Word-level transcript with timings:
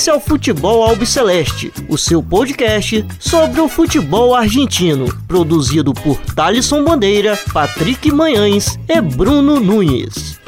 Esse 0.00 0.08
é 0.08 0.14
o 0.14 0.18
Futebol 0.18 0.82
Albiceleste, 0.82 1.70
o 1.86 1.98
seu 1.98 2.22
podcast 2.22 3.04
sobre 3.18 3.60
o 3.60 3.68
futebol 3.68 4.34
argentino, 4.34 5.14
produzido 5.28 5.92
por 5.92 6.16
Thalisson 6.34 6.82
Bandeira, 6.82 7.38
Patrick 7.52 8.10
Manhães 8.10 8.78
e 8.88 8.98
Bruno 8.98 9.60
Nunes. 9.60 10.40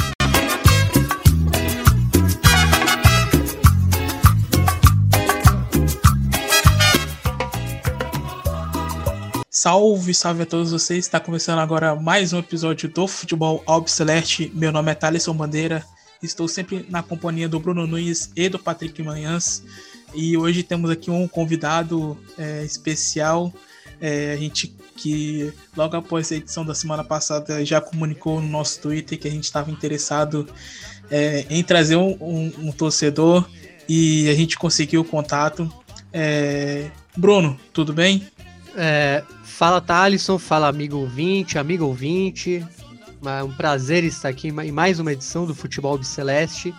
Salve, 9.50 10.14
salve 10.14 10.44
a 10.44 10.46
todos 10.46 10.72
vocês. 10.72 11.04
Está 11.04 11.20
começando 11.20 11.58
agora 11.58 11.94
mais 11.94 12.32
um 12.32 12.38
episódio 12.38 12.88
do 12.88 13.06
Futebol 13.06 13.62
Albiceleste. 13.66 14.50
Meu 14.54 14.72
nome 14.72 14.92
é 14.92 14.94
Thaleson 14.94 15.34
Bandeira. 15.34 15.84
Estou 16.22 16.46
sempre 16.46 16.86
na 16.88 17.02
companhia 17.02 17.48
do 17.48 17.58
Bruno 17.58 17.86
Nunes 17.86 18.30
e 18.36 18.48
do 18.48 18.58
Patrick 18.58 19.02
Manhãs. 19.02 19.62
E 20.14 20.36
hoje 20.36 20.62
temos 20.62 20.90
aqui 20.90 21.10
um 21.10 21.26
convidado 21.26 22.16
é, 22.38 22.64
especial. 22.64 23.52
É, 24.00 24.32
a 24.32 24.36
gente 24.36 24.74
que 24.96 25.52
logo 25.76 25.96
após 25.96 26.30
a 26.30 26.36
edição 26.36 26.64
da 26.64 26.74
semana 26.74 27.02
passada 27.02 27.64
já 27.64 27.80
comunicou 27.80 28.40
no 28.40 28.48
nosso 28.48 28.80
Twitter 28.80 29.18
que 29.18 29.26
a 29.26 29.30
gente 29.30 29.44
estava 29.44 29.70
interessado 29.70 30.48
é, 31.10 31.44
em 31.50 31.62
trazer 31.62 31.96
um, 31.96 32.16
um, 32.20 32.52
um, 32.58 32.72
torcedor 32.72 33.48
e 33.88 34.28
a 34.28 34.34
gente 34.34 34.56
conseguiu 34.56 35.00
o 35.00 35.04
contato. 35.04 35.72
É, 36.12 36.90
Bruno, 37.16 37.58
tudo 37.72 37.92
bem? 37.92 38.26
É, 38.76 39.24
fala 39.42 39.80
Thalisson, 39.80 40.38
fala 40.38 40.68
amigo 40.68 40.98
ouvinte, 40.98 41.58
amigo 41.58 41.84
ouvinte. 41.84 42.64
É 43.24 43.42
um 43.42 43.52
prazer 43.52 44.02
estar 44.02 44.28
aqui 44.28 44.48
em 44.48 44.72
mais 44.72 44.98
uma 44.98 45.12
edição 45.12 45.46
do 45.46 45.54
Futebol 45.54 46.02
Celeste. 46.02 46.74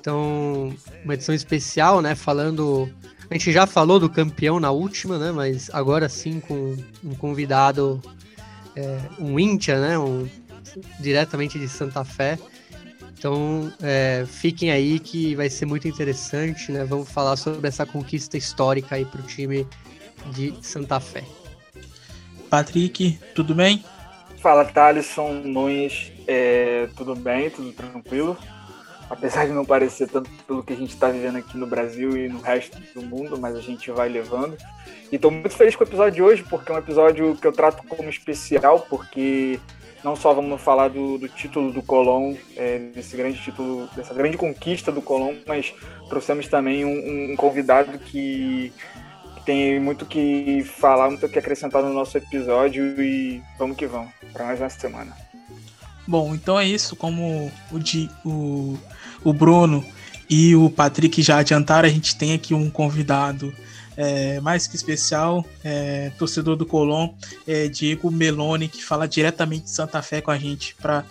Então, 0.00 0.74
uma 1.04 1.12
edição 1.12 1.34
especial, 1.34 2.00
né? 2.00 2.14
Falando. 2.14 2.90
A 3.30 3.34
gente 3.34 3.52
já 3.52 3.66
falou 3.66 4.00
do 4.00 4.08
campeão 4.08 4.58
na 4.58 4.70
última, 4.70 5.18
né? 5.18 5.30
Mas 5.30 5.68
agora 5.70 6.08
sim 6.08 6.40
com 6.40 6.74
um 7.04 7.14
convidado, 7.14 8.00
é, 8.74 8.98
um 9.18 9.38
Íntia, 9.38 9.78
né? 9.78 9.98
Um, 9.98 10.26
diretamente 11.00 11.58
de 11.58 11.68
Santa 11.68 12.02
Fé. 12.02 12.38
Então, 13.18 13.70
é, 13.82 14.24
fiquem 14.26 14.70
aí 14.70 14.98
que 14.98 15.34
vai 15.34 15.50
ser 15.50 15.66
muito 15.66 15.86
interessante, 15.86 16.72
né? 16.72 16.84
Vamos 16.84 17.10
falar 17.10 17.36
sobre 17.36 17.68
essa 17.68 17.84
conquista 17.84 18.38
histórica 18.38 18.94
aí 18.94 19.04
para 19.04 19.20
o 19.20 19.24
time 19.24 19.66
de 20.32 20.54
Santa 20.62 20.98
Fé. 20.98 21.24
Patrick, 22.48 23.18
tudo 23.34 23.54
bem? 23.54 23.84
Fala, 24.40 24.64
Thalisson 24.64 25.32
Nunes. 25.44 26.12
É, 26.26 26.88
tudo 26.96 27.14
bem, 27.14 27.50
tudo 27.50 27.72
tranquilo. 27.72 28.36
Apesar 29.10 29.46
de 29.46 29.52
não 29.52 29.64
parecer 29.64 30.08
tanto 30.08 30.30
pelo 30.46 30.62
que 30.62 30.72
a 30.72 30.76
gente 30.76 30.90
está 30.90 31.08
vivendo 31.08 31.38
aqui 31.38 31.56
no 31.56 31.66
Brasil 31.66 32.16
e 32.16 32.28
no 32.28 32.40
resto 32.40 32.78
do 32.94 33.02
mundo, 33.02 33.38
mas 33.38 33.56
a 33.56 33.60
gente 33.60 33.90
vai 33.90 34.08
levando. 34.08 34.56
E 35.10 35.16
estou 35.16 35.30
muito 35.30 35.56
feliz 35.56 35.74
com 35.74 35.82
o 35.82 35.86
episódio 35.86 36.14
de 36.14 36.22
hoje, 36.22 36.44
porque 36.44 36.70
é 36.70 36.74
um 36.74 36.78
episódio 36.78 37.34
que 37.36 37.46
eu 37.46 37.52
trato 37.52 37.82
como 37.88 38.10
especial, 38.10 38.80
porque 38.88 39.58
não 40.04 40.14
só 40.14 40.32
vamos 40.32 40.60
falar 40.60 40.88
do, 40.88 41.18
do 41.18 41.28
título 41.28 41.72
do 41.72 41.82
Colón, 41.82 42.34
é, 42.54 42.78
desse 42.94 43.16
grande 43.16 43.42
título, 43.42 43.88
dessa 43.96 44.14
grande 44.14 44.36
conquista 44.36 44.92
do 44.92 45.02
Colón, 45.02 45.36
mas 45.46 45.74
trouxemos 46.08 46.46
também 46.46 46.84
um, 46.84 47.32
um 47.32 47.36
convidado 47.36 47.98
que 47.98 48.72
tem 49.48 49.80
muito 49.80 50.04
que 50.04 50.62
falar, 50.62 51.08
muito 51.08 51.26
que 51.26 51.38
acrescentar 51.38 51.82
no 51.82 51.90
nosso 51.90 52.18
episódio 52.18 53.00
e 53.02 53.42
vamos 53.58 53.78
que 53.78 53.86
vamos, 53.86 54.10
para 54.30 54.44
mais 54.44 54.60
uma 54.60 54.68
semana. 54.68 55.16
Bom, 56.06 56.34
então 56.34 56.60
é 56.60 56.66
isso, 56.66 56.94
como 56.94 57.50
o, 57.72 57.78
Di, 57.78 58.10
o, 58.26 58.78
o 59.24 59.32
Bruno 59.32 59.82
e 60.28 60.54
o 60.54 60.68
Patrick 60.68 61.22
já 61.22 61.38
adiantaram, 61.38 61.88
a 61.88 61.90
gente 61.90 62.14
tem 62.14 62.34
aqui 62.34 62.52
um 62.52 62.68
convidado 62.68 63.50
é, 63.96 64.38
mais 64.40 64.66
que 64.66 64.76
especial, 64.76 65.42
é, 65.64 66.12
torcedor 66.18 66.54
do 66.54 66.66
Colón, 66.66 67.14
é, 67.46 67.68
Diego 67.68 68.10
Meloni, 68.10 68.68
que 68.68 68.84
fala 68.84 69.08
diretamente 69.08 69.64
de 69.64 69.70
Santa 69.70 70.02
Fé 70.02 70.20
com 70.20 70.30
a 70.30 70.36
gente 70.36 70.74
para 70.74 71.06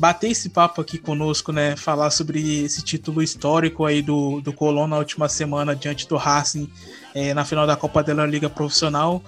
bater 0.00 0.30
esse 0.30 0.48
papo 0.48 0.80
aqui 0.80 0.96
conosco, 0.96 1.52
né? 1.52 1.76
Falar 1.76 2.08
sobre 2.10 2.64
esse 2.64 2.82
título 2.82 3.22
histórico 3.22 3.84
aí 3.84 4.00
do, 4.00 4.40
do 4.40 4.50
Colón 4.50 4.86
na 4.86 4.96
última 4.96 5.28
semana 5.28 5.76
diante 5.76 6.08
do 6.08 6.16
Racing 6.16 6.70
é, 7.14 7.34
na 7.34 7.44
final 7.44 7.66
da 7.66 7.76
Copa 7.76 8.02
da 8.02 8.26
Liga 8.26 8.48
Profissional. 8.48 9.22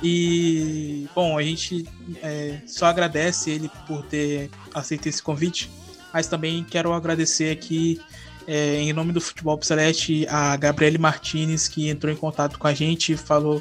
E, 0.00 1.08
bom, 1.12 1.36
a 1.36 1.42
gente 1.42 1.88
é, 2.22 2.58
só 2.66 2.86
agradece 2.86 3.50
ele 3.50 3.68
por 3.86 4.04
ter 4.04 4.48
aceito 4.72 5.08
esse 5.08 5.20
convite, 5.20 5.68
mas 6.14 6.28
também 6.28 6.64
quero 6.64 6.92
agradecer 6.92 7.50
aqui, 7.50 8.00
é, 8.46 8.76
em 8.76 8.92
nome 8.92 9.12
do 9.12 9.20
Futebol 9.20 9.60
Celeste, 9.60 10.24
a 10.28 10.56
Gabriele 10.56 10.98
Martinez, 10.98 11.66
que 11.66 11.88
entrou 11.88 12.12
em 12.12 12.16
contato 12.16 12.60
com 12.60 12.68
a 12.68 12.74
gente, 12.74 13.16
falou 13.16 13.60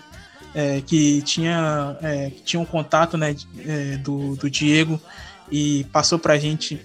é, 0.54 0.80
que, 0.82 1.24
tinha, 1.24 1.98
é, 2.04 2.32
tinha 2.46 2.60
um 2.60 2.66
contato 2.66 3.18
né, 3.18 3.36
é, 3.66 3.98
do, 3.98 4.36
do 4.36 4.48
Diego 4.48 5.02
e 5.52 5.86
passou 5.92 6.18
para 6.18 6.34
a 6.34 6.38
gente 6.38 6.80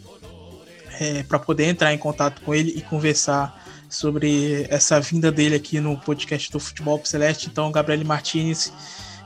é, 1.01 1.23
para 1.23 1.39
poder 1.39 1.65
entrar 1.65 1.93
em 1.93 1.99
contato 1.99 2.41
com 2.43 2.55
ele 2.55 2.73
e 2.77 2.81
conversar 2.81 3.65
sobre 3.89 4.67
essa 4.69 5.01
vinda 5.01 5.31
dele 5.31 5.55
aqui 5.55 5.81
no 5.81 5.97
podcast 5.97 6.51
do 6.51 6.59
Futebol 6.59 7.01
Celeste. 7.05 7.49
Então, 7.49 7.71
Gabriel 7.71 8.05
Martinez, 8.05 8.73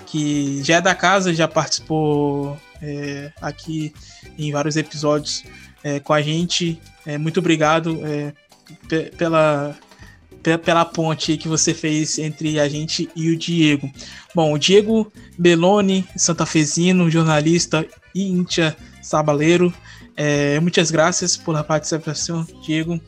que 0.07 0.63
já 0.63 0.77
é 0.77 0.81
da 0.81 0.95
casa, 0.95 1.33
já 1.33 1.49
participou 1.49 2.59
é, 2.83 3.33
aqui 3.41 3.93
em 4.39 4.53
vários 4.53 4.77
episódios 4.77 5.45
é, 5.83 6.01
com 6.01 6.13
a 6.13 6.21
gente. 6.21 6.81
É, 7.07 7.17
muito 7.17 7.41
obrigado 7.41 8.01
é, 8.05 8.33
pela, 9.17 9.77
pela 10.65 10.85
ponte 10.85 11.37
que 11.37 11.49
você 11.49 11.73
fez 11.73 12.19
entre 12.19 12.61
a 12.61 12.69
gente 12.69 13.09
e 13.17 13.31
o 13.31 13.37
Diego. 13.37 13.91
Bom, 14.35 14.53
o 14.53 14.59
Diego 14.59 15.11
Beloni, 15.39 16.07
santafesino, 16.17 17.11
jornalista 17.11 17.87
e 18.15 18.29
íntia 18.29 18.77
sabaleiro. 19.03 19.73
É, 20.17 20.61
muitas 20.61 20.91
graças 20.91 21.37
pela 21.37 21.65
participação, 21.65 22.47
Diego. 22.63 23.01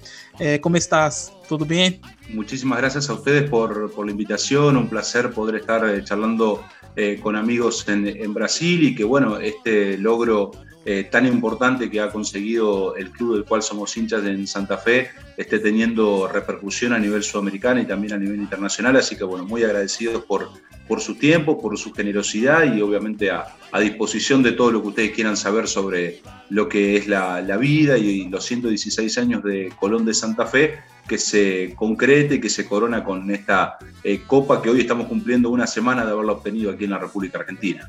¿Cómo 0.60 0.76
estás? 0.76 1.30
¿Todo 1.46 1.64
bien? 1.66 2.00
Muchísimas 2.32 2.78
gracias 2.78 3.10
a 3.10 3.12
ustedes 3.12 3.48
por, 3.50 3.92
por 3.92 4.06
la 4.06 4.12
invitación, 4.12 4.76
un 4.76 4.88
placer 4.88 5.32
poder 5.32 5.56
estar 5.56 5.86
eh, 5.86 6.02
charlando 6.02 6.64
eh, 6.96 7.20
con 7.22 7.36
amigos 7.36 7.86
en, 7.88 8.06
en, 8.06 8.32
Brasil 8.32 8.82
y 8.82 8.94
que 8.94 9.04
bueno, 9.04 9.38
este 9.38 9.98
logro 9.98 10.52
eh, 10.84 11.04
tan 11.04 11.26
importante 11.26 11.88
que 11.88 12.00
ha 12.00 12.10
conseguido 12.10 12.96
el 12.96 13.10
club 13.10 13.34
del 13.34 13.44
cual 13.44 13.62
somos 13.62 13.96
hinchas 13.96 14.24
en 14.24 14.46
Santa 14.46 14.78
Fe 14.78 15.10
esté 15.36 15.60
teniendo 15.60 16.26
repercusión 16.26 16.92
a 16.92 16.98
nivel 16.98 17.22
sudamericano 17.22 17.80
y 17.80 17.86
también 17.86 18.14
a 18.14 18.18
nivel 18.18 18.40
internacional, 18.40 18.96
así 18.96 19.16
que 19.16 19.24
bueno, 19.24 19.44
muy 19.44 19.62
agradecidos 19.62 20.24
por, 20.24 20.50
por 20.88 21.00
su 21.00 21.14
tiempo, 21.14 21.60
por 21.60 21.78
su 21.78 21.92
generosidad 21.92 22.74
y 22.74 22.82
obviamente 22.82 23.30
a, 23.30 23.46
a, 23.70 23.80
disposición 23.80 24.42
de 24.42 24.52
todo 24.52 24.72
lo 24.72 24.82
que 24.82 24.88
ustedes 24.88 25.10
quieran 25.12 25.36
saber 25.36 25.68
sobre 25.68 26.20
lo 26.50 26.68
que 26.68 26.96
es 26.96 27.06
la, 27.06 27.40
la 27.40 27.56
vida 27.56 27.96
y, 27.96 28.28
los 28.28 28.44
116 28.44 29.18
años 29.18 29.42
de 29.44 29.72
Colón 29.78 30.04
de 30.04 30.14
Santa 30.14 30.46
Fe, 30.46 30.80
que 31.06 31.18
se 31.18 31.74
concrete, 31.76 32.40
que 32.40 32.50
se 32.50 32.66
corona 32.66 33.04
con 33.04 33.30
esta 33.30 33.78
eh, 34.02 34.22
copa 34.26 34.60
que 34.60 34.70
hoy 34.70 34.80
estamos 34.80 35.06
cumpliendo 35.06 35.50
una 35.50 35.66
semana 35.66 36.04
de 36.04 36.12
haberla 36.12 36.32
obtenido 36.32 36.72
aquí 36.72 36.84
en 36.84 36.90
la 36.90 36.98
República 36.98 37.38
Argentina. 37.38 37.88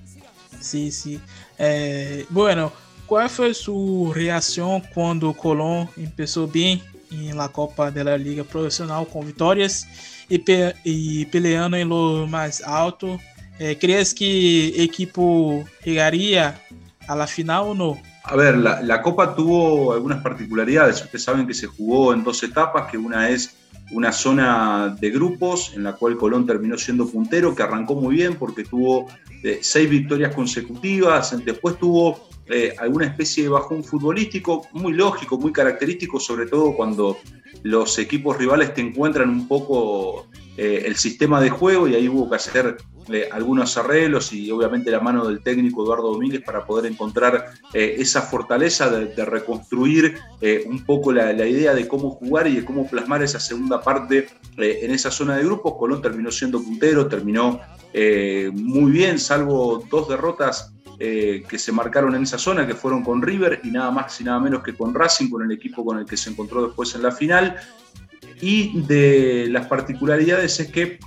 Sí, 0.63 0.91
sí. 0.91 1.19
Eh, 1.57 2.25
bueno, 2.29 2.71
¿cuál 3.05 3.29
fue 3.29 3.53
su 3.53 4.11
reacción 4.15 4.81
cuando 4.93 5.33
Colón 5.33 5.89
empezó 5.97 6.47
bien 6.47 6.81
en 7.11 7.37
la 7.37 7.49
Copa 7.49 7.91
de 7.91 8.03
la 8.03 8.17
Liga 8.17 8.43
Profesional 8.43 9.05
con 9.07 9.25
victorias? 9.25 9.85
y, 10.29 10.39
pe 10.39 10.75
y 10.83 11.25
peleando 11.25 11.77
en 11.77 11.89
lo 11.89 12.27
más 12.27 12.61
alto. 12.61 13.19
Eh, 13.59 13.77
¿Crees 13.79 14.13
que 14.13 14.83
equipo 14.83 15.63
llegaría 15.83 16.59
a 17.07 17.15
la 17.15 17.27
final 17.27 17.63
o 17.67 17.75
no? 17.75 18.01
A 18.23 18.35
ver, 18.35 18.57
la, 18.57 18.81
la, 18.81 19.01
Copa 19.01 19.35
tuvo 19.35 19.93
algunas 19.93 20.23
particularidades. 20.23 21.01
Ustedes 21.01 21.23
saben 21.23 21.45
que 21.45 21.53
se 21.53 21.67
jugó 21.67 22.13
en 22.13 22.23
dos 22.23 22.41
etapas, 22.41 22.89
que 22.89 22.97
una 22.97 23.29
es 23.29 23.55
una 23.91 24.11
zona 24.11 24.95
de 24.99 25.11
grupos 25.11 25.73
en 25.75 25.83
la 25.83 25.93
cual 25.93 26.17
Colón 26.17 26.47
terminó 26.47 26.77
siendo 26.77 27.07
puntero, 27.07 27.53
que 27.53 27.61
arrancó 27.61 27.95
muy 27.95 28.15
bien 28.15 28.35
porque 28.35 28.63
tuvo 28.63 29.07
seis 29.61 29.89
victorias 29.89 30.33
consecutivas, 30.33 31.35
después 31.45 31.77
tuvo 31.77 32.27
eh, 32.45 32.75
alguna 32.77 33.05
especie 33.05 33.43
de 33.43 33.49
bajón 33.49 33.83
futbolístico, 33.83 34.67
muy 34.73 34.93
lógico, 34.93 35.37
muy 35.37 35.53
característico, 35.53 36.19
sobre 36.19 36.45
todo 36.45 36.75
cuando 36.75 37.17
los 37.63 37.97
equipos 37.99 38.37
rivales 38.37 38.73
te 38.73 38.81
encuentran 38.81 39.29
un 39.29 39.47
poco 39.47 40.27
eh, 40.57 40.83
el 40.85 40.97
sistema 40.97 41.39
de 41.39 41.49
juego 41.49 41.87
y 41.87 41.95
ahí 41.95 42.09
hubo 42.09 42.29
que 42.29 42.35
hacer 42.35 42.75
eh, 43.09 43.29
algunos 43.31 43.77
arreglos 43.77 44.33
y 44.33 44.51
obviamente 44.51 44.91
la 44.91 44.99
mano 44.99 45.25
del 45.25 45.41
técnico 45.41 45.83
Eduardo 45.83 46.11
Domínguez 46.11 46.41
para 46.41 46.65
poder 46.65 46.91
encontrar 46.91 47.53
esa 47.73 48.21
fortaleza 48.21 48.89
de, 48.89 49.25
reconstruir 49.25 50.17
un 50.65 50.85
poco 50.85 51.13
la, 51.13 51.31
la, 51.31 51.45
idea 51.47 51.73
de 51.73 51.87
cómo 51.87 52.11
jugar 52.11 52.47
y 52.47 52.57
de 52.57 52.65
cómo 52.65 52.89
plasmar 52.89 53.23
esa 53.23 53.39
segunda 53.39 53.81
parte 53.81 54.27
en 54.57 54.91
esa 54.91 55.11
zona 55.11 55.37
de 55.37 55.45
grupos. 55.45 55.75
Colón 55.77 56.01
terminó 56.01 56.31
siendo 56.31 56.61
puntero, 56.61 57.07
terminó 57.07 57.61
muy 58.53 58.91
bien, 58.91 59.19
salvo 59.19 59.83
dos 59.89 60.09
derrotas 60.09 60.73
eh, 60.99 61.43
que 61.47 61.59
se 61.59 61.71
marcaron 61.71 62.15
en 62.15 62.23
esa 62.23 62.37
zona, 62.37 62.65
que 62.65 62.75
fueron 62.75 63.03
con 63.03 63.21
River 63.21 63.61
y 63.63 63.71
nada 63.71 63.91
más 63.91 64.19
y 64.21 64.23
nada 64.23 64.39
menos 64.39 64.63
que 64.63 64.73
con 64.73 64.93
Racing, 64.93 65.29
con 65.29 65.43
el 65.43 65.51
equipo 65.51 65.83
con 65.83 65.99
el 65.99 66.05
que 66.05 66.17
se 66.17 66.29
encontró 66.29 66.65
después 66.65 66.93
en 66.95 67.03
la 67.03 67.11
final. 67.11 67.57
y 68.41 68.81
de 68.81 69.47
las 69.49 69.67
particularidades 69.67 70.59
es 70.59 70.71
que 70.71 70.99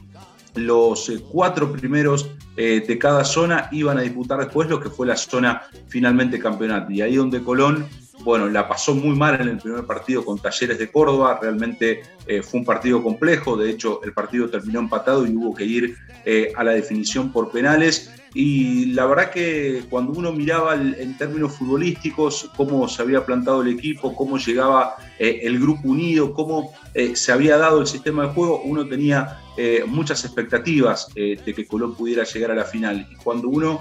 los 0.54 1.12
cuatro 1.30 1.70
primeros 1.72 2.30
de 2.56 2.98
cada 2.98 3.24
zona 3.24 3.68
iban 3.72 3.98
a 3.98 4.00
disputar 4.00 4.38
después 4.38 4.70
lo 4.70 4.80
que 4.80 4.88
fue 4.88 5.06
la 5.06 5.16
zona 5.16 5.62
finalmente 5.88 6.38
campeonato. 6.38 6.90
Y 6.92 7.02
ahí 7.02 7.16
donde 7.16 7.42
Colón 7.42 7.86
bueno, 8.26 8.48
la 8.48 8.66
pasó 8.66 8.92
muy 8.92 9.14
mal 9.14 9.40
en 9.40 9.46
el 9.46 9.58
primer 9.58 9.84
partido 9.84 10.24
con 10.24 10.40
Talleres 10.40 10.80
de 10.80 10.90
Córdoba, 10.90 11.38
realmente 11.40 12.02
eh, 12.26 12.42
fue 12.42 12.58
un 12.58 12.66
partido 12.66 13.00
complejo, 13.00 13.56
de 13.56 13.70
hecho 13.70 14.02
el 14.02 14.12
partido 14.12 14.50
terminó 14.50 14.80
empatado 14.80 15.24
y 15.24 15.30
hubo 15.30 15.54
que 15.54 15.64
ir 15.64 15.96
eh, 16.24 16.52
a 16.56 16.64
la 16.64 16.72
definición 16.72 17.30
por 17.30 17.52
penales. 17.52 18.10
Y 18.34 18.86
la 18.86 19.06
verdad 19.06 19.30
que 19.30 19.84
cuando 19.88 20.12
uno 20.12 20.32
miraba 20.32 20.74
en 20.74 21.16
términos 21.16 21.54
futbolísticos 21.54 22.50
cómo 22.56 22.88
se 22.88 23.00
había 23.00 23.24
plantado 23.24 23.62
el 23.62 23.68
equipo, 23.68 24.12
cómo 24.16 24.38
llegaba 24.38 24.96
eh, 25.20 25.42
el 25.44 25.60
grupo 25.60 25.88
unido, 25.88 26.34
cómo 26.34 26.72
se 27.14 27.30
había 27.30 27.56
dado 27.56 27.80
el 27.80 27.86
sistema 27.86 28.24
de 28.26 28.34
juego, 28.34 28.60
uno 28.64 28.88
tenía 28.88 29.38
muchas 29.86 30.24
expectativas 30.24 31.08
de 31.14 31.54
que 31.54 31.66
Colón 31.66 31.94
pudiera 31.94 32.24
llegar 32.24 32.50
a 32.50 32.54
la 32.56 32.64
final. 32.64 33.06
Y 33.10 33.14
cuando 33.16 33.48
uno 33.48 33.80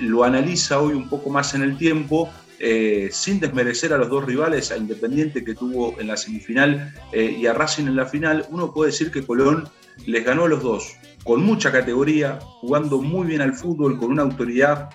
lo 0.00 0.24
analiza 0.24 0.80
hoy 0.80 0.94
un 0.94 1.08
poco 1.08 1.30
más 1.30 1.54
en 1.54 1.62
el 1.62 1.76
tiempo, 1.76 2.28
eh, 2.58 3.08
sin 3.12 3.40
desmerecer 3.40 3.92
a 3.92 3.98
los 3.98 4.08
dos 4.08 4.24
rivales, 4.24 4.70
a 4.70 4.76
Independiente 4.76 5.44
que 5.44 5.54
tuvo 5.54 5.98
en 6.00 6.06
la 6.06 6.16
semifinal 6.16 6.94
eh, 7.12 7.36
y 7.38 7.46
a 7.46 7.52
Racing 7.52 7.86
en 7.86 7.96
la 7.96 8.06
final, 8.06 8.46
uno 8.50 8.72
puede 8.72 8.90
decir 8.90 9.10
que 9.10 9.24
Colón 9.24 9.68
les 10.06 10.24
ganó 10.24 10.44
a 10.44 10.48
los 10.48 10.62
dos, 10.62 10.96
con 11.24 11.42
mucha 11.42 11.72
categoría, 11.72 12.38
jugando 12.60 13.00
muy 13.00 13.26
bien 13.26 13.40
al 13.40 13.54
fútbol, 13.54 13.98
con 13.98 14.12
una 14.12 14.22
autoridad 14.22 14.90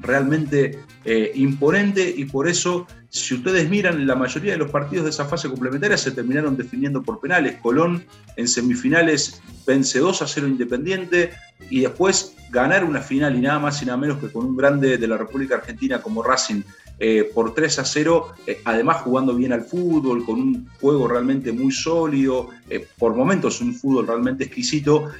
realmente 0.00 0.78
eh, 1.04 1.32
imponente 1.34 2.12
y 2.16 2.24
por 2.24 2.48
eso, 2.48 2.86
si 3.08 3.34
ustedes 3.34 3.68
miran, 3.68 4.06
la 4.06 4.14
mayoría 4.14 4.52
de 4.52 4.58
los 4.58 4.70
partidos 4.70 5.04
de 5.04 5.10
esa 5.10 5.24
fase 5.24 5.48
complementaria 5.48 5.96
se 5.96 6.12
terminaron 6.12 6.56
definiendo 6.56 7.02
por 7.02 7.20
penales. 7.20 7.56
Colón 7.60 8.04
en 8.36 8.48
semifinales 8.48 9.42
vence 9.66 9.98
2 9.98 10.22
a 10.22 10.26
0 10.26 10.46
Independiente 10.46 11.30
y 11.70 11.80
después 11.80 12.34
ganar 12.50 12.84
una 12.84 13.00
final 13.00 13.36
y 13.36 13.40
nada 13.40 13.58
más 13.58 13.82
y 13.82 13.86
nada 13.86 13.98
menos 13.98 14.18
que 14.18 14.30
con 14.30 14.46
un 14.46 14.56
grande 14.56 14.98
de 14.98 15.08
la 15.08 15.18
República 15.18 15.56
Argentina 15.56 16.00
como 16.00 16.22
Racing 16.22 16.62
eh, 17.00 17.30
por 17.32 17.54
3 17.54 17.78
a 17.78 17.84
0, 17.84 18.26
eh, 18.46 18.60
además 18.64 19.02
jugando 19.02 19.34
bien 19.34 19.52
al 19.52 19.62
fútbol, 19.62 20.24
con 20.24 20.40
un 20.40 20.68
juego 20.80 21.06
realmente 21.06 21.52
muy 21.52 21.72
sólido, 21.72 22.48
eh, 22.70 22.86
por 22.98 23.14
momentos 23.14 23.60
un 23.60 23.74
fútbol 23.74 24.06
realmente 24.06 24.44
exquisito, 24.44 25.10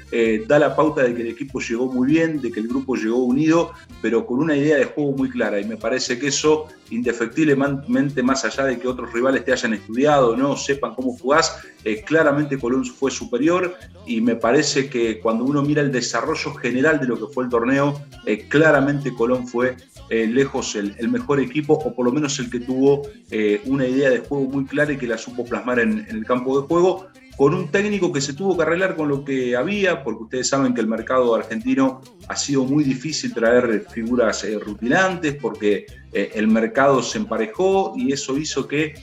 da 0.46 0.58
la 0.58 0.74
pauta 0.74 1.02
de 1.02 1.14
que 1.14 1.22
el 1.22 1.28
equipo 1.28 1.60
llegó 1.60 1.90
muy 1.90 2.08
bien, 2.08 2.40
de 2.40 2.50
que 2.50 2.60
el 2.60 2.68
grupo 2.68 2.96
llegó 2.96 3.18
unido, 3.18 3.72
pero 4.02 4.26
con 4.26 4.38
una 4.38 4.56
idea 4.56 4.76
de 4.76 4.84
juego 4.86 5.12
muy 5.12 5.30
clara. 5.30 5.60
Y 5.60 5.64
me 5.64 5.76
parece 5.76 6.18
que 6.18 6.28
eso, 6.28 6.66
indefectiblemente, 6.90 8.22
más 8.22 8.44
allá 8.44 8.64
de 8.64 8.78
que 8.78 8.88
otros 8.88 9.12
rivales 9.12 9.44
te 9.44 9.52
hayan 9.52 9.74
estudiado, 9.74 10.36
no 10.36 10.56
sepan 10.56 10.94
cómo 10.94 11.16
jugás, 11.16 11.58
claramente 12.06 12.58
Colón 12.58 12.84
fue 12.84 13.10
superior 13.10 13.74
y 14.06 14.20
me 14.20 14.36
parece 14.36 14.90
que 14.90 15.20
cuando 15.20 15.44
uno 15.44 15.62
mira 15.62 15.80
el 15.80 15.90
desarrollo 15.90 16.54
general 16.54 17.00
de 17.00 17.06
lo 17.06 17.16
que 17.16 17.32
fue 17.32 17.44
el 17.44 17.50
torneo, 17.50 18.02
claramente 18.48 19.14
Colón 19.14 19.48
fue 19.48 19.76
lejos 20.10 20.74
el 20.76 21.08
mejor 21.08 21.40
equipo 21.40 21.74
o 21.74 21.94
por 21.94 22.06
lo 22.06 22.12
menos 22.12 22.38
el 22.38 22.50
que 22.50 22.60
tuvo 22.60 23.02
eh, 23.30 23.60
una 23.66 23.86
idea 23.86 24.10
de 24.10 24.20
juego 24.20 24.44
muy 24.44 24.64
clara 24.64 24.92
y 24.92 24.96
que 24.96 25.06
la 25.06 25.18
supo 25.18 25.44
plasmar 25.44 25.80
en, 25.80 26.06
el 26.08 26.24
campo 26.24 26.60
de 26.60 26.66
juego, 26.66 27.06
con 27.38 27.54
un 27.54 27.68
técnico 27.68 28.12
que 28.12 28.20
se 28.20 28.34
tuvo 28.34 28.56
que 28.56 28.64
arreglar 28.64 28.96
con 28.96 29.08
lo 29.08 29.24
que 29.24 29.54
había, 29.54 30.02
porque 30.02 30.24
ustedes 30.24 30.48
saben 30.48 30.74
que 30.74 30.80
el 30.80 30.88
mercado 30.88 31.36
argentino 31.36 32.00
ha 32.26 32.34
sido 32.34 32.64
muy 32.64 32.82
difícil 32.82 33.32
traer 33.32 33.86
figuras 33.92 34.42
eh, 34.42 34.58
rutinantes, 34.58 35.36
porque 35.36 35.86
eh, 36.12 36.32
el 36.34 36.48
mercado 36.48 37.00
se 37.00 37.18
emparejó 37.18 37.94
y 37.96 38.12
eso 38.12 38.36
hizo 38.36 38.66
que 38.66 38.94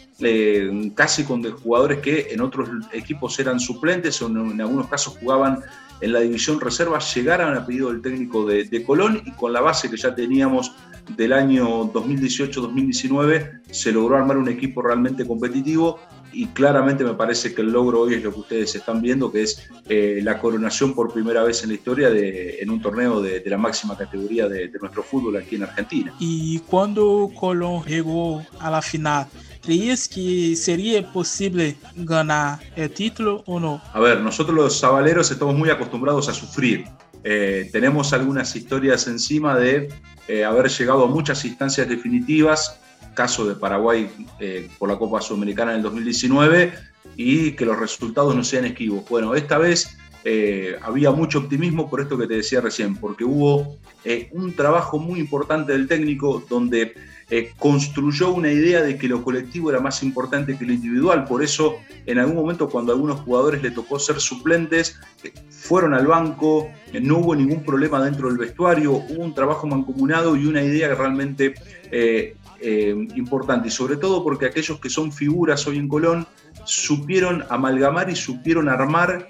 casi 0.96 1.24
con 1.24 1.50
jugadores 1.50 2.00
que 2.00 2.28
en 2.32 2.42
otros 2.42 2.68
equipos 2.92 3.40
eran 3.40 3.58
suplentes 3.58 4.22
o 4.22 4.28
en 4.28 4.60
algunos 4.60 4.88
casos 4.88 5.18
jugaban 5.18 5.62
en 6.02 6.12
la 6.12 6.20
división 6.20 6.60
reserva 6.60 7.00
llegaran 7.00 7.56
a 7.56 7.66
pedido 7.66 7.90
del 7.90 8.02
técnico 8.02 8.46
de, 8.46 8.84
Colón 8.86 9.22
y 9.26 9.32
con 9.32 9.54
la 9.54 9.62
base 9.62 9.90
que 9.90 9.96
ya 9.96 10.14
teníamos 10.14 10.74
del 11.16 11.32
año 11.32 11.92
2018-2019 11.94 13.62
se 13.72 13.92
logró 13.94 14.18
armar 14.18 14.38
un 14.38 14.50
equipo 14.50 14.82
realmente 14.82 15.26
competitivo 15.26 16.00
y 16.36 16.48
claramente 16.48 17.04
me 17.04 17.14
parece 17.14 17.56
que 17.56 17.62
el 17.62 17.72
logro 17.72 18.02
hoy 18.02 18.16
es 18.16 18.24
lo 18.24 18.34
que 18.34 18.40
ustedes 18.40 18.76
están 18.76 19.02
viendo, 19.02 19.32
que 19.32 19.44
es 19.44 19.68
eh, 19.88 20.20
la 20.22 20.40
coronación 20.40 20.94
por 20.94 21.14
primera 21.14 21.44
vez 21.44 21.64
en 21.64 21.70
la 21.70 21.76
historia 21.76 22.10
de, 22.10 22.60
en 22.60 22.70
un 22.70 22.82
torneo 22.82 23.22
de, 23.22 23.42
la 23.46 23.58
máxima 23.58 23.98
categoría 23.98 24.50
de, 24.50 24.68
de, 24.68 24.80
nuestro 24.80 25.02
fútbol 25.02 25.38
aquí 25.38 25.56
en 25.56 25.64
Argentina. 25.64 26.14
Y 26.20 26.60
cuando 26.60 27.32
Colón 27.40 27.84
llegó 27.86 28.46
a 28.60 28.70
la 28.70 28.82
final, 28.82 29.28
¿Creías 29.66 30.08
que 30.08 30.56
sería 30.56 31.12
posible 31.12 31.76
ganar 31.96 32.60
el 32.76 32.92
título 32.92 33.42
o 33.48 33.60
no? 33.60 33.82
A 33.94 34.00
ver, 34.00 34.22
nosotros 34.22 34.56
los 34.56 34.78
sabaleros 34.78 35.32
estamos 35.32 35.56
muy 35.56 35.72
acostumbrados 35.72 36.30
a 36.30 36.36
sufrir. 36.36 36.86
Eh, 37.24 37.68
tenemos 37.72 38.14
algunas 38.14 38.56
historias 38.56 39.08
encima 39.08 39.58
de 39.58 39.90
eh, 40.28 40.46
haber 40.46 40.70
llegado 40.70 41.06
a 41.06 41.08
muchas 41.08 41.44
instancias 41.46 41.90
definitivas, 41.90 42.80
caso 43.16 43.48
de 43.48 43.56
Paraguay 43.56 44.08
eh, 44.40 44.70
por 44.78 44.90
la 44.90 44.98
Copa 44.98 45.22
Sudamericana 45.22 45.72
en 45.72 45.78
el 45.78 45.84
2019, 45.84 46.74
y 47.16 47.54
que 47.54 47.66
los 47.66 47.80
resultados 47.80 48.36
no 48.36 48.44
sean 48.44 48.66
esquivos. 48.66 49.06
Bueno, 49.10 49.34
esta 49.36 49.58
vez 49.58 49.98
había 50.82 51.12
mucho 51.12 51.38
optimismo 51.38 51.88
por 51.88 52.02
esto 52.02 52.18
que 52.18 52.26
te 52.26 52.34
decía 52.34 52.60
recién, 52.60 52.96
porque 52.96 53.24
hubo 53.24 53.78
un 54.32 54.56
trabajo 54.56 54.98
muy 54.98 55.20
importante 55.20 55.72
del 55.72 55.88
técnico 55.88 56.44
donde 56.50 56.96
eh, 57.32 57.54
construyó 57.58 58.32
una 58.32 58.52
idea 58.52 58.84
de 58.84 59.00
que 59.00 59.08
lo 59.08 59.24
colectivo 59.24 59.72
era 59.72 59.80
más 59.80 60.04
importante 60.04 60.58
que 60.58 60.66
lo 60.66 60.74
individual. 60.74 61.26
Por 61.26 61.42
eso, 61.44 61.78
en 62.06 62.20
algún 62.20 62.36
momento, 62.36 62.70
cuando 62.70 62.92
a 62.92 62.96
algunos 62.96 63.22
jugadores 63.22 63.64
le 63.64 63.72
tocó 63.72 63.98
ser 63.98 64.20
suplentes, 64.20 65.00
eh, 65.24 65.34
fueron 65.50 65.96
al 65.96 66.06
banco, 66.06 66.70
eh, 66.94 67.00
no 67.02 67.18
hubo 67.18 67.36
ningún 67.36 67.64
problema 67.64 68.04
dentro 68.04 68.28
del 68.28 68.38
vestuario, 68.38 68.92
hubo 68.92 69.24
un 69.24 69.34
trabajo 69.34 69.66
mancomunado 69.66 70.36
y 70.36 70.46
una 70.46 70.62
idea 70.62 70.94
realmente 70.94 71.56
importante. 72.62 73.68
Y 73.68 73.72
sobre 73.72 73.98
todo 73.98 74.24
porque 74.24 74.46
aquellos 74.46 74.80
que 74.80 74.90
son 74.90 75.12
figuras 75.12 75.66
hoy 75.68 75.78
en 75.78 75.88
Colón 75.88 76.26
supieron 76.66 77.44
amalgamar 77.50 78.10
y 78.10 78.16
supieron 78.16 78.70
armar 78.70 79.30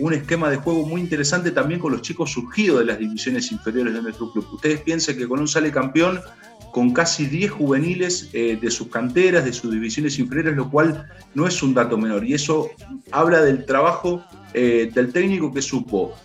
un 0.00 0.12
esquema 0.12 0.50
de 0.50 0.56
juego 0.56 0.86
muy 0.86 1.00
interesante 1.00 1.50
también 1.50 1.80
con 1.80 1.92
los 1.92 2.02
chicos 2.02 2.32
surgidos 2.32 2.80
de 2.80 2.84
las 2.86 2.98
divisiones 2.98 3.50
inferiores 3.52 3.94
de 3.94 4.02
nuestro 4.02 4.30
club. 4.32 4.46
Ustedes 4.52 4.80
piensen 4.80 5.16
que 5.16 5.28
Colón 5.28 5.48
sale 5.48 5.70
campeón 5.70 6.20
con 6.74 6.92
casi 6.92 7.26
10 7.26 7.52
juveniles 7.52 8.30
eh, 8.32 8.58
de 8.60 8.68
sus 8.68 8.88
canteras, 8.88 9.44
de 9.44 9.52
sus 9.52 9.70
divisiones 9.70 10.18
inferiores, 10.18 10.56
lo 10.56 10.68
cual 10.72 11.08
no 11.32 11.46
es 11.46 11.62
un 11.62 11.72
dato 11.72 11.96
menor. 11.96 12.24
Y 12.24 12.34
eso 12.34 12.68
habla 13.12 13.42
del 13.42 13.64
trabajo 13.64 14.24
eh, 14.54 14.90
del 14.92 15.12
técnico 15.12 15.54
que 15.54 15.62
supo 15.62 16.16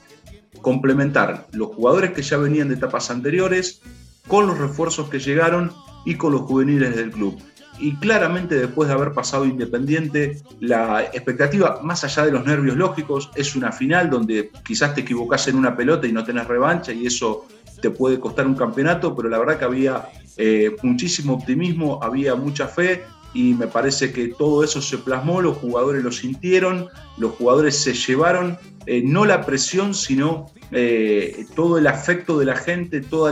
complementar 0.63 1.45
los 1.51 1.67
jugadores 1.75 2.13
que 2.13 2.23
ya 2.23 2.37
venían 2.37 2.67
de 2.67 2.73
etapas 2.73 3.11
anteriores 3.11 3.83
con 4.27 4.47
los 4.47 4.57
refuerzos 4.57 5.07
que 5.07 5.19
llegaron 5.19 5.71
y 6.05 6.15
con 6.15 6.33
los 6.33 6.41
juveniles 6.41 6.95
del 6.95 7.11
club. 7.11 7.37
Y 7.79 7.95
claramente 7.95 8.55
después 8.55 8.89
de 8.89 8.95
haber 8.95 9.13
pasado 9.13 9.45
Independiente, 9.45 10.41
la 10.59 11.03
expectativa, 11.03 11.79
más 11.81 12.03
allá 12.03 12.25
de 12.25 12.31
los 12.31 12.45
nervios 12.45 12.75
lógicos, 12.75 13.31
es 13.35 13.55
una 13.55 13.71
final 13.71 14.09
donde 14.09 14.51
quizás 14.65 14.93
te 14.93 15.01
equivocas 15.01 15.47
en 15.47 15.55
una 15.55 15.77
pelota 15.77 16.05
y 16.05 16.11
no 16.11 16.23
tenés 16.25 16.45
revancha 16.47 16.91
y 16.91 17.05
eso 17.05 17.45
te 17.81 17.89
puede 17.89 18.19
costar 18.19 18.45
un 18.47 18.55
campeonato, 18.55 19.15
pero 19.15 19.29
la 19.29 19.39
verdad 19.39 19.57
que 19.57 19.65
había 19.65 20.09
eh, 20.35 20.75
muchísimo 20.83 21.33
optimismo, 21.33 21.99
había 22.03 22.35
mucha 22.35 22.67
fe 22.67 23.03
y 23.33 23.53
me 23.53 23.67
parece 23.67 24.11
que 24.11 24.29
todo 24.29 24.63
eso 24.63 24.81
se 24.81 24.97
plasmó, 24.97 25.41
los 25.41 25.57
jugadores 25.57 26.03
lo 26.03 26.11
sintieron, 26.11 26.87
los 27.17 27.33
jugadores 27.33 27.77
se 27.77 27.93
llevaron 27.93 28.57
eh, 28.91 29.03
no 29.05 29.23
la 29.23 29.45
presión, 29.45 29.93
sino 29.93 30.47
eh, 30.71 31.45
todo 31.53 31.77
el 31.77 31.85
afecto 31.85 32.39
de 32.39 32.45
la 32.45 32.55
gente, 32.55 33.01
toda 33.01 33.31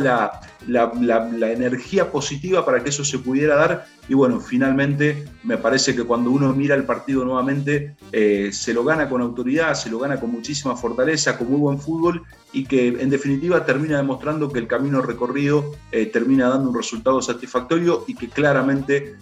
la, 0.68 1.32
energía 1.52 2.12
positiva 2.12 2.64
para 2.64 2.84
que 2.84 2.90
eso 2.90 3.04
se 3.04 3.18
pudiera 3.18 3.56
dar. 3.56 3.88
Y 4.08 4.14
bueno, 4.14 4.40
finalmente 4.40 5.26
me 5.42 5.58
parece 5.58 5.96
que 5.96 6.04
cuando 6.04 6.30
uno 6.30 6.54
mira 6.54 6.76
el 6.76 6.84
partido 6.84 7.26
nuevamente, 7.26 7.96
eh, 8.12 8.52
se 8.54 8.72
lo 8.72 8.84
gana 8.84 9.10
con 9.10 9.20
autoridad, 9.20 9.74
se 9.74 9.90
lo 9.90 9.98
gana 9.98 10.20
con 10.20 10.32
muchísima 10.32 10.76
fortaleza, 10.76 11.40
con 11.40 11.50
muy 11.50 11.60
buen 11.60 11.80
fútbol 11.80 12.22
y 12.54 12.64
que 12.64 12.90
en 12.90 13.10
definitiva 13.10 13.66
termina 13.66 13.98
demostrando 13.98 14.52
que 14.52 14.60
el 14.60 14.68
camino 14.68 15.02
recorrido 15.02 15.72
termina 16.14 16.50
dando 16.50 16.70
un 16.70 16.76
resultado 16.76 17.20
satisfactorio 17.20 18.06
y 18.08 18.14
que 18.14 18.30
claramente 18.30 19.16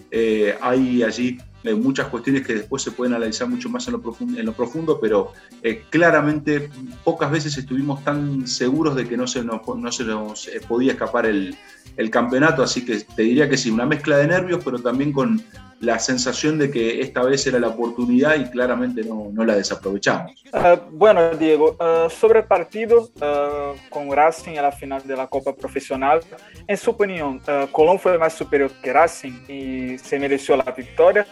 hay 0.62 1.02
allí 1.02 1.40
muchas 1.74 2.08
cuestiones 2.10 2.46
que 2.46 2.54
después 2.54 2.84
se 2.84 2.92
pueden 2.92 3.14
analizar 3.14 3.48
mucho 3.48 3.70
más 3.70 3.88
en 3.88 3.94
lo 3.94 4.02
profundo, 4.02 4.40
en 4.40 4.46
lo 4.46 4.54
profundo 4.54 5.00
pero 5.00 5.34
eh, 5.64 5.84
claramente 5.90 6.70
pocas 7.04 7.32
veces 7.32 7.58
estuvimos 7.58 8.04
tan 8.04 8.48
seguros 8.48 8.96
de 8.96 9.08
que 9.08 9.18
no 9.18 9.26
se 9.26 9.44
nos, 9.44 9.62
no 9.68 9.92
se 9.92 10.04
nos 10.04 10.48
eh, 10.48 10.62
podía 10.68 10.92
escapar 10.92 11.26
el, 11.26 11.56
el 11.98 12.10
campeonato, 12.10 12.62
así 12.62 12.86
que 12.86 13.00
te 13.00 13.24
diría 13.24 13.50
que 13.50 13.58
sí, 13.58 13.72
una 13.72 13.86
mezcla 13.86 14.18
de 14.18 14.28
nervios, 14.28 14.62
pero 14.64 14.80
también 14.80 15.12
con 15.12 15.44
la 15.80 16.00
sensación 16.00 16.58
de 16.58 16.72
que 16.72 17.02
esta 17.02 17.22
vez 17.24 17.46
era 17.48 17.60
la 17.60 17.68
oportunidad 17.68 18.36
y 18.36 18.50
claramente 18.50 19.04
no, 19.04 19.30
no 19.32 19.44
la 19.44 19.56
desaprovechamos. 19.56 20.44
Uh, 20.54 20.80
bueno, 20.92 21.36
Diego, 21.36 21.78
uh, 21.80 22.10
sobre 22.10 22.40
el 22.40 22.46
partido 22.46 23.10
uh, 23.16 23.78
con 23.90 24.12
Racing 24.12 24.54
en 24.54 24.64
la 24.64 24.72
final 24.72 25.06
de 25.06 25.16
la 25.16 25.28
Copa 25.28 25.54
Profesional, 25.54 26.22
en 26.68 26.78
su 26.78 26.92
opinión, 26.92 27.42
Colón 27.72 28.00
fue 28.00 28.18
más 28.18 28.34
superior 28.34 28.72
que 28.82 28.92
Racing 28.92 29.34
y 29.48 29.98
se 29.98 30.18
mereció 30.18 30.56
la 30.56 30.72
victoria 30.72 31.26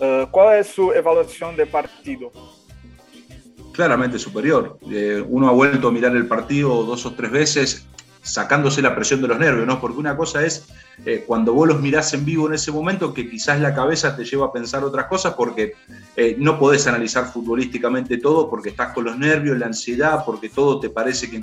Uh, 0.00 0.26
¿Cuál 0.30 0.58
es 0.58 0.68
su 0.68 0.92
evaluación 0.92 1.56
de 1.56 1.66
partido? 1.66 2.30
Claramente 3.72 4.18
superior. 4.18 4.78
Eh, 4.90 5.24
uno 5.26 5.48
ha 5.48 5.52
vuelto 5.52 5.88
a 5.88 5.92
mirar 5.92 6.14
el 6.16 6.26
partido 6.26 6.84
dos 6.84 7.06
o 7.06 7.14
tres 7.14 7.30
veces 7.30 7.88
sacándose 8.28 8.82
la 8.82 8.94
presión 8.94 9.22
de 9.22 9.28
los 9.28 9.38
nervios, 9.38 9.66
¿no? 9.66 9.80
Porque 9.80 9.98
una 9.98 10.16
cosa 10.16 10.44
es 10.44 10.68
eh, 11.04 11.24
cuando 11.26 11.54
vos 11.54 11.68
los 11.68 11.80
mirás 11.80 12.12
en 12.14 12.24
vivo 12.24 12.46
en 12.46 12.54
ese 12.54 12.70
momento, 12.70 13.14
que 13.14 13.28
quizás 13.28 13.60
la 13.60 13.74
cabeza 13.74 14.16
te 14.16 14.24
lleva 14.24 14.46
a 14.46 14.52
pensar 14.52 14.84
otras 14.84 15.06
cosas, 15.06 15.34
porque 15.34 15.74
eh, 16.16 16.36
no 16.38 16.58
podés 16.58 16.86
analizar 16.86 17.32
futbolísticamente 17.32 18.18
todo, 18.18 18.50
porque 18.50 18.70
estás 18.70 18.92
con 18.92 19.04
los 19.04 19.18
nervios, 19.18 19.58
la 19.58 19.66
ansiedad, 19.66 20.24
porque 20.24 20.48
todo 20.48 20.80
te 20.80 20.90
parece 20.90 21.30
que 21.30 21.40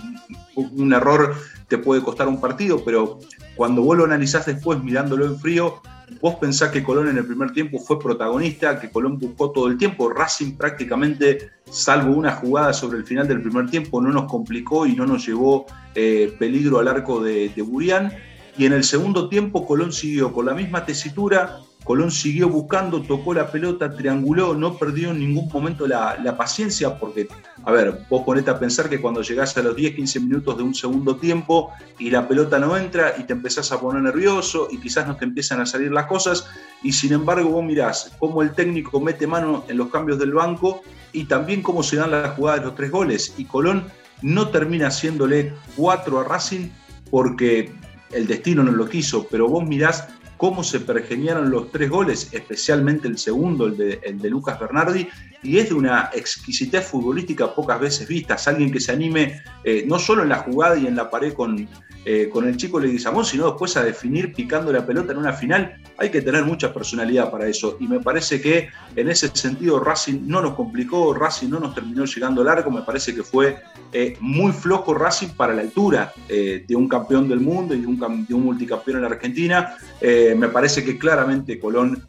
un 0.55 0.93
error 0.93 1.35
te 1.67 1.77
puede 1.77 2.03
costar 2.03 2.27
un 2.27 2.39
partido, 2.39 2.83
pero 2.83 3.19
cuando 3.55 3.81
vos 3.81 3.97
lo 3.97 4.05
analizás 4.05 4.45
después 4.45 4.83
mirándolo 4.83 5.25
en 5.25 5.39
frío, 5.39 5.81
vos 6.21 6.35
pensás 6.35 6.71
que 6.71 6.83
Colón 6.83 7.09
en 7.09 7.17
el 7.17 7.25
primer 7.25 7.51
tiempo 7.51 7.79
fue 7.79 7.99
protagonista, 7.99 8.79
que 8.79 8.89
Colón 8.89 9.19
buscó 9.19 9.51
todo 9.51 9.67
el 9.67 9.77
tiempo, 9.77 10.09
Racing 10.09 10.57
prácticamente, 10.57 11.51
salvo 11.69 12.13
una 12.15 12.31
jugada 12.31 12.73
sobre 12.73 12.97
el 12.97 13.05
final 13.05 13.27
del 13.27 13.41
primer 13.41 13.69
tiempo, 13.69 14.01
no 14.01 14.11
nos 14.11 14.25
complicó 14.25 14.85
y 14.85 14.95
no 14.95 15.05
nos 15.05 15.25
llevó 15.25 15.65
eh, 15.93 16.35
peligro 16.39 16.79
al 16.79 16.87
arco 16.87 17.23
de, 17.23 17.49
de 17.49 17.61
Burián. 17.61 18.11
Y 18.57 18.65
en 18.65 18.73
el 18.73 18.83
segundo 18.83 19.27
tiempo 19.27 19.65
Colón 19.65 19.91
siguió 19.91 20.31
con 20.31 20.45
la 20.45 20.53
misma 20.53 20.85
tesitura, 20.85 21.59
Colón 21.85 22.09
siguió 22.09 22.49
buscando, 22.49 23.03
tocó 23.03 23.35
la 23.35 23.51
pelota, 23.51 23.95
trianguló, 23.95 24.55
no 24.55 24.75
perdió 24.75 25.11
en 25.11 25.19
ningún 25.19 25.47
momento 25.53 25.85
la, 25.85 26.35
paciencia, 26.35 26.97
porque, 26.97 27.27
a 27.63 27.71
ver, 27.71 28.01
vos 28.09 28.23
ponete 28.25 28.49
a 28.49 28.57
pensar 28.57 28.89
que 28.89 28.99
cuando 28.99 29.21
llegás 29.21 29.55
a 29.55 29.61
los 29.61 29.75
10, 29.75 29.95
15 29.95 30.19
minutos 30.21 30.57
de 30.57 30.63
un 30.63 30.73
segundo 30.73 31.17
tiempo 31.17 31.71
y 31.99 32.09
la 32.09 32.27
pelota 32.27 32.57
no 32.57 32.75
entra 32.75 33.13
y 33.19 33.23
te 33.25 33.33
empezás 33.33 33.71
a 33.71 33.79
poner 33.79 34.01
nervioso 34.01 34.67
y 34.71 34.79
quizás 34.79 35.07
no 35.07 35.15
te 35.15 35.25
empiezan 35.25 35.61
a 35.61 35.67
salir 35.67 35.91
las 35.91 36.07
cosas, 36.07 36.47
y 36.81 36.91
sin 36.91 37.13
embargo 37.13 37.49
vos 37.49 37.63
mirás 37.63 38.11
cómo 38.17 38.41
el 38.41 38.53
técnico 38.53 38.99
mete 38.99 39.27
mano 39.27 39.63
en 39.67 39.77
los 39.77 39.89
cambios 39.89 40.17
del 40.17 40.33
banco 40.33 40.81
y 41.13 41.25
también 41.25 41.61
cómo 41.61 41.83
se 41.83 41.97
dan 41.97 42.09
las 42.09 42.35
jugadas 42.35 42.61
de 42.61 42.65
los 42.65 42.75
tres 42.75 42.89
goles, 42.89 43.35
y 43.37 43.45
Colón 43.45 43.83
no 44.23 44.49
termina 44.49 44.87
haciéndole 44.87 45.53
cuatro 45.75 46.19
a 46.19 46.23
Racing 46.23 46.69
porque 47.11 47.71
el 48.11 48.25
destino 48.25 48.63
no 48.63 48.71
lo 48.71 48.89
quiso, 48.89 49.27
pero 49.29 49.47
vos 49.47 49.63
mirás 49.63 50.07
cómo 50.37 50.63
se 50.63 50.79
pergeniaron 50.79 51.49
los 51.49 51.71
tres 51.71 51.89
goles, 51.89 52.29
especialmente 52.31 53.07
el 53.07 53.17
segundo, 53.17 53.67
el 53.67 53.77
de, 53.77 54.29
Lucas 54.29 54.59
Bernardi, 54.59 55.07
y 55.43 55.57
es 55.57 55.69
de 55.69 55.75
una 55.75 56.09
exquisitez 56.13 56.85
futbolística 56.85 57.53
pocas 57.53 57.79
veces 57.79 58.07
vista. 58.07 58.37
alguien 58.45 58.71
que 58.71 58.79
se 58.79 58.91
anime 58.91 59.41
eh, 59.63 59.83
no 59.87 59.99
solo 59.99 60.23
en 60.23 60.29
la 60.29 60.37
jugada 60.37 60.77
y 60.77 60.87
en 60.87 60.95
la 60.95 61.09
pared 61.09 61.33
con, 61.33 61.67
eh, 62.07 62.29
con 62.29 62.47
el 62.47 62.55
chico 62.55 62.79
Leguizamón, 62.79 63.25
sino 63.25 63.47
después 63.47 63.75
a 63.77 63.83
definir 63.83 64.31
picando 64.31 64.71
la 64.71 64.85
pelota 64.85 65.11
en 65.11 65.17
una 65.17 65.33
final. 65.33 65.81
Hay 65.97 66.11
que 66.11 66.21
tener 66.21 66.45
mucha 66.45 66.71
personalidad 66.71 67.31
para 67.31 67.47
eso. 67.47 67.77
Y 67.79 67.87
me 67.87 67.99
parece 67.99 68.39
que 68.39 68.69
en 68.95 69.09
ese 69.09 69.29
sentido 69.35 69.79
Racing 69.79 70.19
no 70.27 70.39
nos 70.39 70.53
complicó, 70.53 71.15
Racing 71.15 71.49
no 71.49 71.59
nos 71.59 71.73
terminó 71.73 72.05
llegando 72.05 72.43
largo. 72.43 72.69
Me 72.69 72.83
parece 72.83 73.15
que 73.15 73.23
fue 73.23 73.57
eh, 73.91 74.15
muy 74.19 74.51
flojo 74.51 74.93
Racing 74.93 75.29
para 75.29 75.55
la 75.55 75.63
altura 75.63 76.13
eh, 76.29 76.63
de 76.67 76.75
un 76.75 76.87
campeón 76.87 77.27
del 77.27 77.39
mundo 77.39 77.73
y 77.73 77.81
de 77.81 77.87
un, 77.87 78.25
de 78.27 78.33
un 78.35 78.43
multicampeón 78.43 78.97
en 78.97 79.01
la 79.01 79.09
Argentina. 79.09 79.75
me 80.01 80.49
parece 80.49 80.83
que 80.85 80.99
claramente 80.99 81.59
Colón 81.59 82.05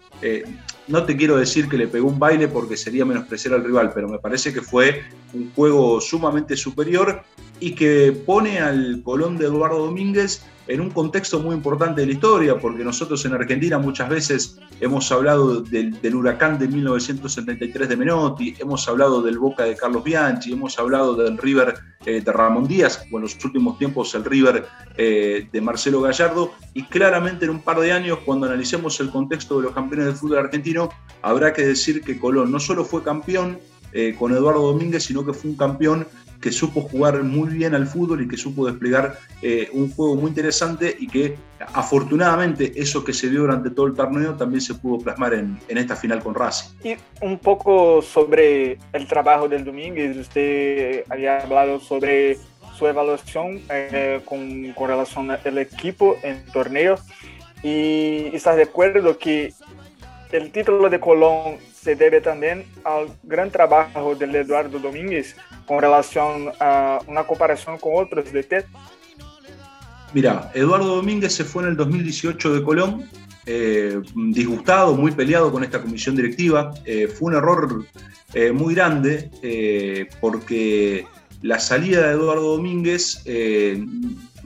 no 0.88 1.04
te 1.04 1.16
quiero 1.16 1.36
decir 1.36 1.68
que 1.68 1.76
le 1.76 1.88
pegó 1.88 2.08
un 2.08 2.18
baile 2.18 2.48
porque 2.48 2.76
sería 2.76 3.04
menospreciar 3.04 3.54
al 3.54 3.64
rival, 3.64 3.92
pero 3.94 4.08
me 4.08 4.18
parece 4.18 4.52
que 4.52 4.60
fue 4.60 5.02
un 5.32 5.50
juego 5.52 6.00
sumamente 6.00 6.56
superior 6.56 7.22
y 7.60 7.72
que 7.72 8.12
pone 8.12 8.58
al 8.58 9.02
Colón 9.02 9.38
de 9.38 9.46
Eduardo 9.46 9.86
Domínguez 9.86 10.42
en 10.68 10.80
un 10.80 10.90
contexto 10.90 11.38
muy 11.40 11.54
importante 11.54 12.00
de 12.00 12.08
la 12.08 12.12
historia, 12.14 12.58
porque 12.58 12.82
nosotros 12.82 13.24
en 13.24 13.34
Argentina 13.34 13.78
muchas 13.78 14.08
veces 14.08 14.58
hemos 14.80 15.10
hablado 15.12 15.60
del, 15.60 16.14
huracán 16.14 16.58
de 16.58 16.68
1973 16.68 17.88
de 17.88 17.96
Menotti, 17.96 18.54
hemos 18.58 18.88
hablado 18.88 19.22
del 19.22 19.38
Boca 19.38 19.64
de 19.64 19.76
Carlos 19.76 20.02
Bianchi, 20.02 20.52
hemos 20.52 20.78
hablado 20.78 21.14
del 21.14 21.38
River 21.38 21.74
eh, 22.04 22.20
de 22.20 22.32
Ramón 22.32 22.66
Díaz, 22.66 23.04
o 23.12 23.16
en 23.16 23.22
los 23.22 23.44
últimos 23.44 23.78
tiempos 23.78 24.14
el 24.14 24.24
River 24.24 24.66
eh, 24.96 25.48
de 25.52 25.60
Marcelo 25.60 26.00
Gallardo, 26.00 26.52
y 26.74 26.82
claramente 26.82 27.44
en 27.44 27.52
un 27.52 27.62
par 27.62 27.78
de 27.78 27.92
años, 27.92 28.18
cuando 28.24 28.46
analicemos 28.46 28.98
el 29.00 29.10
contexto 29.10 29.58
de 29.58 29.64
los 29.64 29.72
campeones 29.72 30.06
del 30.06 30.16
fútbol 30.16 30.38
argentino, 30.38 30.88
habrá 31.22 31.52
que 31.52 31.64
decir 31.64 32.02
que 32.02 32.18
Colón 32.18 32.50
no 32.50 32.58
solo 32.58 32.84
fue 32.84 33.02
campeón, 33.04 33.58
eh, 33.92 34.14
con 34.18 34.32
Eduardo 34.32 34.60
Domínguez, 34.60 35.04
sino 35.04 35.24
que 35.24 35.32
fue 35.32 35.52
un 35.52 35.56
campeón 35.56 36.06
que 36.46 36.52
supo 36.52 36.82
jugar 36.82 37.24
muy 37.24 37.48
bien 37.48 37.74
al 37.74 37.88
fútbol 37.88 38.22
y 38.22 38.28
que 38.28 38.36
supo 38.36 38.66
desplegar 38.66 39.18
eh, 39.42 39.68
un 39.72 39.90
juego 39.90 40.14
muy 40.14 40.28
interesante 40.28 40.94
y 40.96 41.08
que 41.08 41.36
afortunadamente 41.74 42.72
eso 42.76 43.02
que 43.02 43.12
se 43.12 43.26
vio 43.28 43.40
durante 43.40 43.68
todo 43.70 43.86
el 43.86 43.94
torneo 43.94 44.36
también 44.36 44.60
se 44.60 44.74
pudo 44.74 45.00
plasmar 45.00 45.34
en, 45.34 45.58
en 45.66 45.76
esta 45.76 45.96
final 45.96 46.22
con 46.22 46.36
Racing. 46.36 46.68
Y 46.84 46.94
un 47.20 47.40
poco 47.40 48.00
sobre 48.00 48.78
el 48.92 49.08
trabajo 49.08 49.48
del 49.48 49.64
Domínguez, 49.64 50.16
usted 50.16 51.02
había 51.08 51.38
hablado 51.38 51.80
sobre 51.80 52.38
su 52.78 52.86
evaluación 52.86 53.60
eh, 53.68 54.20
con, 54.24 54.72
con, 54.74 54.86
relación 54.86 55.28
al 55.32 55.58
equipo 55.58 56.16
en 56.22 56.44
torneo 56.52 56.94
y 57.64 58.26
está 58.36 58.54
de 58.54 58.62
acuerdo 58.62 59.18
que 59.18 59.52
el 60.30 60.52
título 60.52 60.88
de 60.90 61.00
Colón 61.00 61.56
se 61.86 61.94
debe 61.94 62.20
también 62.20 62.64
al 62.82 63.06
gran 63.22 63.48
trabajo 63.48 64.16
de 64.16 64.24
Eduardo 64.40 64.80
Domínguez 64.80 65.36
con 65.68 65.80
relación 65.80 66.50
a 66.58 66.98
una 67.06 67.22
comparación 67.22 67.78
con 67.78 67.92
otros 67.94 68.32
de 68.32 68.42
TED? 68.42 68.64
Mira, 70.12 70.50
Eduardo 70.52 70.96
Domínguez 70.96 71.32
se 71.32 71.44
fue 71.44 71.62
en 71.62 71.68
el 71.68 71.76
2018 71.76 72.54
de 72.54 72.62
Colón, 72.64 73.08
eh, 73.46 74.00
disgustado, 74.16 74.96
muy 74.96 75.12
peleado 75.12 75.52
con 75.52 75.62
esta 75.62 75.80
comisión 75.80 76.16
directiva. 76.16 76.74
Eh, 76.84 77.06
fue 77.06 77.28
un 77.28 77.36
error 77.36 77.84
eh, 78.34 78.50
muy 78.50 78.74
grande 78.74 79.30
porque 80.20 81.06
la 81.42 81.58
salida 81.58 82.08
de 82.08 82.14
Eduardo 82.14 82.56
Domínguez 82.56 83.22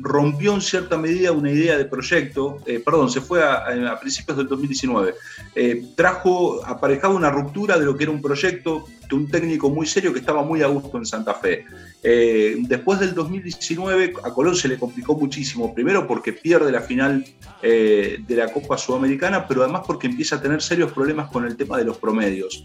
rompió 0.02 0.54
en 0.54 0.61
cierta 0.61 0.97
medida 0.97 1.32
una 1.32 1.50
idea 1.50 1.76
de 1.76 1.85
proyecto, 1.85 2.59
eh, 2.66 2.80
perdón, 2.85 3.11
se 3.11 3.20
fue 3.20 3.42
a, 3.42 3.99
principios 4.00 4.37
del 4.37 4.49
2019, 4.49 5.14
eh, 5.54 5.85
trajo 5.94 6.64
aparejado 6.64 7.14
una 7.14 7.30
ruptura 7.30 7.78
de 7.78 7.85
lo 7.85 7.97
que 7.97 8.04
era 8.04 8.12
un 8.12 8.23
proyecto 8.23 8.87
de 9.09 9.14
un 9.16 9.28
técnico 9.28 9.68
muy 9.68 9.87
serio 9.87 10.12
que 10.12 10.20
estaba 10.20 10.42
muy 10.42 10.62
a 10.62 10.68
gusto 10.68 10.97
en 10.97 11.04
Santa 11.04 11.35
Fe. 11.35 11.64
Eh, 12.02 12.56
después 12.61 13.00
del 13.00 13.14
2019 13.14 14.14
a 14.23 14.32
Colón 14.32 14.56
se 14.56 14.68
le 14.68 14.78
complicó 14.78 15.14
muchísimo, 15.16 15.75
primero 15.75 16.06
porque 16.06 16.32
pierde 16.32 16.70
la 16.73 16.80
final 16.80 17.25
de 17.61 18.25
la 18.28 18.50
Copa 18.50 18.78
Sudamericana, 18.78 19.47
pero 19.47 19.62
además 19.62 19.82
porque 19.87 20.06
empieza 20.06 20.37
a 20.37 20.40
tener 20.40 20.62
serios 20.62 20.92
problemas 20.92 21.30
con 21.30 21.44
el 21.44 21.56
tema 21.56 21.76
de 21.76 21.85
los 21.85 21.99
promedios. 21.99 22.64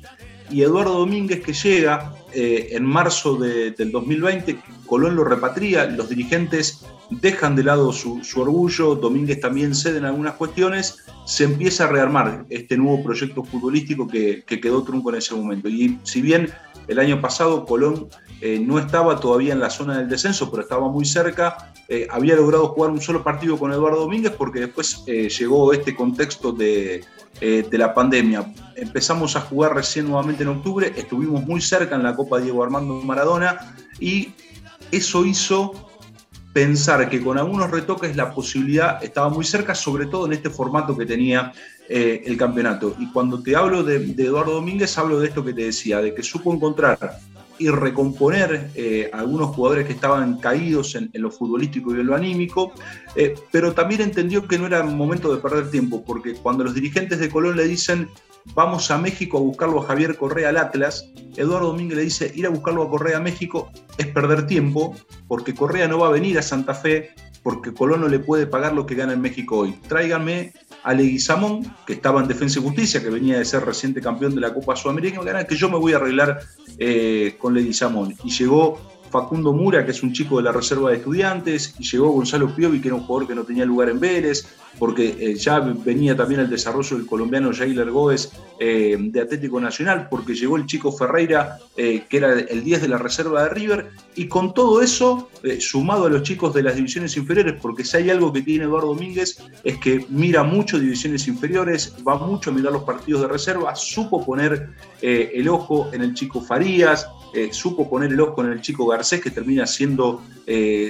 Y 0.50 0.62
Eduardo 0.62 1.00
Domínguez 1.00 1.44
que 1.44 1.54
llega 1.54 2.14
en 2.36 2.84
marzo 2.84 3.36
del 3.36 3.92
2020, 3.92 4.60
Colón 4.86 5.16
lo 5.16 5.24
repatria, 5.24 5.86
los 5.86 6.10
dirigentes 6.10 6.86
dejan 7.10 7.56
de 7.56 7.64
lado 7.64 7.92
su, 7.92 8.22
orgullo, 8.36 8.96
Domínguez 8.96 9.40
también 9.40 9.76
cede 9.76 9.98
en 9.98 10.06
algunas 10.06 10.36
cuestiones, 10.36 11.06
se 11.26 11.44
empieza 11.44 11.86
a 11.86 11.88
rearmar 11.88 12.46
este 12.50 12.78
nuevo 12.78 13.04
proyecto 13.04 13.44
futbolístico 13.44 14.08
que, 14.08 14.44
quedó 14.46 14.84
trunco 14.84 15.10
en 15.10 15.18
ese 15.18 15.36
momento. 15.36 15.70
Y 15.70 16.00
si 16.04 16.22
bien 16.22 16.50
el 16.88 17.00
año 17.00 17.22
pasado 17.22 17.66
Colón 17.66 18.10
eh, 18.42 18.60
no 18.60 18.80
estaba 18.80 19.20
todavía 19.20 19.54
en 19.54 19.60
la 19.60 19.70
zona 19.70 19.98
del 19.98 20.10
descenso, 20.10 20.50
pero 20.52 20.64
estaba 20.64 20.90
muy 20.90 21.06
cerca, 21.06 21.74
eh, 21.88 22.08
había 22.10 22.36
logrado 22.36 22.68
jugar 22.70 22.92
un 22.92 23.02
solo 23.02 23.24
partido 23.24 23.58
con 23.58 23.72
Eduardo 23.72 24.02
Domínguez 24.02 24.34
porque 24.38 24.62
después 24.62 25.04
eh, 25.08 25.30
llegó 25.30 25.74
este 25.74 25.96
contexto 25.96 26.52
de, 26.52 27.04
de 27.40 27.78
la 27.78 27.94
pandemia. 27.94 28.54
Empezamos 28.76 29.36
a 29.36 29.42
jugar 29.42 29.76
recién 29.76 30.08
nuevamente 30.08 30.44
en 30.44 30.50
octubre, 30.50 30.94
estuvimos 30.96 31.46
muy 31.46 31.62
cerca 31.62 31.96
en 31.96 32.04
la 32.04 32.16
Copa 32.16 32.40
Diego 32.40 32.64
Armando 32.64 32.96
Maradona 33.02 33.76
y 34.00 34.34
eso 34.92 35.26
hizo 35.26 35.86
pensar 36.56 37.10
que 37.10 37.22
con 37.22 37.38
algunos 37.38 37.70
retoques 37.70 38.16
la 38.16 38.34
posibilidad 38.34 39.04
estaba 39.04 39.28
muy 39.28 39.44
cerca, 39.44 39.76
sobre 39.76 40.06
todo 40.06 40.26
en 40.26 40.32
este 40.32 40.50
formato 40.50 40.96
que 40.98 41.06
tenía 41.06 41.52
eh, 41.90 42.24
el 42.26 42.38
campeonato. 42.38 42.96
Y 42.98 43.12
cuando 43.12 43.44
te 43.44 43.58
hablo 43.58 43.84
de, 43.84 43.98
Eduardo 43.98 44.54
Domínguez, 44.54 44.98
hablo 44.98 45.20
de 45.20 45.28
esto 45.28 45.44
que 45.44 45.54
te 45.54 45.64
decía, 45.64 46.00
de 46.00 46.16
que 46.16 46.24
supo 46.24 46.54
encontrar 46.54 47.20
y 47.60 47.70
recomponer 47.70 48.72
eh, 48.76 49.10
algunos 49.14 49.56
jugadores 49.56 49.86
que 49.88 49.94
estaban 49.94 50.40
caídos 50.40 50.96
en, 50.96 51.10
lo 51.14 51.32
futbolístico 51.32 51.96
y 51.96 52.00
en 52.00 52.08
lo 52.08 52.16
anímico, 52.16 52.74
eh, 53.16 53.36
pero 53.52 53.74
también 53.74 54.02
entendió 54.02 54.48
que 54.48 54.58
no 54.58 54.68
era 54.68 54.84
momento 54.84 55.34
de 55.34 55.42
perder 55.42 55.70
tiempo, 55.70 56.04
porque 56.04 56.34
cuando 56.36 56.64
los 56.64 56.74
dirigentes 56.74 57.20
de 57.20 57.30
Colón 57.30 57.58
le 57.58 57.68
dicen 57.68 58.10
vamos 58.54 58.92
a 58.92 58.98
México 58.98 59.38
a 59.38 59.42
buscarlo 59.42 59.82
a 59.82 59.88
Javier 59.88 60.18
Correa 60.18 60.50
al 60.50 60.58
Atlas, 60.58 61.12
Eduardo 61.36 61.68
Domínguez 61.68 61.98
le 61.98 62.04
dice, 62.04 62.32
ir 62.36 62.46
a 62.46 62.50
buscarlo 62.50 62.84
a 62.84 62.90
Correa 62.90 63.18
a 63.18 63.22
México 63.22 63.72
es 63.98 64.08
perder 64.08 64.46
tiempo, 64.46 64.96
porque 65.28 65.56
Correa 65.56 65.88
no 65.88 66.00
va 66.00 66.08
a 66.08 66.12
venir 66.12 66.38
a 66.38 66.42
Santa 66.42 66.74
Fe, 66.74 67.12
porque 67.44 67.74
Colón 67.74 68.02
no 68.02 68.08
le 68.08 68.20
puede 68.20 68.48
pagar 68.48 68.74
lo 68.74 68.86
que 68.86 68.96
gana 68.96 69.14
en 69.14 69.22
México 69.22 69.60
hoy. 69.60 69.74
Tráiganme 69.88 70.54
a 70.86 70.94
Leguizamón, 70.94 71.66
que 71.88 71.94
estaba 71.94 72.22
en 72.22 72.28
Defensa 72.28 72.60
y 72.60 72.62
Justicia, 72.62 73.02
que 73.02 73.10
venía 73.10 73.40
de 73.40 73.46
ser 73.46 73.66
reciente 73.66 74.02
campeón 74.02 74.36
de 74.36 74.42
la 74.42 74.54
Copa 74.54 74.76
Sudamericana, 74.76 75.44
que 75.44 75.56
yo 75.56 75.68
me 75.68 75.80
voy 75.80 75.94
a 75.94 75.96
arreglar 75.96 76.42
eh, 76.78 77.36
con 77.40 77.56
Leguizamón. 77.56 78.14
Y 78.24 78.30
llegó 78.30 78.80
Facundo 79.10 79.54
Mura, 79.54 79.86
que 79.86 79.92
es 79.92 80.04
un 80.04 80.14
chico 80.14 80.38
de 80.38 80.44
la 80.44 80.52
reserva 80.52 80.90
de 80.90 80.98
estudiantes, 80.98 81.76
y 81.80 81.84
llegó 81.84 82.10
Gonzalo 82.10 82.54
Piovi, 82.56 82.82
que 82.82 82.90
era 82.90 82.96
un 82.96 83.04
jugador 83.04 83.28
que 83.28 83.36
no 83.36 83.44
tenía 83.44 83.66
lugar 83.66 83.90
en 83.90 84.00
Vélez, 84.00 84.46
porque 84.80 85.16
eh, 85.20 85.36
ya 85.36 85.60
venía 85.60 86.16
también 86.16 86.42
el 86.42 86.50
desarrollo 86.50 86.98
del 86.98 87.06
colombiano 87.06 87.52
Jailer 87.54 87.90
Góez 87.92 88.32
eh, 88.60 88.98
de 89.00 89.22
Atlético 89.22 89.60
Nacional, 89.60 90.08
porque 90.10 90.34
llegó 90.34 90.58
el 90.58 90.66
chico 90.66 90.92
Ferreira, 90.92 91.58
eh, 91.78 92.06
que 92.10 92.18
era 92.18 92.34
el 92.34 92.64
10 92.64 92.82
de 92.82 92.88
la 92.88 92.98
reserva 92.98 93.44
de 93.44 93.50
River, 93.50 93.92
y 94.16 94.28
con 94.28 94.54
todo 94.54 94.82
eso, 94.82 95.30
sumado 95.60 96.06
a 96.06 96.10
los 96.10 96.24
chicos 96.24 96.54
de 96.54 96.64
las 96.64 96.76
divisiones 96.76 97.16
inferiores, 97.18 97.56
porque 97.62 97.84
si 97.84 97.98
hay 97.98 98.10
algo 98.10 98.32
que 98.32 98.42
tiene 98.42 98.66
Eduardo 98.66 98.88
Domínguez, 98.88 99.42
es 99.64 99.78
que 99.78 100.06
mira 100.10 100.44
mucho 100.44 100.80
divisiones 100.80 101.28
inferiores, 101.28 101.96
va 102.08 102.18
mucho 102.18 102.50
a 102.50 102.54
mirar 102.54 102.74
los 102.74 102.84
partidos 102.84 103.22
de 103.22 103.28
reserva, 103.28 103.76
supo 103.76 104.26
poner 104.26 104.70
el 105.02 105.48
ojo 105.50 105.90
en 105.94 106.02
el 106.02 106.14
chico 106.16 106.42
Farías, 106.42 107.08
supo 107.52 107.90
poner 107.90 108.12
el 108.12 108.22
ojo 108.22 108.44
en 108.44 108.52
el 108.52 108.62
chico 108.62 108.88
Garcés, 108.88 109.22
que 109.22 109.32
termina 109.32 109.66
siendo 109.68 110.22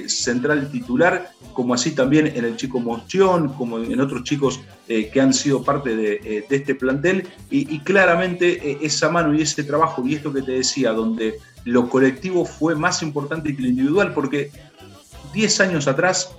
central 0.06 0.70
titular, 0.70 1.32
como 1.56 1.72
así 1.72 1.92
también 1.92 2.26
en 2.26 2.44
el 2.44 2.56
chico 2.56 2.80
Mostión, 2.80 3.48
como 3.54 3.78
en 3.78 3.98
otros 4.00 4.24
chicos 4.24 4.60
eh, 4.88 5.10
que 5.12 5.20
han 5.20 5.32
sido 5.32 5.64
parte 5.64 5.96
de, 5.96 6.20
eh, 6.22 6.46
este 6.50 6.74
plantel. 6.74 7.26
Y, 7.50 7.80
claramente 7.80 8.70
eh, 8.70 8.78
esa 8.82 9.08
mano 9.08 9.34
y 9.34 9.42
ese 9.42 9.64
trabajo 9.64 10.06
y 10.06 10.14
esto 10.14 10.32
que 10.32 10.42
te 10.42 10.52
decía, 10.52 10.92
donde 10.92 11.38
lo 11.64 11.88
colectivo 11.88 12.44
fue 12.44 12.74
más 12.74 13.02
importante 13.02 13.56
que 13.56 13.62
lo 13.62 13.68
individual, 13.68 14.12
porque 14.12 14.50
10 15.32 15.60
años 15.60 15.88
atrás, 15.88 16.30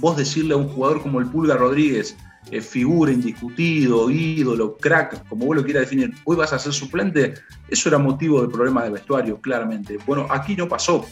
vos 0.00 0.16
decirle 0.16 0.54
a 0.54 0.56
un 0.56 0.68
jugador 0.68 1.02
como 1.02 1.20
el 1.20 1.26
Pulga 1.26 1.56
Rodríguez, 1.56 2.16
figura 2.60 3.10
indiscutido, 3.10 4.10
ídolo, 4.10 4.76
crack, 4.76 5.26
como 5.28 5.46
vos 5.46 5.56
lo 5.56 5.64
quieras 5.64 5.82
definir, 5.82 6.12
hoy 6.24 6.36
vas 6.36 6.52
a 6.52 6.58
ser 6.58 6.72
suplente, 6.72 7.34
eso 7.68 7.88
era 7.88 7.98
motivo 7.98 8.42
de 8.42 8.48
problemas 8.48 8.84
de 8.84 8.90
vestuario, 8.90 9.40
claramente. 9.40 9.98
Bueno, 10.06 10.26
aquí 10.30 10.54
no 10.54 10.68
pasó. 10.68 11.04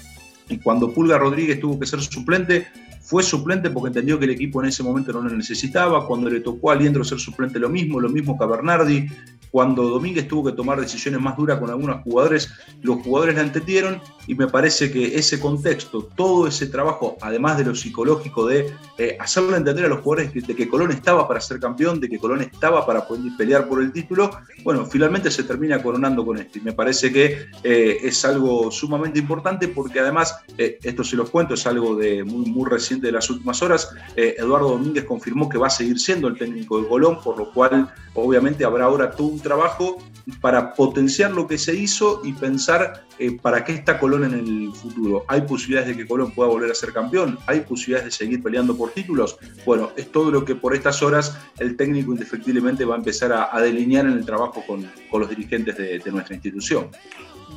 Y 0.48 0.58
cuando 0.58 0.92
Pulga 0.92 1.18
Rodríguez 1.18 1.60
tuvo 1.60 1.78
que 1.78 1.86
ser 1.86 2.00
suplente, 2.00 2.66
fue 3.00 3.22
suplente 3.22 3.70
porque 3.70 3.88
entendió 3.88 4.18
que 4.18 4.26
el 4.26 4.30
equipo 4.30 4.62
en 4.62 4.68
ese 4.68 4.82
momento 4.82 5.12
no 5.12 5.22
lo 5.22 5.30
necesitaba. 5.30 6.06
Cuando 6.06 6.30
le 6.30 6.40
tocó 6.40 6.70
a 6.70 6.74
Liendro 6.74 7.04
ser 7.04 7.18
suplente, 7.18 7.58
lo 7.58 7.68
mismo, 7.68 8.00
lo 8.00 8.08
mismo 8.08 8.38
que 8.38 8.44
a 8.44 8.46
Bernardi. 8.46 9.08
Cuando 9.52 9.82
Domínguez 9.90 10.26
tuvo 10.26 10.46
que 10.46 10.56
tomar 10.56 10.80
decisiones 10.80 11.20
más 11.20 11.36
duras 11.36 11.58
con 11.58 11.68
algunos 11.68 12.02
jugadores, 12.04 12.50
los 12.80 13.02
jugadores 13.02 13.36
la 13.36 13.42
entendieron 13.42 14.00
y 14.26 14.34
me 14.34 14.46
parece 14.46 14.90
que 14.90 15.14
ese 15.14 15.38
contexto, 15.38 16.08
todo 16.16 16.46
ese 16.46 16.68
trabajo, 16.68 17.18
además 17.20 17.58
de 17.58 17.66
lo 17.66 17.74
psicológico 17.74 18.46
de 18.46 18.72
eh, 18.96 19.14
hacerle 19.20 19.58
entender 19.58 19.84
a 19.84 19.88
los 19.88 20.00
jugadores 20.00 20.32
de 20.32 20.56
que 20.56 20.68
Colón 20.70 20.90
estaba 20.90 21.28
para 21.28 21.38
ser 21.42 21.60
campeón, 21.60 22.00
de 22.00 22.08
que 22.08 22.18
Colón 22.18 22.40
estaba 22.40 22.86
para 22.86 23.06
poder 23.06 23.30
pelear 23.36 23.68
por 23.68 23.82
el 23.82 23.92
título, 23.92 24.30
bueno, 24.64 24.86
finalmente 24.86 25.30
se 25.30 25.42
termina 25.42 25.82
coronando 25.82 26.24
con 26.24 26.38
esto. 26.38 26.58
Y 26.58 26.62
me 26.62 26.72
parece 26.72 27.12
que 27.12 27.46
eh, 27.62 27.98
es 28.02 28.24
algo 28.24 28.70
sumamente 28.70 29.18
importante 29.18 29.68
porque 29.68 30.00
además, 30.00 30.34
eh, 30.56 30.78
esto 30.82 31.04
se 31.04 31.14
los 31.14 31.28
cuento, 31.28 31.52
es 31.52 31.66
algo 31.66 31.94
de 31.94 32.24
muy, 32.24 32.46
muy 32.46 32.70
reciente 32.70 33.08
de 33.08 33.12
las 33.12 33.28
últimas 33.28 33.60
horas, 33.60 33.90
Eduardo 34.16 34.70
Domínguez 34.70 35.04
confirmó 35.04 35.46
que 35.46 35.58
va 35.58 35.66
a 35.66 35.70
seguir 35.70 35.98
siendo 35.98 36.28
el 36.28 36.38
técnico 36.38 36.80
de 36.80 36.88
Colón, 36.88 37.18
por 37.22 37.36
lo 37.36 37.52
cual 37.52 37.92
obviamente 38.14 38.64
habrá 38.64 38.84
ahora 38.84 39.10
todo 39.10 39.28
un 39.28 39.40
trabajo 39.40 39.98
para 40.40 40.74
potenciar 40.74 41.32
lo 41.32 41.46
que 41.46 41.58
se 41.58 41.74
hizo 41.74 42.20
y 42.24 42.32
pensar 42.32 43.04
eh, 43.18 43.36
para 43.40 43.64
qué 43.64 43.72
está 43.72 43.98
Colón 43.98 44.24
en 44.24 44.34
el 44.34 44.72
futuro. 44.74 45.24
¿Hay 45.28 45.42
posibilidades 45.42 45.88
de 45.88 45.96
que 45.96 46.08
Colón 46.08 46.32
pueda 46.32 46.48
volver 46.48 46.70
a 46.70 46.74
ser 46.74 46.92
campeón? 46.92 47.38
¿Hay 47.46 47.60
posibilidades 47.60 48.06
de 48.06 48.10
seguir 48.10 48.42
peleando 48.42 48.76
por 48.76 48.90
títulos? 48.90 49.38
Bueno, 49.64 49.90
es 49.96 50.10
todo 50.10 50.30
lo 50.30 50.44
que 50.44 50.54
por 50.54 50.74
estas 50.74 51.02
horas 51.02 51.36
el 51.58 51.76
técnico 51.76 52.12
indefectiblemente 52.12 52.84
va 52.84 52.94
a 52.94 52.98
empezar 52.98 53.32
a, 53.32 53.60
delinear 53.60 54.06
en 54.06 54.12
el 54.12 54.26
trabajo 54.26 54.64
con, 54.66 54.90
los 55.12 55.28
dirigentes 55.28 55.76
de, 55.76 56.02
nuestra 56.10 56.34
institución. 56.34 56.88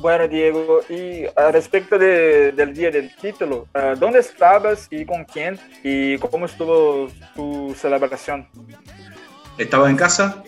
Bueno, 0.00 0.28
Diego, 0.28 0.80
y 0.88 1.24
respecto 1.52 1.98
del 1.98 2.74
día 2.74 2.90
del 2.90 3.14
título, 3.16 3.66
ah, 3.74 3.94
¿dónde 3.98 4.18
estabas 4.18 4.88
y 4.90 5.04
con 5.04 5.24
quién? 5.24 5.58
¿Y 5.82 6.18
cómo 6.18 6.46
estuvo 6.46 7.08
tu 7.34 7.74
celebración? 7.74 8.46
Estaba 9.58 9.88
en 9.88 9.96
casa, 9.96 10.42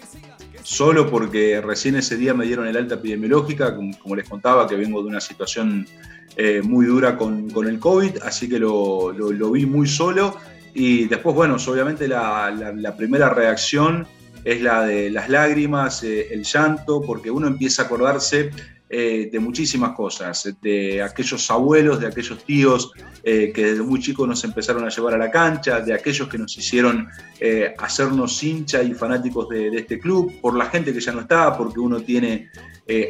solo 0.63 1.11
porque 1.11 1.61
recién 1.63 1.97
ese 1.97 2.17
día 2.17 2.35
me 2.35 2.45
dieron 2.45 2.67
el 2.67 2.77
alta 2.77 2.97
epidemiológica, 2.97 3.75
como, 3.75 4.15
les 4.15 4.29
contaba, 4.29 4.69
que 4.69 4.77
vengo 4.77 5.03
de 5.03 5.09
una 5.09 5.21
situación 5.21 5.87
eh, 6.37 6.61
muy 6.63 6.85
dura 6.85 7.17
con, 7.17 7.51
el 7.67 7.79
COVID, 7.79 8.19
así 8.23 8.49
que 8.49 8.59
lo, 8.59 9.13
vi 9.51 9.65
muy 9.65 9.89
solo. 9.89 10.37
Y 10.75 11.07
después, 11.07 11.35
bueno, 11.35 11.57
obviamente 11.57 12.07
la, 12.07 12.95
primera 12.97 13.31
reacción 13.31 14.07
es 14.45 14.63
la 14.63 14.83
de 14.83 15.11
las 15.11 15.29
lágrimas, 15.29 16.03
eh, 16.03 16.29
el 16.33 16.45
llanto, 16.45 17.03
porque 17.03 17.31
uno 17.31 17.47
empieza 17.47 17.83
a 17.83 17.85
acordarse 17.87 18.51
eh, 18.91 19.29
de 19.31 19.39
muchísimas 19.39 19.93
cosas, 19.93 20.55
de 20.63 21.03
aquellos 21.03 21.51
abuelos, 21.51 22.01
de 22.01 22.07
aquellos 22.07 22.43
tíos 22.45 22.93
eh, 23.23 23.53
que 23.55 23.67
desde 23.67 23.83
muy 23.83 24.01
chicos 24.01 24.27
nos 24.27 24.43
empezaron 24.45 24.85
a 24.85 24.89
llevar 24.89 25.15
a 25.15 25.19
la 25.19 25.31
cancha, 25.31 25.81
de 25.81 25.93
aquellos 25.93 26.29
que 26.29 26.39
nos 26.39 26.57
hicieron 26.57 27.07
hacernos 27.79 28.43
hincha 28.43 28.83
y 28.83 28.95
fanáticos 28.95 29.49
de, 29.51 29.69
este 29.77 29.99
club, 29.99 30.41
por 30.41 30.57
la 30.57 30.67
gente 30.67 30.93
que 30.93 31.01
ya 31.01 31.13
no 31.13 31.21
está, 31.21 31.57
porque 31.57 31.81
uno 31.81 32.01
tiene 32.01 32.51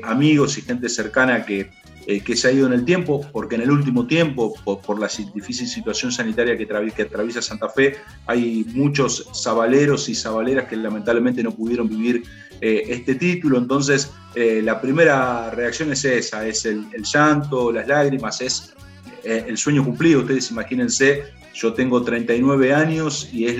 amigos 0.02 0.58
y 0.58 0.62
gente 0.62 0.88
cercana 0.88 1.46
que, 1.46 1.70
que, 2.08 2.36
se 2.36 2.48
ha 2.48 2.52
ido 2.52 2.66
en 2.66 2.72
el 2.72 2.86
tiempo, 2.86 3.28
porque 3.32 3.56
en 3.56 3.60
el 3.60 3.70
último 3.70 4.06
tiempo, 4.06 4.54
por, 4.64 4.98
la 4.98 5.10
difícil 5.34 5.68
situación 5.68 6.10
sanitaria 6.10 6.56
que, 6.56 7.02
atraviesa 7.02 7.42
Santa 7.42 7.68
Fe, 7.68 7.96
hay 8.26 8.64
muchos 8.72 9.28
sabaleros 9.34 10.08
y 10.08 10.14
sabaleras 10.14 10.68
que 10.68 10.76
lamentablemente 10.76 11.42
no 11.42 11.50
pudieron 11.52 11.86
vivir 11.86 12.22
eh, 12.62 12.84
este 12.88 13.14
título. 13.14 13.58
Entonces, 13.58 14.10
eh, 14.34 14.62
la 14.64 14.80
primera 14.80 15.50
reacción 15.50 15.92
es 15.92 16.04
esa, 16.04 16.46
es 16.46 16.64
el, 16.64 16.86
llanto, 17.02 17.70
las 17.70 17.86
lágrimas, 17.86 18.40
es 18.40 18.74
eh, 19.22 19.44
el 19.46 19.58
sueño 19.58 19.84
cumplido. 19.84 20.20
Ustedes 20.20 20.50
imagínense, 20.50 21.24
yo 21.54 21.74
tengo 21.74 22.02
39 22.02 22.72
años 22.72 23.28
y 23.32 23.46
es 23.46 23.56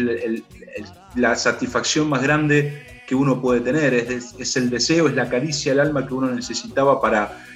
la 1.15 1.37
satisfacción 1.37 2.09
más 2.09 2.23
grande 2.23 3.03
que 3.07 3.15
uno 3.15 3.41
puede 3.41 3.61
tener, 3.61 3.95
es, 3.95 4.57
el 4.57 4.69
deseo, 4.69 5.09
es 5.09 5.15
la 5.15 5.29
caricia 5.29 5.73
al 5.73 5.81
alma 5.81 6.07
que 6.07 6.15
uno 6.15 6.31
necesitaba 6.31 7.01
para 7.01 7.47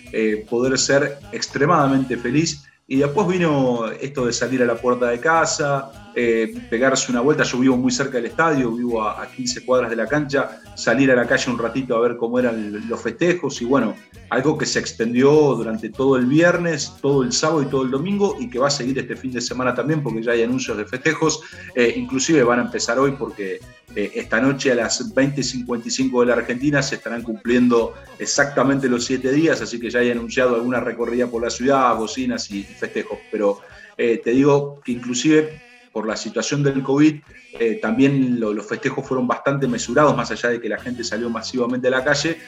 poder 0.49 0.79
ser 0.79 1.19
extremadamente 1.33 2.17
feliz. 2.17 2.65
Y 2.87 2.97
después 2.97 3.27
vino 3.27 3.87
esto 3.91 4.27
de 4.27 4.33
salir 4.33 4.63
a 4.63 4.67
la 4.67 4.75
puerta 4.75 5.07
de 5.07 5.19
casa, 5.21 6.02
eh, 6.15 6.55
pegarse 6.69 7.11
una 7.11 7.23
vuelta. 7.23 7.43
Yo 7.43 7.59
vivo 7.59 7.77
muy 7.77 7.91
cerca 7.91 8.19
del 8.19 8.27
estadio, 8.27 8.71
vivo 8.73 9.03
a, 9.03 9.27
15 9.27 9.65
cuadras 9.65 9.89
de 9.89 9.97
la 9.97 10.07
cancha, 10.07 10.61
salir 10.75 11.11
a 11.11 11.17
la 11.17 11.27
calle 11.27 11.51
un 11.51 11.59
ratito 11.59 11.97
a 11.97 12.01
ver 12.01 12.17
cómo 12.19 12.39
eran 12.39 12.87
los 12.87 13.01
festejos 13.01 13.63
y 13.63 13.65
bueno, 13.65 13.95
algo 14.29 14.59
que 14.59 14.67
se 14.67 14.79
extendió 14.79 15.31
durante 15.55 15.89
todo 15.89 16.17
el 16.17 16.27
viernes, 16.27 16.93
todo 17.01 17.23
el 17.23 17.33
sábado 17.33 17.63
y 17.63 17.67
todo 17.67 17.85
el 17.85 17.91
domingo 17.91 18.37
y 18.39 18.51
que 18.51 18.59
va 18.59 18.69
a 18.69 18.71
seguir 18.71 18.99
este 18.99 19.17
fin 19.17 19.33
de 19.33 19.41
semana 19.41 19.75
también 19.75 20.03
porque 20.03 20.23
ya 20.23 20.33
hay 20.33 20.43
anuncios 20.43 20.77
de 20.77 20.85
festejos, 20.85 21.41
eh, 21.75 21.95
inclusive 21.97 22.43
van 22.43 22.59
a 22.59 22.63
empezar 22.65 22.99
hoy 22.99 23.13
porque 23.13 23.61
eh, 23.95 24.13
esta 24.15 24.39
noche 24.39 24.73
a 24.73 24.75
las 24.75 25.15
20.55 25.15 26.21
de 26.21 26.27
la 26.27 26.35
Argentina 26.35 26.83
se 26.83 26.97
estarán 26.97 27.23
cumpliendo 27.23 27.95
exactamente 28.19 28.87
los 28.87 29.07
siete 29.07 29.33
días, 29.33 29.63
así 29.63 29.81
que 29.81 29.89
ya 29.89 30.01
hay 30.01 30.11
anunciado 30.11 30.57
alguna 30.57 30.81
recorrida 30.81 31.27
por 31.27 31.43
la 31.43 31.51
ciudad, 31.51 31.97
bocinas 31.97 32.51
y 32.51 32.65
festejos, 32.65 33.19
pero 33.31 33.61
te 33.97 34.31
digo 34.31 34.81
que 34.85 34.91
inclusive 34.91 35.72
por 35.93 36.07
la 36.07 36.17
situación 36.17 36.63
del 36.63 36.83
COVID, 36.83 37.21
eh, 37.59 37.79
también 37.81 38.41
los 38.41 38.67
festejos 38.67 39.07
fueron 39.07 39.27
bastante 39.27 39.67
mesurados, 39.69 40.17
más 40.17 40.31
allá 40.31 40.49
de 40.49 40.61
que 40.61 40.69
la 40.69 40.79
gente 40.79 41.05
salió 41.05 41.29
masivamente 41.31 41.89
a 41.89 41.91
la 41.91 42.05
calle, 42.05 42.39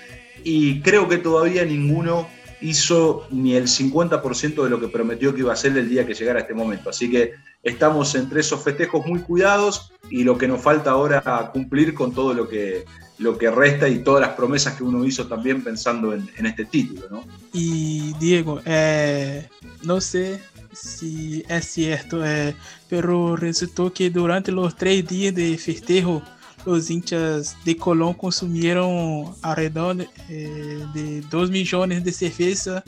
y 0.43 0.81
creo 0.81 1.09
que 1.09 1.19
todavía 1.19 1.65
ninguno 1.65 2.27
hizo 2.61 3.27
ni 3.31 3.55
el 3.55 3.65
50% 3.65 4.65
de 4.65 4.71
lo 4.71 4.81
que 4.81 4.89
prometió 4.89 5.35
que 5.35 5.41
iba 5.41 5.51
a 5.51 5.55
hacer 5.55 5.77
el 5.77 5.89
día 5.89 6.07
que 6.07 6.15
llegara 6.15 6.41
este 6.41 6.55
momento. 6.55 6.89
Así 6.89 7.11
que 7.11 7.35
estamos 7.63 8.15
entre 8.15 8.41
esos 8.41 8.63
festejos 8.63 9.05
muy 9.07 9.21
cuidados 9.21 9.93
y 10.09 10.25
lo 10.25 10.39
que 10.39 10.49
nos 10.49 10.63
falta 10.63 10.91
ahora 10.91 11.51
cumplir 11.53 11.93
con 11.93 12.15
todo 12.15 12.33
lo 12.33 12.49
que, 12.49 12.85
lo 13.19 13.37
que 13.37 13.51
resta 13.51 13.89
y 13.89 13.99
todas 13.99 14.23
las 14.23 14.31
promesas 14.31 14.75
que 14.75 14.85
uno 14.85 15.05
hizo 15.05 15.27
también 15.27 15.63
pensando 15.63 16.15
en, 16.15 16.47
este 16.47 16.65
título. 16.65 17.25
Y 17.53 18.15
Diego, 18.15 18.61
eh, 18.65 19.47
no 19.83 20.01
sé 20.01 20.41
si 20.75 21.45
é 21.49 21.61
certo, 21.61 22.23
é, 22.23 22.55
pero 22.89 23.35
resultou 23.35 23.91
que 23.91 24.11
durante 24.11 24.51
os 24.51 24.75
três 24.75 25.05
dias 25.05 25.35
de 25.35 25.57
festejo, 25.57 26.23
os 26.67 26.91
hinchas 26.91 27.57
de 27.65 27.75
Colón 27.75 28.15
consumiram 28.15 29.35
alrededor 29.43 29.95
de, 29.95 30.09
eh, 30.31 30.87
de 30.95 31.21
2 31.23 31.51
milhões 31.51 32.03
de 32.03 32.13
cerveja 32.13 32.83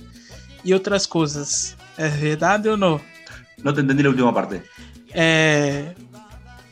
e 0.64 0.72
outras 0.72 1.06
coisas. 1.06 1.76
É 1.98 2.08
verdade 2.08 2.68
ou 2.68 2.76
não? 2.76 3.00
Não 3.62 3.72
te 3.72 3.80
entendi 3.80 4.04
a 4.06 4.08
última 4.08 4.32
parte. 4.32 4.62
É, 5.12 5.94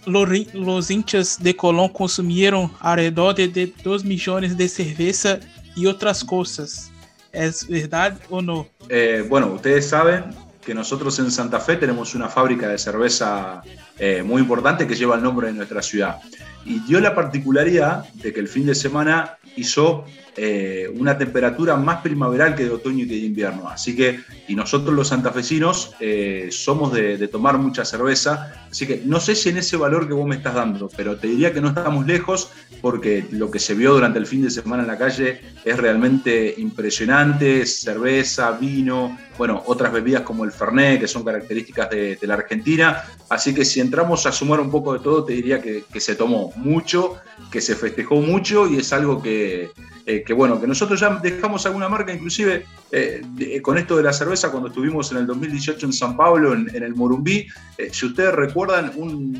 los 0.07 0.91
hinchas 0.91 1.39
de 1.39 1.53
Colón 1.55 1.89
consumiram 1.89 2.71
alrededor 2.81 3.35
de, 3.35 3.49
de 3.49 3.67
2 3.83 4.03
milhões 4.03 4.55
de 4.55 4.69
cerveja 4.69 5.41
e 5.77 5.87
outras 5.87 6.23
coisas. 6.23 6.91
¿Es 7.33 7.65
verdade 7.65 8.19
ou 8.31 8.41
não? 8.41 8.65
Eh, 8.89 9.23
bueno, 9.23 9.55
ustedes 9.55 9.87
sabem 9.87 10.23
que 10.65 10.75
nosotros 10.75 11.19
en 11.19 11.31
Santa 11.31 11.61
Fe 11.61 11.77
tenemos 11.77 12.15
una 12.15 12.29
fábrica 12.29 12.69
de 12.69 12.79
cerveza 12.79 13.63
eh, 13.99 14.23
muy 14.23 14.43
importante 14.43 14.87
que 14.87 14.95
lleva 14.95 15.17
el 15.17 15.23
nombre 15.23 15.49
de 15.49 15.55
nuestra 15.55 15.83
ciudad. 15.83 16.21
y 16.67 16.79
dio 16.81 16.99
la 16.99 17.15
particularidad 17.15 18.05
de 18.15 18.33
que 18.33 18.41
el 18.41 18.49
fin 18.49 18.65
de 18.65 18.75
semana 18.75 19.37
hizo 19.55 20.07
eh, 20.37 20.93
una 20.99 21.17
temperatura 21.17 21.77
más 21.77 22.03
primaveral 22.03 22.57
que 22.57 22.65
de 22.65 22.71
otoño 22.71 23.05
y 23.05 23.09
que 23.09 23.15
de 23.15 23.21
invierno. 23.21 23.69
Así 23.69 23.95
que, 23.95 24.21
y 24.49 24.57
nosotros 24.57 24.95
los 24.95 25.09
santafesinos 25.09 25.95
eh, 26.01 26.49
somos 26.51 26.93
de, 26.93 27.29
tomar 27.29 27.57
mucha 27.57 27.85
cerveza, 27.85 28.53
así 28.71 28.87
que 28.87 29.03
no 29.05 29.21
sé 29.21 29.35
si 29.35 29.49
en 29.49 29.59
ese 29.59 29.77
valor 29.77 30.07
que 30.07 30.15
vos 30.15 30.27
me 30.27 30.37
estás 30.37 30.55
dando, 30.55 30.91
pero 30.97 31.17
te 31.17 31.29
diría 31.29 31.53
que 31.53 31.61
no 31.61 31.69
estamos 31.69 32.07
lejos 32.07 32.51
porque 32.81 33.27
lo 33.31 33.51
que 33.51 33.59
se 33.59 33.75
vio 33.75 33.95
durante 33.95 34.19
el 34.19 34.27
fin 34.27 34.43
de 34.43 34.51
semana 34.51 34.83
en 34.83 34.89
la 34.89 34.99
calle 34.99 35.41
es 35.65 35.77
realmente 35.77 36.55
impresionante, 36.59 37.65
cerveza, 37.65 38.53
vino, 38.53 39.17
bueno, 39.39 39.63
otras 39.67 39.93
bebidas 39.93 40.23
como 40.23 40.45
el 40.45 40.53
Fernet, 40.53 41.01
que 41.01 41.09
son 41.09 41.25
características 41.25 41.91
de, 41.91 42.19
la 42.23 42.35
Argentina, 42.35 43.05
así 43.31 43.55
que 43.55 43.65
si 43.65 43.81
entramos 43.81 44.27
a 44.27 44.33
sumar 44.33 44.61
un 44.61 44.71
poco 44.71 44.93
de 44.93 45.01
todo, 45.01 45.25
te 45.25 45.33
diría 45.33 45.63
que 45.63 46.01
se 46.01 46.15
tomó 46.15 46.53
mucho, 46.57 47.17
que 47.51 47.61
se 47.61 47.75
festejó 47.75 48.17
mucho 48.17 48.67
y 48.69 48.79
es 48.79 48.93
algo 48.93 49.23
que 49.23 49.71
eh, 50.07 50.23
que 50.25 50.33
bueno, 50.33 50.61
que 50.61 50.67
nosotros 50.67 50.99
ya 50.99 51.11
dejamos 51.23 51.67
alguna 51.67 51.89
marca, 51.89 52.13
inclusive 52.13 52.67
eh, 52.91 53.61
con 53.63 53.79
esto 53.79 53.97
de 53.97 54.03
la 54.03 54.13
cerveza, 54.13 54.51
cuando 54.51 54.69
estuvimos 54.69 55.11
en 55.13 55.19
el 55.19 55.27
2018 55.27 55.87
en 55.87 55.93
San 55.93 56.17
Pablo, 56.17 56.55
en, 56.55 56.69
el 56.75 56.95
Morumbí, 56.95 57.47
eh, 57.79 57.91
si 57.93 58.07
ustedes 58.07 58.35
recuerdan, 58.35 58.93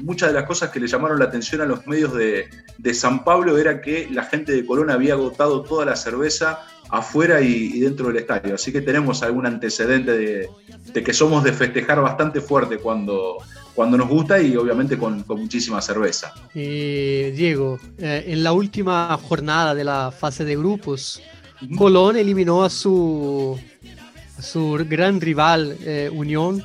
muchas 0.05 0.29
de 0.29 0.35
las 0.35 0.45
cosas 0.45 0.71
que 0.71 0.81
le 0.81 0.87
llamaron 0.87 1.19
la 1.19 1.27
atención 1.27 1.61
a 1.61 1.65
los 1.65 1.87
medios 1.87 2.15
de, 2.15 2.49
San 2.93 3.25
Pablo 3.25 3.59
era 3.59 3.81
que 3.81 4.09
la 4.11 4.25
gente 4.25 4.53
de 4.53 4.65
Colón 4.65 4.91
había 4.91 5.15
agotado 5.15 5.63
toda 5.63 5.85
la 5.85 5.97
cerveza 5.97 6.61
afuera 6.91 7.41
y, 7.41 7.81
dentro 7.81 8.09
del 8.09 8.19
estadio. 8.19 8.55
Así 8.55 8.73
que 8.73 8.83
tenemos 8.83 9.23
algún 9.23 9.47
antecedente 9.47 10.13
de, 10.13 10.49
de 10.93 11.03
que 11.03 11.13
somos 11.13 11.43
de 11.43 11.53
festejar 11.53 12.01
bastante 12.01 12.41
fuerte 12.41 12.79
cuando, 12.79 13.39
cuando 13.75 13.99
nos 13.99 14.09
gusta 14.09 14.41
y 14.41 14.57
obviamente 14.57 14.97
con, 14.97 15.25
muchísima 15.27 15.81
cerveza. 15.81 16.33
Diego, 16.55 17.79
eh, 17.99 18.25
en 18.29 18.45
la 18.45 18.53
última 18.53 19.19
jornada 19.29 19.75
de 19.75 19.85
la 19.85 20.13
fase 20.13 20.45
de 20.45 20.57
grupos, 20.57 21.21
Colón 21.77 22.17
eliminó 22.17 22.63
a 22.63 22.71
su, 22.71 23.59
su 24.41 24.73
gran 24.89 25.21
rival 25.21 25.77
eh, 25.81 26.11
Unión 26.13 26.63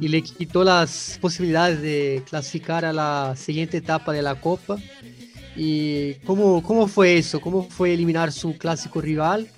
y 0.00 0.08
le 0.08 0.22
quitó 0.22 0.64
las 0.64 1.18
posibilidades 1.20 1.80
de 1.80 2.22
clasificar 2.28 2.84
a 2.84 2.92
la 2.92 3.34
siguiente 3.36 3.78
etapa 3.78 4.12
de 4.12 4.22
la 4.22 4.34
Copa. 4.40 4.76
¿Y 5.56 6.14
cómo, 6.26 6.62
cómo 6.62 6.86
fue 6.86 7.16
eso? 7.16 7.40
¿Cómo 7.40 7.68
fue 7.68 7.94
eliminar 7.94 8.30
su 8.30 8.56
clásico 8.56 9.00
rival? 9.00 9.48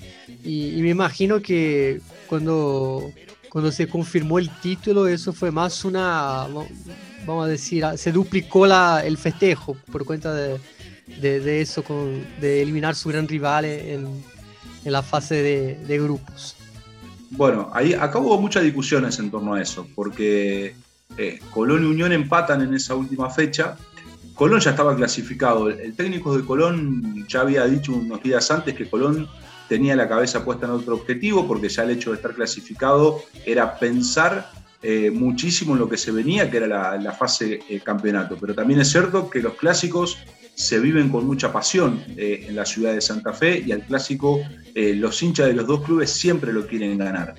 y 0.44 0.80
me 0.80 0.90
imagino 0.90 1.42
que 1.42 2.00
cuando 2.28 3.10
cuando 3.48 3.72
se 3.72 3.88
confirmó 3.88 4.38
el 4.38 4.50
título, 4.60 5.06
eso 5.06 5.32
fue 5.32 5.50
más 5.50 5.84
una, 5.84 6.46
vamos 7.26 7.46
a 7.46 7.48
decir, 7.48 7.84
se 7.96 8.12
duplicó 8.12 8.66
la, 8.66 9.02
el 9.04 9.16
festejo 9.16 9.76
por 9.90 10.04
cuenta 10.04 10.34
de, 10.34 10.60
eso, 11.60 11.82
con, 11.82 12.24
de 12.40 12.62
eliminar 12.62 12.94
su 12.94 13.08
gran 13.08 13.26
rival 13.26 13.64
en, 13.64 14.06
en 14.84 14.92
la 14.92 15.02
fase 15.02 15.42
de, 15.42 15.74
de, 15.86 15.98
grupos. 15.98 16.56
Bueno, 17.30 17.70
ahí 17.72 17.94
acá 17.94 18.18
hubo 18.18 18.40
muchas 18.40 18.62
discusiones 18.62 19.18
en 19.18 19.30
torno 19.30 19.54
a 19.54 19.62
eso, 19.62 19.86
porque 19.94 20.74
eh, 21.16 21.40
Colón 21.50 21.84
y 21.84 21.86
Unión 21.86 22.12
empatan 22.12 22.62
en 22.62 22.74
esa 22.74 22.94
última 22.94 23.30
fecha. 23.30 23.76
Colón 24.34 24.60
ya 24.60 24.70
estaba 24.70 24.94
clasificado. 24.94 25.68
El 25.68 25.94
técnico 25.94 26.36
de 26.36 26.44
Colón 26.44 27.26
ya 27.28 27.40
había 27.40 27.64
dicho 27.64 27.92
unos 27.92 28.22
días 28.22 28.50
antes 28.50 28.74
que 28.74 28.88
Colón 28.88 29.28
tenía 29.68 29.94
la 29.94 30.08
cabeza 30.08 30.44
puesta 30.44 30.66
en 30.66 30.72
otro 30.72 30.94
objetivo, 30.94 31.46
porque 31.46 31.68
ya 31.68 31.82
el 31.82 31.90
hecho 31.90 32.10
de 32.10 32.16
estar 32.16 32.34
clasificado 32.34 33.22
era 33.44 33.78
pensar 33.78 34.50
eh, 34.82 35.10
muchísimo 35.10 35.74
en 35.74 35.80
lo 35.80 35.88
que 35.88 35.96
se 35.96 36.12
venía, 36.12 36.50
que 36.50 36.58
era 36.58 36.98
la, 36.98 37.12
fase 37.12 37.60
eh, 37.68 37.80
campeonato. 37.80 38.36
Pero 38.40 38.54
también 38.54 38.80
es 38.80 38.90
cierto 38.90 39.28
que 39.28 39.40
los 39.40 39.54
clásicos 39.54 40.18
se 40.54 40.80
viven 40.80 41.08
con 41.08 41.26
mucha 41.26 41.52
pasión 41.52 42.02
eh, 42.16 42.46
en 42.48 42.56
la 42.56 42.64
ciudad 42.64 42.92
de 42.92 43.00
Santa 43.00 43.32
Fe 43.32 43.62
y 43.64 43.72
al 43.72 43.82
clásico 43.82 44.40
los 44.74 45.20
hinchas 45.24 45.48
de 45.48 45.54
los 45.54 45.66
dos 45.66 45.82
clubes 45.82 46.08
siempre 46.08 46.52
lo 46.52 46.64
quieren 46.64 46.98
ganar. 46.98 47.34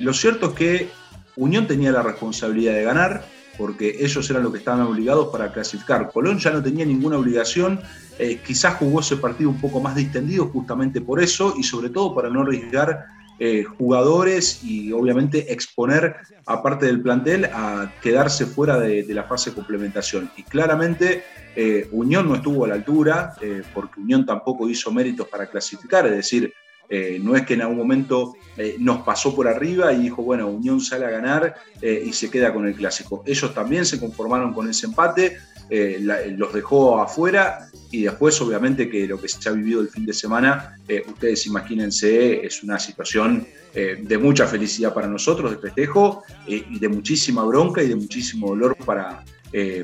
Lo 0.00 0.12
cierto 0.12 0.48
es 0.48 0.54
que 0.54 0.88
Unión 1.36 1.68
tenía 1.68 1.92
la 1.92 2.02
responsabilidad 2.02 2.74
de 2.74 2.82
ganar, 2.82 3.24
porque 3.60 3.98
ellos 4.00 4.28
eran 4.30 4.42
los 4.42 4.52
que 4.52 4.58
estaban 4.58 4.80
obligados 4.80 5.28
para 5.28 5.52
clasificar. 5.52 6.10
Colón 6.10 6.38
ya 6.38 6.50
no 6.50 6.62
tenía 6.62 6.86
ninguna 6.86 7.18
obligación, 7.18 7.78
eh, 8.18 8.40
quizás 8.42 8.76
jugó 8.76 9.00
ese 9.00 9.18
partido 9.18 9.50
un 9.50 9.60
poco 9.60 9.80
más 9.80 9.94
distendido 9.94 10.46
justamente 10.46 11.02
por 11.02 11.22
eso 11.22 11.52
y 11.58 11.62
sobre 11.62 11.90
todo 11.90 12.14
para 12.14 12.30
no 12.30 12.40
arriesgar 12.40 13.04
eh, 13.38 13.62
jugadores 13.62 14.64
y 14.64 14.92
obviamente 14.92 15.52
exponer 15.52 16.16
a 16.46 16.62
parte 16.62 16.86
del 16.86 17.02
plantel 17.02 17.44
a 17.52 17.92
quedarse 18.02 18.46
fuera 18.46 18.80
de, 18.80 19.04
la 19.08 19.24
fase 19.24 19.50
de 19.50 19.56
complementación. 19.56 20.30
Y 20.38 20.42
claramente 20.44 21.22
eh, 21.54 21.86
Unión 21.92 22.30
no 22.30 22.36
estuvo 22.36 22.64
a 22.64 22.68
la 22.68 22.74
altura, 22.76 23.34
porque 23.74 24.00
Unión 24.00 24.24
tampoco 24.24 24.70
hizo 24.70 24.90
méritos 24.90 25.28
para 25.28 25.44
clasificar, 25.46 26.06
es 26.06 26.12
decir, 26.12 26.50
eh, 26.92 27.20
no 27.22 27.36
es 27.36 27.46
que 27.46 27.54
en 27.54 27.62
algún 27.62 27.76
momento 27.76 28.34
eh, 28.56 28.74
nos 28.80 29.02
pasó 29.02 29.34
por 29.34 29.46
arriba 29.46 29.92
y 29.92 30.00
dijo, 30.00 30.24
bueno, 30.24 30.48
Unión 30.48 30.80
sale 30.80 31.06
a 31.06 31.10
ganar 31.10 31.54
eh, 31.80 32.02
y 32.04 32.12
se 32.12 32.28
queda 32.28 32.52
con 32.52 32.66
el 32.66 32.74
clásico. 32.74 33.22
Ellos 33.24 33.54
también 33.54 33.86
se 33.86 34.00
conformaron 34.00 34.52
con 34.52 34.68
ese 34.68 34.86
empate, 34.86 35.38
los 35.70 36.52
dejó 36.52 37.00
afuera 37.00 37.68
y 37.92 38.02
después 38.02 38.40
obviamente 38.40 38.90
que 38.90 39.06
lo 39.06 39.20
que 39.20 39.28
se 39.28 39.48
ha 39.48 39.52
vivido 39.52 39.80
el 39.80 39.88
fin 39.88 40.04
de 40.04 40.12
semana, 40.12 40.76
ustedes 41.06 41.46
imagínense, 41.46 42.44
es 42.44 42.64
una 42.64 42.76
situación 42.76 43.46
de 43.72 44.18
mucha 44.18 44.48
felicidad 44.48 44.92
para 44.92 45.06
nosotros, 45.06 45.48
de 45.48 45.58
festejo 45.58 46.24
y 46.48 46.76
de 46.76 46.88
muchísima 46.88 47.44
bronca 47.44 47.84
y 47.84 47.88
de 47.88 47.94
muchísimo 47.94 48.48
dolor 48.48 48.76
para, 48.84 49.24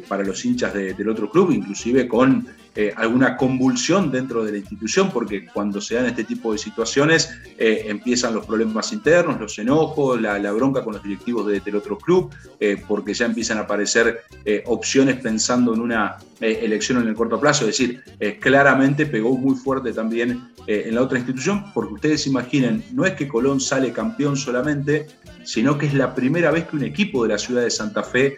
para 0.08 0.24
los 0.24 0.44
hinchas 0.44 0.74
del 0.74 1.08
otro 1.08 1.30
club, 1.30 1.52
inclusive 1.52 2.08
con 2.08 2.48
eh, 2.78 2.92
alguna 2.94 3.38
convulsión 3.38 4.10
dentro 4.10 4.44
de 4.44 4.52
la 4.52 4.58
institución, 4.58 5.10
porque 5.10 5.46
cuando 5.46 5.80
se 5.80 5.94
dan 5.94 6.04
este 6.04 6.24
tipo 6.24 6.52
de 6.52 6.58
situaciones 6.58 7.30
eh, 7.56 7.86
empiezan 7.86 8.34
los 8.34 8.44
problemas 8.44 8.92
internos, 8.92 9.40
los 9.40 9.58
enojos, 9.58 10.20
la, 10.20 10.52
bronca 10.52 10.84
con 10.84 10.92
los 10.92 11.02
directivos 11.02 11.46
del 11.46 11.74
otro 11.74 11.96
club, 11.96 12.34
eh, 12.60 12.76
porque 12.86 13.14
ya 13.14 13.24
empiezan 13.24 13.56
a 13.56 13.62
aparecer 13.62 14.24
opciones 14.66 15.16
pensando 15.16 15.72
en 15.72 15.80
una 15.80 16.18
elección 16.40 17.00
en 17.00 17.08
el 17.08 17.14
corto 17.14 17.40
plazo. 17.40 17.66
Es 17.66 17.78
decir, 17.78 18.02
claramente 18.40 19.06
pegó 19.06 19.36
muy 19.36 19.56
fuerte 19.56 19.92
también 19.92 20.48
en 20.66 20.94
la 20.94 21.02
otra 21.02 21.18
institución, 21.18 21.72
porque 21.72 21.94
ustedes 21.94 22.26
imaginen, 22.26 22.84
no 22.92 23.04
es 23.06 23.14
que 23.14 23.26
Colón 23.26 23.60
sale 23.60 23.92
campeón 23.92 24.36
solamente, 24.36 25.06
sino 25.44 25.78
que 25.78 25.86
es 25.86 25.94
la 25.94 26.14
primera 26.14 26.50
vez 26.50 26.66
que 26.66 26.76
un 26.76 26.84
equipo 26.84 27.22
de 27.22 27.30
la 27.30 27.38
ciudad 27.38 27.62
de 27.62 27.70
Santa 27.70 28.02
Fe 28.02 28.36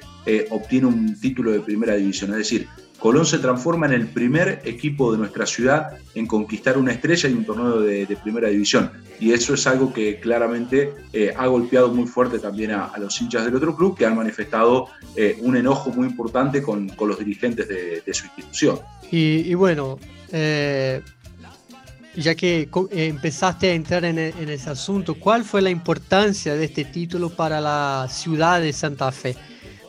obtiene 0.51 0.87
un 0.87 1.21
título 1.21 1.53
de 1.53 1.61
primera 1.61 1.95
división. 1.95 2.31
Es 2.31 2.39
decir, 2.39 2.69
Colón 2.99 3.25
se 3.27 3.39
transforma 3.39 3.87
en 3.87 3.93
el 3.93 4.09
primer 4.09 4.61
equipo 4.65 5.13
de 5.13 5.19
nuestra 5.19 5.47
ciudad 5.47 5.99
en 6.15 6.27
conquistar 6.27 6.77
una 6.77 6.93
estrella 6.93 7.29
y 7.29 7.33
un 7.33 7.45
torneo 7.45 7.81
de, 7.81 8.19
primera 8.23 8.49
división. 8.49 8.91
Y 9.21 9.33
eso 9.33 9.55
es 9.55 9.67
algo 9.67 9.93
que 9.93 10.19
claramente 10.19 10.93
eh, 11.13 11.33
ha 11.37 11.47
golpeado 11.47 11.95
muy 11.95 12.07
fuerte 12.07 12.41
también 12.41 12.73
a, 12.73 12.93
los 12.99 13.21
hinchas 13.21 13.45
del 13.45 13.55
otro 13.55 13.77
club 13.77 13.97
que 13.97 14.05
han 14.05 14.17
manifestado 14.17 14.89
eh, 15.15 15.37
un 15.41 15.57
enojo 15.57 15.91
muy 15.91 16.09
importante 16.09 16.61
con, 16.61 16.91
los 16.99 17.19
dirigentes 17.19 17.69
de, 17.69 18.03
su 18.13 18.25
institución. 18.27 18.81
Y, 19.13 19.55
bueno, 19.55 19.99
eh, 20.33 21.01
ya 22.17 22.35
que 22.35 22.69
empezaste 22.91 23.71
a 23.71 23.75
entrar 23.75 24.05
en, 24.05 24.19
en 24.19 24.49
ese 24.49 24.71
asunto, 24.71 25.15
¿cuál 25.15 25.45
fue 25.45 25.63
la 25.63 25.71
importancia 25.71 26.55
de 26.55 26.65
este 26.65 26.85
título 26.85 27.31
para 27.31 27.61
la 27.61 28.09
ciudad 28.11 28.61
de 28.61 28.73
Santa 28.73 29.13
Fe? 29.13 29.37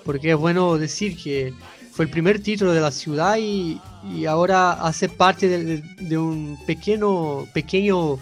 Porque 0.06 0.32
es 0.32 0.38
bueno 0.38 0.78
decir 0.78 1.18
que 1.18 1.54
fue 2.00 2.06
el 2.06 2.12
primer 2.12 2.42
título 2.42 2.72
de 2.72 2.80
la 2.80 2.92
ciudad 2.92 3.36
y, 3.38 3.78
ahora 4.26 4.72
hace 4.72 5.10
parte 5.10 5.50
de, 5.50 6.18
un 6.18 6.58
pequeño, 6.66 7.46
pequeño 7.54 8.18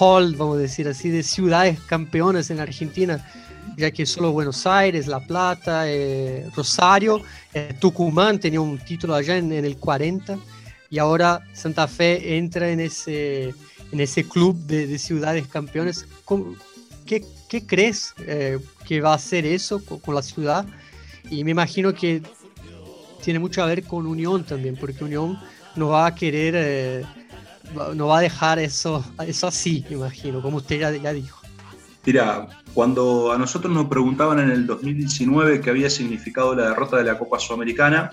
hall, 0.00 0.34
vamos 0.34 0.56
a 0.56 0.62
decir 0.62 0.88
así, 0.88 1.08
de 1.08 1.22
ciudades 1.22 1.78
campeonas 1.86 2.50
en 2.50 2.58
Argentina, 2.58 3.24
ya 3.76 3.92
que 3.92 4.06
solo 4.06 4.32
Buenos 4.32 4.66
Aires, 4.66 5.06
La 5.06 5.20
Plata, 5.20 5.84
eh, 5.86 6.50
Rosario, 6.56 7.22
eh, 7.54 7.72
Tucumán 7.78 8.40
tenía 8.40 8.60
un 8.60 8.76
título 8.76 9.14
allá 9.14 9.36
en, 9.36 9.52
el 9.52 9.76
40 9.76 10.36
y 10.90 10.98
ahora 10.98 11.46
Santa 11.52 11.86
Fe 11.86 12.36
entra 12.38 12.70
en 12.70 12.80
ese, 12.80 13.54
en 13.92 14.00
ese 14.00 14.24
club 14.24 14.56
de, 14.66 14.98
ciudades 14.98 15.46
campeones. 15.46 16.08
¿Qué, 17.06 17.24
qué 17.48 17.64
crees 17.64 18.14
eh, 18.26 18.58
que 18.84 19.00
va 19.00 19.12
a 19.12 19.14
hacer 19.14 19.46
eso 19.46 19.80
con 19.84 20.12
la 20.12 20.22
ciudad? 20.22 20.66
Y 21.30 21.44
me 21.44 21.52
imagino 21.52 21.94
que 21.94 22.20
tiene 23.22 23.38
mucho 23.38 23.62
a 23.62 23.66
ver 23.66 23.84
con 23.84 24.06
Unión 24.06 24.44
también, 24.44 24.76
porque 24.76 25.04
Unión 25.04 25.38
no 25.76 25.88
va 25.88 26.06
a 26.06 26.14
querer, 26.14 26.54
eh, 26.56 27.04
no 27.94 28.08
va 28.08 28.18
a 28.18 28.20
dejar 28.20 28.58
eso, 28.58 29.04
eso 29.26 29.46
así, 29.46 29.84
imagino, 29.90 30.42
como 30.42 30.58
usted 30.58 30.80
ya, 30.80 31.12
dijo. 31.12 31.40
Mira, 32.04 32.48
cuando 32.74 33.32
a 33.32 33.38
nosotros 33.38 33.72
nos 33.72 33.86
preguntaban 33.86 34.40
en 34.40 34.50
el 34.50 34.66
2019 34.66 35.60
qué 35.60 35.70
había 35.70 35.88
significado 35.88 36.54
la 36.54 36.70
derrota 36.70 36.96
de 36.96 37.04
la 37.04 37.16
Copa 37.16 37.38
Sudamericana, 37.38 38.10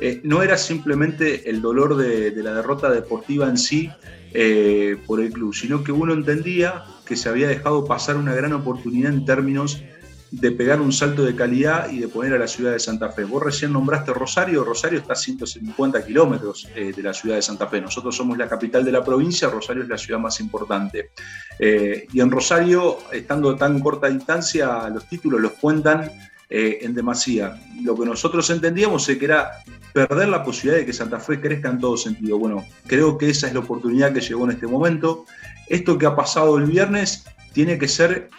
eh, 0.00 0.20
no 0.24 0.42
era 0.42 0.56
simplemente 0.56 1.48
el 1.48 1.60
dolor 1.60 1.96
de, 1.96 2.32
la 2.42 2.54
derrota 2.54 2.90
deportiva 2.90 3.48
en 3.48 3.56
sí 3.56 3.90
eh, 4.32 4.96
por 5.06 5.20
el 5.20 5.32
club, 5.32 5.54
sino 5.54 5.82
que 5.84 5.92
uno 5.92 6.12
entendía 6.12 6.84
que 7.04 7.16
se 7.16 7.28
había 7.28 7.48
dejado 7.48 7.84
pasar 7.84 8.16
una 8.16 8.34
gran 8.34 8.52
oportunidad 8.52 9.12
en 9.12 9.24
términos 9.24 9.82
de 10.30 10.52
pegar 10.52 10.80
un 10.80 10.92
salto 10.92 11.24
de 11.24 11.34
calidad 11.34 11.90
y 11.90 12.00
de 12.00 12.08
poner 12.08 12.34
a 12.34 12.38
la 12.38 12.46
ciudad 12.46 12.72
de 12.72 12.78
Santa 12.78 13.10
Fe. 13.10 13.24
Vos 13.24 13.42
recién 13.42 13.72
nombraste 13.72 14.12
Rosario, 14.12 14.62
Rosario 14.64 14.98
está 14.98 15.14
a 15.14 15.16
150 15.16 16.04
kilómetros 16.04 16.68
eh, 16.74 16.92
de 16.94 17.02
la 17.02 17.14
ciudad 17.14 17.36
de 17.36 17.42
Santa 17.42 17.66
Fe. 17.66 17.80
Nosotros 17.80 18.14
somos 18.14 18.36
la 18.36 18.48
capital 18.48 18.84
de 18.84 18.92
la 18.92 19.02
provincia, 19.02 19.48
Rosario 19.48 19.82
es 19.82 19.88
la 19.88 19.98
ciudad 19.98 20.20
más 20.20 20.40
importante. 20.40 21.10
Eh, 21.58 22.06
y 22.12 22.20
en 22.20 22.30
Rosario, 22.30 22.98
estando 23.12 23.56
tan 23.56 23.80
corta 23.80 24.08
distancia, 24.08 24.88
los 24.90 25.08
títulos 25.08 25.40
los 25.40 25.52
cuentan 25.52 26.10
eh, 26.50 26.78
en 26.82 26.94
demasía. 26.94 27.60
Lo 27.82 27.94
que 27.94 28.06
nosotros 28.06 28.48
entendíamos 28.50 29.08
es 29.08 29.18
que 29.18 29.24
era 29.24 29.50
perder 29.92 30.28
la 30.28 30.42
posibilidad 30.42 30.78
de 30.78 30.86
que 30.86 30.92
Santa 30.92 31.20
Fe 31.20 31.40
crezca 31.40 31.70
en 31.70 31.78
todo 31.78 31.96
sentido. 31.96 32.38
Bueno, 32.38 32.64
creo 32.86 33.18
que 33.18 33.30
esa 33.30 33.48
es 33.48 33.54
la 33.54 33.60
oportunidad 33.60 34.12
que 34.12 34.20
llegó 34.20 34.44
en 34.44 34.52
este 34.52 34.66
momento. 34.66 35.24
Esto 35.68 35.98
que 35.98 36.06
ha 36.06 36.16
pasado 36.16 36.58
el 36.58 36.64
viernes 36.64 37.24
tiene 37.52 37.78
que 37.78 37.88
ser 37.88 38.30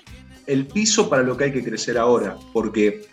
el 0.49 0.65
piso 0.65 1.09
para 1.09 1.23
lo 1.23 1.37
que 1.37 1.45
hay 1.45 1.53
que 1.53 1.63
crecer 1.63 1.97
ahora, 1.97 2.35
porque 2.51 3.05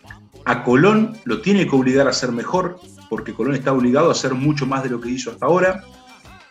a 0.44 0.64
Colón 0.64 1.16
lo 1.24 1.40
tiene 1.42 1.68
que 1.68 1.76
obligar 1.76 2.08
a 2.08 2.12
ser 2.12 2.32
mejor, 2.32 2.80
porque 3.10 3.34
Colón 3.34 3.54
está 3.54 3.72
obligado 3.72 4.08
a 4.08 4.12
hacer 4.12 4.34
mucho 4.34 4.66
más 4.66 4.82
de 4.82 4.90
lo 4.90 5.00
que 5.00 5.10
hizo 5.10 5.30
hasta 5.30 5.46
ahora, 5.46 5.84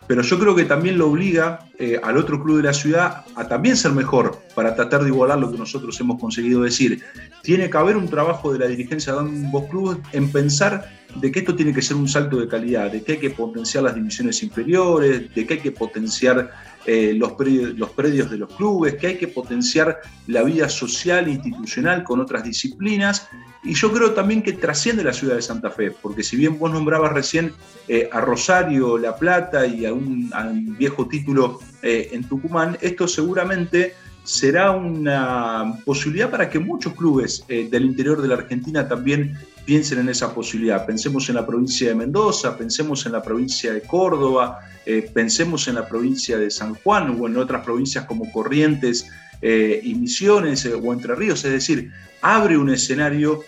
pero 0.07 0.21
yo 0.21 0.37
creo 0.37 0.55
que 0.55 0.65
también 0.65 0.97
lo 0.99 1.09
obliga 1.09 1.67
eh, 1.79 1.99
al 2.03 2.17
otro 2.17 2.41
club 2.43 2.57
de 2.57 2.63
la 2.63 2.73
ciudad 2.73 3.25
a 3.35 3.47
también 3.47 3.75
ser 3.75 3.91
mejor 3.91 4.39
para 4.53 4.75
tratar 4.75 5.01
de 5.01 5.09
igualar 5.09 5.39
lo 5.39 5.51
que 5.51 5.57
nosotros 5.57 5.99
hemos 5.99 6.19
conseguido 6.19 6.61
decir. 6.61 7.03
Tiene 7.41 7.69
que 7.69 7.77
haber 7.77 7.97
un 7.97 8.07
trabajo 8.07 8.53
de 8.53 8.59
la 8.59 8.67
dirigencia 8.67 9.13
de 9.13 9.19
ambos 9.19 9.65
clubes 9.69 9.97
en 10.11 10.31
pensar 10.31 10.87
de 11.15 11.31
que 11.31 11.39
esto 11.39 11.55
tiene 11.55 11.73
que 11.73 11.81
ser 11.81 11.97
un 11.97 12.07
salto 12.07 12.37
de 12.37 12.47
calidad, 12.47 12.91
de 12.91 13.03
que 13.03 13.13
hay 13.13 13.17
que 13.19 13.29
potenciar 13.29 13.83
las 13.83 13.95
divisiones 13.95 14.43
inferiores, 14.43 15.33
de 15.33 15.47
que 15.47 15.55
hay 15.55 15.59
que 15.59 15.71
potenciar 15.71 16.51
eh, 16.85 17.13
los, 17.15 17.31
predios, 17.33 17.73
los 17.77 17.89
predios 17.91 18.29
de 18.29 18.37
los 18.37 18.53
clubes, 18.53 18.95
que 18.95 19.07
hay 19.07 19.17
que 19.17 19.27
potenciar 19.27 20.01
la 20.27 20.43
vida 20.43 20.69
social 20.69 21.27
e 21.27 21.31
institucional 21.31 22.03
con 22.03 22.19
otras 22.19 22.43
disciplinas. 22.43 23.27
Y 23.63 23.73
yo 23.73 23.91
creo 23.91 24.11
también 24.11 24.43
que 24.43 24.53
trasciende 24.53 25.03
la 25.03 25.13
ciudad 25.13 25.35
de 25.35 25.41
Santa 25.41 25.71
Fe, 25.71 25.89
porque 25.89 26.21
si 26.21 26.35
bien 26.35 26.59
vos 26.59 26.71
nombrabas 26.71 27.13
recién 27.13 27.53
eh, 27.87 28.09
a 28.11 28.21
Rosario, 28.21 28.97
La 28.97 29.15
Plata 29.15 29.65
y 29.65 29.85
a 29.85 29.93
un, 29.93 30.29
viejo 30.77 31.07
título 31.07 31.59
eh, 31.81 32.09
en 32.11 32.27
Tucumán, 32.27 32.77
esto 32.81 33.07
seguramente 33.07 33.95
será 34.25 34.71
una 34.71 35.79
posibilidad 35.85 36.29
para 36.29 36.49
que 36.49 36.59
muchos 36.59 36.93
clubes 36.93 37.45
del 37.47 37.85
interior 37.85 38.21
de 38.21 38.27
la 38.27 38.35
Argentina 38.35 38.87
también 38.87 39.37
piensen 39.65 39.99
en 39.99 40.09
esa 40.09 40.33
posibilidad. 40.33 40.85
Pensemos 40.85 41.27
en 41.29 41.35
la 41.35 41.45
provincia 41.45 41.89
de 41.89 41.95
Mendoza, 41.95 42.57
pensemos 42.57 43.05
en 43.05 43.11
la 43.13 43.21
provincia 43.21 43.73
de 43.73 43.81
Córdoba, 43.81 44.59
eh, 44.85 45.09
pensemos 45.13 45.67
en 45.67 45.75
la 45.75 45.87
provincia 45.87 46.37
de 46.37 46.51
San 46.51 46.75
Juan 46.75 47.17
o 47.19 47.27
en 47.27 47.37
otras 47.37 47.63
provincias 47.63 48.05
como 48.05 48.31
Corrientes 48.31 49.07
eh, 49.41 49.81
y 49.83 49.95
Misiones 49.95 50.65
eh, 50.65 50.73
o 50.73 50.93
Entre 50.93 51.15
Ríos. 51.15 51.43
Es 51.43 51.51
decir, 51.51 51.91
abre 52.21 52.57
un 52.57 52.69
escenario 52.69 53.43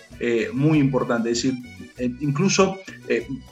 muy 0.52 0.78
importante. 0.78 1.30
Es 1.30 1.42
decir, 1.44 1.54
incluso, 2.20 2.76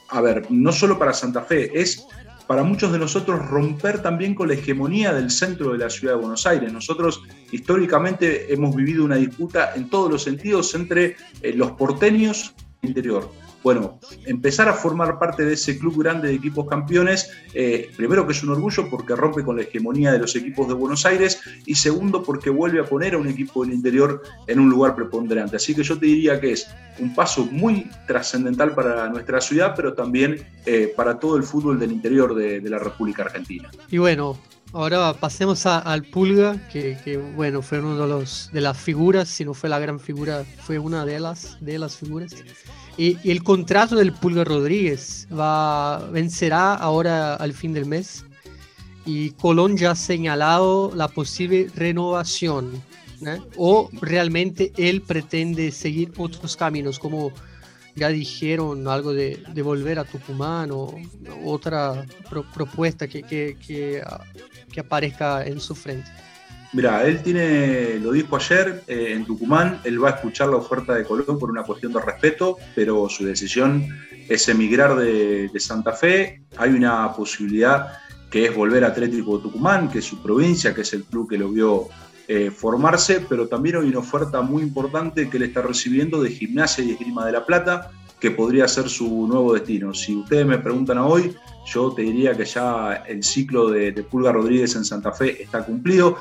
a 0.08 0.20
ver, 0.20 0.50
no 0.50 0.72
solo 0.72 0.98
para 0.98 1.12
Santa 1.12 1.42
Fe, 1.42 1.70
es 1.80 2.04
para 2.46 2.62
muchos 2.62 2.92
de 2.92 2.98
nosotros 2.98 3.44
romper 3.48 4.02
también 4.02 4.34
con 4.34 4.48
la 4.48 4.54
hegemonía 4.54 5.12
del 5.12 5.30
centro 5.30 5.72
de 5.72 5.78
la 5.78 5.90
ciudad 5.90 6.14
de 6.14 6.20
Buenos 6.20 6.46
Aires. 6.46 6.72
Nosotros 6.72 7.22
históricamente 7.50 8.52
hemos 8.52 8.74
vivido 8.74 9.04
una 9.04 9.16
disputa 9.16 9.72
en 9.74 9.90
todos 9.90 10.10
los 10.10 10.22
sentidos 10.22 10.74
entre 10.74 11.16
los 11.42 11.72
porteños 11.72 12.54
y 12.82 12.86
el 12.86 12.90
interior 12.90 13.45
bueno, 13.66 13.98
empezar 14.26 14.68
a 14.68 14.74
formar 14.74 15.18
parte 15.18 15.44
de 15.44 15.54
ese 15.54 15.76
club 15.76 16.00
grande 16.00 16.28
de 16.28 16.34
equipos 16.34 16.68
campeones, 16.68 17.32
eh, 17.52 17.90
primero 17.96 18.24
que 18.24 18.32
es 18.32 18.44
un 18.44 18.50
orgullo 18.50 18.88
porque 18.88 19.16
rompe 19.16 19.42
con 19.42 19.56
la 19.56 19.62
hegemonía 19.62 20.12
de 20.12 20.20
los 20.20 20.36
equipos 20.36 20.68
de 20.68 20.74
Buenos 20.74 21.04
Aires 21.04 21.40
y 21.66 21.74
segundo 21.74 22.22
porque 22.22 22.48
vuelve 22.48 22.78
a 22.78 22.84
poner 22.84 23.14
a 23.14 23.18
un 23.18 23.26
equipo 23.26 23.64
del 23.64 23.74
interior 23.74 24.22
en 24.46 24.60
un 24.60 24.70
lugar 24.70 24.94
preponderante. 24.94 25.56
Así 25.56 25.74
que 25.74 25.82
yo 25.82 25.98
te 25.98 26.06
diría 26.06 26.40
que 26.40 26.52
es 26.52 26.68
un 27.00 27.12
paso 27.12 27.44
muy 27.46 27.90
trascendental 28.06 28.72
para 28.72 29.08
nuestra 29.08 29.40
ciudad, 29.40 29.72
pero 29.74 29.94
también 29.94 30.46
eh, 30.64 30.92
para 30.96 31.18
todo 31.18 31.36
el 31.36 31.42
fútbol 31.42 31.76
del 31.80 31.90
interior 31.90 32.36
de, 32.36 32.60
la 32.70 32.78
República 32.78 33.24
Argentina. 33.24 33.68
Y 33.90 33.98
bueno, 33.98 34.38
Ahora 34.72 35.14
pasemos 35.14 35.64
al 35.64 36.02
Pulga, 36.02 36.60
que, 36.70 37.32
bueno, 37.34 37.62
fue 37.62 37.78
uno 37.78 37.96
de 37.96 38.08
los 38.08 38.50
de 38.52 38.60
las 38.60 38.76
figuras, 38.76 39.28
si 39.28 39.44
no 39.44 39.54
fue 39.54 39.70
la 39.70 39.78
gran 39.78 39.98
figura, 39.98 40.44
fue 40.58 40.78
una 40.78 41.06
de 41.06 41.18
las 41.20 41.56
de 41.64 41.78
las 41.78 41.96
figuras 41.96 42.34
y, 42.96 43.30
el 43.30 43.42
contrato 43.42 43.96
del 43.96 44.12
Pulga 44.12 44.44
Rodríguez 44.44 45.28
va, 45.32 45.98
vencerá 46.10 46.74
ahora 46.74 47.34
al 47.34 47.52
fin 47.52 47.72
del 47.72 47.86
mes. 47.86 48.24
Y 49.04 49.30
Colón 49.32 49.76
ya 49.76 49.92
ha 49.92 49.96
señalado 49.96 50.92
la 50.94 51.08
posible 51.08 51.68
renovación. 51.74 52.82
O 53.56 53.88
realmente 54.00 54.72
él 54.76 55.00
pretende 55.00 55.70
seguir 55.70 56.12
otros 56.18 56.56
caminos, 56.56 56.98
como 56.98 57.32
ya 57.94 58.08
dijeron 58.08 58.86
algo 58.88 59.12
de, 59.12 59.42
volver 59.62 59.98
a 59.98 60.04
Tucumán 60.04 60.70
o 60.70 60.94
otra 61.44 62.04
propuesta 62.52 63.08
que, 63.08 63.22
que, 63.22 63.56
que, 63.64 64.02
que 64.70 64.80
aparezca 64.80 65.46
en 65.46 65.60
su 65.60 65.74
frente. 65.74 66.10
Mira, 66.72 67.06
él 67.06 67.22
tiene, 67.22 67.98
lo 68.00 68.12
dijo 68.12 68.36
ayer 68.36 68.82
eh, 68.86 69.12
en 69.12 69.24
Tucumán, 69.24 69.80
él 69.84 70.02
va 70.02 70.10
a 70.10 70.12
escuchar 70.12 70.48
la 70.48 70.56
oferta 70.56 70.94
de 70.94 71.04
Colón 71.04 71.38
por 71.38 71.50
una 71.50 71.62
cuestión 71.62 71.92
de 71.92 72.00
respeto, 72.00 72.58
pero 72.74 73.08
su 73.08 73.24
decisión 73.24 73.86
es 74.28 74.48
emigrar 74.48 74.96
de, 74.96 75.50
Santa 75.58 75.92
Fe. 75.92 76.42
Hay 76.56 76.70
una 76.70 77.12
posibilidad 77.12 77.98
que 78.30 78.46
es 78.46 78.54
volver 78.54 78.84
a 78.84 78.88
Atlético 78.88 79.36
de 79.36 79.44
Tucumán, 79.44 79.88
que 79.88 80.00
es 80.00 80.04
su 80.04 80.20
provincia, 80.22 80.74
que 80.74 80.82
es 80.82 80.92
el 80.92 81.04
club 81.04 81.30
que 81.30 81.38
lo 81.38 81.50
vio 81.50 81.88
eh, 82.28 82.50
formarse, 82.50 83.24
pero 83.28 83.46
también 83.46 83.76
hay 83.76 83.88
una 83.88 84.00
oferta 84.00 84.42
muy 84.42 84.62
importante 84.62 85.30
que 85.30 85.36
él 85.36 85.44
está 85.44 85.62
recibiendo 85.62 86.20
de 86.20 86.30
Gimnasia 86.30 86.84
y 86.84 86.90
Esgrima 86.90 87.24
de 87.24 87.32
la 87.32 87.46
Plata, 87.46 87.90
que 88.20 88.32
podría 88.32 88.66
ser 88.66 88.88
su 88.88 89.26
nuevo 89.28 89.54
destino. 89.54 89.94
Si 89.94 90.16
ustedes 90.16 90.44
me 90.44 90.58
preguntan 90.58 90.98
hoy, 90.98 91.34
yo 91.66 91.92
te 91.92 92.02
diría 92.02 92.36
que 92.36 92.44
ya 92.44 93.04
el 93.06 93.22
ciclo 93.22 93.70
de 93.70 93.92
Pulga 94.10 94.32
Rodríguez 94.32 94.74
en 94.74 94.84
Santa 94.84 95.12
Fe 95.12 95.42
está 95.42 95.64
cumplido 95.64 96.16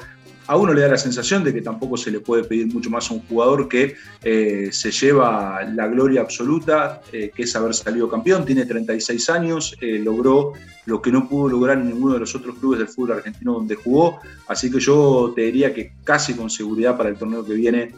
a 0.47 0.58
uno 0.58 0.73
le 0.73 0.81
da 0.81 0.89
la 0.89 0.97
sensación 0.97 1.43
de 1.43 1.53
que 1.53 1.62
tampoco 1.62 1.97
se 1.97 2.12
le 2.12 2.19
puede 2.19 2.43
pedir 2.43 2.71
mucho 2.73 2.89
más 2.89 3.10
a 3.10 3.13
un 3.13 3.21
jugador 3.21 3.67
que 3.67 3.95
eh, 4.23 4.69
se 4.71 4.91
lleva 4.91 5.63
la 5.63 5.88
gloria 5.88 6.21
absoluta, 6.21 7.01
eh, 7.12 7.31
que 7.34 7.43
es 7.43 7.55
haber 7.55 7.73
salido 7.73 8.10
campeón, 8.10 8.45
tiene 8.45 8.65
36 8.65 9.29
años, 9.29 9.75
eh, 9.81 9.99
logró 9.99 10.53
lo 10.86 11.01
que 11.01 11.12
no 11.12 11.27
pudo 11.27 11.49
lograr 11.49 11.79
en 11.79 11.88
ninguno 11.88 12.13
de 12.13 12.19
los 12.19 12.36
otros 12.36 12.58
clubes 12.60 12.77
del 12.77 12.88
fútbol 12.88 13.13
argentino 13.13 13.53
donde 13.53 13.75
jugó, 13.75 14.19
así 14.47 14.69
que 14.69 14.79
yo 14.79 15.34
te 15.36 15.41
diría 15.43 15.73
que 15.73 15.93
casi 16.03 16.36
con 16.36 16.49
seguridad 16.49 16.95
para 16.95 17.10
el 17.10 17.17
torneo 17.17 17.43
que 17.43 17.53
viene, 17.53 17.93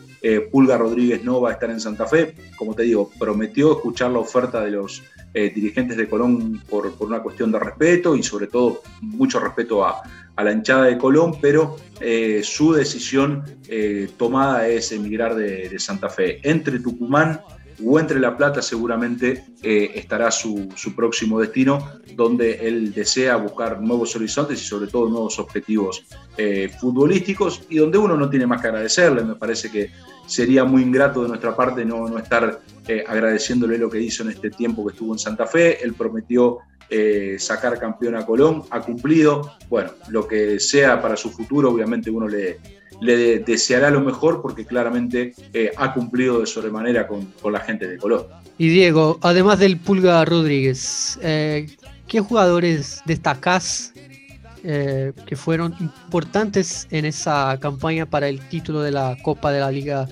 Pulga 0.51 0.77
Rodríguez 0.77 1.23
no 1.23 1.39
va 1.39 1.51
a 1.51 1.53
estar 1.53 1.69
en 1.69 1.79
Santa 1.79 2.05
Fe, 2.05 2.35
como 2.57 2.73
te 2.73 2.83
digo, 2.83 3.11
prometió 3.19 3.73
escuchar 3.73 4.11
la 4.11 4.19
oferta 4.19 4.61
de 4.63 4.71
los 4.71 5.03
dirigentes 5.33 5.95
de 5.95 6.07
Colón 6.07 6.61
por, 6.69 6.91
por 6.93 7.07
una 7.07 7.21
cuestión 7.21 7.51
de 7.51 7.59
respeto 7.59 8.15
y 8.15 8.23
sobre 8.23 8.47
todo 8.47 8.81
mucho 9.01 9.39
respeto 9.39 9.85
a 9.85 10.01
a 10.37 10.43
la 10.43 10.51
hinchada 10.51 10.85
de 10.85 10.97
Colón, 10.97 11.33
pero 11.41 11.75
eh, 11.99 12.41
su 12.43 12.71
decisión 12.71 13.43
eh, 13.67 14.07
tomada 14.17 14.67
es 14.67 14.91
emigrar 14.91 15.35
de, 15.35 15.77
Santa 15.79 16.09
Fe. 16.09 16.39
Entre 16.47 16.79
Tucumán 16.79 17.41
o 17.83 17.99
entre 17.99 18.19
La 18.19 18.37
Plata 18.37 18.61
seguramente 18.61 19.45
eh, 19.63 19.91
estará 19.95 20.29
su, 20.29 20.69
próximo 20.95 21.39
destino, 21.39 21.91
donde 22.15 22.67
él 22.67 22.93
desea 22.93 23.35
buscar 23.35 23.81
nuevos 23.81 24.15
horizontes 24.15 24.61
y 24.61 24.65
sobre 24.65 24.87
todo 24.87 25.09
nuevos 25.09 25.37
objetivos 25.39 26.05
futbolísticos 26.79 27.63
y 27.69 27.77
donde 27.77 27.97
uno 27.97 28.15
no 28.15 28.29
tiene 28.29 28.45
más 28.45 28.61
que 28.61 28.67
agradecerle. 28.67 29.23
Me 29.23 29.35
parece 29.35 29.71
que 29.71 29.89
sería 30.27 30.63
muy 30.65 30.83
ingrato 30.83 31.23
de 31.23 31.29
nuestra 31.29 31.55
parte 31.55 31.83
no, 31.83 32.07
no 32.07 32.19
estar 32.19 32.61
agradeciéndole 33.07 33.77
lo 33.79 33.89
que 33.89 34.01
hizo 34.01 34.21
en 34.21 34.29
este 34.29 34.51
tiempo 34.51 34.85
que 34.85 34.93
estuvo 34.93 35.13
en 35.13 35.19
Santa 35.19 35.47
Fe. 35.47 35.83
Él 35.83 35.93
prometió 35.93 36.59
eh, 36.89 37.35
sacar 37.37 37.77
campeón 37.79 38.15
a 38.15 38.25
Colón, 38.25 38.63
ha 38.69 38.79
cumplido. 38.79 39.53
Bueno, 39.69 39.91
lo 40.09 40.27
que 40.27 40.59
sea 40.59 41.01
para 41.01 41.17
su 41.17 41.29
futuro, 41.31 41.71
obviamente 41.71 42.09
uno 42.09 42.27
le, 42.27 42.59
deseará 43.39 43.89
lo 43.89 44.01
mejor 44.01 44.41
porque 44.41 44.65
claramente 44.65 45.33
eh, 45.53 45.71
ha 45.75 45.93
cumplido 45.93 46.39
de 46.39 46.45
sobremanera 46.45 47.07
con, 47.07 47.25
con, 47.41 47.51
la 47.51 47.59
gente 47.59 47.87
de 47.87 47.97
Colón. 47.97 48.25
Y 48.57 48.69
Diego, 48.69 49.19
además 49.21 49.59
del 49.59 49.77
Pulga 49.77 50.23
Rodríguez, 50.23 51.19
eh, 51.21 51.67
¿qué 52.07 52.21
jugadores 52.21 53.01
destacás 53.05 53.93
que 54.63 55.37
fueron 55.37 55.73
importantes 55.79 56.87
en 56.91 57.05
esa 57.05 57.57
campaña 57.61 58.05
para 58.05 58.27
el 58.27 58.41
título 58.49 58.81
de 58.81 58.91
la 58.91 59.15
Copa 59.23 59.49
de 59.53 59.61
la 59.61 59.71
Liga 59.71 60.09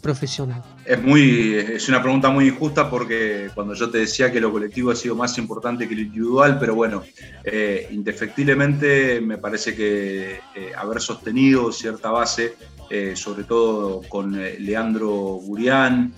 Profesional? 0.00 0.60
Es, 0.84 1.00
muy, 1.00 1.54
es 1.54 1.88
una 1.88 2.02
pregunta 2.02 2.30
muy 2.30 2.48
injusta 2.48 2.90
porque 2.90 3.50
cuando 3.54 3.74
yo 3.74 3.88
te 3.88 3.98
decía 3.98 4.32
que 4.32 4.40
lo 4.40 4.50
colectivo 4.50 4.90
ha 4.90 4.96
sido 4.96 5.14
más 5.14 5.38
importante 5.38 5.88
que 5.88 5.94
lo 5.94 6.00
individual, 6.00 6.58
pero 6.58 6.74
bueno, 6.74 7.02
eh, 7.44 7.88
indefectiblemente 7.92 9.20
me 9.20 9.38
parece 9.38 9.76
que 9.76 10.40
eh, 10.54 10.72
haber 10.76 11.00
sostenido 11.00 11.70
cierta 11.70 12.10
base, 12.10 12.56
eh, 12.90 13.14
sobre 13.14 13.44
todo 13.44 14.02
con 14.08 14.32
Leandro 14.32 15.10
Burián, 15.10 16.12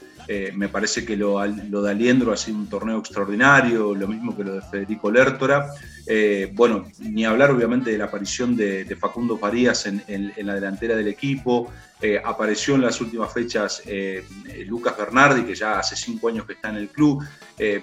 me 0.55 0.70
parece 0.70 1.05
que 1.05 1.18
lo, 1.18 1.38
de 1.38 1.90
Aliendro 1.90 2.33
ha 2.33 2.37
sido 2.38 2.57
un 2.57 2.66
torneo 2.66 2.98
extraordinario, 2.98 3.94
lo 3.94 4.09
mismo 4.09 4.35
que 4.35 4.42
lo 4.42 4.55
de 4.55 4.62
Federico 4.62 5.11
Lertora. 5.11 5.66
Bueno, 6.55 6.87
ni 6.98 7.27
hablar 7.27 7.50
obviamente 7.50 7.90
de 7.90 7.98
la 7.98 8.07
aparición 8.07 8.57
de, 8.57 8.96
Facundo 8.98 9.37
Farías 9.37 9.85
en, 9.85 10.33
la 10.38 10.55
delantera 10.55 10.96
del 10.96 11.09
equipo. 11.09 11.70
Eh, 12.05 12.21
apareció 12.23 12.75
en 12.75 12.83
las 12.83 13.01
últimas 13.01 13.33
fechas 13.33 13.83
Lucas 14.67 14.95
Bernardi, 14.99 15.45
que 15.45 15.55
ya 15.55 15.79
hace 15.79 15.97
cinco 15.97 16.29
años 16.29 16.45
que 16.45 16.53
está 16.53 16.69
en 16.69 16.77
el 16.77 16.88
club. 16.90 17.25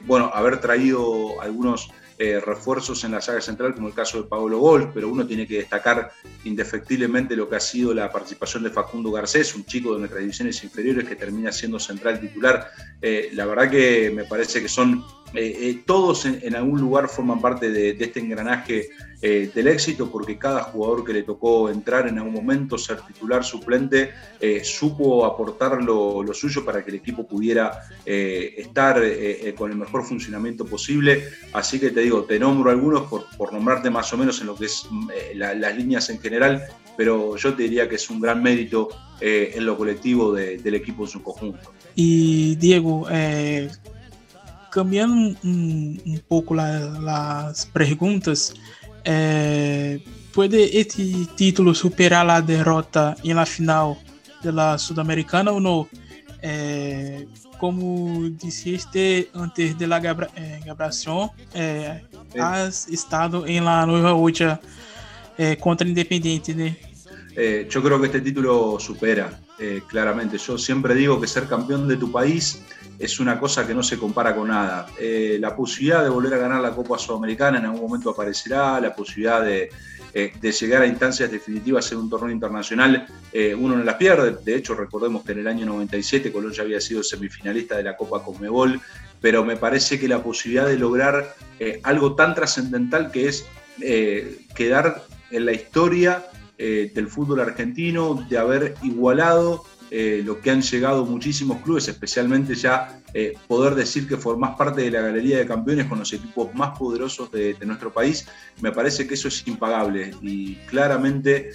bueno, 0.06 0.30
haber 0.32 0.62
traído 0.62 1.42
algunos 1.42 1.90
eh, 2.24 2.40
refuerzos 2.40 3.04
en 3.04 3.14
la 3.14 3.20
saga 3.20 3.42
central, 3.42 3.74
como 3.74 3.88
el 3.88 3.96
caso 3.96 4.22
de 4.22 4.30
Pablo 4.30 4.60
Gol, 4.60 4.92
pero 4.94 5.10
uno 5.10 5.26
tiene 5.26 5.48
que 5.48 5.58
destacar 5.58 6.12
indefectiblemente 6.44 7.36
lo 7.36 7.50
que 7.50 7.56
ha 7.56 7.60
sido 7.60 7.96
la 7.96 8.12
participación 8.12 8.62
de 8.62 8.70
Facundo 8.70 9.12
Garcés, 9.12 9.56
un 9.56 9.66
chico 9.66 9.94
de 9.94 10.02
nuestras 10.02 10.22
divisiones 10.22 10.64
inferiores 10.64 11.10
que 11.10 11.16
termina 11.16 11.52
siendo 11.52 11.80
central 11.80 12.20
titular. 12.20 12.70
Eh, 13.02 13.32
la 13.34 13.48
verdad 13.48 13.72
que 13.72 14.12
me 14.14 14.26
parece 14.26 14.62
que 14.62 14.70
son 14.70 15.04
eh, 15.34 15.82
todos 15.86 16.26
en, 16.26 16.56
algún 16.56 16.80
lugar 16.80 17.08
forman 17.08 17.42
parte 17.42 17.72
de, 17.72 17.92
este 18.00 18.20
engranaje 18.20 18.90
del 19.22 19.68
éxito, 19.68 20.10
porque 20.10 20.40
cada 20.40 20.64
jugador 20.64 21.06
que 21.06 21.14
le 21.14 21.22
tocó 21.22 21.70
entrar 21.70 22.08
en 22.08 22.18
algún 22.18 22.34
momento, 22.34 22.76
ser 22.80 23.02
titular 23.02 23.44
suplente, 23.44 24.10
supo 24.64 25.26
aportar 25.26 25.80
lo, 25.84 26.26
suyo 26.34 26.66
para 26.66 26.84
que 26.84 26.90
el 26.90 26.98
equipo 26.98 27.28
pudiera 27.28 27.84
estar 28.04 29.00
con 29.56 29.70
el 29.70 29.78
mejor 29.78 30.06
funcionamiento 30.06 30.66
posible. 30.66 31.24
Así 31.54 31.80
que 31.80 31.92
te 31.92 32.00
digo, 32.00 32.24
te 32.24 32.40
nombro 32.40 32.72
algunos 32.72 33.04
por, 33.04 33.54
nombrarte 33.54 33.90
más 33.90 34.12
o 34.14 34.18
menos 34.18 34.40
en 34.42 34.48
lo 34.48 34.56
que 34.56 34.66
es 34.66 34.88
eh, 35.14 35.34
las 35.36 35.76
líneas 35.76 36.10
en 36.10 36.20
general, 36.20 36.64
pero 36.98 37.36
yo 37.36 37.54
te 37.54 37.64
diría 37.64 37.90
que 37.90 37.96
es 37.96 38.10
un 38.10 38.20
gran 38.22 38.42
mérito 38.42 38.90
eh, 39.20 39.52
en 39.56 39.66
lo 39.66 39.78
colectivo 39.78 40.34
del 40.34 40.76
equipo 40.76 41.04
en 41.04 41.10
su 41.10 41.22
conjunto. 41.22 41.74
Y 41.96 42.56
Diego, 42.56 43.08
eh, 44.72 44.74
cambiando 44.74 45.38
un, 45.44 46.22
poco 46.28 46.56
las 46.56 47.66
preguntas, 47.68 48.54
¿puede 50.34 50.80
este 50.80 51.28
título 51.36 51.74
superar 51.74 52.26
la 52.26 52.42
derrota 52.42 53.16
en 53.24 53.36
la 53.36 53.46
final 53.46 53.98
de 54.44 54.52
la 54.52 54.78
Sudamericana 54.78 55.52
o 55.52 55.60
no? 55.60 55.88
como 57.62 58.28
dijiste 58.42 59.30
antes 59.36 59.78
de 59.78 59.86
la 59.86 60.00
grabación, 60.00 61.30
eh, 61.54 62.02
eh, 62.34 62.40
has 62.40 62.88
estado 62.88 63.46
en 63.46 63.66
la 63.66 63.86
nueva 63.86 64.14
lucha 64.14 64.60
eh, 65.38 65.58
contra 65.60 65.88
Independiente, 65.88 66.56
¿no? 66.56 66.66
Eh, 67.36 67.68
yo 67.70 67.84
creo 67.84 68.00
que 68.00 68.08
este 68.08 68.22
título 68.22 68.80
supera, 68.80 69.40
eh, 69.60 69.82
claramente. 69.88 70.40
Yo 70.40 70.58
siempre 70.58 70.96
digo 70.96 71.22
que 71.22 71.28
ser 71.28 71.48
campeón 71.48 71.88
de 71.88 71.98
tu 71.98 72.12
país 72.12 72.64
es 73.02 73.20
una 73.20 73.40
cosa 73.40 73.66
que 73.66 73.74
no 73.74 73.84
se 73.84 73.98
compara 73.98 74.36
con 74.36 74.48
nada. 74.50 74.88
Eh, 75.00 75.38
la 75.40 75.56
posibilidad 75.56 76.04
de 76.04 76.10
volver 76.10 76.34
a 76.36 76.38
ganar 76.38 76.62
la 76.62 76.72
Copa 76.72 76.98
Sudamericana 76.98 77.60
en 77.60 77.66
algún 77.66 77.82
momento 77.82 78.10
aparecerá, 78.10 78.80
la 78.80 78.94
posibilidad 78.94 79.42
de, 79.42 79.70
de 80.14 80.52
llegar 80.52 80.82
a 80.82 80.88
instancias 80.88 81.32
definitivas 81.32 81.92
en 81.92 82.00
un 82.00 82.10
torneo 82.10 82.32
internacional, 82.32 83.08
uno 83.58 83.78
no 83.78 83.84
las 83.84 83.96
pierde. 83.96 84.38
De 84.44 84.56
hecho, 84.56 84.76
recordemos 84.76 85.24
que 85.24 85.32
en 85.32 85.40
el 85.40 85.48
año 85.48 85.66
97 85.66 86.32
Colón 86.32 86.52
ya 86.52 86.64
había 86.64 86.82
sido 86.82 87.02
semifinalista 87.02 87.78
de 87.78 87.84
la 87.84 87.96
Copa 87.96 88.24
Conmebol, 88.24 88.82
pero 89.22 89.46
me 89.46 89.56
parece 89.56 90.00
que 90.00 90.08
la 90.08 90.22
posibilidad 90.22 90.68
de 90.68 90.78
lograr 90.78 91.34
algo 91.84 92.16
tan 92.16 92.36
trascendental 92.36 93.10
que 93.10 93.30
es 93.30 93.46
quedar 94.54 95.04
en 95.32 95.46
la 95.46 95.54
historia 95.54 96.26
eh, 96.64 96.92
del 96.94 97.08
fútbol 97.08 97.40
argentino, 97.40 98.24
de 98.30 98.38
haber 98.38 98.76
igualado 98.84 99.66
eh, 99.92 100.24
lo 100.26 100.40
que 100.40 100.50
han 100.50 100.62
llegado 100.62 101.06
muchísimos 101.06 101.62
clubes, 101.62 101.88
especialmente 101.88 102.56
ya 102.56 103.00
eh, 103.14 103.34
poder 103.48 103.76
decir 103.76 104.08
que 104.08 104.18
formás 104.18 104.56
parte 104.56 104.82
de 104.82 104.90
la 104.90 105.02
galería 105.02 105.38
de 105.38 105.46
campeones 105.46 105.86
con 105.86 106.00
los 106.00 106.12
equipos 106.14 106.54
más 106.56 106.78
poderosos 106.78 107.32
de, 107.32 107.56
nuestro 107.66 107.94
país, 107.94 108.28
me 108.62 108.72
parece 108.72 109.06
que 109.06 109.14
eso 109.14 109.28
es 109.28 109.46
impagable 109.48 110.16
y 110.22 110.56
claramente 110.66 111.52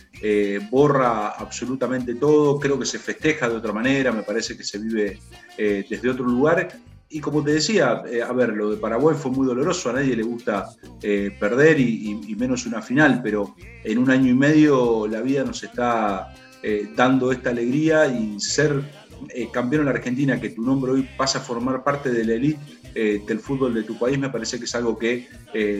borra 0.70 1.30
absolutamente 1.30 2.14
todo, 2.14 2.60
creo 2.60 2.78
que 2.78 2.86
se 2.86 2.98
festeja 2.98 3.48
de 3.48 3.56
otra 3.56 3.72
manera, 3.72 4.12
me 4.12 4.22
parece 4.22 4.56
que 4.56 4.62
se 4.62 4.78
vive 4.78 5.18
desde 5.56 6.08
otro 6.08 6.24
lugar. 6.24 6.68
Y 7.08 7.20
como 7.20 7.42
te 7.42 7.52
decía, 7.52 8.02
eh, 8.10 8.20
a 8.20 8.32
ver, 8.32 8.50
lo 8.50 8.70
de 8.70 8.78
Paraguay 8.78 9.16
fue 9.16 9.30
muy 9.30 9.46
doloroso, 9.46 9.90
a 9.90 9.94
nadie 9.94 10.16
le 10.16 10.24
gusta 10.24 10.70
eh, 11.02 11.30
perder 11.38 11.78
y, 11.78 12.34
menos 12.36 12.66
una 12.66 12.82
final, 12.82 13.20
pero 13.22 13.54
en 13.84 13.98
un 13.98 14.10
año 14.10 14.30
y 14.30 14.34
medio 14.34 15.06
la 15.06 15.20
vida 15.20 15.44
nos 15.44 15.62
está 15.62 16.34
eh, 16.62 16.88
dando 16.94 17.32
esta 17.32 17.50
alegría 17.50 18.06
y 18.06 18.38
ser 18.40 18.82
campeón 19.50 19.80
en 19.80 19.86
la 19.86 19.92
Argentina, 19.92 20.40
que 20.40 20.50
tu 20.50 20.62
nombre 20.62 20.92
hoy 20.92 21.08
pasa 21.16 21.38
a 21.38 21.40
formar 21.40 21.82
parte 21.82 22.10
de 22.10 22.24
la 22.24 22.34
elite 22.34 22.60
del 23.26 23.40
fútbol 23.40 23.74
de 23.74 23.82
tu 23.82 23.98
país, 23.98 24.18
me 24.18 24.30
parece 24.30 24.58
que 24.58 24.64
es 24.64 24.74
algo 24.74 24.98
que 24.98 25.26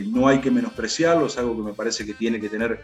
no 0.08 0.26
hay 0.26 0.40
que 0.40 0.50
menospreciarlo, 0.50 1.26
es 1.26 1.36
algo 1.38 1.56
que 1.56 1.62
me 1.62 1.72
parece 1.74 2.04
que 2.06 2.14
tiene 2.14 2.40
que 2.40 2.48
tener 2.48 2.80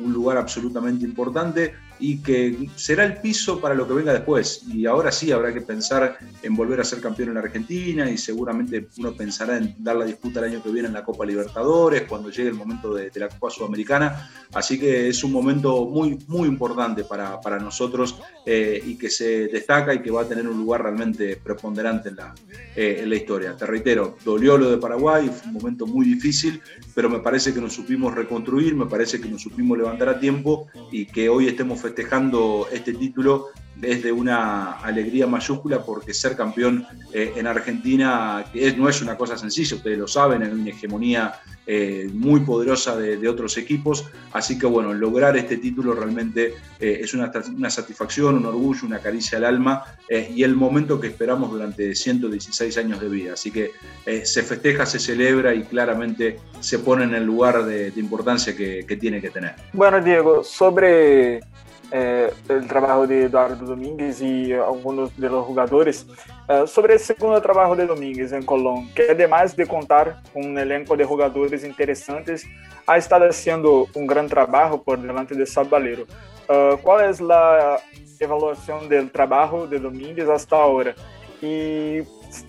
un 0.00 0.12
lugar 0.12 0.36
absolutamente 0.36 1.04
importante 1.04 1.74
y 1.98 2.18
que 2.18 2.68
será 2.76 3.04
el 3.04 3.18
piso 3.18 3.60
para 3.60 3.74
lo 3.74 3.86
que 3.86 3.94
venga 3.94 4.12
después. 4.12 4.62
Y 4.72 4.86
ahora 4.86 5.12
sí 5.12 5.32
habrá 5.32 5.52
que 5.52 5.60
pensar 5.60 6.18
en 6.42 6.54
volver 6.54 6.80
a 6.80 6.84
ser 6.84 7.00
campeón 7.00 7.28
en 7.28 7.34
la 7.34 7.40
Argentina 7.40 8.10
y 8.10 8.18
seguramente 8.18 8.88
uno 8.98 9.12
pensará 9.12 9.56
en 9.56 9.74
dar 9.78 9.96
la 9.96 10.04
disputa 10.04 10.40
el 10.40 10.52
año 10.52 10.62
que 10.62 10.70
viene 10.70 10.88
en 10.88 10.94
la 10.94 11.04
Copa 11.04 11.24
Libertadores, 11.24 12.02
cuando 12.02 12.30
llegue 12.30 12.48
el 12.48 12.54
momento 12.54 12.94
de, 12.94 13.10
la 13.14 13.28
Copa 13.28 13.50
Sudamericana. 13.50 14.30
Así 14.52 14.78
que 14.78 15.08
es 15.08 15.22
un 15.24 15.32
momento 15.32 15.86
muy, 15.86 16.18
muy 16.26 16.48
importante 16.48 17.04
para, 17.04 17.40
para 17.40 17.58
nosotros 17.58 18.16
eh, 18.44 18.82
y 18.84 18.96
que 18.96 19.10
se 19.10 19.48
destaca 19.48 19.94
y 19.94 20.02
que 20.02 20.10
va 20.10 20.22
a 20.22 20.28
tener 20.28 20.46
un 20.46 20.56
lugar 20.56 20.82
realmente 20.82 21.36
preponderante 21.36 22.08
en 22.08 22.16
la, 22.16 22.34
eh, 22.76 23.00
en 23.02 23.10
la 23.10 23.16
historia. 23.16 23.56
Te 23.56 23.66
reitero, 23.66 24.16
dolió 24.24 24.58
lo 24.58 24.70
de 24.70 24.78
Paraguay, 24.78 25.28
fue 25.28 25.48
un 25.48 25.54
momento 25.54 25.86
muy 25.86 26.06
difícil, 26.06 26.60
pero 26.94 27.08
me 27.08 27.20
parece 27.20 27.54
que 27.54 27.60
nos 27.60 27.72
supimos 27.72 28.14
reconstruir, 28.14 28.74
me 28.74 28.86
parece 28.86 29.20
que 29.20 29.28
nos 29.28 29.42
supimos 29.42 29.78
levantar 29.78 30.08
a 30.08 30.18
tiempo 30.18 30.68
y 30.90 31.06
que 31.06 31.28
hoy 31.28 31.48
estemos 31.48 31.80
festejando 31.84 32.66
este 32.72 32.94
título 32.94 33.48
es 33.82 34.02
de 34.02 34.10
una 34.10 34.78
alegría 34.78 35.26
mayúscula 35.26 35.84
porque 35.84 36.14
ser 36.14 36.34
campeón 36.34 36.86
eh, 37.12 37.34
en 37.36 37.46
Argentina 37.46 38.42
no 38.78 38.88
es 38.88 39.02
una 39.02 39.18
cosa 39.18 39.36
sencilla, 39.36 39.76
ustedes 39.76 39.98
lo 39.98 40.08
saben, 40.08 40.42
hay 40.42 40.50
una 40.50 40.70
hegemonía 40.70 41.34
eh, 41.66 42.08
muy 42.14 42.40
poderosa 42.40 42.96
de, 42.96 43.28
otros 43.28 43.58
equipos, 43.58 44.06
así 44.32 44.58
que 44.58 44.66
bueno, 44.66 44.94
lograr 44.94 45.36
este 45.36 45.58
título 45.58 45.92
realmente 45.92 46.54
eh, 46.78 47.00
es 47.02 47.12
una, 47.12 47.30
una, 47.54 47.68
satisfacción, 47.68 48.36
un 48.36 48.46
orgullo, 48.46 48.86
una 48.86 49.00
caricia 49.00 49.36
al 49.38 49.44
alma 49.44 49.82
y 50.08 50.42
el 50.42 50.54
momento 50.54 51.00
que 51.00 51.08
esperamos 51.08 51.50
durante 51.50 51.94
116 51.94 52.78
años 52.78 53.00
de 53.00 53.08
vida, 53.08 53.32
así 53.34 53.50
que 53.50 53.72
se 54.24 54.42
festeja, 54.42 54.86
se 54.86 54.98
celebra 54.98 55.54
y 55.54 55.64
claramente 55.64 56.38
se 56.60 56.78
pone 56.78 57.04
en 57.04 57.14
el 57.14 57.24
lugar 57.24 57.64
de, 57.64 57.92
importancia 57.96 58.56
que 58.56 58.96
tiene 59.00 59.20
que 59.20 59.30
tener. 59.30 59.54
Bueno, 59.72 60.00
Diego, 60.00 60.44
sobre 60.44 61.40
é, 61.90 62.32
o 62.48 62.66
trabalho 62.66 63.06
de 63.06 63.24
Eduardo 63.24 63.64
Domingues 63.64 64.20
e 64.20 64.52
alguns 64.54 65.10
dos 65.10 65.30
jogadores. 65.30 66.06
É, 66.48 66.66
sobre 66.66 66.94
esse 66.94 67.06
segundo 67.06 67.40
trabalho 67.40 67.76
de 67.76 67.86
Domingues 67.86 68.32
em 68.32 68.42
Colón, 68.42 68.86
que 68.94 69.02
además 69.02 69.54
de 69.54 69.64
contar 69.66 70.22
com 70.32 70.40
um 70.40 70.58
elenco 70.58 70.96
de 70.96 71.04
jogadores 71.04 71.64
interessantes, 71.64 72.44
ha 72.86 72.98
estado 72.98 73.32
sendo 73.32 73.88
um 73.96 74.06
grande 74.06 74.30
trabalho 74.30 74.78
por 74.78 74.96
delante 74.96 75.34
de 75.34 75.46
Sabaleiro. 75.46 76.06
Uh, 76.44 76.76
qual 76.82 77.00
é 77.00 77.06
a 77.06 77.80
avaliação 78.24 78.86
do 78.86 79.08
trabalho 79.08 79.66
de 79.66 79.78
Domingues 79.78 80.28
hasta 80.28 80.56
agora? 80.56 80.94
E 81.42 82.04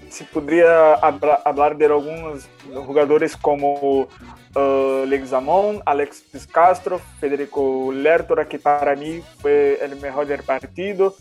se 0.09 0.23
poderia 0.25 0.97
falar 1.43 1.75
de 1.75 1.85
alguns 1.85 2.47
jogadores 2.73 3.35
como 3.35 4.07
uh, 4.55 5.05
Leguizamón, 5.05 5.81
Alexis 5.85 6.47
Castro, 6.47 6.99
Federico 7.19 7.91
Lertora, 7.91 8.47
que 8.47 8.59
para 8.59 8.95
mí 8.95 9.21
fue 9.39 9.79
el 9.81 9.95
mejor 9.97 10.25
del 10.27 10.43
partido, 10.43 11.15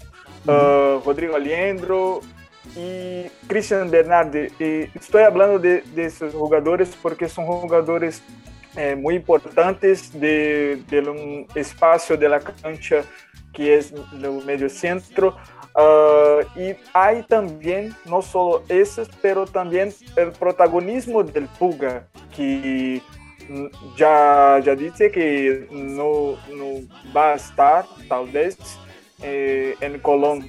uh, 0.47 1.01
Rodrigo 1.05 1.37
Aliendro 1.37 2.21
y 2.77 3.27
Cristian 3.47 3.91
Bernardi. 3.91 4.49
Y 4.59 4.99
estoy 4.99 5.23
hablando 5.23 5.59
de, 5.59 5.83
de 5.95 6.07
esos 6.07 6.35
jugadores 6.35 6.97
porque 7.03 7.29
son 7.29 7.47
jugadores 7.47 8.23
eh, 8.77 8.97
muy 8.97 9.17
importantes 9.17 10.19
de, 10.19 10.83
de 10.89 11.01
un 11.01 11.47
espacio 11.55 12.17
de 12.17 12.29
la 12.29 12.41
cancha 12.41 13.05
que 13.53 13.77
es 13.77 13.93
el 13.93 14.45
medio 14.45 14.69
centro. 14.69 15.37
Uh, 15.77 16.59
y 16.59 16.77
hay 16.93 17.25
también, 17.25 17.95
no 18.05 18.23
solo 18.23 18.63
esos, 18.69 19.09
pero 19.21 19.45
también 19.45 19.93
el 20.17 20.31
protagonismo 20.31 21.25
del 21.25 21.49
Puga, 21.59 22.07
que 22.37 23.03
já, 23.97 24.61
já 24.61 24.75
disse 24.75 25.11
que 25.11 25.67
não, 25.71 26.39
não 26.49 26.87
vai 27.13 27.37
estar, 27.37 27.87
talvez, 28.09 28.57
eh, 29.23 29.77
em 29.81 29.99
Colón. 29.99 30.43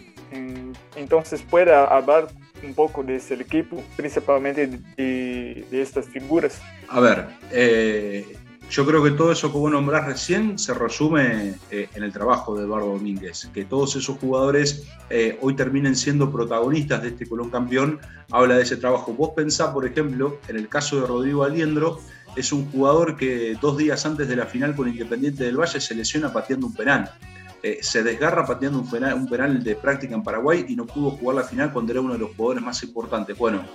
Então, 0.98 1.22
pode 1.50 1.70
falar 1.70 2.28
um 2.64 2.74
pouco 2.74 3.04
desse 3.04 3.34
equipo, 3.34 3.84
principalmente 3.96 4.68
de, 4.98 5.66
de, 5.70 5.82
estas 5.82 6.08
figuras? 6.08 6.60
A 6.89 7.00
ver, 7.00 7.26
eh, 7.52 8.26
yo 8.70 8.86
creo 8.86 9.04
que 9.04 9.12
todo 9.12 9.32
eso 9.32 9.52
que 9.52 9.58
vos 9.58 9.72
nombrás 9.72 10.06
recién 10.06 10.58
se 10.58 10.74
resume 10.74 11.54
eh, 11.70 11.88
en 11.93 12.04
el 12.04 12.12
trabajo 12.12 12.56
de 12.56 12.64
Eduardo 12.64 12.88
Domínguez. 12.93 13.50
Que 13.54 13.64
todos 13.64 13.96
esos 13.96 14.18
jugadores 14.18 14.84
eh, 15.10 15.38
hoy 15.41 15.56
terminen 15.56 15.96
siendo 15.96 16.32
protagonistas 16.32 17.04
de 17.04 17.10
este 17.10 17.28
Colón 17.28 17.50
campeón, 17.50 18.00
habla 18.32 18.58
de 18.58 18.64
ese 18.64 18.78
trabajo. 18.78 19.14
Vos 19.14 19.32
pensás, 19.36 19.70
por 19.70 19.86
ejemplo, 19.86 20.39
en 20.48 20.58
el 20.58 20.68
caso 20.68 21.00
de 21.00 21.08
Rodrigo 21.08 21.43
Aliendro, 21.43 22.00
es 22.36 22.52
un 22.52 22.70
jugador 22.72 23.18
que 23.18 23.58
dos 23.62 23.78
días 23.78 24.06
antes 24.06 24.28
de 24.28 24.36
la 24.36 24.46
final 24.46 24.76
con 24.76 24.88
Independiente 24.88 25.44
del 25.44 25.58
Valle 25.58 25.80
se 25.80 25.96
lesiona 25.96 26.32
pateando 26.32 26.68
un 26.68 26.74
penal. 26.74 27.12
Eh, 27.66 27.80
se 27.82 28.03
desgarra 28.03 28.45
pateando 28.45 28.78
un 28.78 28.88
penal, 28.88 29.16
un 29.16 29.28
penal 29.28 29.63
de 29.63 29.76
práctica 29.76 30.13
en 30.13 30.22
Paraguay 30.22 30.68
y 30.70 30.76
no 30.76 30.86
pudo 30.86 31.09
jugar 31.09 31.38
la 31.38 31.43
final 31.43 31.74
cuando 31.74 31.93
era 31.93 31.99
uno 31.99 32.13
de 32.13 32.20
los 32.20 32.36
jugadores 32.36 32.61
más 32.61 32.84
importantes. 32.84 33.36
Bueno, 33.36 33.66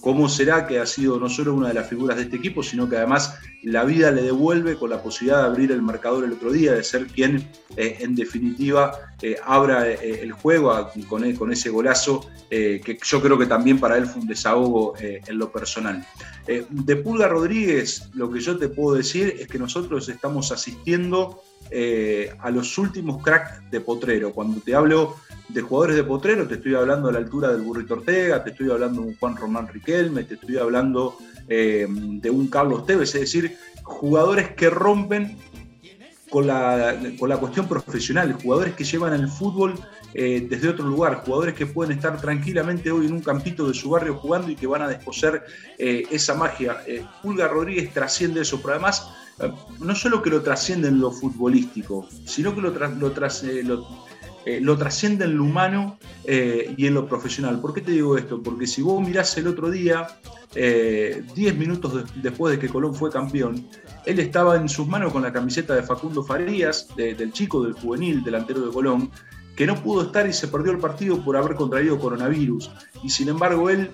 ¿cómo 0.00 0.28
será 0.28 0.66
que 0.66 0.80
ha 0.80 0.86
sido 0.86 1.20
no 1.20 1.28
solo 1.28 1.54
una 1.54 1.68
de 1.68 1.74
las 1.74 1.88
figuras 1.88 2.16
de 2.16 2.24
este 2.24 2.38
equipo, 2.38 2.64
sino 2.64 2.88
que 2.88 2.96
además 2.96 3.38
la 3.62 3.84
vida 3.84 4.10
le 4.10 4.22
devuelve 4.22 4.74
con 4.74 4.90
la 4.90 5.00
posibilidad 5.00 5.42
de 5.42 5.46
abrir 5.46 5.70
el 5.70 5.80
marcador 5.80 6.24
el 6.24 6.32
otro 6.32 6.50
día, 6.50 6.72
de 6.72 6.82
ser 6.82 7.06
quien 7.06 7.48
eh, 7.76 7.98
en 8.00 8.16
definitiva 8.16 8.90
eh, 9.22 9.36
abra 9.44 9.92
el 9.92 10.32
juego 10.32 10.90
con, 11.08 11.32
con, 11.34 11.52
ese 11.52 11.70
golazo 11.70 12.28
que 12.50 12.98
yo 13.00 13.22
creo 13.22 13.38
que 13.38 13.46
también 13.46 13.78
para 13.78 13.96
él 13.96 14.06
fue 14.06 14.22
un 14.22 14.26
desahogo 14.26 14.94
en 14.98 15.38
lo 15.38 15.52
personal. 15.52 16.04
de 16.46 16.96
Pulga 16.96 17.28
Rodríguez, 17.28 18.08
lo 18.12 18.28
que 18.28 18.40
yo 18.40 18.58
te 18.58 18.68
puedo 18.68 18.96
decir 18.96 19.36
es 19.38 19.46
que 19.46 19.58
nosotros 19.58 20.08
estamos 20.08 20.50
asistiendo 20.50 21.42
eh, 21.70 22.32
a 22.40 22.50
los 22.50 22.78
últimos 22.78 23.22
cracks 23.22 23.70
de 23.70 23.80
Potrero. 23.80 24.32
Cuando 24.32 24.60
te 24.60 24.74
hablo 24.74 25.16
de 25.48 25.60
jugadores 25.60 25.96
de 25.96 26.04
Potrero, 26.04 26.46
te 26.46 26.54
estoy 26.54 26.74
hablando 26.74 27.08
a 27.08 27.12
la 27.12 27.18
altura 27.18 27.50
del 27.50 27.62
Burrito 27.62 27.94
Ortega, 27.94 28.42
te 28.44 28.50
estoy 28.50 28.70
hablando 28.70 29.02
de 29.02 29.08
un 29.08 29.16
Juan 29.16 29.36
Román 29.36 29.68
Riquelme, 29.68 30.24
te 30.24 30.34
estoy 30.34 30.58
hablando 30.58 31.16
eh, 31.48 31.86
de 31.88 32.30
un 32.30 32.48
Carlos 32.48 32.86
Tevez, 32.86 33.14
es 33.14 33.20
decir, 33.20 33.56
jugadores 33.82 34.50
que 34.50 34.70
rompen 34.70 35.36
con 36.30 36.46
la, 36.46 36.96
con 37.18 37.28
la 37.28 37.38
cuestión 37.38 37.66
profesional, 37.66 38.32
jugadores 38.32 38.74
que 38.74 38.84
llevan 38.84 39.14
el 39.14 39.28
fútbol 39.28 39.74
eh, 40.14 40.46
desde 40.48 40.68
otro 40.68 40.86
lugar, 40.86 41.22
jugadores 41.24 41.54
que 41.54 41.66
pueden 41.66 41.96
estar 41.96 42.20
tranquilamente 42.20 42.90
hoy 42.90 43.06
en 43.06 43.12
un 43.12 43.22
campito 43.22 43.66
de 43.66 43.74
su 43.74 43.90
barrio 43.90 44.14
jugando 44.14 44.50
y 44.50 44.56
que 44.56 44.66
van 44.66 44.82
a 44.82 44.88
desposer 44.88 45.44
esa 45.78 46.34
magia. 46.34 46.78
Pulga 47.22 47.48
Rodríguez 47.48 47.92
trasciende 47.92 48.40
eso, 48.42 48.60
pero 48.60 48.74
además 48.74 49.08
no 49.80 49.94
solo 49.94 50.22
que 50.22 50.30
lo 50.30 50.42
trasciende 50.42 50.88
en 50.88 51.00
lo 51.00 51.10
futbolístico, 51.10 52.08
sino 52.24 52.54
que 52.54 52.60
lo, 52.60 52.70
eh, 52.70 53.64
eh, 54.46 54.60
lo, 54.60 54.78
trasciende 54.78 55.24
en 55.24 55.36
lo 55.36 55.44
humano 55.44 55.98
eh, 56.24 56.74
y 56.76 56.86
en 56.86 56.94
lo 56.94 57.06
profesional. 57.06 57.60
¿Por 57.60 57.74
qué 57.74 57.82
te 57.82 57.92
digo 57.92 58.16
esto? 58.16 58.42
Porque 58.42 58.66
si 58.66 58.82
vos 58.82 59.06
mirás 59.06 59.36
el 59.36 59.46
otro 59.46 59.70
día, 59.70 60.06
10 60.54 61.56
minutos 61.58 62.04
después 62.22 62.54
de 62.54 62.58
que 62.58 62.72
Colón 62.72 62.94
fue 62.94 63.10
campeón, 63.10 63.68
él 64.06 64.18
estaba 64.20 64.56
en 64.56 64.70
sus 64.70 64.86
manos 64.86 65.12
con 65.12 65.22
la 65.22 65.32
camiseta 65.32 65.74
de 65.74 65.82
Facundo 65.82 66.22
Farías, 66.22 66.88
del 66.96 67.30
chico 67.32 67.62
del 67.62 67.74
juvenil, 67.74 68.24
delantero 68.24 68.62
de 68.62 68.72
Colón, 68.72 69.10
que 69.54 69.66
no 69.66 69.74
pudo 69.82 70.02
estar 70.02 70.26
y 70.26 70.32
se 70.32 70.48
perdió 70.48 70.72
el 70.72 70.78
partido 70.78 71.22
por 71.22 71.36
haber 71.36 71.56
contraído 71.56 71.98
coronavirus. 71.98 72.70
Y 73.02 73.10
sin 73.10 73.28
embargo 73.28 73.68
él 73.68 73.90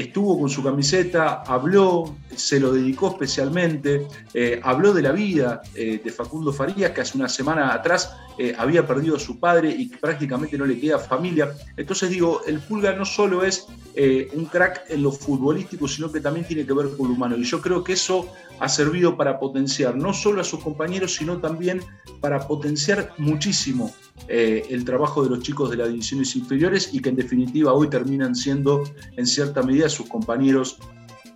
estuvo 0.00 0.38
con 0.38 0.48
su 0.48 0.62
camiseta, 0.62 1.42
habló, 1.42 2.16
se 2.34 2.58
lo 2.58 2.72
dedicó 2.72 3.08
especialmente, 3.08 4.06
eh, 4.34 4.60
habló 4.62 4.92
de 4.92 5.02
la 5.02 5.12
vida 5.12 5.62
eh, 5.74 6.00
de 6.02 6.10
Facundo 6.10 6.52
Farías, 6.52 6.92
que 6.92 7.00
hace 7.00 7.18
una 7.18 7.28
semana 7.28 7.72
atrás 7.72 8.16
eh, 8.38 8.54
había 8.56 8.86
perdido 8.86 9.16
a 9.16 9.18
su 9.18 9.38
padre 9.38 9.70
y 9.70 9.88
prácticamente 9.88 10.56
no 10.56 10.64
le 10.64 10.78
queda 10.80 10.98
familia. 10.98 11.52
Entonces 11.76 12.10
digo, 12.10 12.42
el 12.46 12.60
Pulga 12.60 12.92
no 12.94 13.04
solo 13.04 13.44
es 13.44 13.66
un 14.34 14.46
crack 14.46 14.84
en 14.88 15.02
lo 15.02 15.12
futbolístico, 15.12 15.86
sino 15.86 16.10
que 16.10 16.20
también 16.20 16.46
tiene 16.46 16.64
que 16.64 16.72
ver 16.72 16.96
con 16.96 17.08
lo 17.08 17.14
humano. 17.14 17.36
Y 17.36 17.44
yo 17.44 17.60
creo 17.60 17.84
que 17.84 17.92
eso 17.92 18.32
ha 18.58 18.68
servido 18.68 19.16
para 19.16 19.38
potenciar 19.38 19.96
no 19.96 20.14
solo 20.14 20.40
a 20.40 20.44
sus 20.44 20.62
compañeros, 20.62 21.16
sino 21.16 21.38
también 21.38 21.82
para 22.20 22.46
potenciar 22.46 23.12
muchísimo 23.18 23.92
eh, 24.28 24.64
el 24.70 24.84
trabajo 24.84 25.22
de 25.22 25.30
los 25.30 25.40
chicos 25.40 25.70
de 25.70 25.76
las 25.76 25.88
divisiones 25.88 26.36
inferiores 26.36 26.90
y 26.92 27.00
que 27.00 27.08
en 27.08 27.16
definitiva 27.16 27.72
hoy 27.72 27.88
terminan 27.88 28.34
siendo 28.34 28.84
en 29.16 29.26
cierta 29.26 29.62
medida 29.62 29.88
sus 29.88 30.08
compañeros 30.08 30.78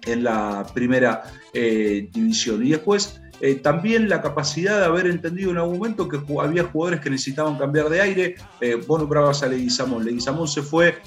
en 0.06 0.24
la 0.24 0.66
primera 0.72 1.22
eh, 1.52 2.08
división. 2.12 2.64
Y 2.64 2.70
después 2.70 3.20
eh, 3.40 3.56
también 3.56 4.08
la 4.08 4.22
capacidad 4.22 4.78
de 4.78 4.86
haber 4.86 5.06
entendido 5.06 5.50
en 5.50 5.58
algún 5.58 5.78
momento 5.78 6.08
que 6.08 6.20
había 6.40 6.64
jugadores 6.64 7.00
que 7.00 7.10
necesitaban 7.10 7.58
cambiar 7.58 7.88
de 7.88 8.00
aire. 8.00 8.34
Eh, 8.60 8.76
vos 8.86 9.00
nombrabas 9.00 9.42
a 9.42 9.48
Leguizamón. 9.48 10.04
Leguizamón 10.04 10.48
se 10.48 10.62
fue 10.62 10.98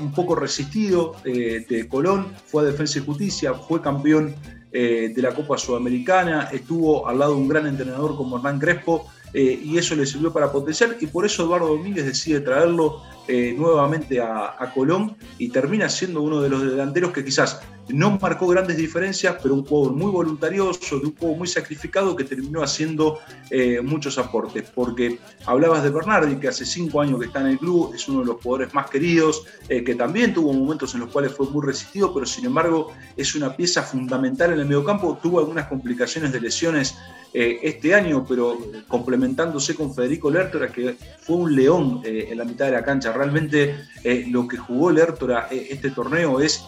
un 0.00 0.12
poco 0.12 0.34
resistido 0.34 1.16
de 1.24 1.86
Colón, 1.90 2.28
fue 2.46 2.62
a 2.62 2.66
Defensa 2.66 3.00
y 3.00 3.04
Justicia, 3.04 3.54
fue 3.54 3.82
campeón 3.82 4.34
de 4.70 5.14
la 5.16 5.34
Copa 5.34 5.58
Sudamericana, 5.58 6.48
estuvo 6.52 7.08
al 7.08 7.18
lado 7.18 7.34
de 7.34 7.40
un 7.40 7.48
gran 7.48 7.66
entrenador 7.66 8.16
como 8.16 8.36
Hernán 8.36 8.60
Crespo 8.60 9.10
eh, 9.34 9.60
y 9.62 9.78
eso 9.78 9.94
le 9.94 10.06
sirvió 10.06 10.32
para 10.32 10.50
potenciar 10.50 10.96
y 11.00 11.06
por 11.06 11.26
eso 11.26 11.44
Eduardo 11.44 11.68
Domínguez 11.68 12.06
decide 12.06 12.40
traerlo 12.40 13.02
eh, 13.28 13.54
nuevamente 13.56 14.20
a, 14.20 14.72
Colón 14.74 15.16
y 15.38 15.50
termina 15.50 15.88
siendo 15.88 16.22
uno 16.22 16.40
de 16.40 16.48
los 16.48 16.62
delanteros 16.62 17.12
que 17.12 17.24
quizás 17.24 17.60
no 17.88 18.18
marcó 18.20 18.46
grandes 18.48 18.76
diferencias, 18.76 19.36
pero 19.42 19.54
un 19.54 19.64
jugador 19.64 19.96
muy 19.96 20.10
voluntarioso, 20.10 20.98
de 20.98 21.06
un 21.06 21.16
juego 21.16 21.36
muy 21.36 21.46
sacrificado 21.46 22.16
que 22.16 22.24
terminó 22.24 22.62
haciendo 22.62 23.18
eh, 23.50 23.80
muchos 23.82 24.18
aportes. 24.18 24.70
Porque 24.74 25.18
hablabas 25.46 25.82
de 25.82 25.90
Bernardi, 25.90 26.36
que 26.36 26.48
hace 26.48 26.66
cinco 26.66 27.00
años 27.00 27.18
que 27.18 27.26
está 27.26 27.40
en 27.40 27.48
el 27.48 27.58
club, 27.58 27.94
es 27.94 28.08
uno 28.08 28.20
de 28.20 28.26
los 28.26 28.42
jugadores 28.42 28.74
más 28.74 28.90
queridos, 28.90 29.44
que 29.68 29.94
también 29.94 30.34
tuvo 30.34 30.52
momentos 30.52 30.94
en 30.94 31.00
los 31.00 31.10
cuales 31.10 31.32
fue 31.32 31.46
muy 31.50 31.66
resistido, 31.66 32.12
pero 32.12 32.26
sin 32.26 32.46
embargo 32.46 32.92
es 33.16 33.34
una 33.34 33.56
pieza 33.56 33.82
fundamental 33.82 34.52
en 34.52 34.60
el 34.60 34.66
mediocampo. 34.66 35.18
Tuvo 35.22 35.38
algunas 35.38 35.66
complicaciones 35.66 36.32
de 36.32 36.40
lesiones 36.40 36.94
eh, 37.34 37.60
este 37.62 37.94
año, 37.94 38.24
pero 38.26 38.56
complementándose 38.86 39.74
con 39.74 39.94
Federico 39.94 40.30
Lertora, 40.30 40.68
que 40.68 40.96
fue 41.20 41.36
un 41.36 41.54
león 41.54 42.00
eh, 42.02 42.28
en 42.30 42.38
la 42.38 42.44
mitad 42.44 42.66
de 42.66 42.72
la 42.72 42.82
cancha. 42.82 43.12
Realmente 43.18 43.74
eh, 44.04 44.26
lo 44.30 44.46
que 44.46 44.56
jugó 44.56 44.90
Lertora 44.90 45.48
este 45.50 45.90
torneo 45.90 46.40
es 46.40 46.64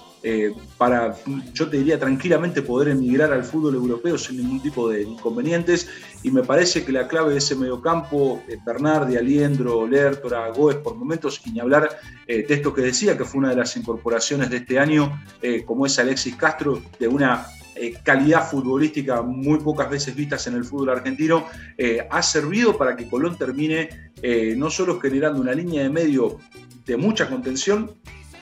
para, 0.77 1.17
yo 1.55 1.71
te 1.71 1.79
diría 1.79 1.99
tranquilamente, 1.99 2.61
poder 2.61 2.89
emigrar 2.89 3.33
al 3.33 3.43
fútbol 3.43 3.77
europeo 3.77 4.19
sin 4.19 4.37
ningún 4.37 4.61
tipo 4.61 4.91
de 4.91 5.01
inconvenientes. 5.03 5.89
Y 6.23 6.31
me 6.31 6.43
parece 6.43 6.85
que 6.85 6.93
la 6.93 7.09
clave 7.09 7.33
de 7.33 7.39
ese 7.39 7.57
mediocampo, 7.57 8.43
Bernardi, 8.67 9.17
Aliendro, 9.17 9.87
Lertora, 9.87 10.51
Goes 10.51 10.77
por 10.77 10.95
momentos, 10.95 11.41
y 11.47 11.53
ni 11.53 11.61
hablar 11.61 11.99
de 12.27 12.45
esto 12.47 12.75
que 12.75 12.83
decía, 12.83 13.17
que 13.17 13.25
fue 13.25 13.39
una 13.39 13.49
de 13.49 13.57
las 13.57 13.75
incorporaciones 13.79 14.51
de 14.51 14.59
este 14.59 14.79
año, 14.79 15.19
como 15.65 15.87
es 15.87 15.99
Alexis 15.99 16.37
Castro, 16.37 16.83
de 16.99 17.09
una 17.09 17.47
eh, 17.77 17.95
calidad 18.03 18.49
futbolística 18.49 19.23
muy 19.23 19.59
pocas 19.61 19.89
veces 19.89 20.15
vistas 20.15 20.47
en 20.47 20.55
el 20.55 20.65
fútbol 20.65 20.91
argentino, 20.91 21.47
eh, 21.79 22.07
ha 22.11 22.23
servido 22.23 22.77
para 22.77 22.97
que 22.97 23.09
Colón 23.09 23.37
termine 23.37 24.13
eh, 24.23 24.55
no 24.57 24.71
solo 24.71 24.99
generando 25.01 25.41
una 25.41 25.53
línea 25.53 25.83
de 25.83 25.91
medio 25.91 26.39
de 26.85 26.97
mucha 26.97 27.29
contención, 27.29 27.93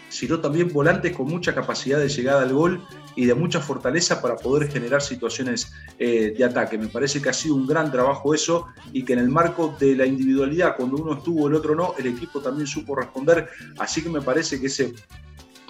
sino 0.09 0.41
también 0.41 0.73
volantes 0.73 1.15
con 1.15 1.27
mucha 1.27 1.55
capacidad 1.55 1.99
de 1.99 2.09
llegada 2.09 2.43
al 2.43 2.55
gol 2.55 2.83
y 3.15 3.27
de 3.27 3.35
mucha 3.35 3.61
fortaleza 3.61 4.23
para 4.23 4.37
poder 4.37 4.71
generar 4.71 5.03
situaciones 5.03 5.71
de 5.99 6.43
ataque. 6.43 6.79
Me 6.79 6.87
parece 6.87 7.21
que 7.21 7.29
ha 7.29 7.33
sido 7.35 7.57
un 7.57 7.67
gran 7.67 7.93
trabajo 7.93 8.33
eso 8.33 8.69
y 8.93 9.05
que 9.05 9.13
en 9.13 9.19
el 9.19 9.29
marco 9.29 9.77
de 9.79 9.95
la 9.97 10.07
individualidad, 10.07 10.77
cuando 10.77 10.97
uno 10.97 11.19
estuvo, 11.19 11.49
el 11.49 11.55
otro 11.55 11.75
no, 11.75 11.95
el 11.99 12.07
equipo 12.07 12.41
también 12.41 12.67
supo 12.67 12.95
responder. 12.95 13.51
Así 13.79 14.01
que 14.01 14.09
me 14.09 14.23
parece 14.23 14.59
que 14.59 14.69
ese 14.69 14.95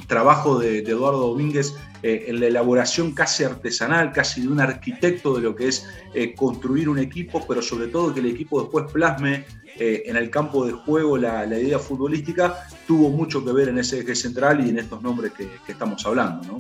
trabajo 0.08 0.58
de, 0.58 0.78
Eduardo 0.78 1.28
Domínguez 1.28 1.76
eh, 2.02 2.24
en 2.28 2.40
la 2.40 2.46
elaboración 2.46 3.12
casi 3.12 3.44
artesanal, 3.44 4.10
casi 4.12 4.40
de 4.40 4.48
un 4.48 4.58
arquitecto 4.58 5.34
de 5.34 5.42
lo 5.42 5.54
que 5.54 5.68
es 5.68 5.86
eh, 6.14 6.34
construir 6.34 6.88
un 6.88 6.98
equipo, 6.98 7.44
pero 7.46 7.62
sobre 7.62 7.86
todo 7.86 8.12
que 8.12 8.20
el 8.20 8.26
equipo 8.26 8.60
después 8.60 8.86
plasme 8.92 9.44
eh, 9.76 10.02
en 10.06 10.16
el 10.16 10.30
campo 10.30 10.66
de 10.66 10.72
juego 10.72 11.16
la, 11.16 11.46
idea 11.46 11.78
futbolística, 11.78 12.66
tuvo 12.86 13.10
mucho 13.10 13.44
que 13.44 13.52
ver 13.52 13.68
en 13.68 13.78
ese 13.78 14.00
eje 14.00 14.16
central 14.16 14.66
y 14.66 14.70
en 14.70 14.78
estos 14.78 15.00
nombres 15.02 15.32
que, 15.32 15.48
que 15.64 15.72
estamos 15.72 16.04
hablando. 16.04 16.48
¿no? 16.48 16.58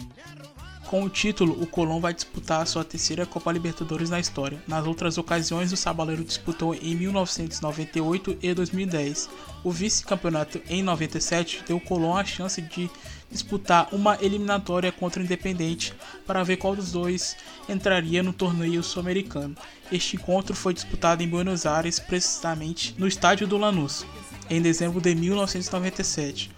Com 0.88 1.04
o 1.04 1.10
título, 1.10 1.52
o 1.60 1.66
Colón 1.66 2.00
vai 2.00 2.14
disputar 2.14 2.62
a 2.62 2.64
sua 2.64 2.82
terceira 2.82 3.26
Copa 3.26 3.52
Libertadores 3.52 4.08
na 4.08 4.18
história. 4.18 4.58
Nas 4.66 4.86
outras 4.86 5.18
ocasiões, 5.18 5.70
o 5.70 5.76
Sabaleiro 5.76 6.24
disputou 6.24 6.74
em 6.74 6.94
1998 6.94 8.38
e 8.40 8.54
2010. 8.54 9.28
O 9.62 9.70
vice-campeonato 9.70 10.62
em 10.66 10.82
97 10.82 11.62
deu 11.68 11.78
Colón 11.78 12.16
a 12.16 12.24
chance 12.24 12.62
de 12.62 12.90
disputar 13.30 13.88
uma 13.92 14.18
eliminatória 14.20 14.90
contra 14.90 15.20
o 15.20 15.24
Independente 15.24 15.94
para 16.26 16.42
ver 16.42 16.56
qual 16.56 16.74
dos 16.74 16.92
dois 16.92 17.36
entraria 17.68 18.22
no 18.22 18.32
torneio 18.32 18.82
sul-americano. 18.82 19.54
Este 19.92 20.16
encontro 20.16 20.54
foi 20.54 20.72
disputado 20.72 21.22
em 21.22 21.28
Buenos 21.28 21.66
Aires, 21.66 21.98
precisamente 21.98 22.94
no 22.98 23.06
estádio 23.06 23.46
do 23.46 23.56
Lanús, 23.56 24.06
em 24.48 24.60
dezembro 24.60 25.00
de 25.00 25.14
1997. 25.14 26.50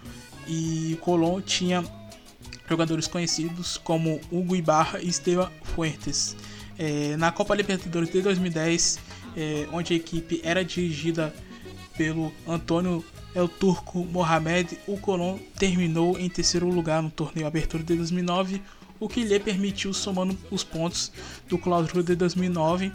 E 0.47 0.97
Colón 1.01 1.41
tinha 1.41 1.83
jogadores 2.69 3.07
conhecidos 3.07 3.77
como 3.77 4.19
Hugo 4.31 4.55
Ibarra 4.55 4.99
e 5.01 5.09
Esteban 5.09 5.51
Fuentes. 5.63 6.35
É, 6.77 7.15
na 7.17 7.31
Copa 7.31 7.53
Libertadores 7.53 8.09
de 8.09 8.21
2010, 8.21 8.99
é, 9.35 9.67
onde 9.71 9.93
a 9.93 9.97
equipe 9.97 10.41
era 10.43 10.63
dirigida 10.63 11.33
pelo 11.97 12.33
Antônio 12.47 13.03
El 13.33 13.47
Turco 13.47 13.99
Mohamed, 14.05 14.77
o 14.87 14.97
Colón 14.97 15.39
terminou 15.57 16.19
em 16.19 16.29
terceiro 16.29 16.67
lugar 16.67 17.01
no 17.01 17.09
torneio 17.09 17.47
Abertura 17.47 17.83
de 17.83 17.95
2009. 17.95 18.61
o 19.01 19.09
que 19.09 19.23
lhe 19.23 19.39
permitiu 19.39 19.93
somando 19.93 20.37
os 20.51 20.63
pontos 20.63 21.11
do 21.49 21.57
Clausura 21.57 22.03
de 22.03 22.15
2009 22.15 22.93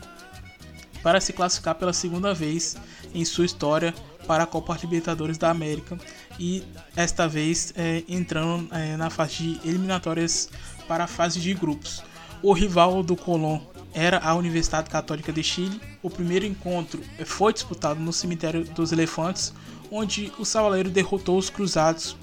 para 1.03 1.21
se 1.21 1.33
classificar 1.33 1.75
pela 1.75 1.93
segunda 1.93 2.33
vez 2.33 2.77
em 3.13 3.25
sua 3.25 3.45
história 3.45 3.93
para 4.25 4.45
a 4.45 4.47
Copa 4.47 4.79
Libertadores 4.81 5.37
da 5.37 5.51
América 5.51 5.99
e 6.39 6.63
esta 6.95 7.27
vez 7.27 7.73
é, 7.77 8.05
entrando 8.09 8.73
é, 8.73 8.97
na 8.97 9.11
fase 9.11 9.35
de 9.35 9.69
eliminatórias 9.69 10.49
para 10.87 11.05
a 11.05 11.07
fase 11.09 11.41
de 11.41 11.53
grupos. 11.55 12.03
O 12.41 12.53
rival 12.53 13.03
do 13.03 13.17
Colón 13.17 13.61
era 13.93 14.19
a 14.19 14.35
Universidade 14.35 14.91
Católica 14.91 15.33
de 15.33 15.43
Chile. 15.43 15.81
O 16.03 16.11
primeiro 16.11 16.45
encontro 16.45 17.03
foi 17.25 17.53
disputado 17.53 17.99
no 17.99 18.13
Cemitério 18.13 18.65
dos 18.65 18.93
Elefantes, 18.93 19.53
onde 19.91 20.33
o 20.39 20.45
Savaleiro 20.45 20.91
derrotou 20.91 21.39
os 21.39 21.51
Cruzados 21.51 22.17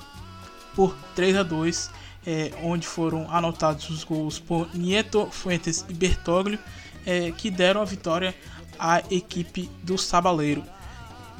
por 0.75 0.95
3 1.15 1.37
a 1.37 1.43
2, 1.43 1.91
é, 2.25 2.51
onde 2.63 2.87
foram 2.87 3.29
anotados 3.29 3.89
os 3.89 4.03
gols 4.03 4.39
por 4.39 4.73
Nieto, 4.73 5.27
Fuentes 5.31 5.85
e 5.89 5.93
Bertoglio, 5.93 6.59
é, 7.05 7.31
que 7.31 7.51
deram 7.51 7.81
a 7.81 7.85
vitória 7.85 8.33
à 8.79 9.01
equipe 9.11 9.69
do 9.83 9.97
Sabaleiro. 9.97 10.63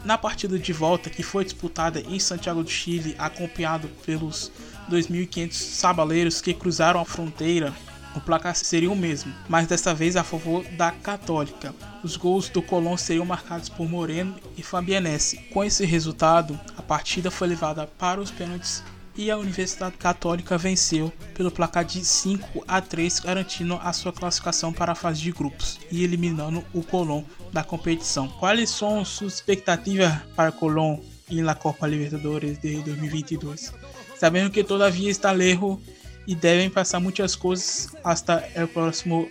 Na 0.03 0.17
partida 0.17 0.59
de 0.59 0.74
volta, 0.74 1.09
que 1.09 1.24
foi 1.24 1.45
disputada 1.45 2.01
em 2.01 2.19
Santiago 2.19 2.61
do 2.61 2.69
Chile, 2.69 3.15
acompanhado 3.17 3.88
pelos 4.05 4.51
2.500 4.91 5.53
sabaleiros 5.53 6.41
que 6.41 6.53
cruzaram 6.53 6.99
a 6.99 7.05
fronteira, 7.05 7.74
o 8.16 8.22
placar 8.22 8.55
seria 8.55 8.91
o 8.91 8.95
mesmo, 8.95 9.34
mas 9.47 9.68
desta 9.68 9.93
vez 9.93 10.16
a 10.16 10.24
favor 10.24 10.64
da 10.78 10.91
Católica. 10.91 11.74
Os 12.03 12.16
gols 12.16 12.49
do 12.49 12.61
Colón 12.61 12.97
seriam 12.97 13.26
marcados 13.26 13.70
por 13.70 13.89
Moreno 13.89 14.36
e 14.57 14.64
Fabianese. 14.64 15.38
Com 15.51 15.64
esse 15.64 15.86
resultado, 15.86 16.59
a 16.78 16.82
partida 16.82 17.32
foi 17.32 17.47
levada 17.47 17.88
para 17.88 18.22
os 18.22 18.32
pênaltis 18.32 18.84
e 19.16 19.30
a 19.30 19.38
Universidade 19.38 19.97
Católica 19.97 20.57
venceu 20.57 21.11
pelo 21.34 21.51
placar 21.51 21.86
de 21.86 22.03
5 22.03 22.64
a 22.68 22.82
3, 22.82 23.20
garantindo 23.20 23.80
a 23.82 23.93
sua 23.93 24.11
classificação 24.11 24.74
para 24.74 24.93
a 24.93 24.95
fase 24.95 25.22
de 25.22 25.32
grupos 25.32 25.80
e 25.91 26.03
eliminando 26.03 26.64
o 26.74 26.84
Colón 26.84 27.24
da 27.51 27.64
competição. 27.64 28.28
Quais 28.28 28.70
são 28.70 29.03
suas 29.05 29.36
expectativas 29.36 30.11
para 30.36 30.51
Colón 30.51 30.99
em 31.30 31.41
la 31.41 31.55
Copa 31.55 31.88
Libertadores 31.88 32.57
de 32.59 32.82
2022? 32.82 33.74
Sabendo 34.18 34.49
que 34.49 34.64
todavia 34.64 35.11
está 35.11 35.32
lejos 35.32 35.78
y 36.26 36.36
deben 36.36 36.71
pasar 36.71 37.01
muchas 37.01 37.38
cosas 37.38 37.95
hasta 38.03 38.45
el 38.55 38.67
próximo 38.67 39.28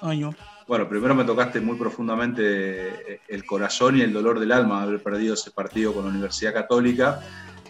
año. 0.00 0.34
Bueno, 0.66 0.88
primero 0.88 1.14
me 1.14 1.24
tocaste 1.24 1.60
muy 1.60 1.76
profundamente 1.76 3.20
el 3.28 3.44
corazón 3.44 3.98
y 3.98 4.00
el 4.00 4.12
dolor 4.12 4.40
del 4.40 4.52
alma 4.52 4.82
haber 4.82 5.02
perdido 5.02 5.34
ese 5.34 5.50
partido 5.50 5.92
con 5.92 6.04
la 6.04 6.10
Universidad 6.10 6.54
Católica, 6.54 7.20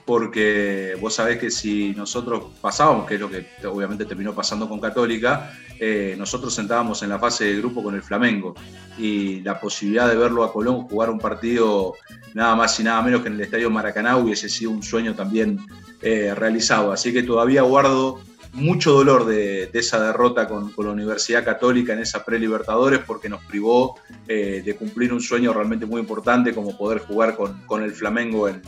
porque 0.04 0.96
vos 1.00 1.14
sabés 1.14 1.38
que 1.38 1.50
si 1.50 1.92
nosotros 1.94 2.44
pasábamos, 2.60 3.06
que 3.06 3.14
es 3.14 3.20
lo 3.20 3.30
que 3.30 3.46
obviamente 3.66 4.04
terminó 4.04 4.32
pasando 4.32 4.68
con 4.68 4.78
Católica, 4.78 5.52
eh, 5.80 6.14
nosotros 6.16 6.54
sentábamos 6.54 7.02
en 7.02 7.08
la 7.08 7.18
fase 7.18 7.46
de 7.46 7.56
grupo 7.56 7.82
con 7.82 7.94
el 7.94 8.02
Flamengo 8.02 8.54
y 8.96 9.40
la 9.40 9.58
posibilidad 9.58 10.08
de 10.08 10.16
verlo 10.16 10.44
a 10.44 10.52
Colón 10.52 10.82
jugar 10.82 11.10
un 11.10 11.18
partido 11.18 11.94
nada 12.34 12.54
más 12.54 12.78
y 12.78 12.84
nada 12.84 13.02
menos 13.02 13.22
que 13.22 13.28
en 13.28 13.34
el 13.34 13.40
Estadio 13.40 13.70
Maracaná 13.70 14.16
hubiese 14.18 14.48
sido 14.48 14.70
un 14.70 14.82
sueño 14.82 15.14
también 15.14 15.58
eh, 16.00 16.32
realizado. 16.34 16.92
Así 16.92 17.12
que 17.12 17.22
todavía 17.22 17.62
guardo 17.62 18.20
mucho 18.54 18.92
dolor 18.92 19.26
de, 19.26 19.70
esa 19.72 20.00
derrota 20.06 20.48
con, 20.48 20.72
la 20.76 20.90
Universidad 20.90 21.44
Católica 21.44 21.92
en 21.92 21.98
esa 22.00 22.24
pre-Libertadores 22.24 23.00
porque 23.00 23.28
nos 23.28 23.42
privó 23.44 23.96
eh, 24.28 24.62
de 24.64 24.76
cumplir 24.76 25.12
un 25.12 25.20
sueño 25.20 25.52
realmente 25.52 25.86
muy 25.86 26.00
importante 26.00 26.54
como 26.54 26.76
poder 26.76 27.00
jugar 27.00 27.36
con, 27.36 27.82
el 27.82 27.92
Flamengo 27.92 28.48
en, 28.48 28.62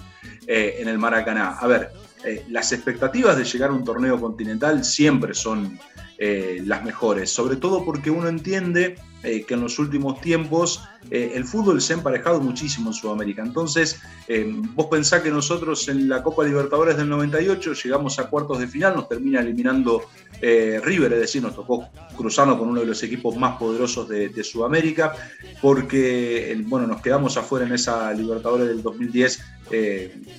eh, 0.47 0.77
en, 0.79 0.89
el 0.89 0.99
Maracaná. 0.99 1.57
A 1.59 1.67
ver, 1.67 1.91
eh, 2.25 2.45
las 2.51 2.73
expectativas 2.73 3.37
de 3.37 3.45
llegar 3.45 3.71
a 3.71 3.75
un 3.75 3.85
torneo 3.85 4.21
continental 4.21 4.85
siempre 4.85 5.35
son 5.35 5.79
las 6.19 6.83
mejores, 6.83 7.31
sobre 7.31 7.57
todo 7.57 7.85
porque 7.85 8.11
uno 8.11 8.27
entiende 8.27 8.97
que 9.47 9.55
en 9.55 9.61
los 9.61 9.79
últimos 9.79 10.21
tiempos 10.21 10.83
eh, 11.11 11.33
el 11.35 11.45
fútbol 11.45 11.81
se 11.81 11.93
ha 11.93 11.97
emparejado 11.97 12.41
muchísimo 12.41 12.91
en 12.91 12.95
Sudamérica. 12.95 13.43
Entonces, 13.43 14.01
eh, 14.29 14.53
vos 14.75 14.87
pensás 14.87 15.23
que 15.23 15.31
nosotros 15.31 15.87
en 15.89 16.09
la 16.09 16.23
Copa 16.23 16.45
Libertadores 16.45 16.97
del 16.97 17.09
98 17.09 17.75
llegamos 17.75 18.19
a 18.19 18.29
cuartos 18.29 18.59
de 18.59 18.67
final, 18.67 18.97
nos 18.97 19.09
termina 19.09 19.41
eliminando 19.41 20.03
eh, 20.41 20.81
River, 20.83 21.13
es 21.15 21.21
decir, 21.21 21.43
nos 21.43 21.55
tocó 21.55 21.89
cruzarnos 22.17 22.59
con 22.59 22.69
uno 22.69 22.81
de 22.81 22.87
los 22.87 23.03
equipos 23.03 23.37
más 23.37 23.57
poderosos 23.57 24.09
de, 24.09 24.45
Sudamérica, 24.45 25.15
porque 25.63 26.57
bueno, 26.67 26.87
nos 26.87 27.01
quedamos 27.01 27.37
afuera 27.37 27.67
en 27.67 27.73
esa 27.73 28.13
Libertadores 28.13 28.69
del 28.69 28.83
2010 28.83 29.41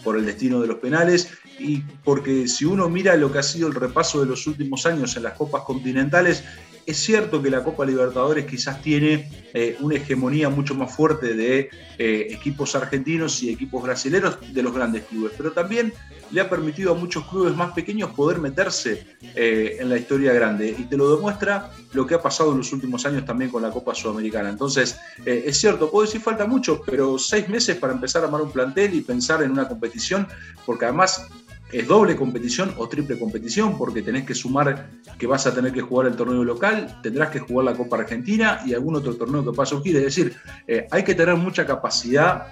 por 0.03 0.17
el 0.17 0.25
destino 0.25 0.61
de 0.61 0.67
los 0.67 0.77
penales 0.77 1.29
y 1.59 1.79
porque 2.03 2.47
si 2.47 2.63
uno 2.63 2.88
mira 2.88 3.15
lo 3.15 3.31
que 3.31 3.39
ha 3.39 3.43
sido 3.43 3.67
el 3.67 3.73
repaso 3.73 4.21
de 4.21 4.27
los 4.27 4.47
últimos 4.47 4.85
años 4.85 5.17
en 5.17 5.23
las 5.23 5.33
copas 5.33 5.63
continentales, 5.63 6.43
es 6.88 6.97
cierto 6.97 7.43
que 7.43 7.49
la 7.49 7.65
Copa 7.65 7.85
Libertadores 7.85 8.45
quizás 8.45 8.81
tiene 8.81 9.29
eh, 9.53 9.75
una 9.81 9.95
hegemonía 9.95 10.49
mucho 10.49 10.73
más 10.73 10.95
fuerte 10.95 11.33
de 11.33 11.69
eh, 11.97 12.27
equipos 12.29 12.75
argentinos 12.75 13.43
y 13.43 13.49
equipos 13.49 13.83
brasileños 13.83 14.38
de 14.53 14.63
los 14.63 14.73
grandes 14.73 15.03
clubes, 15.03 15.33
pero 15.35 15.51
también 15.51 15.93
le 16.31 16.39
ha 16.39 16.49
permitido 16.49 16.93
a 16.93 16.95
muchos 16.95 17.27
clubes 17.27 17.53
más 17.57 17.73
pequeños 17.73 18.11
poder 18.11 18.39
meterse 18.39 19.05
eh, 19.35 19.75
en 19.81 19.89
la 19.89 19.97
historia 19.97 20.31
grande 20.31 20.73
y 20.77 20.85
te 20.85 20.95
lo 20.95 21.13
demuestra 21.13 21.71
lo 21.91 22.07
que 22.07 22.15
ha 22.15 22.21
pasado 22.21 22.53
en 22.53 22.59
los 22.59 22.71
últimos 22.71 23.05
años 23.05 23.25
también 23.25 23.51
con 23.51 23.61
la 23.61 23.69
Copa 23.69 23.93
Sudamericana. 23.93 24.49
Entonces, 24.49 24.97
es 25.25 25.57
cierto, 25.57 25.91
puedo 25.91 26.05
decir 26.05 26.21
falta 26.21 26.45
mucho, 26.45 26.81
pero 26.85 27.19
seis 27.19 27.49
meses 27.49 27.75
para 27.75 27.91
empezar 27.91 28.21
a 28.21 28.25
armar 28.27 28.41
un 28.41 28.51
plantel 28.51 28.93
y 28.93 29.01
pensar 29.01 29.43
en 29.43 29.51
una 29.51 29.67
competición, 29.67 30.25
porque 30.65 30.85
además 30.85 31.27
es 31.72 31.88
doble 31.88 32.15
competición 32.15 32.74
o 32.78 32.88
triple 32.88 33.20
competición, 33.20 33.78
porque 33.78 34.01
tenés 34.01 34.26
que 34.26 34.34
sumar 34.34 34.89
que 35.18 35.28
vas 35.28 35.45
a 35.47 35.53
tener 35.53 35.74
que 35.74 35.82
jugar 35.82 36.07
el 36.07 36.15
torneo 36.15 36.43
local, 36.43 36.99
tendrás 37.03 37.30
que 37.30 37.39
jugar 37.39 37.65
la 37.65 37.74
Copa 37.76 37.97
Argentina 37.97 38.61
y 38.65 38.74
algún 38.74 38.95
otro 38.95 39.15
torneo 39.15 39.43
que 39.43 39.51
pueda 39.51 39.65
surgir. 39.65 39.97
Es 39.97 40.03
decir, 40.03 40.36
eh, 40.68 40.88
hay 40.91 41.03
que 41.03 41.15
tener 41.15 41.36
mucha 41.36 41.65
capacidad 41.65 42.47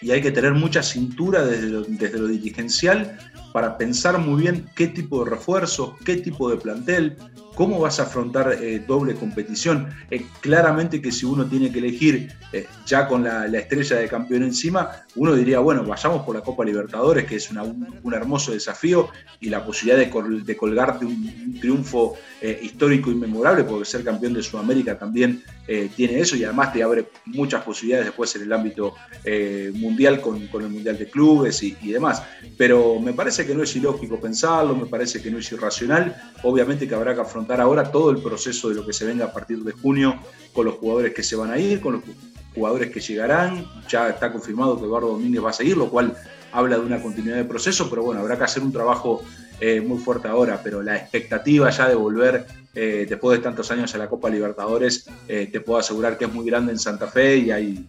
y 0.00 0.10
hay 0.10 0.20
que 0.20 0.32
tener 0.32 0.54
mucha 0.54 0.82
cintura 0.82 1.44
desde 1.44 1.68
lo, 1.68 1.82
desde 1.82 2.18
lo 2.18 2.26
dirigencial 2.26 3.18
para 3.52 3.78
pensar 3.78 4.18
muy 4.18 4.42
bien 4.42 4.66
qué 4.74 4.88
tipo 4.88 5.24
de 5.24 5.30
refuerzos, 5.30 5.92
qué 6.04 6.16
tipo 6.16 6.50
de 6.50 6.56
plantel, 6.56 7.16
¿Cómo 7.58 7.80
vas 7.80 7.98
a 7.98 8.04
afrontar 8.04 8.56
eh, 8.62 8.78
doble 8.86 9.16
competición? 9.16 9.88
Eh, 10.12 10.24
claramente 10.40 11.02
que 11.02 11.10
si 11.10 11.26
uno 11.26 11.44
tiene 11.44 11.72
que 11.72 11.80
elegir 11.80 12.32
eh, 12.52 12.68
ya 12.86 13.08
con 13.08 13.24
la, 13.24 13.46
estrella 13.46 13.96
de 13.96 14.06
campeón 14.06 14.44
encima, 14.44 14.88
uno 15.16 15.34
diría, 15.34 15.58
bueno, 15.58 15.82
vayamos 15.82 16.24
por 16.24 16.36
la 16.36 16.40
Copa 16.42 16.64
Libertadores, 16.64 17.24
que 17.24 17.34
es 17.34 17.50
un, 17.50 18.14
hermoso 18.14 18.52
desafío 18.52 19.08
y 19.40 19.48
la 19.48 19.64
posibilidad 19.66 19.98
de, 19.98 20.56
colgarte 20.56 21.04
un, 21.04 21.58
triunfo 21.60 22.14
histórico 22.62 23.10
y 23.10 23.16
memorable, 23.16 23.64
porque 23.64 23.84
ser 23.86 24.04
campeón 24.04 24.34
de 24.34 24.42
Sudamérica 24.44 24.96
también 24.96 25.42
tiene 25.94 26.20
eso 26.20 26.34
y 26.34 26.44
además 26.44 26.72
te 26.72 26.82
abre 26.82 27.08
muchas 27.26 27.62
posibilidades 27.62 28.06
después 28.06 28.34
en 28.36 28.42
el 28.42 28.52
ámbito 28.52 28.94
mundial 29.74 30.20
con, 30.20 30.36
el 30.36 30.68
Mundial 30.70 30.96
de 30.96 31.08
Clubes 31.08 31.62
y, 31.62 31.76
y 31.82 31.92
demás. 31.92 32.22
Pero 32.56 32.98
me 32.98 33.12
parece 33.12 33.46
que 33.46 33.54
no 33.54 33.62
es 33.62 33.76
ilógico 33.76 34.18
pensarlo, 34.18 34.74
me 34.74 34.86
parece 34.86 35.20
que 35.20 35.30
no 35.30 35.38
es 35.38 35.52
irracional, 35.52 36.16
obviamente 36.42 36.88
que 36.88 36.94
habrá 36.94 37.14
que 37.14 37.20
afrontar 37.20 37.60
ahora 37.60 37.90
todo 37.90 38.10
el 38.10 38.18
proceso 38.18 38.70
de 38.70 38.76
lo 38.76 38.86
que 38.86 38.92
se 38.92 39.04
venga 39.04 39.26
a 39.26 39.32
partir 39.32 39.58
de 39.58 39.72
junio 39.72 40.18
con 40.52 40.66
los 40.66 40.76
jugadores 40.76 41.14
que 41.14 41.22
se 41.22 41.36
van 41.36 41.50
a 41.50 41.58
ir, 41.58 41.80
con 41.80 41.94
los 41.94 42.02
jugadores 42.54 42.90
que 42.90 43.00
llegarán. 43.00 43.64
Ya 43.88 44.08
está 44.08 44.32
confirmado 44.32 44.78
que 44.78 44.84
Eduardo 44.84 45.08
Domínguez 45.08 45.44
va 45.44 45.50
a 45.50 45.52
seguir, 45.52 45.76
lo 45.76 45.88
cual 45.88 46.16
habla 46.52 46.78
de 46.78 46.84
una 46.84 47.02
continuidad 47.02 47.36
de 47.36 47.44
proceso, 47.44 47.88
pero 47.90 48.02
bueno, 48.02 48.20
habrá 48.20 48.36
que 48.36 48.44
hacer 48.44 48.62
un 48.62 48.72
trabajo 48.72 49.22
eh, 49.60 49.80
muy 49.80 49.98
fuerte 49.98 50.28
ahora, 50.28 50.60
pero 50.62 50.82
la 50.82 50.96
expectativa 50.96 51.70
ya 51.70 51.88
de 51.88 51.94
volver 51.94 52.46
eh, 52.74 53.06
después 53.08 53.38
de 53.38 53.42
tantos 53.42 53.70
años 53.70 53.94
a 53.94 53.98
la 53.98 54.08
Copa 54.08 54.30
Libertadores, 54.30 55.08
eh, 55.26 55.48
te 55.50 55.60
puedo 55.60 55.80
asegurar 55.80 56.16
que 56.16 56.26
es 56.26 56.32
muy 56.32 56.46
grande 56.46 56.72
en 56.72 56.78
Santa 56.78 57.08
Fe 57.08 57.36
y 57.38 57.50
hay 57.50 57.86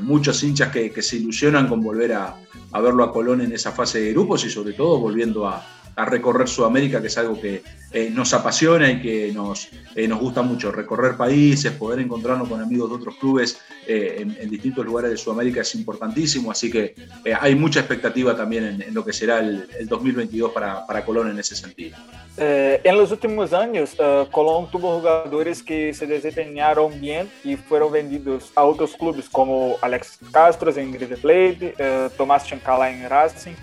muchos 0.00 0.40
hinchas 0.44 0.70
que, 0.70 1.02
se 1.02 1.16
ilusionan 1.16 1.66
con 1.66 1.82
volver 1.82 2.12
a, 2.12 2.36
a 2.70 2.80
verlo 2.80 3.02
a 3.02 3.12
Colón 3.12 3.40
en 3.40 3.52
esa 3.52 3.72
fase 3.72 4.00
de 4.00 4.12
grupos 4.12 4.44
y 4.44 4.50
sobre 4.50 4.74
todo 4.74 5.00
volviendo 5.00 5.48
a, 5.48 5.66
a 5.96 6.04
recorrer 6.04 6.48
Sudamérica, 6.48 7.00
que 7.00 7.08
es 7.08 7.18
algo 7.18 7.40
que 7.40 7.62
eh, 7.92 8.08
nos 8.10 8.32
apasiona 8.32 8.90
y 8.90 9.02
que 9.02 9.32
nos, 9.32 9.68
eh, 9.94 10.08
nos 10.08 10.18
gusta 10.18 10.40
mucho. 10.40 10.72
Recorrer 10.72 11.16
países, 11.16 11.72
poder 11.72 12.00
encontrarnos 12.00 12.48
con 12.48 12.60
amigos 12.62 12.88
de 12.88 12.96
otros 12.96 13.16
clubes 13.16 13.60
eh, 13.86 14.16
en, 14.18 14.48
distintos 14.48 14.84
lugares 14.84 15.10
de 15.10 15.16
Sudamérica 15.16 15.60
es 15.60 15.74
importantísimo, 15.74 16.50
así 16.50 16.70
que 16.70 16.94
hay 17.40 17.54
mucha 17.54 17.80
expectativa 17.80 18.36
también 18.36 18.82
en, 18.82 18.94
lo 18.94 19.04
que 19.04 19.12
será 19.12 19.40
el, 19.40 19.66
2022 19.88 20.52
para, 20.52 20.86
para, 20.86 21.04
Colón 21.04 21.30
en 21.30 21.38
ese 21.38 21.56
sentido. 21.56 21.96
en 22.36 22.96
los 22.96 23.10
últimos 23.10 23.52
años, 23.52 23.96
Colón 24.30 24.70
tuvo 24.70 24.98
jugadores 24.98 25.62
que 25.62 25.92
se 25.94 26.06
desempeñaron 26.06 27.00
bien 27.00 27.30
y 27.44 27.56
fueron 27.56 27.92
vendidos 27.92 28.52
a 28.54 28.62
otros 28.64 28.94
clubes 28.94 29.28
como 29.28 29.76
Alex 29.80 30.18
Castro 30.30 30.70
en 30.76 30.92
River 30.92 31.18
Plate, 31.18 31.74
Tomás 32.16 32.46
Chancala 32.46 32.90
en 32.90 33.08
Racing. 33.08 33.54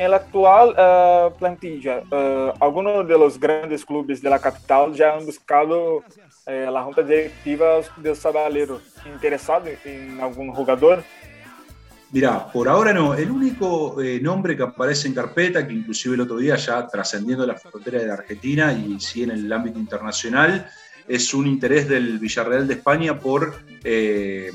En 0.00 0.10
la 0.12 0.16
actual 0.16 0.70
uh, 0.70 1.38
plantilla, 1.38 2.02
uh, 2.10 2.64
algunos 2.64 3.06
de 3.06 3.18
los 3.18 3.38
grandes 3.38 3.84
clubes 3.84 4.22
de 4.22 4.30
la 4.30 4.38
capital 4.38 4.94
ya 4.94 5.14
han 5.14 5.26
buscado 5.26 5.96
uh, 5.96 6.70
la 6.72 6.82
junta 6.84 7.02
directiva 7.02 7.82
del 7.98 8.16
Sabalero. 8.16 8.80
¿Interesado 9.04 9.66
en 9.84 10.18
algún 10.18 10.54
jugador? 10.54 11.04
Mirá, 12.12 12.50
por 12.50 12.66
ahora 12.66 12.94
no. 12.94 13.12
El 13.12 13.30
único 13.30 14.00
eh, 14.00 14.18
nombre 14.22 14.56
que 14.56 14.62
aparece 14.62 15.06
en 15.06 15.12
carpeta, 15.12 15.66
que 15.66 15.74
inclusive 15.74 16.14
el 16.14 16.22
otro 16.22 16.38
día 16.38 16.56
ya 16.56 16.86
trascendiendo 16.86 17.46
la 17.46 17.56
frontera 17.56 17.98
de 17.98 18.10
Argentina 18.10 18.72
y 18.72 18.98
sí 19.00 19.24
en 19.24 19.32
el 19.32 19.52
ámbito 19.52 19.78
internacional, 19.78 20.66
es 21.06 21.34
un 21.34 21.46
interés 21.46 21.86
del 21.86 22.18
Villarreal 22.18 22.66
de 22.66 22.72
España 22.72 23.18
por 23.18 23.54
eh, 23.84 24.50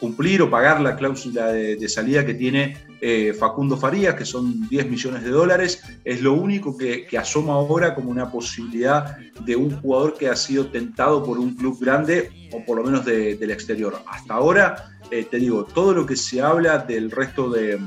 cumplir 0.00 0.42
o 0.42 0.50
pagar 0.50 0.80
la 0.80 0.96
cláusula 0.96 1.52
de, 1.52 1.88
salida 1.88 2.26
que 2.26 2.34
tiene 2.34 2.87
eh, 3.00 3.32
Facundo 3.32 3.76
Farías, 3.76 4.14
que 4.14 4.24
son 4.24 4.68
10 4.68 4.88
millones 4.88 5.24
de 5.24 5.30
dólares. 5.30 5.82
Es 6.04 6.22
lo 6.22 6.32
único 6.32 6.76
que, 6.76 7.06
asoma 7.18 7.54
ahora 7.54 7.94
como 7.94 8.10
una 8.10 8.30
posibilidad 8.30 9.16
de 9.44 9.56
un 9.56 9.80
jugador 9.80 10.16
que 10.16 10.28
ha 10.28 10.36
sido 10.36 10.66
tentado 10.66 11.22
por 11.24 11.38
un 11.38 11.54
club 11.54 11.78
grande 11.80 12.30
o 12.52 12.64
por 12.64 12.78
lo 12.78 12.84
menos 12.84 13.04
del 13.04 13.50
exterior. 13.50 14.00
Hasta 14.06 14.34
ahora, 14.34 14.90
eh, 15.10 15.24
te 15.24 15.38
digo, 15.38 15.64
todo 15.64 15.94
lo 15.94 16.06
que 16.06 16.16
se 16.16 16.40
habla 16.40 16.78
del 16.78 17.10
resto 17.10 17.50
de, 17.50 17.78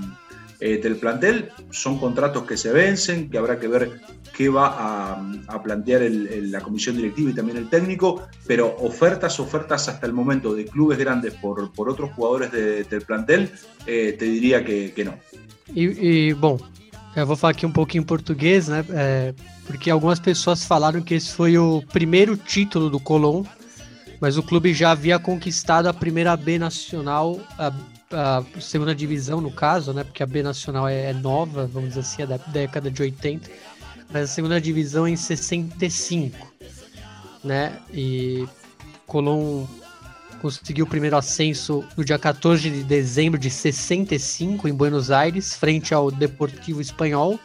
eh, 0.61 0.77
del 0.77 0.95
plantel. 0.95 1.49
Son 1.71 1.97
contratos 1.97 2.43
que 2.43 2.55
se 2.55 2.71
vencen, 2.71 3.29
que 3.29 3.37
habrá 3.37 3.59
que 3.59 3.67
ver 3.67 3.99
qué 4.35 4.47
va 4.47 5.17
a, 5.47 5.63
plantear 5.63 6.01
la 6.01 6.61
comisión 6.61 6.95
directiva 6.95 7.31
y 7.31 7.33
también 7.33 7.57
el 7.57 7.69
técnico, 7.69 8.27
pero 8.47 8.75
ofertas, 8.79 9.39
ofertas 9.39 9.89
hasta 9.89 10.05
el 10.05 10.13
momento 10.13 10.53
de 10.53 10.65
clubes 10.65 10.97
grandes 10.97 11.33
por, 11.33 11.71
por 11.73 11.89
otros 11.89 12.11
jugadores 12.13 12.51
del 12.51 13.01
plantel, 13.01 13.49
eh, 13.85 14.15
te 14.17 14.25
diría 14.25 14.63
que, 14.63 14.93
que 14.93 15.03
no. 15.03 15.15
E, 15.75 16.29
e, 16.29 16.33
bom, 16.33 16.57
eu 17.15 17.25
vou 17.25 17.35
falar 17.35 17.51
aqui 17.51 17.65
um 17.65 17.71
pouquinho 17.71 18.01
em 18.01 18.05
português, 18.05 18.67
né? 18.67 18.85
É, 18.89 19.33
porque 19.65 19.89
algumas 19.89 20.19
pessoas 20.19 20.65
falaram 20.65 21.01
que 21.01 21.13
esse 21.13 21.33
foi 21.33 21.57
o 21.57 21.83
primeiro 21.91 22.37
título 22.37 22.89
do 22.89 22.99
Colón, 22.99 23.45
mas 24.21 24.37
o 24.37 24.43
clube 24.43 24.71
já 24.71 24.91
havia 24.91 25.17
conquistado 25.17 25.87
a 25.87 25.93
primeira 25.93 26.37
B 26.37 26.59
nacional, 26.59 27.39
a, 27.57 27.73
a 28.11 28.61
segunda 28.61 28.93
divisão, 28.93 29.41
no 29.41 29.51
caso, 29.51 29.91
né? 29.93 30.03
Porque 30.03 30.21
a 30.21 30.27
B 30.27 30.43
Nacional 30.43 30.87
é, 30.87 31.09
é, 31.09 31.13
nova, 31.13 31.65
vamos 31.65 31.89
dizer 31.89 32.01
assim, 32.01 32.21
é 32.21 32.27
da 32.27 32.37
década 32.37 32.91
de 32.91 33.01
80, 33.01 33.49
mas 34.13 34.23
a 34.23 34.27
segunda 34.27 34.61
divisão 34.61 35.07
é 35.07 35.09
em 35.09 35.15
65, 35.15 36.53
né? 37.43 37.79
E 37.91 38.47
Colón 39.07 39.65
conseguiu 40.39 40.85
o 40.85 40.87
primeiro 40.87 41.17
ascenso 41.17 41.83
no 41.97 42.05
dia 42.05 42.19
14 42.19 42.69
de 42.69 42.83
dezembro 42.83 43.39
de 43.39 43.49
65 43.49 44.67
em 44.67 44.73
Buenos 44.73 45.09
Aires, 45.09 45.55
frente 45.55 45.95
ao 45.95 46.11
Deportivo 46.11 46.79
Espanhol, 46.79 47.39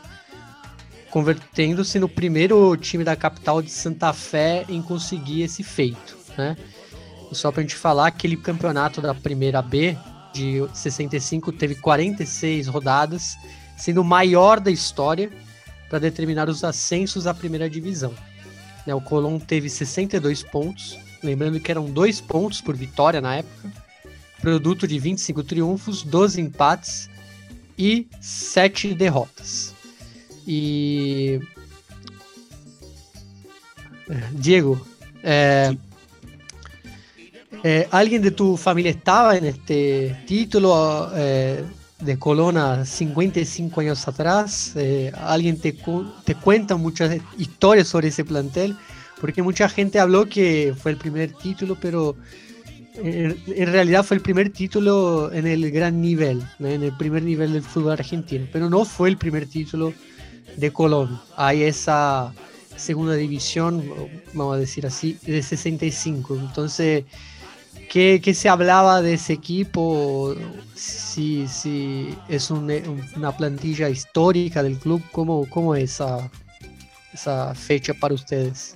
convertendo-se 1.11 1.99
no 1.99 2.09
primeiro 2.09 2.77
time 2.77 3.03
da 3.03 3.17
capital 3.17 3.63
de 3.63 3.71
Santa 3.71 4.13
Fé 4.13 4.67
em 4.69 4.83
conseguir 4.83 5.43
esse 5.43 5.63
feito, 5.63 6.26
né? 6.37 6.57
E 7.31 7.35
só 7.35 7.51
para 7.51 7.61
a 7.61 7.63
gente 7.63 7.77
falar, 7.77 8.07
aquele 8.07 8.37
campeonato 8.37 9.01
da 9.01 9.15
primeira 9.15 9.61
B 9.61 9.97
de 10.33 10.67
65 10.75 11.53
teve 11.53 11.75
46 11.77 12.67
rodadas, 12.69 13.37
sendo 13.77 14.03
o 14.03 14.05
maior 14.05 14.61
da 14.61 14.71
história 14.71 15.31
para 15.89 15.99
determinar 15.99 16.49
os 16.49 16.63
ascensos 16.63 17.27
à 17.27 17.35
primeira 17.35 17.69
divisão. 17.69 18.15
Né, 18.87 18.95
o 18.95 19.01
Colón 19.01 19.39
teve 19.39 19.69
62 19.69 20.43
pontos, 20.43 20.99
lembrando 21.23 21.59
que 21.59 21.71
eram 21.71 21.91
dois 21.91 22.21
pontos 22.21 22.61
por 22.61 22.77
vitória 22.77 23.21
na 23.21 23.37
época, 23.37 23.73
produto 24.41 24.87
de 24.87 24.99
25 24.99 25.43
triunfos, 25.43 26.03
12 26.03 26.41
empates 26.41 27.11
e 27.79 28.07
7 28.21 28.95
derrotas. 28.95 29.75
E. 30.47 31.41
Diego, 34.33 34.87
é, 35.21 35.77
Eh, 37.69 37.89
¿Alguien 37.91 38.23
de 38.23 38.31
tu 38.31 38.57
familia 38.57 38.93
estaba 38.93 39.37
en 39.37 39.45
este 39.45 40.23
título 40.25 41.11
eh, 41.17 41.65
de 41.99 42.17
Colona 42.17 42.85
55 42.85 43.81
años 43.81 44.07
atrás? 44.07 44.75
Eh, 44.77 45.11
¿Alguien 45.19 45.59
te, 45.59 45.77
te 46.25 46.35
cuenta 46.37 46.77
muchas 46.77 47.17
historias 47.37 47.89
sobre 47.89 48.07
ese 48.07 48.25
plantel? 48.25 48.77
Porque 49.21 49.43
mucha 49.43 49.69
gente 49.69 49.99
habló 49.99 50.27
que 50.27 50.77
fue 50.81 50.93
el 50.93 50.97
primer 50.97 51.33
título, 51.33 51.77
pero 51.81 52.15
en, 53.03 53.37
realidad 53.73 54.05
fue 54.05 54.19
el 54.19 54.23
primer 54.23 54.51
título 54.51 55.33
en 55.33 55.49
el 55.49 55.69
gran 55.73 56.01
nivel, 56.01 56.45
en 56.61 56.85
el 56.85 56.97
primer 56.97 57.25
nivel 57.25 57.53
del 57.53 57.63
fútbol 57.63 57.95
argentino, 57.95 58.47
pero 58.53 58.71
no 58.71 58.85
fue 58.85 59.09
el 59.09 59.17
primer 59.17 59.49
título 59.49 59.93
de 60.57 60.73
Colón. 60.73 61.21
Hay 61.35 61.65
esa 61.65 62.33
segunda 62.77 63.15
división, 63.15 63.83
vamos 64.35 64.55
a 64.55 64.61
decir 64.61 64.87
así, 64.87 65.19
de 65.27 65.43
65. 65.43 66.37
Entonces 66.37 67.03
¿Qué, 67.91 68.21
¿Qué, 68.23 68.35
se 68.35 68.49
hablaba 68.49 69.01
de 69.03 69.15
ese 69.15 69.33
equipo? 69.33 70.35
Si, 70.75 71.47
si 71.49 72.15
es 72.29 72.51
un, 72.51 72.71
una 73.17 73.37
plantilla 73.37 73.89
histórica 73.89 74.63
del 74.63 74.79
club, 74.79 75.03
¿cómo, 75.13 75.49
cómo 75.49 75.75
es 75.75 75.93
esa, 75.93 76.31
esa 77.13 77.55
fecha 77.55 77.95
para 77.95 78.15
ustedes? 78.15 78.75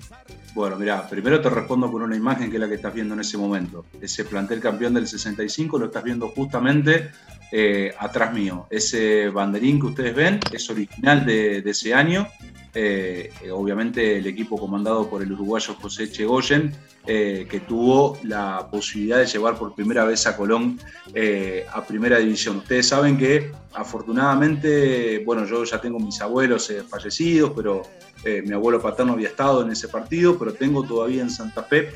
Bueno, 0.54 0.76
mira, 0.76 1.08
primero 1.08 1.40
te 1.40 1.48
respondo 1.48 1.90
con 1.90 2.02
una 2.02 2.16
imagen 2.16 2.50
que 2.50 2.56
es 2.56 2.60
la 2.60 2.68
que 2.68 2.74
estás 2.74 2.92
viendo 2.92 3.14
en 3.14 3.20
ese 3.20 3.38
momento. 3.38 3.84
Ese 4.00 4.24
plantel 4.24 4.60
campeón 4.60 4.94
del 4.94 5.06
65 5.06 5.78
lo 5.78 5.86
estás 5.86 6.02
viendo 6.02 6.28
justamente 6.28 7.10
eh, 7.52 7.92
atrás 7.98 8.32
mío. 8.32 8.66
Ese 8.70 9.28
banderín 9.28 9.80
que 9.80 9.86
ustedes 9.86 10.14
ven 10.14 10.40
es 10.52 10.68
original 10.70 11.24
de, 11.26 11.58
ese 11.58 11.94
año 11.94 12.26
eh, 12.72 13.32
obviamente 13.52 14.18
el 14.18 14.26
equipo 14.28 14.56
comandado 14.56 15.08
por 15.10 15.22
el 15.22 15.32
uruguayo 15.32 15.74
José 15.74 16.10
Chegoyen, 16.10 16.72
eh, 17.04 17.46
que 17.50 17.60
tuvo 17.60 18.18
la 18.22 18.68
posibilidad 18.70 19.18
de 19.18 19.26
llevar 19.26 19.56
por 19.58 19.74
primera 19.74 20.04
vez 20.04 20.26
a 20.26 20.36
Colón 20.36 20.78
eh, 21.12 21.66
a 21.72 21.84
primera 21.84 22.18
división. 22.18 22.58
Ustedes 22.58 22.88
saben 22.88 23.18
que 23.18 23.50
afortunadamente, 23.72 25.22
bueno, 25.24 25.44
yo 25.46 25.64
ya 25.64 25.80
tengo 25.80 25.98
mis 25.98 26.20
abuelos 26.20 26.72
fallecidos, 26.88 27.52
pero 27.56 27.82
mi 28.24 28.52
abuelo 28.52 28.80
paterno 28.80 29.14
había 29.14 29.28
estado 29.28 29.62
en 29.62 29.70
ese 29.70 29.88
partido, 29.88 30.38
pero 30.38 30.52
tengo 30.52 30.82
todavía 30.82 31.22
en 31.22 31.30
Santa 31.30 31.62
Fe 31.62 31.90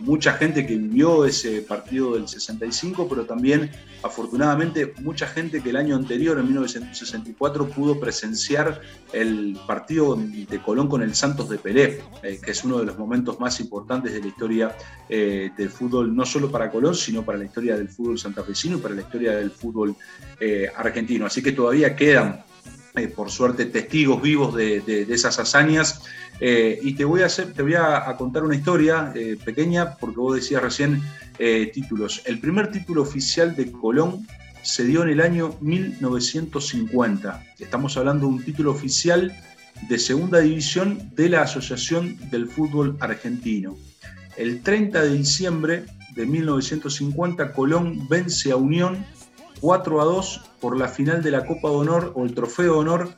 mucha 0.00 0.34
gente 0.34 0.66
que 0.66 0.76
vivió 0.76 1.24
ese 1.24 1.62
partido 1.62 2.14
del 2.14 2.28
65, 2.28 3.08
pero 3.08 3.24
también 3.24 3.70
afortunadamente 4.02 4.92
mucha 5.00 5.26
gente 5.26 5.62
que 5.62 5.70
el 5.70 5.76
año 5.76 5.96
anterior, 5.96 6.38
en 6.38 6.46
1964, 6.46 7.68
pudo 7.68 7.98
presenciar 7.98 8.80
el 9.12 9.58
partido 9.66 10.16
de 10.16 10.58
Colón 10.60 10.88
con 10.88 11.02
el 11.02 11.14
Santos 11.14 11.48
de 11.48 11.58
Pelé, 11.58 12.02
eh, 12.22 12.38
que 12.42 12.50
es 12.50 12.64
uno 12.64 12.78
de 12.78 12.84
los 12.84 12.98
momentos 12.98 13.40
más 13.40 13.60
importantes 13.60 14.12
de 14.12 14.20
la 14.20 14.26
historia 14.26 14.76
eh, 15.08 15.50
del 15.56 15.70
fútbol, 15.70 16.14
no 16.14 16.26
solo 16.26 16.50
para 16.50 16.70
Colón, 16.70 16.94
sino 16.94 17.24
para 17.24 17.38
la 17.38 17.44
historia 17.44 17.76
del 17.76 17.88
fútbol 17.88 18.18
santafesino 18.18 18.76
y 18.76 18.80
para 18.80 18.94
la 18.94 19.02
historia 19.02 19.36
del 19.36 19.50
fútbol 19.50 19.96
eh, 20.38 20.70
argentino. 20.76 21.26
Así 21.26 21.42
que 21.42 21.52
todavía 21.52 21.96
quedan, 21.96 22.44
por 23.16 23.30
suerte, 23.30 23.66
testigos 23.66 24.22
vivos 24.22 24.54
de, 24.54 25.06
esas 25.08 25.38
hazañas. 25.38 26.02
y 26.40 26.94
te 26.94 27.04
voy 27.04 27.22
a, 27.22 27.28
te 27.28 27.62
voy 27.62 27.74
a, 27.74 28.14
contar 28.16 28.44
una 28.44 28.54
historia 28.54 29.12
pequeña, 29.44 29.96
porque 29.96 30.16
vos 30.16 30.36
decías 30.36 30.62
recién 30.62 31.02
títulos. 31.72 32.22
El 32.24 32.38
primer 32.38 32.70
título 32.70 33.02
oficial 33.02 33.56
de 33.56 33.72
Colón 33.72 34.26
se 34.62 34.84
dio 34.84 35.02
en 35.02 35.10
el 35.10 35.20
año 35.20 35.56
1950. 35.60 37.44
Estamos 37.58 37.96
hablando 37.96 38.26
de 38.26 38.32
un 38.32 38.42
título 38.42 38.70
oficial 38.70 39.36
de 39.88 39.98
segunda 39.98 40.40
división 40.40 41.10
de 41.14 41.28
la 41.28 41.42
Asociación 41.42 42.16
del 42.30 42.48
Fútbol 42.48 42.96
Argentino. 43.00 43.76
El 44.36 44.62
30 44.62 45.02
de 45.02 45.14
diciembre 45.14 45.84
de 46.14 46.26
1950, 46.26 47.52
Colón 47.52 48.08
vence 48.08 48.52
a 48.52 48.56
Unión 48.56 49.04
4 49.64 50.02
a 50.02 50.04
2 50.04 50.40
por 50.60 50.76
la 50.76 50.88
final 50.88 51.22
de 51.22 51.30
la 51.30 51.46
Copa 51.46 51.70
de 51.70 51.76
Honor 51.76 52.12
o 52.16 52.26
el 52.26 52.34
Trofeo 52.34 52.74
de 52.74 52.78
Honor 52.80 53.14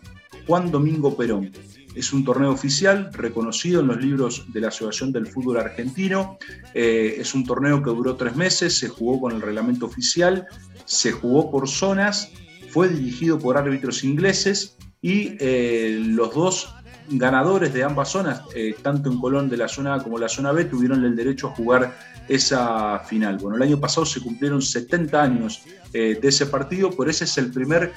Juan 0.46 0.70
Domingo 0.70 1.16
Perón. 1.16 1.50
Es 1.96 2.12
un 2.12 2.24
torneo 2.24 2.52
oficial 2.52 3.12
reconocido 3.12 3.80
en 3.80 3.88
los 3.88 3.96
libros 3.96 4.44
de 4.52 4.60
la 4.60 4.68
Asociación 4.68 5.10
del 5.10 5.26
Fútbol 5.26 5.56
Argentino. 5.56 6.38
Eh, 6.72 7.16
es 7.18 7.34
un 7.34 7.44
torneo 7.44 7.82
que 7.82 7.90
duró 7.90 8.14
tres 8.14 8.36
meses, 8.36 8.78
se 8.78 8.88
jugó 8.88 9.22
con 9.22 9.32
el 9.32 9.42
reglamento 9.42 9.86
oficial, 9.86 10.46
se 10.84 11.10
jugó 11.10 11.50
por 11.50 11.68
zonas, 11.68 12.30
fue 12.70 12.90
dirigido 12.90 13.40
por 13.40 13.58
árbitros 13.58 14.04
ingleses 14.04 14.76
y 15.02 15.36
eh, 15.40 15.98
los 16.00 16.32
dos 16.32 16.72
ganadores 17.08 17.74
de 17.74 17.82
ambas 17.82 18.10
zonas, 18.10 18.42
eh, 18.54 18.76
tanto 18.82 19.10
en 19.10 19.18
Colón 19.18 19.50
de 19.50 19.56
la 19.56 19.66
zona 19.66 19.94
A 19.94 20.00
como 20.00 20.16
la 20.16 20.28
zona 20.28 20.52
B, 20.52 20.66
tuvieron 20.66 21.04
el 21.04 21.16
derecho 21.16 21.48
a 21.48 21.56
jugar 21.56 21.92
esa 22.28 22.98
final. 23.00 23.38
Bueno, 23.38 23.56
el 23.56 23.62
año 23.62 23.80
pasado 23.80 24.06
se 24.06 24.20
cumplieron 24.20 24.62
70 24.62 25.22
años 25.22 25.62
eh, 25.92 26.18
de 26.20 26.28
ese 26.28 26.46
partido, 26.46 26.90
pero 26.90 27.10
ese 27.10 27.24
es 27.24 27.38
el 27.38 27.50
primer 27.50 27.92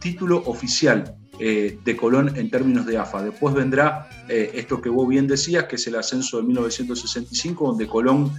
título 0.00 0.42
oficial 0.46 1.14
de 1.38 1.96
Colón 1.96 2.36
en 2.36 2.50
términos 2.50 2.84
de 2.84 2.98
AFA. 2.98 3.22
Después 3.22 3.54
vendrá 3.54 4.08
esto 4.28 4.80
que 4.80 4.88
vos 4.88 5.08
bien 5.08 5.28
decías, 5.28 5.64
que 5.64 5.76
es 5.76 5.86
el 5.86 5.94
ascenso 5.94 6.38
de 6.38 6.42
1965, 6.42 7.64
donde 7.64 7.86
Colón 7.86 8.32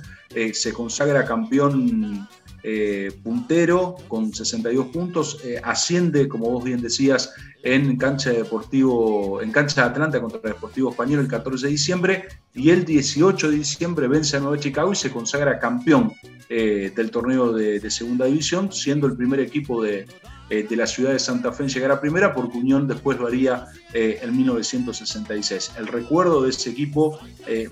se 0.51 0.73
consagra 0.73 1.23
campeón 1.23 2.27
eh, 2.64 3.12
puntero 3.24 3.95
con 4.07 4.34
62 4.34 4.88
puntos, 4.88 5.39
eh, 5.43 5.62
asciende, 5.64 6.28
como 6.28 6.49
vos 6.49 6.64
bien 6.64 6.82
decías, 6.82 7.34
en 7.64 7.97
cancha 7.97 8.32
deportivo, 8.32 9.41
en 9.41 9.51
cancha 9.51 9.82
de 9.82 9.89
Atlanta 9.89 10.22
contra 10.22 10.39
el 10.43 10.53
Deportivo 10.53 10.91
Español 10.91 11.22
el 11.22 11.28
14 11.28 11.66
de 11.66 11.72
diciembre 11.72 12.28
y 12.53 12.70
el 12.70 12.86
18 12.86 13.49
de 13.49 13.57
diciembre 13.57 14.07
vence 14.07 14.38
a 14.38 14.39
Nueva 14.39 14.60
Chicago 14.60 14.91
y 14.91 14.95
se 14.95 15.12
consagra 15.12 15.60
campeón 15.60 16.14
eh, 16.47 16.91
del 16.95 17.12
torneo 17.12 17.51
de, 17.51 17.89
segunda 17.91 18.26
división, 18.26 18.72
siendo 18.72 19.07
el 19.07 19.16
primer 19.16 19.39
equipo 19.39 19.84
de, 19.84 20.07
de, 20.50 20.76
la 20.76 20.88
ciudad 20.88 21.12
de 21.12 21.20
Santa 21.20 21.52
Fe 21.52 21.64
en 21.64 21.70
llegar 21.70 21.91
a 21.91 22.02
primera, 22.02 22.34
porque 22.34 22.58
Unión 22.58 22.88
después 22.88 23.20
lo 23.20 23.28
haría 23.28 23.68
en 23.93 24.36
1966. 24.36 25.74
El 25.78 25.88
recuerdo 25.88 26.43
de 26.43 26.50
ese 26.50 26.72
equipo 26.72 27.20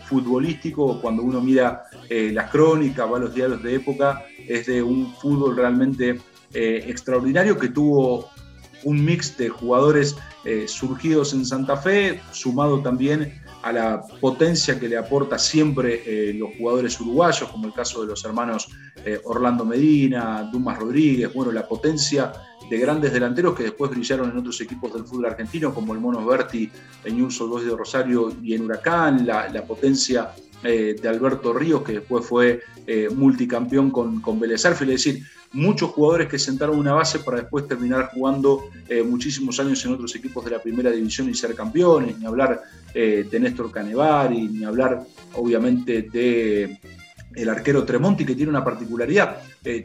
futbolístico, 0.07 1.01
cuando 1.01 1.23
uno 1.23 1.41
mira 1.41 1.83
las 2.09 2.51
crónicas, 2.51 3.11
va 3.11 3.17
a 3.17 3.21
los 3.21 3.33
diarios 3.33 3.63
de 3.63 3.75
época, 3.75 4.23
es 4.47 4.67
de 4.67 4.81
un 4.81 5.13
fútbol 5.15 5.55
realmente 5.55 6.19
eh, 6.53 6.85
extraordinario 6.87 7.57
que 7.57 7.67
tuvo 7.67 8.29
un 8.83 9.03
mix 9.03 9.37
de 9.37 9.49
jugadores 9.49 10.15
eh, 10.45 10.65
surgidos 10.67 11.33
en 11.33 11.45
Santa 11.45 11.75
Fe, 11.75 12.21
sumado 12.31 12.81
también 12.81 13.41
a 13.67 13.71
la 13.73 14.01
potencia 14.21 14.79
que 14.79 14.87
le 14.87 14.97
aporta 14.97 15.37
siempre 15.37 16.01
eh, 16.05 16.33
los 16.33 16.49
jugadores 16.57 16.99
uruguayos, 16.99 17.49
como 17.49 17.67
el 17.67 17.73
caso 17.73 18.01
de 18.01 18.07
los 18.07 18.23
hermanos 18.25 18.69
Orlando 19.23 19.63
Medina, 19.63 20.49
Dumas 20.51 20.77
Rodríguez, 20.77 21.31
bueno, 21.33 21.51
la 21.53 21.65
potencia 21.65 22.33
de 22.69 22.77
grandes 22.77 23.13
delanteros 23.13 23.55
que 23.55 23.63
después 23.63 23.91
brillaron 23.91 24.31
en 24.31 24.37
otros 24.37 24.59
equipos 24.61 24.93
del 24.93 25.05
fútbol 25.05 25.27
argentino, 25.27 25.73
como 25.73 25.93
el 25.93 25.99
Mono 25.99 26.25
Berti 26.25 26.69
en 27.05 27.15
Newell's 27.15 27.39
Old 27.39 27.65
de 27.65 27.75
Rosario 27.75 28.33
y 28.41 28.53
en 28.53 28.63
Huracán, 28.63 29.25
la, 29.25 29.63
potencia 29.65 30.31
eh, 30.63 30.95
de 31.01 31.09
Alberto 31.09 31.53
Ríos, 31.53 31.83
que 31.83 31.93
después 31.93 32.25
fue 32.25 32.61
eh, 32.85 33.09
multicampeón 33.13 33.91
con, 33.91 34.21
con 34.21 34.39
Vélez 34.39 34.65
Es 34.65 34.79
decir, 34.79 35.23
muchos 35.53 35.91
jugadores 35.91 36.27
que 36.27 36.37
sentaron 36.39 36.77
una 36.77 36.93
base 36.93 37.19
para 37.19 37.37
después 37.37 37.67
terminar 37.67 38.09
jugando 38.13 38.69
eh, 38.87 39.03
muchísimos 39.03 39.59
años 39.59 39.83
en 39.85 39.93
otros 39.93 40.15
equipos 40.15 40.43
de 40.45 40.51
la 40.51 40.61
primera 40.61 40.91
división 40.91 41.29
y 41.29 41.33
ser 41.33 41.55
campeones, 41.55 42.17
ni 42.17 42.25
hablar 42.25 42.61
de 42.93 43.39
Néstor 43.39 43.71
Canevari, 43.71 44.47
ni 44.47 44.65
hablar 44.65 45.05
obviamente 45.35 46.01
de 46.01 46.79
el 47.35 47.47
arquero 47.47 47.83
Tremonti, 47.83 48.25
que 48.25 48.33
tiene 48.33 48.49
una 48.49 48.63
particularidad. 48.63 49.37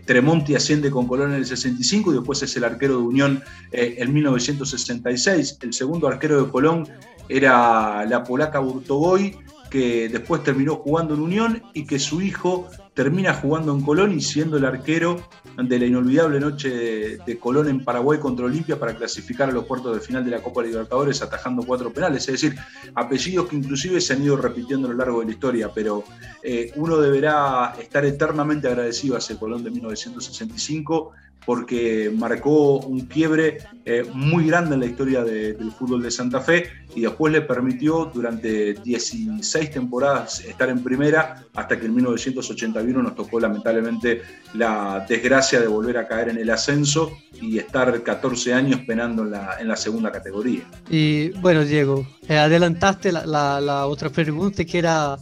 Tremonti 0.07 0.55
asciende 0.55 0.91
con 0.91 1.07
Colón 1.07 1.33
en 1.33 1.37
el 1.37 1.45
65 1.45 2.11
y 2.11 2.15
después 2.15 2.43
es 2.43 2.57
el 2.57 2.65
arquero 2.65 2.97
de 2.97 3.03
Unión 3.03 3.43
en 3.71 4.15
1966. 4.15 5.59
El 5.61 5.75
segundo 5.75 6.09
arquero 6.09 6.43
de 6.43 6.51
Colón 6.51 6.89
era 7.29 8.05
la 8.05 8.25
polaca 8.25 8.59
Burtoboy, 8.59 9.37
que 9.71 10.09
después 10.09 10.43
terminó 10.43 10.77
jugando 10.77 11.15
en 11.15 11.21
Unión 11.21 11.63
y 11.73 11.87
que 11.87 11.99
su 11.99 12.21
hijo 12.21 12.69
termina 12.95 13.33
jugando 13.35 13.73
en 13.73 13.81
Colón 13.83 14.13
y 14.13 14.21
siendo 14.21 14.59
el 14.59 14.65
arquero 14.65 15.23
de 15.57 15.79
la 15.79 15.87
inolvidable 15.87 16.41
noche 16.41 17.19
de, 17.25 17.39
Colón 17.39 17.69
en 17.69 17.85
Paraguay 17.85 18.19
contra 18.19 18.47
Olimpia 18.47 18.79
para 18.79 18.95
clasificar 18.95 19.49
a 19.49 19.53
los 19.53 19.65
cuartos 19.65 19.95
de 19.95 20.01
final 20.01 20.25
de 20.25 20.31
la 20.31 20.43
Copa 20.43 20.63
Libertadores 20.63 21.23
atajando 21.23 21.63
cuatro 21.63 21.93
penales. 21.93 22.29
Es 22.29 22.41
decir, 22.41 22.59
apellidos 22.95 23.49
que 23.49 23.57
inclusive 23.57 24.01
se 24.01 24.13
han 24.13 24.23
ido 24.23 24.37
repitiendo 24.37 24.89
a 24.89 24.91
lo 24.91 24.97
largo 24.97 25.21
de 25.21 25.27
la 25.27 25.33
historia, 25.33 25.71
pero 25.75 26.05
eh, 26.43 26.73
uno 26.77 26.99
deberá 26.99 27.75
estar 27.81 28.05
eternamente 28.05 28.69
agradecido 28.69 29.17
a 29.17 29.19
ese 29.19 29.37
Colón 29.37 29.65
de 29.65 29.71
1965 29.71 31.13
porque 31.45 32.13
marcó 32.17 32.79
un 32.79 33.01
quiebre 33.07 33.59
eh, 33.85 34.05
muy 34.15 34.47
grande 34.47 34.75
en 34.75 34.81
la 34.81 34.87
historia 34.87 35.25
del 35.25 35.73
fútbol 35.73 36.03
de 36.03 36.11
Santa 36.11 36.41
Fe 36.41 36.69
y 36.95 37.01
después 37.01 37.33
le 37.33 37.43
permitió 37.43 38.11
durante 38.13 38.75
16 38.75 39.71
temporadas 39.71 40.41
estar 40.41 40.69
en 40.69 40.83
primera 40.83 41.45
hasta 41.55 41.79
que 41.79 41.87
en 41.87 41.95
1981 41.95 43.03
nos 43.03 43.15
tocó 43.15 43.41
lamentablemente 43.41 44.23
la 44.55 45.05
desgracia 45.09 45.61
de 45.61 45.67
volver 45.67 45.99
a 45.99 46.07
caer 46.07 46.29
en 46.29 46.39
el 46.39 46.51
ascenso 46.51 47.13
y 47.41 47.59
estar 47.59 48.03
14 48.03 48.55
años 48.55 48.81
penando 48.87 49.23
en 49.23 49.33
la, 49.33 49.57
en 49.59 49.69
la 49.69 49.77
segunda 49.77 50.13
categoría. 50.13 50.63
Y 50.91 51.31
bueno, 51.41 51.65
Diego, 51.65 52.07
eh, 52.29 52.37
adelantaste 52.37 53.11
la, 53.11 53.87
otra 53.87 54.11
pregunta 54.11 54.65
que 54.65 54.79
era... 54.79 55.17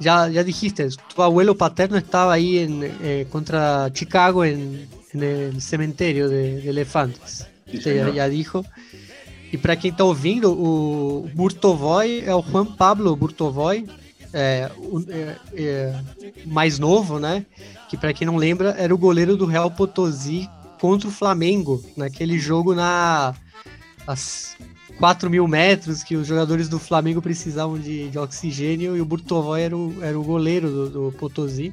Ya, 0.00 0.28
ya 0.28 0.42
dijiste, 0.42 0.88
tu 1.14 1.22
abuelo 1.22 1.56
paterno 1.56 1.96
estaba 1.96 2.32
ahí 2.32 2.58
en, 2.58 2.80
eh, 2.82 3.26
contra 3.30 3.88
Chicago 3.92 4.44
en 4.44 4.88
en 5.14 5.22
el 5.22 5.60
cementerio 5.60 6.28
de, 6.28 6.68
elefantes. 6.68 7.46
Você 7.66 7.98
já, 8.14 8.28
dijo. 8.28 8.64
E 9.52 9.58
para 9.58 9.76
quem 9.76 9.90
está 9.90 10.04
ouvindo, 10.04 10.50
o 10.52 11.28
Burtovoy 11.34 12.22
é 12.24 12.34
o 12.34 12.42
Juan 12.42 12.66
Pablo 12.66 13.14
Burtovoy, 13.14 13.86
é, 14.32 14.70
é, 15.08 15.36
é, 15.54 15.94
mais 16.46 16.78
novo, 16.78 17.18
né? 17.18 17.44
Que 17.88 17.96
para 17.96 18.14
quem 18.14 18.26
não 18.26 18.36
lembra, 18.36 18.70
era 18.78 18.94
o 18.94 18.98
goleiro 18.98 19.36
do 19.36 19.44
Real 19.44 19.70
Potosí 19.70 20.48
contra 20.80 21.08
o 21.08 21.12
Flamengo, 21.12 21.84
naquele 21.96 22.38
jogo 22.38 22.74
na 22.74 23.34
as 24.06 24.56
4 24.98 25.30
mil 25.30 25.46
metros 25.46 26.02
que 26.02 26.16
os 26.16 26.26
jogadores 26.26 26.68
do 26.68 26.78
Flamengo 26.78 27.20
precisavam 27.20 27.78
de, 27.78 28.08
de 28.08 28.18
oxigênio 28.18 28.96
e 28.96 29.00
o 29.00 29.04
Burtovoy 29.04 29.60
era 29.60 29.76
o, 29.76 29.94
era 30.02 30.18
o 30.18 30.24
goleiro 30.24 30.70
do, 30.70 30.88
do 30.88 31.12
Potosí. 31.12 31.72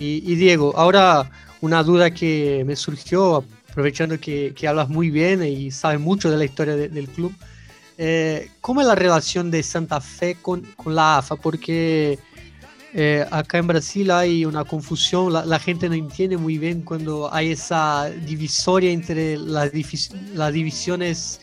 E, 0.00 0.22
e 0.24 0.36
Diego, 0.36 0.72
agora 0.76 1.28
una 1.60 1.82
duda 1.82 2.10
que 2.10 2.62
me 2.66 2.76
surgió, 2.76 3.44
aprovechando 3.70 4.18
que, 4.18 4.52
que 4.54 4.68
hablas 4.68 4.88
muy 4.88 5.10
bien 5.10 5.42
y 5.42 5.70
sabes 5.70 6.00
mucho 6.00 6.30
de 6.30 6.36
la 6.36 6.44
historia 6.44 6.76
del 6.76 7.08
club. 7.08 7.34
Eh, 7.96 8.50
¿Cómo 8.60 8.80
es 8.80 8.86
la 8.86 8.94
relación 8.94 9.50
de 9.50 9.62
Santa 9.62 10.00
Fe 10.00 10.36
con, 10.40 10.62
con 10.76 10.94
la 10.94 11.18
AFA? 11.18 11.36
Porque 11.36 12.18
eh, 12.94 13.26
acá 13.30 13.58
en 13.58 13.66
Brasil 13.66 14.10
hay 14.10 14.44
una 14.44 14.64
confusión, 14.64 15.32
la, 15.32 15.58
gente 15.58 15.88
no 15.88 15.94
entiende 15.94 16.36
muy 16.36 16.58
bien 16.58 16.82
cuando 16.82 17.32
hay 17.32 17.52
esa 17.52 18.08
divisoria 18.08 18.90
entre 18.90 19.36
las, 19.36 19.70
las 20.32 20.52
divisiones 20.52 21.40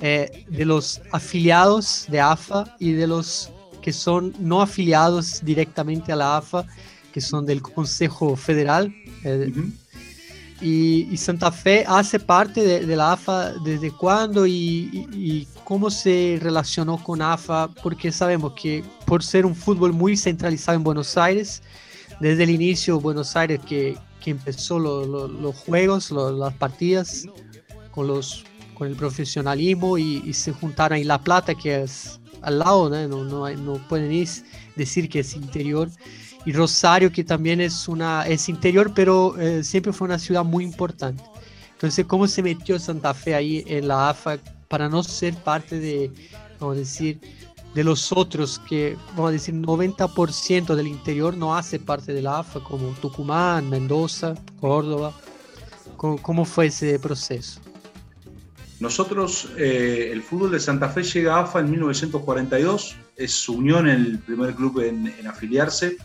eh, 0.00 0.44
de 0.48 0.64
los 0.64 1.00
afiliados 1.12 2.06
de 2.08 2.20
AFA 2.20 2.76
y 2.78 2.92
de 2.92 3.06
los 3.06 3.50
que 3.80 3.92
son 3.92 4.34
no 4.38 4.60
afiliados 4.60 5.44
directamente 5.44 6.12
a 6.12 6.16
la 6.16 6.36
AFA 6.36 6.66
que 7.12 7.20
son 7.20 7.46
del 7.46 7.62
Consejo 7.62 8.36
Federal. 8.36 8.92
Eh, 9.24 9.52
y, 10.60 11.16
Santa 11.16 11.50
Fe 11.50 11.84
hace 11.88 12.20
parte 12.20 12.62
de, 12.62 12.96
la 12.96 13.12
AFA 13.12 13.52
desde 13.64 13.90
cuándo 13.90 14.46
y, 14.46 15.48
cómo 15.64 15.90
se 15.90 16.38
relacionó 16.40 17.02
con 17.02 17.20
AFA, 17.20 17.68
porque 17.82 18.12
sabemos 18.12 18.52
que 18.52 18.84
por 19.06 19.24
ser 19.24 19.44
un 19.44 19.56
fútbol 19.56 19.92
muy 19.92 20.16
centralizado 20.16 20.76
en 20.76 20.84
Buenos 20.84 21.16
Aires, 21.16 21.62
desde 22.20 22.44
el 22.44 22.50
inicio 22.50 23.00
Buenos 23.00 23.34
Aires 23.34 23.60
que, 23.66 23.96
que 24.22 24.30
empezó 24.30 24.78
los 24.78 25.56
juegos, 25.56 26.10
las 26.12 26.54
partidas 26.54 27.26
con, 27.90 28.06
los, 28.06 28.44
con 28.74 28.86
el 28.86 28.94
profesionalismo 28.94 29.98
y, 29.98 30.32
se 30.32 30.52
juntaron 30.52 30.96
ahí 30.96 31.04
La 31.04 31.20
Plata, 31.20 31.54
que 31.54 31.82
es 31.82 32.20
al 32.42 32.60
lado, 32.60 32.88
no, 32.88 33.24
no, 33.24 33.50
no 33.50 33.88
pueden 33.88 34.26
decir 34.76 35.08
que 35.08 35.20
es 35.20 35.34
interior 35.34 35.88
y 36.44 36.52
Rosario, 36.52 37.12
que 37.12 37.24
también 37.24 37.60
es, 37.60 37.88
una, 37.88 38.26
es 38.26 38.48
interior, 38.48 38.92
pero 38.94 39.38
eh, 39.38 39.62
siempre 39.62 39.92
fue 39.92 40.06
una 40.06 40.18
ciudad 40.18 40.44
muy 40.44 40.64
importante. 40.64 41.22
Entonces, 41.72 42.06
¿cómo 42.06 42.26
se 42.26 42.42
metió 42.42 42.78
Santa 42.78 43.14
Fe 43.14 43.34
ahí 43.34 43.64
en 43.66 43.88
la 43.88 44.10
AFA 44.10 44.38
para 44.68 44.88
no 44.88 45.02
ser 45.02 45.34
parte 45.34 45.78
de, 45.78 46.10
vamos 46.58 46.76
a 46.76 46.78
decir, 46.78 47.20
de 47.74 47.84
los 47.84 48.12
otros 48.12 48.60
que, 48.68 48.96
vamos 49.10 49.30
a 49.30 49.32
decir, 49.32 49.54
90% 49.54 50.74
del 50.74 50.86
interior 50.86 51.36
no 51.36 51.56
hace 51.56 51.78
parte 51.78 52.12
de 52.12 52.22
la 52.22 52.38
AFA, 52.38 52.60
como 52.60 52.88
Tucumán, 53.00 53.68
Mendoza, 53.68 54.34
Córdoba? 54.60 55.12
¿Cómo, 55.96 56.44
fue 56.44 56.66
ese 56.66 56.98
proceso? 56.98 57.60
Nosotros, 58.80 59.50
eh, 59.56 60.10
el 60.12 60.22
fútbol 60.22 60.50
de 60.50 60.58
Santa 60.58 60.88
Fe 60.88 61.04
llega 61.04 61.36
a 61.36 61.40
AFA 61.42 61.60
en 61.60 61.70
1942, 61.70 62.96
es 63.16 63.32
su 63.32 63.54
unión 63.54 63.88
el 63.88 64.18
primer 64.18 64.54
club 64.54 64.80
en, 64.80 65.06
en 65.06 65.26
afiliarse. 65.28 65.96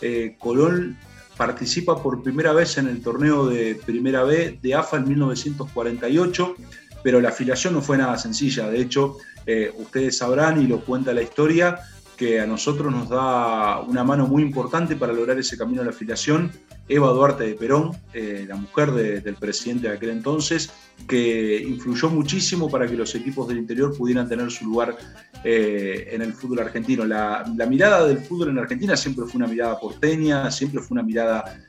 Eh, 0.00 0.36
Colón 0.38 0.96
participa 1.36 2.02
por 2.02 2.22
primera 2.22 2.52
vez 2.52 2.78
en 2.78 2.88
el 2.88 3.02
torneo 3.02 3.46
de 3.46 3.74
Primera 3.74 4.24
B 4.24 4.58
de 4.60 4.74
AFA 4.74 4.98
en 4.98 5.08
1948, 5.08 6.56
pero 7.02 7.20
la 7.20 7.28
afiliación 7.28 7.74
no 7.74 7.82
fue 7.82 7.98
nada 7.98 8.16
sencilla. 8.18 8.68
De 8.68 8.80
hecho, 8.80 9.16
eh, 9.46 9.72
ustedes 9.76 10.16
sabrán 10.16 10.60
y 10.60 10.66
lo 10.66 10.80
cuenta 10.80 11.12
la 11.12 11.22
historia, 11.22 11.78
que 12.16 12.40
a 12.40 12.46
nosotros 12.46 12.90
nos 12.90 13.10
da 13.10 13.80
una 13.80 14.02
mano 14.02 14.26
muy 14.26 14.42
importante 14.42 14.96
para 14.96 15.12
lograr 15.12 15.38
ese 15.38 15.58
camino 15.58 15.82
de 15.82 15.90
la 15.90 15.94
afiliación, 15.94 16.50
Eva 16.88 17.10
Duarte 17.10 17.44
de 17.44 17.54
Perón, 17.54 17.92
eh, 18.12 18.44
la 18.48 18.56
mujer 18.56 18.92
del 18.92 19.34
presidente 19.34 19.88
de 19.88 19.94
aquel 19.94 20.10
entonces, 20.10 20.70
que 21.08 21.60
influyó 21.60 22.08
muchísimo 22.08 22.70
para 22.70 22.86
que 22.86 22.94
los 22.94 23.14
equipos 23.14 23.48
del 23.48 23.58
interior 23.58 23.96
pudieran 23.96 24.28
tener 24.28 24.50
su 24.50 24.64
lugar 24.64 24.96
eh, 25.42 26.08
en 26.12 26.22
el 26.22 26.32
fútbol 26.32 26.60
argentino. 26.60 27.04
La, 27.04 27.44
mirada 27.68 28.06
del 28.06 28.18
fútbol 28.18 28.50
en 28.50 28.58
Argentina 28.58 28.96
siempre 28.96 29.24
fue 29.26 29.38
una 29.38 29.48
mirada 29.48 29.78
porteña, 29.80 30.50
siempre 30.50 30.80
fue 30.80 30.94
una 30.94 31.02
mirada 31.02 31.60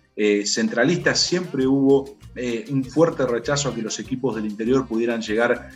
centralista, 0.45 1.13
siempre 1.13 1.67
hubo 1.67 2.17
un 2.71 2.83
fuerte 2.83 3.23
rechazo 3.27 3.69
a 3.69 3.75
que 3.75 3.83
los 3.83 3.99
equipos 3.99 4.35
del 4.35 4.47
interior 4.47 4.87
pudieran 4.87 5.21
llegar 5.21 5.69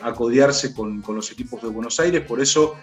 a 0.00 0.12
codiarse 0.12 0.72
con, 0.72 1.02
con, 1.02 1.16
los 1.16 1.32
equipos 1.32 1.60
de 1.62 1.68
Buenos 1.68 1.98
Aires. 1.98 2.22
Por 2.22 2.40
eso, 2.40 2.76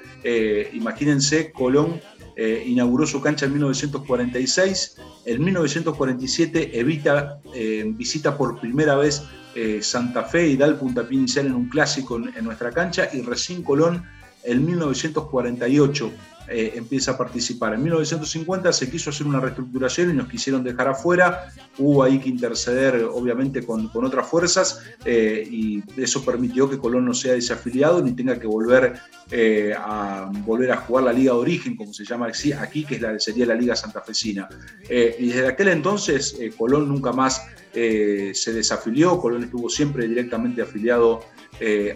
imagínense, 0.74 1.54
Colón 1.54 2.02
eh, 2.42 2.64
inauguró 2.66 3.06
su 3.06 3.20
cancha 3.20 3.48
en 3.48 3.52
1946. 3.52 4.96
En 5.26 5.44
1947 5.44 6.80
evita, 6.80 7.42
eh, 7.54 7.84
visita 7.86 8.38
por 8.38 8.62
primera 8.62 8.96
vez 8.96 9.24
eh, 9.56 9.80
Santa 9.82 10.24
Fe 10.24 10.48
y 10.48 10.56
da 10.56 10.66
el 10.68 10.76
puntapié 10.76 11.18
inicial 11.18 11.48
en 11.48 11.56
un 11.56 11.68
clásico 11.68 12.16
en, 12.16 12.34
en 12.38 12.46
nuestra 12.46 12.72
cancha 12.72 13.10
y 13.12 13.24
recién 13.24 13.62
Colón 13.62 14.06
en 14.46 14.66
1948 14.66 16.12
eh, 16.52 16.74
empieza 16.76 17.12
a 17.12 17.18
participar. 17.18 17.76
En 17.76 17.84
1950 17.84 18.74
se 18.74 18.90
quiso 18.90 19.12
hacer 19.12 19.28
una 19.28 19.40
reestructuración 19.40 20.10
y 20.10 20.14
nos 20.14 20.28
quisieron 20.28 20.64
dejar 20.64 20.88
afuera. 20.88 21.54
Hubo 21.78 22.02
ahí 22.02 22.20
que 22.20 22.30
interceder, 22.30 23.04
obviamente, 23.04 23.64
con, 23.64 23.88
con 23.90 24.04
otras 24.04 24.28
fuerzas 24.28 24.82
eh, 25.06 25.48
y 25.48 25.84
eso 25.96 26.26
permitió 26.26 26.68
que 26.68 26.80
Colón 26.80 27.06
no 27.06 27.14
sea 27.14 27.34
desafiliado 27.34 28.02
ni 28.02 28.14
tenga 28.14 28.40
que 28.40 28.48
volver, 28.48 28.96
eh, 29.30 29.76
a, 29.78 30.32
volver 30.44 30.72
a 30.72 30.78
jugar 30.78 31.04
la 31.04 31.14
Liga 31.14 31.34
de 31.34 31.40
Origen, 31.40 31.76
como 31.76 31.94
se 31.94 32.04
llama 32.04 32.28
aquí, 32.60 32.84
que 32.84 32.96
es 32.96 33.02
la, 33.02 33.20
sería 33.20 33.46
la 33.46 33.56
Liga 33.56 33.76
Santafesina. 33.76 34.50
y 34.90 35.28
desde 35.28 35.48
aquel 35.48 35.68
entonces 35.68 36.36
Colón 36.58 36.90
nunca 36.90 37.12
más 37.12 37.46
se 37.72 38.54
desafilió, 38.54 39.20
Colón 39.20 39.44
estuvo 39.44 39.70
siempre 39.70 40.08
directamente 40.08 40.64
afiliado 40.64 41.22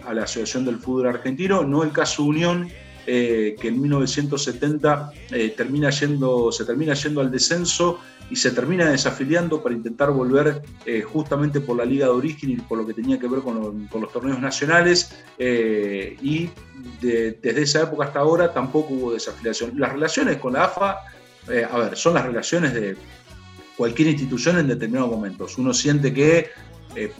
a 0.06 0.14
la 0.14 0.22
Asociación 0.22 0.64
del 0.64 0.78
Fútbol 0.78 1.08
Argentino, 1.08 1.64
no 1.64 1.82
el 1.82 1.90
caso 1.90 2.22
Unión, 2.22 2.68
eh, 3.06 3.56
que 3.60 3.68
en 3.68 3.80
1970 3.80 5.12
eh, 5.30 5.54
termina 5.56 5.90
yendo, 5.90 6.50
se 6.50 6.64
termina 6.64 6.94
yendo 6.94 7.20
al 7.20 7.30
descenso 7.30 8.00
y 8.30 8.36
se 8.36 8.50
termina 8.50 8.90
desafiliando 8.90 9.62
para 9.62 9.74
intentar 9.74 10.10
volver 10.10 10.62
eh, 10.86 11.02
justamente 11.02 11.60
por 11.60 11.76
la 11.76 11.84
Liga 11.84 12.06
de 12.06 12.12
Origen 12.12 12.50
y 12.50 12.56
por 12.56 12.78
lo 12.78 12.86
que 12.86 12.94
tenía 12.94 13.18
que 13.18 13.28
ver 13.28 13.40
con, 13.40 13.88
los 13.92 14.12
torneos 14.12 14.40
nacionales. 14.40 15.14
y 15.38 16.48
desde 17.00 17.62
esa 17.62 17.82
época 17.82 18.06
hasta 18.06 18.20
ahora 18.20 18.52
tampoco 18.52 18.94
hubo 18.94 19.12
desafiliación. 19.12 19.72
Las 19.78 19.92
relaciones 19.92 20.38
con 20.38 20.54
la 20.54 20.64
AFA, 20.64 20.98
a 21.70 21.78
ver, 21.78 21.96
son 21.96 22.14
las 22.14 22.24
relaciones 22.24 22.72
de 22.72 22.96
cualquier 23.76 24.08
institución 24.08 24.58
en 24.58 24.68
determinados 24.68 25.10
momentos. 25.10 25.58
Uno 25.58 25.74
siente 25.74 26.14
que 26.14 26.50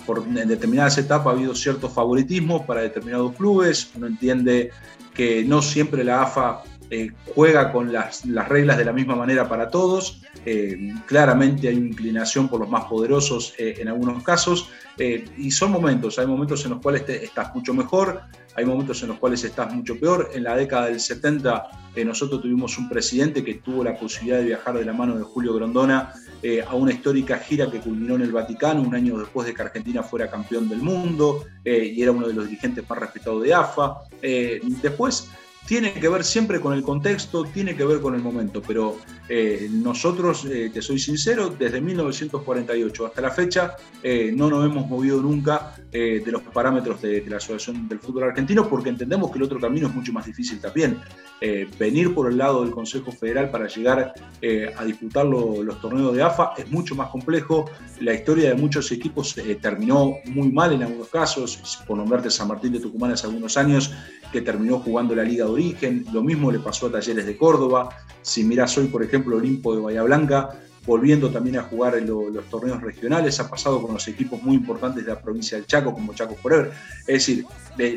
por, 0.06 0.24
en 0.26 0.48
determinadas 0.48 0.98
etapas 0.98 1.28
ha 1.28 1.36
habido 1.36 1.54
ciertos 1.54 1.92
favoritismos 1.92 2.62
para 2.62 2.82
determinados 2.82 3.34
clubes, 3.34 3.90
uno 3.94 4.06
entiende 4.06 4.70
que 5.14 5.44
no 5.44 5.62
siempre 5.62 6.04
la 6.04 6.22
AFA 6.22 6.62
eh, 6.90 7.10
juega 7.34 7.72
con 7.72 7.92
las, 7.92 8.24
reglas 8.48 8.76
de 8.76 8.84
la 8.84 8.92
misma 8.92 9.16
manera 9.16 9.48
para 9.48 9.68
todos. 9.68 10.20
Eh, 10.44 10.92
claramente 11.06 11.68
hay 11.68 11.76
inclinación 11.76 12.48
por 12.48 12.60
los 12.60 12.68
más 12.68 12.84
poderosos 12.84 13.54
eh, 13.58 13.76
en 13.78 13.88
algunos 13.88 14.22
casos. 14.22 14.70
y 14.96 15.50
son 15.50 15.72
momentos, 15.72 16.18
hay 16.18 16.26
momentos 16.26 16.64
en 16.64 16.72
los 16.72 16.80
cuales 16.80 17.08
estás 17.08 17.52
mucho 17.52 17.74
mejor, 17.74 18.20
hay 18.54 18.64
momentos 18.64 19.02
en 19.02 19.08
los 19.08 19.18
cuales 19.18 19.42
estás 19.42 19.72
mucho 19.74 19.98
peor. 19.98 20.30
En 20.34 20.44
la 20.44 20.54
década 20.56 20.86
del 20.86 21.00
70 21.00 21.68
nosotros 22.04 22.42
tuvimos 22.42 22.78
un 22.78 22.88
presidente 22.88 23.42
que 23.42 23.54
tuvo 23.54 23.82
la 23.82 23.96
posibilidad 23.96 24.38
de 24.38 24.44
viajar 24.44 24.78
de 24.78 24.84
la 24.84 24.92
mano 24.92 25.16
de 25.16 25.24
Julio 25.24 25.54
Grondona 25.54 26.12
a 26.68 26.74
una 26.74 26.92
histórica 26.92 27.38
gira 27.38 27.70
que 27.70 27.80
culminó 27.80 28.16
en 28.16 28.22
el 28.22 28.30
Vaticano 28.30 28.82
un 28.82 28.94
año 28.94 29.18
después 29.18 29.46
de 29.46 29.54
que 29.54 29.62
Argentina 29.62 30.02
fuera 30.02 30.30
campeón 30.30 30.68
del 30.68 30.80
mundo 30.80 31.44
y 31.64 32.00
era 32.00 32.12
uno 32.12 32.28
de 32.28 32.34
los 32.34 32.44
dirigentes 32.44 32.88
más 32.88 32.98
respetados 32.98 33.42
de 33.42 33.54
AFA. 33.54 33.96
después 34.82 35.28
tiene 35.66 35.94
que 35.94 36.08
ver 36.08 36.24
siempre 36.24 36.60
con 36.60 36.74
el 36.74 36.82
contexto, 36.82 37.44
tiene 37.44 37.74
que 37.74 37.84
ver 37.84 38.00
con 38.00 38.14
el 38.14 38.22
momento, 38.22 38.60
pero 38.60 38.98
eh, 39.28 39.68
nosotros, 39.70 40.44
eh, 40.44 40.70
te 40.72 40.82
soy 40.82 40.98
sincero, 40.98 41.48
desde 41.48 41.80
1948 41.80 43.06
hasta 43.06 43.22
la 43.22 43.30
fecha 43.30 43.76
eh, 44.02 44.30
no 44.34 44.50
nos 44.50 44.66
hemos 44.66 44.86
movido 44.86 45.22
nunca 45.22 45.74
de 45.90 46.24
los 46.26 46.42
parámetros 46.42 47.00
de, 47.02 47.24
la 47.28 47.36
Asociación 47.36 47.86
del 47.88 48.00
Fútbol 48.00 48.24
Argentino 48.24 48.68
porque 48.68 48.88
entendemos 48.88 49.30
que 49.30 49.38
el 49.38 49.44
otro 49.44 49.60
camino 49.60 49.86
es 49.86 49.94
mucho 49.94 50.12
más 50.12 50.26
difícil 50.26 50.60
también. 50.60 50.98
venir 51.78 52.12
por 52.12 52.28
el 52.28 52.36
lado 52.36 52.64
del 52.64 52.72
Consejo 52.72 53.12
Federal 53.12 53.48
para 53.48 53.68
llegar 53.68 54.12
a 54.76 54.84
disputar 54.84 55.24
los 55.24 55.80
torneos 55.80 56.12
de 56.16 56.22
AFA 56.24 56.54
es 56.56 56.68
mucho 56.68 56.96
más 56.96 57.10
complejo. 57.10 57.70
La 58.00 58.12
historia 58.12 58.48
de 58.48 58.56
muchos 58.56 58.90
equipos 58.90 59.36
terminó 59.62 60.16
muy 60.24 60.50
mal 60.50 60.72
en 60.72 60.82
algunos 60.82 61.08
casos, 61.10 61.78
por 61.86 61.96
nombrarte 61.96 62.28
San 62.28 62.48
Martín 62.48 62.72
de 62.72 62.80
Tucumán 62.80 63.12
hace 63.12 63.28
algunos 63.28 63.56
años, 63.56 63.94
que 64.34 64.42
terminó 64.42 64.80
jugando 64.80 65.14
la 65.14 65.22
Liga 65.22 65.44
de 65.44 65.52
Origen, 65.52 66.04
lo 66.12 66.20
mismo 66.20 66.50
le 66.50 66.58
pasó 66.58 66.88
a 66.88 66.90
Talleres 66.90 67.24
de 67.24 67.36
Córdoba, 67.36 67.88
si 68.20 68.42
mirás 68.42 68.76
hoy, 68.76 68.88
por 68.88 69.04
ejemplo, 69.04 69.36
Olimpo 69.36 69.76
de 69.76 69.80
Bahía 69.80 70.02
Blanca, 70.02 70.50
volviendo 70.84 71.30
también 71.30 71.56
a 71.58 71.62
jugar 71.62 71.94
en 71.94 72.08
los 72.08 72.44
torneos 72.50 72.82
regionales, 72.82 73.38
ha 73.38 73.48
pasado 73.48 73.80
con 73.80 73.94
los 73.94 74.08
equipos 74.08 74.42
muy 74.42 74.56
importantes 74.56 75.06
de 75.06 75.12
la 75.12 75.20
provincia 75.20 75.56
del 75.56 75.68
Chaco, 75.68 75.94
como 75.94 76.14
Chaco 76.14 76.34
Forever. 76.34 76.72
Es 77.06 77.26
decir, 77.26 77.46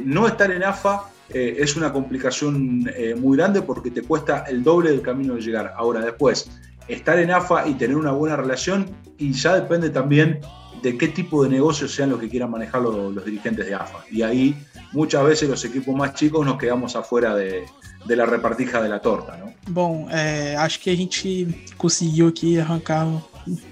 no 0.05 0.27
estar 0.27 0.51
en 0.51 0.63
AFA 0.63 1.05
eh, 1.29 1.55
es 1.57 1.75
una 1.75 1.91
complicación 1.91 2.87
eh, 2.95 3.15
muy 3.15 3.35
grande 3.35 3.63
porque 3.63 3.89
te 3.89 4.03
cuesta 4.03 4.45
el 4.47 4.63
doble 4.63 4.91
del 4.91 5.01
camino 5.01 5.33
de 5.33 5.41
llegar. 5.41 5.73
Ahora, 5.75 6.01
después, 6.01 6.51
estar 6.87 7.17
en 7.17 7.31
AFA 7.31 7.67
y 7.67 7.73
tener 7.73 7.97
una 7.97 8.11
buena 8.11 8.35
relación, 8.35 8.85
y 9.17 9.33
ya 9.33 9.55
depende 9.55 9.89
también 9.89 10.39
de 10.81 10.97
qué 10.97 11.07
tipo 11.07 11.43
de 11.43 11.49
negocios 11.49 11.93
sean 11.93 12.09
los 12.09 12.19
que 12.19 12.29
quieran 12.29 12.51
manejar 12.51 12.81
los, 12.81 13.13
los 13.13 13.25
dirigentes 13.25 13.65
de 13.65 13.75
AFA. 13.75 14.03
Y 14.11 14.21
ahí 14.21 14.55
muchas 14.93 15.23
veces 15.23 15.49
los 15.49 15.63
equipos 15.65 15.95
más 15.95 16.13
chicos 16.13 16.45
nos 16.45 16.57
quedamos 16.57 16.95
afuera 16.95 17.35
de, 17.35 17.65
de 18.05 18.15
la 18.15 18.25
repartija 18.25 18.81
de 18.81 18.89
la 18.89 18.99
torta, 18.99 19.37
não? 19.37 19.53
Bom, 19.67 20.07
é, 20.09 20.55
acho 20.55 20.79
que 20.79 20.89
a 20.89 20.95
gente 20.95 21.47
conseguiu 21.77 22.27
aqui 22.27 22.59
arrancar 22.59 23.05
um, 23.05 23.21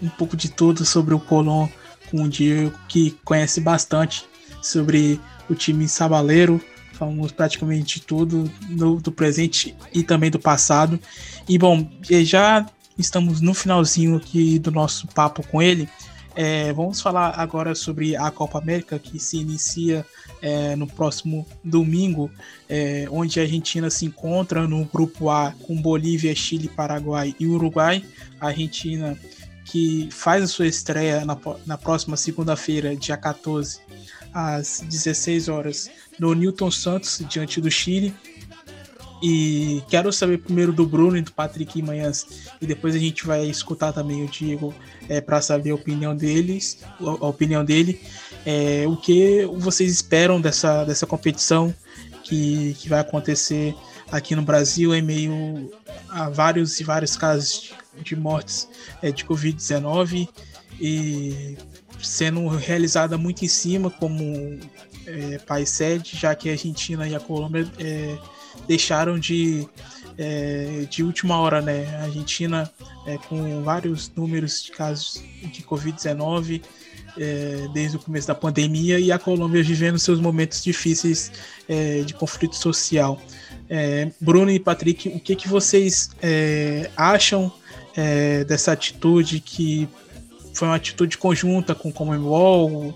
um 0.02 0.10
pouco 0.18 0.36
de 0.36 0.50
tudo 0.50 0.86
sobre 0.86 1.14
o 1.14 1.20
Colón 1.20 1.70
com 2.12 2.24
o 2.24 2.30
Diego, 2.30 2.72
que 2.88 3.12
conhece 3.24 3.62
bastante 3.62 4.26
sobre 4.62 5.20
o 5.50 5.56
time 5.56 5.88
sabaleiro. 5.88 6.62
Falamos 6.94 7.32
praticamente 7.32 8.02
tudo 8.02 8.50
do, 8.70 8.96
do 8.96 9.12
presente 9.12 9.76
e 9.94 10.04
também 10.04 10.32
do 10.32 10.40
passado. 10.40 11.00
E 11.48 11.58
bom, 11.58 11.90
já 12.02 12.66
estamos 12.98 13.42
no 13.42 13.54
finalzinho 13.54 14.16
aqui 14.16 14.58
do 14.60 14.72
nosso 14.72 15.08
papo 15.08 15.46
com 15.48 15.62
ele. 15.62 15.90
É, 16.36 16.74
vamos 16.74 17.00
falar 17.00 17.40
agora 17.40 17.74
sobre 17.74 18.16
a 18.16 18.30
Copa 18.30 18.60
América 18.60 19.00
que 19.00 19.18
se 19.20 19.38
inicia 19.38 20.06
é, 20.42 20.76
no 20.76 20.86
próximo 20.86 21.48
domingo, 21.64 22.30
é, 22.68 23.08
onde 23.10 23.40
a 23.40 23.44
Argentina 23.44 23.90
se 23.90 24.06
encontra 24.06 24.68
no 24.68 24.84
grupo 24.86 25.30
A 25.30 25.54
com 25.64 25.82
Bolívia, 25.82 26.36
Chile, 26.36 26.68
Paraguai 26.68 27.34
e 27.40 27.48
Uruguai. 27.48 28.04
A 28.40 28.48
Argentina 28.48 29.18
que 29.66 30.10
faz 30.12 30.44
a 30.44 30.48
sua 30.48 30.68
estreia 30.68 31.26
na, 31.26 31.38
na 31.66 31.78
próxima 31.78 32.16
segunda-feira, 32.16 32.96
dia 32.96 33.18
14, 33.18 33.80
às 34.34 34.82
16 34.82 35.48
horas, 35.48 35.90
no 36.20 36.34
Newton 36.34 36.70
Santos, 36.70 37.24
diante 37.28 37.60
do 37.60 37.72
Chile. 37.72 38.14
E 39.28 39.82
quero 39.90 40.14
saber 40.14 40.38
primeiro 40.38 40.72
do 40.72 40.86
Bruno 40.86 41.18
e 41.18 41.22
do 41.24 41.32
Patrick 41.32 41.82
Manhãs, 41.82 42.48
e 42.62 42.68
depois 42.68 42.94
a 42.94 43.00
gente 43.00 43.26
vai 43.26 43.44
escutar 43.46 43.92
também 43.92 44.24
o 44.24 44.28
Diego 44.28 44.72
é, 45.10 45.20
para 45.20 45.42
saber 45.42 45.72
a 45.72 45.76
opinião 45.76 46.16
deles, 46.16 46.78
a 47.00 47.26
opinião 47.26 47.66
dele. 47.66 48.00
É, 48.46 48.86
o 48.88 48.96
que 48.96 49.44
vocês 49.58 49.92
esperam 49.92 50.40
dessa, 50.40 50.84
dessa 50.84 51.08
competição 51.08 51.74
que, 52.24 52.76
que 52.78 52.88
vai 52.88 53.00
acontecer 53.00 53.74
aqui 54.12 54.36
no 54.36 54.44
Brasil 54.44 54.94
em 54.94 55.02
meio 55.02 55.72
a 56.08 56.30
vários 56.30 56.80
e 56.80 56.84
vários 56.84 57.18
casos 57.18 57.74
de 58.04 58.16
mortes 58.16 58.70
é, 59.02 59.12
de 59.12 59.26
Covid-19 59.26 60.30
e 60.80 61.58
sendo 62.00 62.48
realizada 62.50 63.18
muito 63.18 63.44
em 63.44 63.48
cima 63.48 63.90
como 63.90 64.60
é, 65.08 65.40
país 65.40 65.70
sede, 65.70 66.16
já 66.16 66.36
que 66.36 66.48
a 66.48 66.52
Argentina 66.52 67.08
e 67.08 67.16
a 67.16 67.20
Colômbia 67.20 67.68
é, 67.80 68.16
deixaram 68.68 69.20
de, 69.20 69.68
é, 70.18 70.86
de 70.90 71.04
última 71.04 71.38
hora, 71.40 71.62
né? 71.62 71.88
A 71.98 72.04
Argentina 72.04 72.72
é, 73.06 73.18
com 73.18 73.64
vários 73.64 74.12
números 74.16 74.64
de 74.64 74.72
casos 74.72 75.24
de 75.44 75.62
Covid-19 75.64 76.62
é, 77.18 77.68
desde 77.74 77.98
o 77.98 78.00
começo 78.00 78.28
da 78.28 78.36
pandemia 78.36 79.00
e 79.00 79.12
a 79.12 79.20
Colômbia 79.20 79.64
vivendo 79.64 79.98
seus 79.98 80.20
momentos 80.20 80.64
difíceis 80.64 81.32
é, 81.68 82.02
de 82.02 82.14
conflito 82.14 82.56
social. 82.56 83.22
É, 83.70 84.12
Bruno 84.20 84.52
e 84.52 84.60
Patrick, 84.60 85.10
o 85.10 85.20
que, 85.20 85.36
que 85.36 85.48
vocês 85.48 86.12
é, 86.22 86.90
acham 86.96 87.52
dessa 88.46 88.74
atitude 88.74 89.40
que 89.40 89.88
foi 90.54 90.68
uma 90.68 90.76
atitude 90.76 91.18
conjunta 91.18 91.74
com 91.74 91.88
o 91.88 91.94
Commonwealth, 91.94 92.94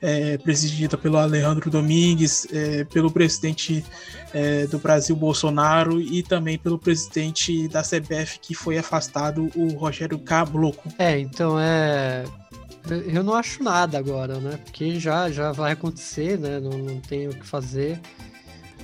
é, 0.00 0.38
presidida 0.38 0.96
pelo 0.96 1.16
Alejandro 1.16 1.70
Domingues, 1.70 2.46
é, 2.52 2.84
pelo 2.84 3.10
presidente 3.10 3.84
é, 4.32 4.66
do 4.66 4.78
Brasil, 4.78 5.14
Bolsonaro, 5.16 6.00
e 6.00 6.22
também 6.22 6.58
pelo 6.58 6.78
presidente 6.78 7.68
da 7.68 7.82
CBF, 7.82 8.38
que 8.40 8.54
foi 8.54 8.78
afastado, 8.78 9.50
o 9.54 9.68
Rogério 9.74 10.18
Cabloco. 10.18 10.88
É, 10.98 11.18
então 11.18 11.58
é. 11.58 12.24
Eu 13.06 13.22
não 13.22 13.34
acho 13.34 13.62
nada 13.62 13.98
agora, 13.98 14.38
né? 14.38 14.58
Porque 14.64 14.98
já, 14.98 15.30
já 15.30 15.52
vai 15.52 15.72
acontecer, 15.72 16.38
né? 16.38 16.58
Não, 16.58 16.70
não 16.70 17.00
tem 17.00 17.28
o 17.28 17.34
que 17.34 17.46
fazer. 17.46 18.00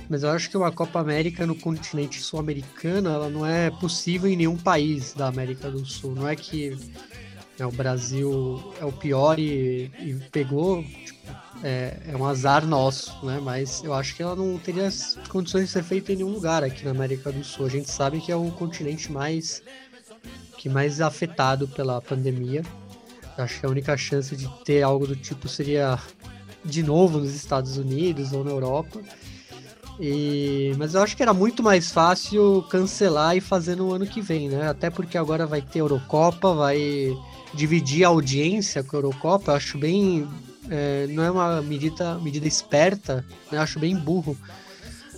Mas 0.07 0.21
eu 0.21 0.29
acho 0.29 0.49
que 0.49 0.57
uma 0.57 0.71
Copa 0.71 0.99
América 0.99 1.47
no 1.47 1.55
continente 1.55 2.21
sul-americano, 2.21 3.09
ela 3.09 3.29
não 3.29 3.43
é 3.43 3.71
possível 3.71 4.29
em 4.29 4.35
nenhum 4.35 4.57
país 4.57 5.13
da 5.13 5.27
América 5.27 5.71
do 5.71 5.83
Sul. 5.83 6.13
Não 6.13 6.27
é 6.27 6.35
que 6.35 6.77
Né? 7.57 7.65
O 7.65 7.71
Brasil 7.71 8.73
é 8.79 8.85
o 8.85 8.91
pior 8.91 9.39
e, 9.39 9.91
e 9.99 10.13
pegou. 10.31 10.83
Tipo, 10.83 11.25
é, 11.63 11.97
é, 12.07 12.17
um 12.17 12.25
azar 12.25 12.65
nosso, 12.65 13.25
né? 13.25 13.39
Mas 13.41 13.83
eu 13.83 13.93
acho 13.93 14.15
que 14.15 14.21
ela 14.21 14.35
não 14.35 14.57
teria 14.57 14.89
condições 15.29 15.65
de 15.65 15.71
ser 15.71 15.83
feita 15.83 16.11
em 16.11 16.17
nenhum 16.17 16.31
lugar 16.31 16.63
aqui 16.63 16.83
na 16.85 16.91
América 16.91 17.31
do 17.31 17.43
Sul. 17.43 17.65
A 17.65 17.69
gente 17.69 17.89
sabe 17.89 18.19
que 18.19 18.31
é 18.31 18.35
o 18.35 18.51
continente 18.51 19.11
mais 19.11 19.63
que 20.57 20.69
mais 20.69 20.99
afetado 21.01 21.67
pela 21.67 22.01
pandemia. 22.01 22.63
Acho 23.37 23.59
que 23.59 23.65
a 23.65 23.69
única 23.69 23.95
chance 23.97 24.35
de 24.35 24.47
ter 24.63 24.81
algo 24.81 25.05
do 25.05 25.15
tipo 25.15 25.47
seria 25.47 25.99
de 26.63 26.81
novo 26.81 27.19
nos 27.19 27.33
Estados 27.33 27.77
Unidos 27.77 28.31
ou 28.31 28.43
na 28.43 28.51
Europa. 28.51 28.99
E, 29.99 30.73
mas 30.77 30.93
eu 30.93 31.01
acho 31.01 31.15
que 31.15 31.23
era 31.23 31.33
muito 31.33 31.63
mais 31.63 31.91
fácil 31.91 32.65
cancelar 32.69 33.35
e 33.37 33.41
fazer 33.41 33.75
no 33.75 33.93
ano 33.93 34.05
que 34.05 34.21
vem, 34.21 34.49
né? 34.49 34.67
Até 34.67 34.89
porque 34.89 35.17
agora 35.17 35.45
vai 35.45 35.61
ter 35.61 35.79
Eurocopa, 35.79 36.53
vai 36.53 37.15
dividir 37.55 38.03
a 38.03 38.09
audiência 38.09 38.83
com 38.83 38.95
a 38.95 38.99
Eurocopa. 38.99 39.51
Eu 39.51 39.55
acho 39.55 39.77
bem. 39.77 40.27
É, 40.69 41.07
não 41.09 41.23
é 41.23 41.31
uma 41.31 41.61
medida, 41.61 42.17
medida 42.19 42.47
esperta, 42.47 43.25
né? 43.51 43.57
Eu 43.57 43.61
acho 43.61 43.79
bem 43.79 43.95
burro. 43.95 44.37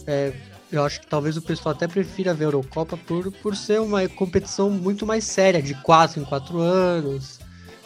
É, 0.05 0.33
eu 0.71 0.83
acho 0.83 0.99
que 0.99 1.07
talvez 1.07 1.37
o 1.37 1.41
pessoal 1.41 1.73
até 1.73 1.87
prefira 1.87 2.33
ver 2.33 2.45
a 2.45 2.47
Eurocopa 2.47 2.97
por, 2.97 3.31
por 3.31 3.55
ser 3.55 3.79
uma 3.79 4.07
competição 4.09 4.69
muito 4.69 5.05
mais 5.05 5.23
séria, 5.23 5.61
de 5.61 5.73
4 5.75 6.21
em 6.21 6.25
4 6.25 6.59
anos, 6.59 7.39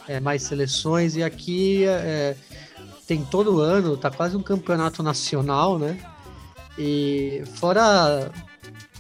é, 0.08 0.20
mais 0.20 0.44
seleções, 0.44 1.16
e 1.16 1.24
aqui 1.24 1.86
é, 1.86 2.36
tem 3.08 3.24
todo 3.24 3.60
ano, 3.60 3.98
tá 3.98 4.10
quase 4.10 4.36
um 4.36 4.42
campeonato 4.42 5.04
nacional, 5.04 5.78
né? 5.78 6.00
E 6.78 7.44
fora 7.56 8.32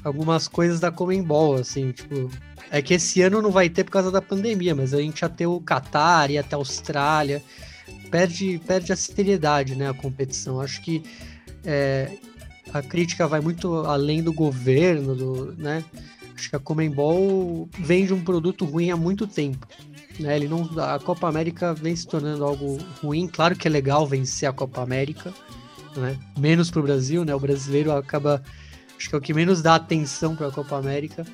algumas 0.04 0.47
coisas 0.47 0.80
da 0.80 0.91
Comembol, 0.91 1.56
assim, 1.56 1.91
tipo, 1.91 2.30
é 2.72 2.82
que 2.82 2.93
esse 2.93 3.22
ano 3.22 3.41
não 3.41 3.51
vai 3.51 3.69
ter 3.69 3.84
por 3.84 3.91
causa 3.91 4.09
da 4.09 4.22
pandemia, 4.22 4.74
mas 4.74 4.93
a 4.93 5.01
gente 5.01 5.19
ia 5.19 5.30
ter 5.30 5.45
o 5.45 5.59
Qatar, 5.59 6.32
ia 6.32 6.39
até 6.39 6.55
a 6.55 6.57
Austrália, 6.57 7.43
perde, 8.09 8.61
perde 8.65 8.93
a 8.93 8.95
seriedade, 8.95 9.76
né, 9.76 9.89
a 9.89 9.93
competição. 9.93 10.61
Acho 10.61 10.82
que 10.82 11.03
é, 11.65 12.17
a 12.74 12.82
crítica 12.82 13.28
vai 13.28 13.41
muito 13.41 13.76
além 13.86 14.24
do 14.24 14.32
governo, 14.32 15.13
do, 15.13 15.53
né? 15.57 15.84
Acho 16.34 16.49
que 16.49 16.55
a 16.55 16.59
Comembol 16.59 17.69
vende 17.78 18.13
um 18.13 18.24
produto 18.24 18.65
ruim 18.65 18.89
há 18.89 18.97
muito 18.97 19.28
tempo. 19.28 19.67
Né? 20.19 20.36
Ele 20.36 20.47
não, 20.47 20.63
a 20.80 20.97
Copa 20.97 21.28
América 21.28 21.74
vem 21.74 21.95
se 21.95 22.07
tornando 22.07 22.43
algo 22.43 22.78
ruim. 23.01 23.28
Claro 23.28 23.55
que 23.55 23.67
é 23.67 23.72
legal 23.72 24.07
vencer 24.07 24.49
a 24.49 24.53
Copa 24.53 24.82
América, 24.82 25.32
né? 25.95 26.17
menos 26.39 26.72
para 26.72 26.80
o 26.80 26.84
Brasil, 26.84 27.24
né? 27.24 27.36
O 27.36 27.39
brasileiro 27.39 27.91
acaba, 27.91 28.41
acho 28.97 29.09
que 29.09 29.13
é 29.13 29.17
o 29.17 29.22
que 29.22 29.34
menos 29.34 29.61
dá 29.61 29.76
atenção 29.76 30.36
para 30.36 30.47
a 30.47 30.51
Copa 30.51 30.78
América. 30.78 31.26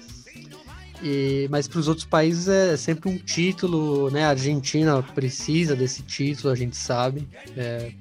E, 1.01 1.47
mas 1.51 1.67
para 1.67 1.79
os 1.79 1.87
outros 1.87 2.05
países 2.05 2.47
é 2.47 2.75
sempre 2.75 3.09
um 3.09 3.17
título, 3.17 4.09
né? 4.09 4.25
A 4.25 4.29
Argentina 4.29 5.01
precisa 5.03 5.75
desse 5.75 6.01
título, 6.01 6.51
a 6.51 6.55
gente 6.55 6.75
sabe. 6.75 7.27
É, 7.55 7.91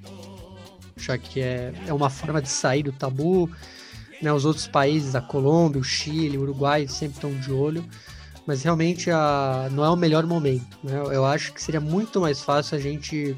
já 0.97 1.17
que 1.17 1.39
é, 1.39 1.71
é 1.85 1.93
uma 1.93 2.09
forma 2.09 2.41
de 2.41 2.49
sair 2.49 2.83
do 2.83 2.91
tabu. 2.91 3.49
Né, 4.19 4.33
os 4.33 4.45
outros 4.45 4.67
países, 4.67 5.13
a 5.13 5.21
Colômbia, 5.21 5.79
o 5.79 5.83
Chile, 5.83 6.39
o 6.39 6.41
Uruguai, 6.41 6.87
sempre 6.87 7.17
estão 7.17 7.31
de 7.39 7.51
olho. 7.51 7.85
Mas 8.47 8.63
realmente 8.63 9.11
a, 9.11 9.69
não 9.71 9.85
é 9.85 9.89
o 9.89 9.95
melhor 9.95 10.25
momento. 10.25 10.77
Né? 10.83 10.93
Eu 11.11 11.23
acho 11.23 11.53
que 11.53 11.61
seria 11.61 11.81
muito 11.81 12.19
mais 12.19 12.41
fácil 12.41 12.77
a 12.77 12.79
gente 12.79 13.35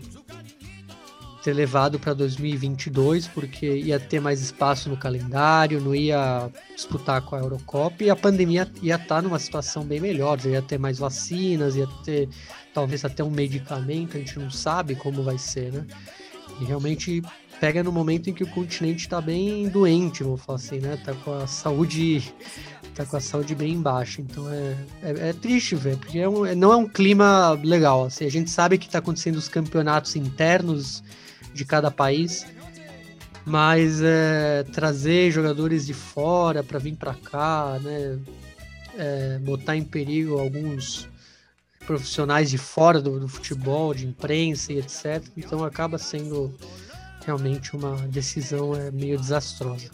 ter 1.43 1.53
levado 1.53 1.99
para 1.99 2.13
2022, 2.13 3.27
porque 3.27 3.65
ia 3.65 3.99
ter 3.99 4.19
mais 4.19 4.41
espaço 4.41 4.89
no 4.89 4.97
calendário, 4.97 5.79
não 5.79 5.95
ia 5.95 6.49
disputar 6.75 7.21
com 7.21 7.35
a 7.35 7.39
Eurocopa 7.39 8.03
e 8.03 8.09
a 8.09 8.15
pandemia 8.15 8.69
ia 8.81 8.95
estar 8.95 9.07
tá 9.07 9.21
numa 9.21 9.39
situação 9.39 9.83
bem 9.83 9.99
melhor, 9.99 10.39
ia 10.45 10.61
ter 10.61 10.77
mais 10.77 10.99
vacinas, 10.99 11.75
ia 11.75 11.87
ter 12.03 12.29
talvez 12.73 13.05
até 13.05 13.23
um 13.23 13.29
medicamento, 13.29 14.17
a 14.17 14.19
gente 14.19 14.37
não 14.37 14.49
sabe 14.49 14.95
como 14.95 15.23
vai 15.23 15.37
ser, 15.37 15.71
né? 15.71 15.85
E 16.59 16.65
realmente 16.65 17.21
pega 17.59 17.83
no 17.83 17.91
momento 17.91 18.29
em 18.29 18.33
que 18.33 18.43
o 18.43 18.47
continente 18.47 19.01
está 19.05 19.21
bem 19.21 19.67
doente, 19.69 20.23
vamos 20.23 20.41
falar 20.41 20.57
assim, 20.57 20.79
né? 20.79 20.97
Tá 21.03 21.13
com 21.13 21.33
a 21.33 21.47
saúde 21.47 22.33
tá 22.99 23.05
com 23.05 23.15
a 23.15 23.21
saúde 23.21 23.55
bem 23.55 23.79
baixa. 23.81 24.21
Então 24.21 24.51
é, 24.51 24.75
é, 25.01 25.29
é 25.29 25.33
triste 25.33 25.75
ver, 25.75 25.97
porque 25.97 26.19
é 26.19 26.27
um, 26.27 26.53
não 26.55 26.73
é 26.73 26.75
um 26.75 26.87
clima 26.87 27.57
legal. 27.63 28.05
Assim, 28.05 28.25
a 28.25 28.31
gente 28.31 28.49
sabe 28.49 28.77
que 28.77 28.87
está 28.87 28.99
acontecendo 28.99 29.37
os 29.37 29.47
campeonatos 29.47 30.15
internos 30.17 31.01
de 31.53 31.65
cada 31.65 31.89
país, 31.91 32.45
mas 33.45 34.01
é, 34.01 34.63
trazer 34.71 35.31
jogadores 35.31 35.85
de 35.85 35.93
fora 35.93 36.63
para 36.63 36.79
vir 36.79 36.95
para 36.95 37.13
cá, 37.13 37.79
né? 37.81 38.19
É, 38.97 39.39
botar 39.39 39.77
em 39.77 39.83
perigo 39.83 40.39
alguns 40.39 41.07
profissionais 41.85 42.49
de 42.49 42.57
fora 42.57 43.01
do, 43.01 43.19
do 43.19 43.27
futebol, 43.27 43.93
de 43.93 44.05
imprensa 44.05 44.73
e 44.73 44.77
etc. 44.79 45.23
Então 45.37 45.63
acaba 45.63 45.97
sendo 45.97 46.53
realmente 47.25 47.75
uma 47.75 47.95
decisão 48.07 48.75
é, 48.75 48.91
meio 48.91 49.17
desastrosa. 49.17 49.89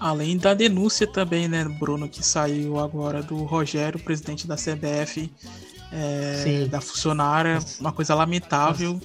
Além 0.00 0.36
da 0.36 0.54
denúncia 0.54 1.06
também, 1.06 1.48
né, 1.48 1.64
Bruno, 1.64 2.08
que 2.08 2.22
saiu 2.24 2.78
agora 2.78 3.22
do 3.22 3.44
Rogério, 3.44 3.98
presidente 3.98 4.46
da 4.46 4.56
CBF, 4.56 5.30
é, 5.92 6.66
da 6.66 6.80
funcionária, 6.80 7.58
uma 7.80 7.92
coisa 7.92 8.14
lamentável 8.14 9.00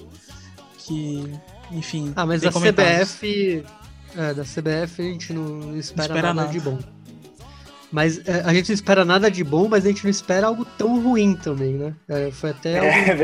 que, 0.78 1.32
enfim. 1.70 2.12
Ah, 2.16 2.26
mas 2.26 2.42
da 2.42 2.50
CBF, 2.50 3.64
é, 4.16 4.34
da 4.34 4.42
CBF 4.42 5.00
a 5.00 5.04
gente 5.04 5.32
não 5.32 5.76
espera, 5.76 6.08
não 6.08 6.16
espera 6.16 6.22
nada, 6.22 6.34
nada, 6.34 6.52
de 6.52 6.60
bom. 6.60 6.78
Mas 7.90 8.18
é, 8.26 8.42
a 8.44 8.54
gente 8.54 8.68
não 8.68 8.74
espera 8.74 9.04
nada 9.04 9.30
de 9.30 9.42
bom, 9.42 9.68
mas 9.68 9.84
a 9.84 9.88
gente 9.88 10.04
não 10.04 10.10
espera 10.10 10.46
algo 10.46 10.64
tão 10.64 11.02
ruim 11.02 11.34
também, 11.34 11.74
né? 11.74 11.94
É, 12.08 12.30
foi 12.30 12.50
até 12.50 12.78
algo, 12.78 13.22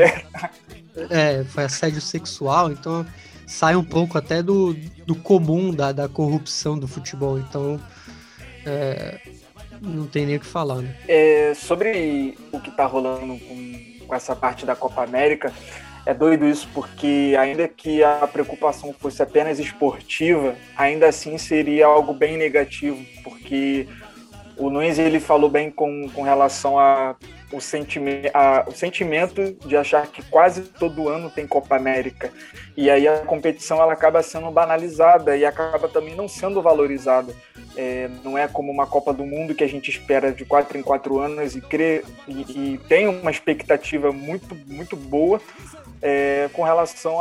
é, 1.09 1.43
foi 1.45 1.63
assédio 1.63 2.01
sexual, 2.01 2.71
então 2.71 3.05
sai 3.47 3.75
um 3.75 3.83
pouco 3.83 4.17
até 4.17 4.43
do, 4.43 4.73
do 5.05 5.15
comum 5.15 5.73
da, 5.73 5.93
da 5.93 6.09
corrupção 6.09 6.77
do 6.77 6.87
futebol. 6.87 7.39
Então, 7.39 7.79
é, 8.65 9.19
não 9.81 10.05
tem 10.05 10.25
nem 10.25 10.35
o 10.35 10.39
que 10.39 10.45
falar. 10.45 10.81
Né? 10.81 10.95
É, 11.07 11.53
sobre 11.55 12.37
o 12.51 12.59
que 12.59 12.69
está 12.69 12.85
rolando 12.85 13.39
com, 13.39 14.05
com 14.05 14.15
essa 14.15 14.35
parte 14.35 14.65
da 14.65 14.75
Copa 14.75 15.01
América, 15.01 15.53
é 16.07 16.13
doido 16.13 16.47
isso, 16.47 16.69
porque 16.73 17.35
ainda 17.37 17.67
que 17.67 18.01
a 18.01 18.25
preocupação 18.31 18.93
fosse 18.93 19.21
apenas 19.21 19.59
esportiva, 19.59 20.55
ainda 20.77 21.09
assim 21.09 21.37
seria 21.37 21.85
algo 21.85 22.13
bem 22.13 22.37
negativo, 22.37 22.97
porque 23.25 23.85
o 24.55 24.69
Nunes 24.69 24.97
ele 24.97 25.19
falou 25.19 25.49
bem 25.49 25.69
com, 25.69 26.09
com 26.09 26.21
relação 26.21 26.79
a 26.79 27.17
o, 27.51 27.59
sentime, 27.59 28.21
a, 28.33 28.65
o 28.67 28.71
sentimento 28.71 29.53
de 29.65 29.75
achar 29.75 30.07
que 30.07 30.21
quase 30.23 30.61
todo 30.63 31.09
ano 31.09 31.29
tem 31.29 31.45
Copa 31.45 31.75
América. 31.75 32.31
E 32.75 32.89
aí 32.89 33.05
a 33.05 33.19
competição 33.19 33.81
ela 33.81 33.91
acaba 33.91 34.23
sendo 34.23 34.49
banalizada 34.49 35.35
e 35.35 35.45
acaba 35.45 35.89
também 35.89 36.15
não 36.15 36.27
sendo 36.27 36.61
valorizada. 36.61 37.33
É, 37.75 38.09
não 38.23 38.37
é 38.37 38.47
como 38.47 38.71
uma 38.71 38.87
Copa 38.87 39.13
do 39.13 39.25
Mundo 39.25 39.53
que 39.53 39.63
a 39.63 39.69
gente 39.69 39.91
espera 39.91 40.31
de 40.31 40.45
quatro 40.45 40.77
em 40.77 40.81
quatro 40.81 41.19
anos 41.19 41.55
e, 41.55 41.61
crê, 41.61 42.03
e, 42.27 42.73
e 42.73 42.77
tem 42.87 43.07
uma 43.07 43.29
expectativa 43.29 44.11
muito, 44.11 44.55
muito 44.67 44.95
boa 44.95 45.39
é, 46.01 46.49
com 46.53 46.63
relação 46.63 47.17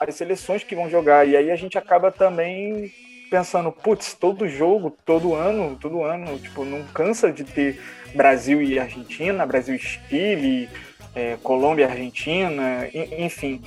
às 0.00 0.14
seleções 0.14 0.64
que 0.64 0.74
vão 0.74 0.90
jogar. 0.90 1.26
E 1.26 1.36
aí 1.36 1.50
a 1.50 1.56
gente 1.56 1.78
acaba 1.78 2.10
também 2.10 2.92
pensando, 3.30 3.70
putz, 3.70 4.14
todo 4.14 4.48
jogo, 4.48 4.96
todo 5.04 5.34
ano, 5.34 5.76
todo 5.76 6.02
ano, 6.02 6.38
tipo, 6.38 6.64
não 6.64 6.82
cansa 6.84 7.30
de 7.32 7.44
ter 7.44 7.80
Brasil 8.14 8.62
e 8.62 8.78
Argentina, 8.78 9.46
Brasil 9.46 9.74
e 9.74 9.78
Chile, 9.78 10.68
é, 11.14 11.36
Colômbia 11.42 11.84
e 11.84 11.90
Argentina, 11.90 12.88
enfim. 13.18 13.62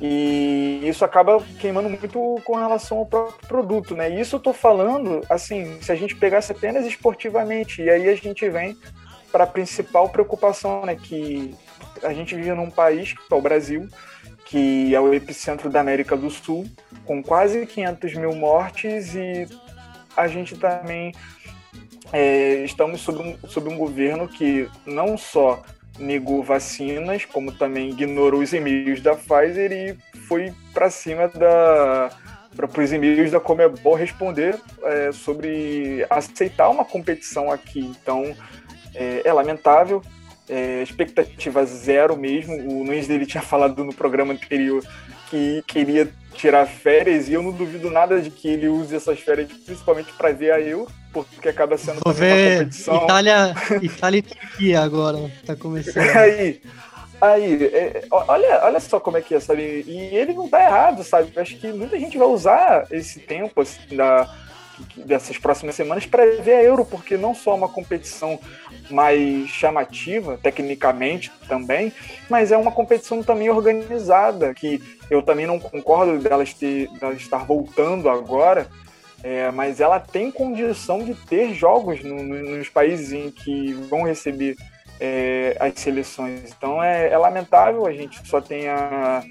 E 0.00 0.80
isso 0.82 1.04
acaba 1.04 1.42
queimando 1.58 1.90
muito 1.90 2.40
com 2.44 2.56
relação 2.56 2.98
ao 2.98 3.06
próprio 3.06 3.46
produto, 3.46 3.94
né? 3.94 4.10
E 4.10 4.20
isso 4.20 4.36
eu 4.36 4.40
tô 4.40 4.52
falando, 4.52 5.22
assim, 5.28 5.80
se 5.82 5.92
a 5.92 5.94
gente 5.94 6.16
pegasse 6.16 6.52
apenas 6.52 6.86
esportivamente, 6.86 7.82
e 7.82 7.90
aí 7.90 8.08
a 8.08 8.14
gente 8.14 8.48
vem 8.48 8.76
para 9.30 9.44
a 9.44 9.46
principal 9.46 10.08
preocupação, 10.08 10.86
né? 10.86 10.96
Que 10.96 11.54
a 12.02 12.12
gente 12.12 12.34
vive 12.34 12.52
num 12.52 12.70
país, 12.70 13.12
que 13.12 13.20
é 13.32 13.34
o 13.34 13.40
Brasil, 13.40 13.88
que 14.44 14.94
é 14.94 15.00
o 15.00 15.14
epicentro 15.14 15.70
da 15.70 15.80
América 15.80 16.16
do 16.16 16.30
Sul, 16.30 16.66
com 17.04 17.22
quase 17.22 17.66
500 17.66 18.14
mil 18.14 18.34
mortes, 18.34 19.14
e 19.14 19.46
a 20.16 20.26
gente 20.26 20.56
também 20.56 21.12
é, 22.12 22.64
estamos 22.64 23.00
sob 23.00 23.20
um, 23.20 23.48
sob 23.48 23.68
um 23.68 23.76
governo 23.76 24.26
que 24.26 24.68
não 24.84 25.16
só 25.16 25.62
negou 25.98 26.42
vacinas, 26.42 27.24
como 27.24 27.52
também 27.52 27.90
ignorou 27.90 28.40
os 28.40 28.52
e-mails 28.52 29.00
da 29.00 29.14
Pfizer 29.14 29.72
e 29.72 29.96
foi 30.26 30.52
para 30.72 30.90
cima 30.90 31.28
da 31.28 32.10
para 32.56 32.82
os 32.82 32.92
e-mails 32.92 33.30
da 33.30 33.38
Comebol 33.38 33.94
responder 33.94 34.58
é, 34.82 35.12
sobre 35.12 36.04
aceitar 36.10 36.68
uma 36.68 36.84
competição 36.84 37.50
aqui. 37.50 37.80
Então 37.80 38.34
é, 38.94 39.22
é 39.24 39.32
lamentável, 39.32 40.02
é, 40.50 40.82
expectativa 40.82 41.64
zero 41.64 42.16
mesmo. 42.16 42.54
O 42.54 42.84
Nunes 42.84 43.06
dele 43.06 43.24
tinha 43.24 43.42
falado 43.42 43.84
no 43.84 43.94
programa 43.94 44.32
anterior 44.32 44.84
que 45.30 45.62
queria 45.66 46.08
tirar 46.34 46.66
férias 46.66 47.28
e 47.28 47.34
eu 47.34 47.42
não 47.42 47.52
duvido 47.52 47.90
nada 47.90 48.20
de 48.20 48.30
que 48.30 48.48
ele 48.48 48.68
use 48.68 48.94
essas 48.94 49.20
férias 49.20 49.48
principalmente 49.64 50.12
para 50.14 50.32
ver 50.32 50.52
a 50.52 50.60
Euro 50.60 50.88
porque 51.12 51.48
acaba 51.48 51.76
sendo 51.76 52.00
Vou 52.04 52.12
ver 52.12 52.58
competição. 52.58 53.04
Itália, 53.04 53.54
Itália 53.82 54.18
e 54.18 54.22
Turquia 54.22 54.80
agora, 54.80 55.30
tá 55.46 55.54
começando. 55.54 56.02
Aí, 56.16 56.60
Aí, 57.20 57.64
é, 57.66 58.04
olha, 58.10 58.64
olha 58.64 58.80
só 58.80 58.98
como 58.98 59.18
é 59.18 59.20
que 59.20 59.34
é, 59.34 59.40
sabe? 59.40 59.84
E 59.86 60.16
ele 60.16 60.32
não 60.32 60.48
tá 60.48 60.62
errado, 60.64 61.04
sabe? 61.04 61.30
Eu 61.34 61.42
acho 61.42 61.56
que 61.58 61.70
muita 61.70 61.98
gente 61.98 62.16
vai 62.16 62.26
usar 62.26 62.86
esse 62.90 63.20
tempo 63.20 63.60
assim, 63.60 63.94
da, 63.94 64.26
dessas 64.96 65.38
próximas 65.38 65.74
semanas 65.74 66.06
para 66.06 66.24
ver 66.42 66.54
a 66.54 66.62
Euro, 66.62 66.84
porque 66.84 67.16
não 67.16 67.34
só 67.34 67.52
é 67.52 67.54
uma 67.54 67.68
competição 67.68 68.38
mais 68.90 69.48
chamativa, 69.48 70.38
tecnicamente 70.42 71.30
também, 71.48 71.92
mas 72.28 72.52
é 72.52 72.56
uma 72.56 72.72
competição 72.72 73.22
também 73.22 73.50
organizada, 73.50 74.54
que 74.54 74.82
eu 75.10 75.22
também 75.22 75.46
não 75.46 75.58
concordo 75.58 76.18
dela, 76.18 76.44
ter, 76.44 76.88
dela 76.98 77.14
estar 77.14 77.44
voltando 77.44 78.08
agora, 78.08 78.68
é, 79.22 79.50
mas 79.50 79.80
ela 79.80 80.00
tem 80.00 80.30
condição 80.30 81.04
de 81.04 81.14
ter 81.14 81.54
jogos 81.54 82.02
no, 82.02 82.22
no, 82.22 82.56
nos 82.56 82.68
países 82.68 83.12
em 83.12 83.30
que 83.30 83.72
vão 83.72 84.04
receber 84.04 84.56
é, 84.98 85.56
as 85.58 85.74
seleções. 85.74 86.54
Então 86.56 86.82
é, 86.82 87.08
é, 87.08 87.18
lamentável, 87.18 87.86
a 87.86 87.92
gente 87.92 88.26
só 88.26 88.40
tem 88.40 88.68
a, 88.68 89.22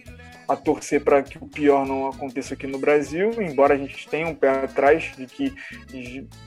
a 0.49 0.55
torcer 0.55 1.03
para 1.03 1.21
que 1.21 1.37
o 1.37 1.47
pior 1.47 1.85
não 1.85 2.07
aconteça 2.07 2.55
aqui 2.55 2.65
no 2.65 2.79
Brasil, 2.79 3.31
embora 3.41 3.75
a 3.75 3.77
gente 3.77 4.09
tenha 4.09 4.27
um 4.27 4.33
pé 4.33 4.49
atrás 4.49 5.11
de 5.15 5.27
que 5.27 5.53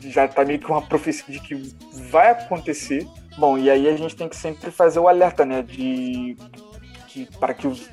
já 0.01 0.25
está 0.25 0.45
meio 0.45 0.59
que 0.59 0.67
uma 0.67 0.83
profecia 0.83 1.33
de 1.33 1.41
que 1.41 1.73
vai 2.11 2.31
acontecer. 2.31 3.07
Bom, 3.39 3.57
e 3.57 3.71
aí 3.71 3.89
a 3.89 3.97
gente 3.97 4.17
tem 4.17 4.29
que 4.29 4.37
sempre 4.37 4.71
fazer 4.73 4.99
o 4.99 5.09
alerta, 5.09 5.47
né, 5.47 5.63
de 5.63 6.37
que 7.07 7.29
para 7.39 7.55
que 7.55 7.67
os 7.67 7.89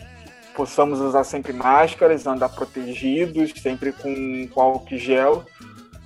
possamos 0.55 0.99
usar 0.99 1.24
sempre 1.24 1.53
máscaras, 1.53 2.28
andar 2.28 2.49
protegidos, 2.49 3.53
sempre 3.62 3.93
com, 3.93 4.47
com 4.47 4.62
álcool 4.62 4.97
gel. 4.97 5.45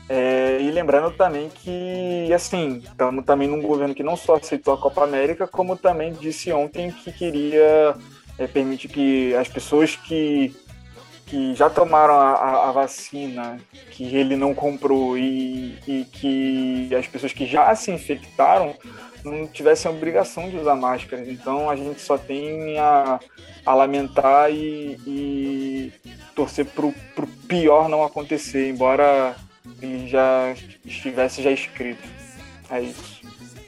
É, 0.07 0.59
e 0.61 0.69
lembrando 0.69 1.11
também 1.15 1.49
que, 1.49 2.31
assim, 2.31 2.77
estamos 2.77 3.25
também 3.25 3.47
num 3.47 3.61
governo 3.61 3.95
que 3.95 4.03
não 4.03 4.15
só 4.15 4.35
aceitou 4.35 4.73
a 4.73 4.77
Copa 4.77 5.03
América, 5.03 5.47
como 5.47 5.75
também 5.75 6.13
disse 6.13 6.51
ontem 6.51 6.91
que 6.91 7.11
queria 7.11 7.95
é, 8.37 8.47
permitir 8.47 8.87
que 8.87 9.35
as 9.35 9.47
pessoas 9.47 9.95
que, 9.95 10.55
que 11.25 11.53
já 11.55 11.69
tomaram 11.69 12.15
a, 12.15 12.31
a, 12.33 12.69
a 12.69 12.71
vacina, 12.71 13.59
que 13.91 14.15
ele 14.15 14.35
não 14.35 14.53
comprou, 14.53 15.17
e, 15.17 15.77
e 15.87 16.05
que 16.05 16.95
as 16.95 17.07
pessoas 17.07 17.33
que 17.33 17.45
já 17.45 17.73
se 17.75 17.91
infectaram 17.91 18.75
não 19.23 19.47
tivessem 19.47 19.89
a 19.89 19.93
obrigação 19.93 20.49
de 20.49 20.57
usar 20.57 20.75
máscaras. 20.75 21.27
Então 21.27 21.69
a 21.69 21.75
gente 21.75 22.01
só 22.01 22.17
tem 22.17 22.77
a, 22.77 23.19
a 23.65 23.73
lamentar 23.73 24.51
e, 24.51 24.99
e 25.07 25.93
torcer 26.35 26.65
para 26.65 26.85
o 26.85 27.27
pior 27.47 27.87
não 27.87 28.03
acontecer, 28.03 28.69
embora 28.69 29.35
ele 29.81 30.07
já 30.07 30.53
estivesse 30.85 31.41
já 31.41 31.51
escrito. 31.51 32.03
É 32.69 32.81
isso. 32.81 33.21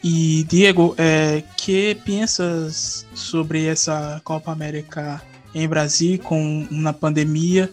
E 0.08 0.44
Diego, 0.44 0.94
é, 1.00 1.42
que 1.58 1.96
pensas 2.06 3.08
sobre 3.16 3.66
essa 3.66 4.22
Copa 4.24 4.52
América 4.52 5.20
em 5.52 5.68
Brasil 5.68 6.20
com 6.20 6.68
na 6.70 6.94
pandemia? 6.94 7.72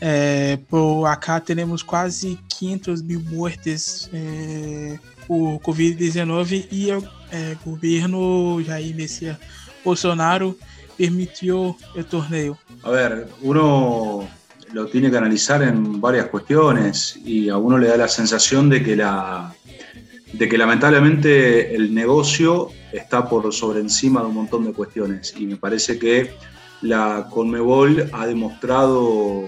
É, 0.00 0.60
por 0.70 1.06
acá 1.06 1.40
temos 1.40 1.82
quase 1.82 2.38
500 2.50 3.02
mil 3.02 3.20
mortes 3.22 4.08
é, 4.14 4.96
por 5.26 5.58
Covid-19 5.58 6.68
e 6.70 6.92
o 6.92 7.04
é, 7.32 7.56
governo 7.64 8.62
Jair 8.62 8.94
Messias 8.94 9.36
Bolsonaro 9.84 10.56
permitió 10.96 11.76
el 11.96 12.04
torneo? 12.04 12.56
A 12.84 12.90
ver, 12.90 13.26
uno 13.40 14.28
lo 14.72 14.86
tiene 14.86 15.10
que 15.10 15.16
analizar 15.16 15.62
en 15.62 16.00
varias 16.00 16.26
cuestiones 16.26 17.18
y 17.24 17.48
a 17.48 17.56
uno 17.56 17.76
le 17.76 17.88
da 17.88 17.96
la 17.96 18.08
sensación 18.08 18.68
de 18.70 18.84
que, 18.84 18.94
la, 18.94 19.52
de 20.32 20.48
que 20.48 20.58
lamentablemente 20.58 21.74
el 21.74 21.94
negocio 21.94 22.68
está 22.92 23.28
por 23.28 23.52
sobre 23.52 23.80
encima 23.80 24.20
de 24.20 24.26
un 24.28 24.34
montón 24.34 24.64
de 24.64 24.72
cuestiones. 24.72 25.34
Y 25.38 25.46
me 25.46 25.56
parece 25.56 25.98
que 25.98 26.30
la 26.80 27.28
Conmebol 27.30 28.10
ha 28.12 28.26
demostrado 28.26 29.44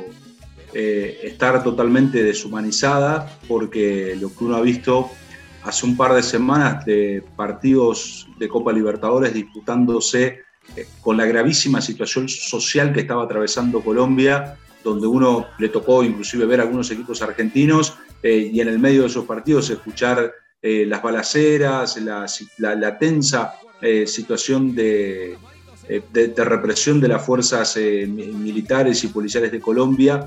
eh, 0.72 1.20
estar 1.22 1.62
totalmente 1.62 2.22
deshumanizada 2.22 3.38
porque 3.48 4.16
lo 4.20 4.34
que 4.34 4.44
uno 4.44 4.56
ha 4.56 4.60
visto 4.60 5.10
hace 5.62 5.86
un 5.86 5.96
par 5.96 6.14
de 6.14 6.22
semanas 6.22 6.84
de 6.84 7.24
partidos 7.36 8.28
de 8.38 8.48
Copa 8.48 8.72
Libertadores 8.72 9.32
disputándose 9.32 10.40
eh, 10.76 10.86
con 11.00 11.16
la 11.16 11.26
gravísima 11.26 11.80
situación 11.80 12.28
social 12.28 12.92
que 12.92 13.00
estaba 13.00 13.24
atravesando 13.24 13.80
Colombia, 13.80 14.56
donde 14.82 15.06
uno 15.06 15.46
le 15.58 15.70
tocó 15.70 16.04
inclusive 16.04 16.44
ver 16.44 16.60
algunos 16.60 16.90
equipos 16.90 17.22
argentinos 17.22 17.96
eh, 18.22 18.50
y 18.52 18.60
en 18.60 18.68
el 18.68 18.78
medio 18.78 19.02
de 19.02 19.08
esos 19.08 19.24
partidos 19.24 19.70
escuchar 19.70 20.32
eh, 20.64 20.86
las 20.86 21.02
balaceras, 21.02 21.96
la, 21.98 22.98
tensa 22.98 23.54
situación 24.06 24.74
de, 24.74 25.36
represión 26.36 27.00
de 27.00 27.08
las 27.08 27.24
fuerzas 27.24 27.76
militares 27.76 29.04
y 29.04 29.08
policiales 29.08 29.52
de 29.52 29.60
Colombia 29.60 30.26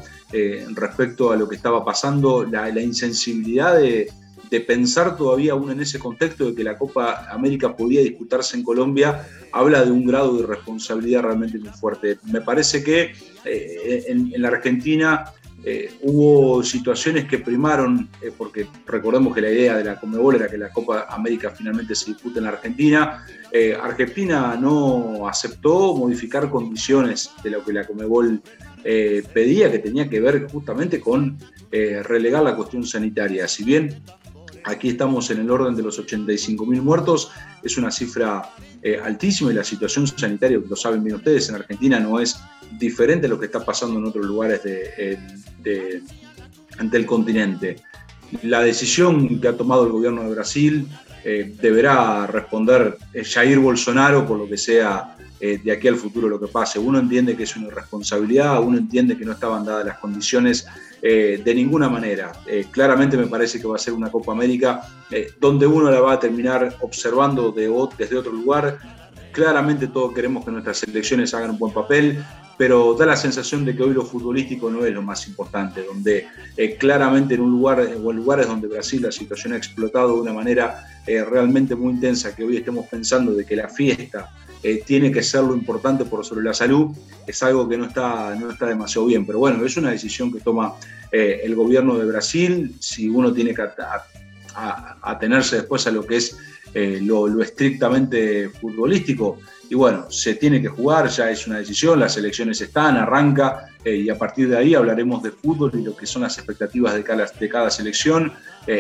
respecto 0.76 1.32
a 1.32 1.36
lo 1.36 1.50
que 1.50 1.56
estaba 1.56 1.84
pasando, 1.84 2.46
la 2.46 2.82
insensibilidad 2.82 3.78
de 3.78 4.12
de 4.50 4.62
pensar 4.62 5.18
todavía 5.18 5.54
aún 5.54 5.72
en 5.72 5.82
ese 5.82 6.00
contexto 6.00 6.46
de 6.46 6.56
que 6.56 6.64
la 6.64 6.78
Copa 6.78 7.28
América 7.30 7.76
podía 7.76 8.02
disputarse 8.02 8.58
en 8.58 8.64
Colombia, 8.64 9.28
habla 9.52 9.84
de 9.84 9.92
un 9.92 10.06
grado 10.06 10.38
de 10.38 10.48
responsabilidad 10.48 11.24
realmente 11.24 11.60
muy 11.60 11.70
fuerte. 11.70 12.18
Me 12.32 12.42
parece 12.42 12.84
que 12.84 13.14
eh, 13.46 14.06
en, 14.08 14.32
la 14.42 14.50
Argentina 14.50 15.26
eh, 15.70 15.92
hubo 16.04 16.64
situaciones 16.64 17.26
que 17.26 17.40
primaron, 17.40 18.08
eh, 18.22 18.32
porque 18.38 18.68
recordemos 18.86 19.36
que 19.36 19.42
la 19.42 19.52
idea 19.52 19.76
de 19.76 19.84
la 19.84 20.00
Comebol 20.00 20.36
era 20.36 20.48
que 20.48 20.58
la 20.58 20.70
Copa 20.70 21.08
América 21.10 21.50
finalmente 21.50 21.94
se 21.94 22.12
dispute 22.12 22.38
en 22.40 22.46
la 22.46 22.52
Argentina. 22.52 23.26
Argentina 23.82 24.56
no 24.56 25.28
aceptó 25.28 25.94
modificar 25.96 26.50
condiciones 26.50 27.32
de 27.44 27.50
lo 27.50 27.66
que 27.66 27.74
la 27.74 27.86
Comebol 27.86 28.42
pedía, 29.34 29.70
que 29.70 29.80
tenía 29.80 30.08
que 30.10 30.22
ver 30.22 30.48
justamente 30.50 31.02
con 31.02 31.38
relegar 31.72 32.44
la 32.44 32.56
cuestión 32.56 32.86
sanitaria. 32.86 33.48
Si 33.48 33.64
bien 33.64 34.02
Aquí 34.68 34.90
estamos 34.90 35.32
en 35.32 35.40
el 35.40 35.50
orden 35.50 35.76
de 35.76 35.82
los 35.82 35.98
85.000 35.98 36.82
muertos, 36.82 37.32
es 37.64 37.78
una 37.78 37.90
cifra 37.90 38.50
eh, 38.84 39.00
altísima 39.02 39.52
y 39.52 39.56
la 39.56 39.64
situación 39.64 40.06
sanitaria, 40.06 40.60
lo 40.68 40.76
saben 40.76 41.06
bien 41.06 41.16
ustedes, 41.16 41.48
en 41.48 41.56
Argentina 41.56 42.02
no 42.02 42.20
es 42.20 42.38
diferente 42.78 43.28
a 43.28 43.30
lo 43.30 43.40
que 43.40 43.46
está 43.46 43.64
pasando 43.64 43.98
en 43.98 44.06
otros 44.06 44.26
lugares 44.26 44.62
de, 44.64 45.22
del 46.82 47.06
continente. 47.06 47.78
La 48.44 48.60
decisión 48.60 49.40
que 49.40 49.48
ha 49.48 49.56
tomado 49.56 49.86
el 49.86 49.92
gobierno 49.94 50.24
de 50.24 50.32
Brasil 50.32 50.86
eh, 51.24 51.56
deberá 51.62 52.28
responder 52.28 52.98
eh, 53.14 53.24
Jair 53.24 53.60
Bolsonaro 53.60 54.28
por 54.28 54.38
lo 54.38 54.50
que 54.50 54.58
sea 54.58 55.14
de 55.40 55.72
aquí 55.72 55.88
al 55.88 55.98
futuro 55.98 56.28
lo 56.28 56.40
que 56.40 56.48
pase. 56.48 56.80
Uno 56.80 56.98
entiende 56.98 57.38
que 57.38 57.44
es 57.44 57.56
una 57.56 57.68
irresponsabilidad, 57.68 58.60
uno 58.60 58.80
entiende 58.80 59.16
que 59.16 59.24
no 59.24 59.34
estaban 59.34 59.64
dadas 59.64 59.86
las 59.86 60.00
condiciones 60.00 60.66
eh, 61.02 61.42
de 61.44 61.54
ninguna 61.54 61.90
manera. 61.90 62.32
Eh, 62.48 62.66
claramente 62.72 63.18
me 63.18 63.28
parece 63.28 63.62
que 63.62 63.68
va 63.68 63.76
a 63.76 63.80
ser 63.80 63.94
una 63.94 64.12
Copa 64.12 64.32
América 64.32 64.82
eh, 65.12 65.32
donde 65.40 65.68
uno 65.68 65.92
la 65.92 66.00
va 66.00 66.14
a 66.14 66.20
terminar 66.20 66.76
observando 66.82 67.52
de, 67.52 67.72
desde 67.98 68.18
otro 68.18 68.32
lugar. 68.32 68.80
Claramente 69.32 69.88
todos 69.88 70.14
queremos 70.14 70.44
que 70.44 70.52
nuestras 70.52 70.80
selecciones 70.80 71.36
hagan 71.36 71.52
un 71.52 71.60
buen 71.60 71.72
papel, 71.72 72.24
pero 72.58 72.96
da 72.96 73.06
la 73.06 73.16
sensación 73.16 73.64
de 73.64 73.76
que 73.76 73.84
hoy 73.84 73.94
lo 73.94 74.04
futbolístico 74.04 74.72
no 74.72 74.84
es 74.84 74.92
lo 74.92 75.04
más 75.04 75.28
importante, 75.28 75.84
donde 75.84 76.26
claramente 76.80 77.36
en 77.36 77.42
un 77.42 77.52
lugar 77.52 77.80
o 77.80 78.10
en 78.10 78.18
lugares 78.18 78.48
donde 78.48 78.68
Brasil 78.68 79.04
la 79.04 79.12
situación 79.12 79.54
ha 79.54 79.58
explotado 79.58 80.16
de 80.16 80.22
una 80.22 80.34
manera 80.34 80.84
realmente 81.06 81.76
muy 81.76 81.94
intensa, 81.94 82.36
que 82.36 82.44
hoy 82.44 82.58
estemos 82.58 82.88
pensando 82.88 83.36
de 83.36 83.46
que 83.46 83.56
la 83.56 83.70
fiesta 83.70 84.32
eh, 84.64 84.82
tiene 84.86 85.12
que 85.12 85.22
ser 85.22 85.44
lo 85.44 85.54
importante 85.54 86.06
por 86.06 86.26
sobre 86.26 86.44
la 86.44 86.54
salud, 86.54 86.96
es 87.28 87.44
algo 87.44 87.70
que 87.70 87.78
no 87.78 87.86
está, 87.86 88.36
no 88.36 88.50
está 88.50 88.66
demasiado 88.66 89.08
bien. 89.08 89.26
Pero 89.26 89.40
bueno, 89.40 89.64
es 89.64 89.78
una 89.78 89.92
decisión 89.92 90.32
que 90.32 90.40
toma 90.40 90.74
eh, 91.12 91.42
el 91.44 91.56
gobierno 91.56 91.98
de 91.98 92.06
Brasil, 92.06 92.76
si 92.80 93.08
uno 93.08 93.32
tiene 93.32 93.54
que 93.54 93.64
atenerse 95.04 95.58
después 95.58 95.86
a 95.86 95.92
lo 95.92 96.06
que 96.06 96.18
es 96.18 96.38
eh, 96.74 97.00
lo, 97.04 97.42
estrictamente 97.42 98.50
futbolístico. 98.50 99.40
Y 99.70 99.76
bueno, 99.76 100.10
se 100.10 100.36
tiene 100.36 100.62
que 100.62 100.70
jugar, 100.70 101.08
ya 101.10 101.30
es 101.30 101.46
una 101.46 101.60
decisión, 101.60 102.00
las 102.00 102.18
elecciones 102.18 102.60
están, 102.62 102.98
arranca, 102.98 103.68
y 103.86 104.10
a 104.10 104.18
partir 104.18 104.50
de 104.50 104.58
ahí 104.58 104.76
hablaremos 104.76 105.24
de 105.24 105.32
fútbol 105.32 105.72
y 105.74 105.82
lo 105.82 105.96
que 105.96 106.06
son 106.06 106.24
las 106.24 106.38
expectativas 106.38 106.94
de 106.94 107.04
cada, 107.04 107.26
de 107.26 107.50
cada 107.50 107.70
selección, 107.70 108.34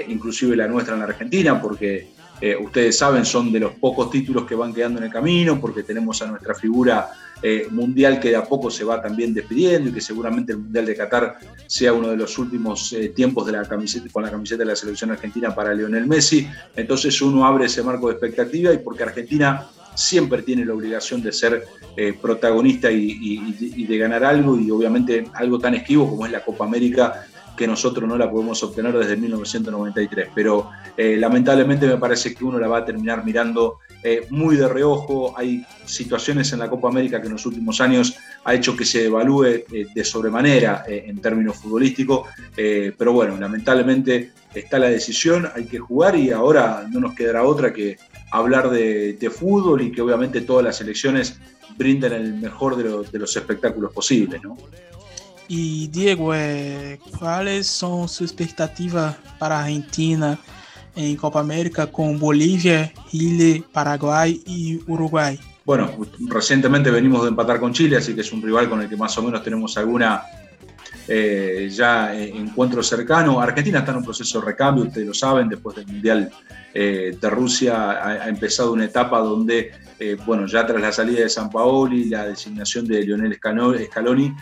inclusive 0.07 0.55
la 0.55 0.67
nuestra 0.67 0.95
en 0.95 0.99
la 1.01 1.05
Argentina, 1.05 1.61
porque 1.61 2.09
eh, 2.39 2.55
ustedes 2.55 2.97
saben, 2.97 3.25
son 3.25 3.51
de 3.51 3.59
los 3.59 3.73
pocos 3.73 4.11
títulos 4.11 4.45
que 4.45 4.53
van 4.53 4.73
quedando 4.73 4.99
en 4.99 5.05
el 5.05 5.11
camino, 5.11 5.59
porque 5.59 5.83
tenemos 5.83 6.21
a 6.21 6.27
nuestra 6.27 6.53
figura 6.53 7.09
eh, 7.41 7.67
mundial 7.71 8.19
que 8.19 8.29
de 8.29 8.35
a 8.35 8.43
poco 8.43 8.69
se 8.69 8.83
va 8.83 9.01
también 9.01 9.33
despidiendo 9.33 9.89
y 9.89 9.93
que 9.93 10.01
seguramente 10.01 10.51
el 10.51 10.59
Mundial 10.59 10.85
de 10.85 10.95
Qatar 10.95 11.37
sea 11.66 11.93
uno 11.93 12.09
de 12.09 12.17
los 12.17 12.37
últimos 12.37 12.93
eh, 12.93 13.09
tiempos 13.09 13.49
con 14.12 14.24
la 14.24 14.32
camiseta 14.32 14.63
de 14.63 14.66
la 14.66 14.75
selección 14.75 15.12
argentina 15.12 15.53
para 15.53 15.74
Lionel 15.74 16.05
Messi. 16.05 16.47
Entonces 16.75 17.20
uno 17.21 17.45
abre 17.45 17.66
ese 17.66 17.82
marco 17.82 18.07
de 18.07 18.13
expectativa 18.13 18.71
y 18.74 18.78
porque 18.79 19.03
Argentina 19.03 19.67
siempre 19.95 20.43
tiene 20.43 20.63
la 20.63 20.74
obligación 20.74 21.24
de 21.24 21.32
ser 21.32 21.66
protagonista 22.21 22.91
y, 22.91 23.86
de 23.87 23.97
ganar 23.97 24.24
algo 24.24 24.55
y 24.55 24.70
obviamente 24.70 25.25
algo 25.33 25.57
tan 25.57 25.74
esquivo 25.74 26.07
como 26.07 26.28
es 26.28 26.32
la 26.32 26.45
Copa 26.45 26.66
América 26.66 27.25
que 27.58 27.67
nosotros 27.67 28.08
no 28.08 28.17
la 28.17 28.32
podemos 28.32 28.63
obtener 28.63 28.97
desde 28.97 29.17
1993. 29.17 30.29
Pero 30.34 30.70
eh, 30.96 31.17
lamentablemente 31.17 31.88
me 31.88 31.97
parece 31.97 32.34
que 32.34 32.46
uno 32.46 32.59
la 32.59 32.67
va 32.67 32.78
a 32.78 32.86
terminar 32.86 33.25
mirando 33.25 33.79
eh, 34.04 34.28
muy 34.29 34.55
de 34.55 34.70
reojo. 34.70 35.38
Hay 35.38 35.66
situaciones 35.86 36.54
en 36.54 36.59
la 36.59 36.70
Copa 36.70 36.88
América 36.88 37.20
que 37.20 37.28
en 37.28 37.34
los 37.34 37.46
últimos 37.46 37.82
años 37.82 38.16
ha 38.46 38.54
hecho 38.54 38.78
que 38.78 38.86
se 38.86 39.05
evalúe 39.05 39.46
eh, 39.46 39.88
de 39.93 40.04
sobremanera 40.05 40.86
en 40.88 41.20
términos 41.20 41.58
futbolísticos. 41.58 42.29
pero 42.55 43.12
bueno, 43.12 43.36
lamentablemente 43.38 44.32
está 44.54 44.79
la 44.79 44.89
decisión, 44.89 45.50
hay 45.54 45.66
que 45.66 45.79
jugar 45.79 46.16
y 46.16 46.32
ahora 46.32 46.88
no 46.89 47.00
nos 47.00 47.16
quedará 47.16 47.43
otra 47.43 47.74
que 47.74 47.97
hablar 48.32 48.70
de, 48.70 49.32
fútbol 49.34 49.82
y 49.82 49.92
que 49.92 50.01
obviamente 50.01 50.42
todas 50.42 50.63
las 50.63 50.79
elecciones 50.79 51.39
brinden 51.78 52.13
el 52.13 52.34
mejor 52.36 52.75
de, 52.75 53.09
de 53.12 53.20
los 53.20 53.36
espectáculos 53.36 53.92
posibles. 53.92 54.42
¿no? 54.43 54.58
Y 55.47 55.87
Diego, 55.87 56.33
¿cuáles 57.19 57.67
son 57.67 58.09
sus 58.09 58.32
expectativas 58.32 59.15
para 59.39 59.61
Argentina 59.61 60.37
en 60.95 61.15
Copa 61.15 61.39
América 61.39 61.87
con 61.87 62.19
Bolivia, 62.19 62.91
Chile, 63.09 63.63
Paraguay 63.71 64.41
y 64.45 64.82
Uruguay? 64.87 65.39
Bueno, 65.63 65.89
recientemente 66.28 66.91
venimos 66.91 67.24
de 67.24 67.29
empatar 67.29 67.59
con 67.59 67.74
Chile, 67.74 67.97
así 67.97 68.13
que 68.13 68.21
es 68.21 68.32
un 68.32 68.41
rival 68.41 68.69
con 68.69 68.82
el 68.82 68.89
que 68.89 68.97
más 68.97 69.17
o 69.17 69.21
menos 69.21 69.43
tenemos 69.43 69.78
alguna 69.78 70.24
eh, 71.08 71.70
ya 71.71 72.13
encuentro 72.13 72.84
cercano. 72.84 73.39
Argentina 73.39 73.79
está 73.79 73.92
en 73.92 73.97
un 73.97 74.04
proceso 74.04 74.39
de 74.39 74.46
recambio, 74.46 74.86
ustedes 74.86 75.08
lo 75.08 75.13
saben, 75.13 75.47
después 75.47 75.75
del 75.78 75.88
Mundial 75.88 76.29
eh, 76.74 77.17
de 77.20 77.29
Rusia 77.29 77.92
ha, 78.24 78.28
empezado 78.28 78.74
una 78.74 78.86
etapa 78.86 79.20
donde, 79.20 79.71
eh, 80.00 80.17
bueno, 80.25 80.46
ya 80.47 80.66
tras 80.66 80.82
la 80.82 80.92
salida 80.92 81.21
de 81.21 81.29
San 81.29 81.50
Paoli, 81.50 82.09
la 82.09 82.28
designación 82.28 82.86
de 82.88 83.04
Lionel 83.04 83.36
Scaloni, 83.36 84.36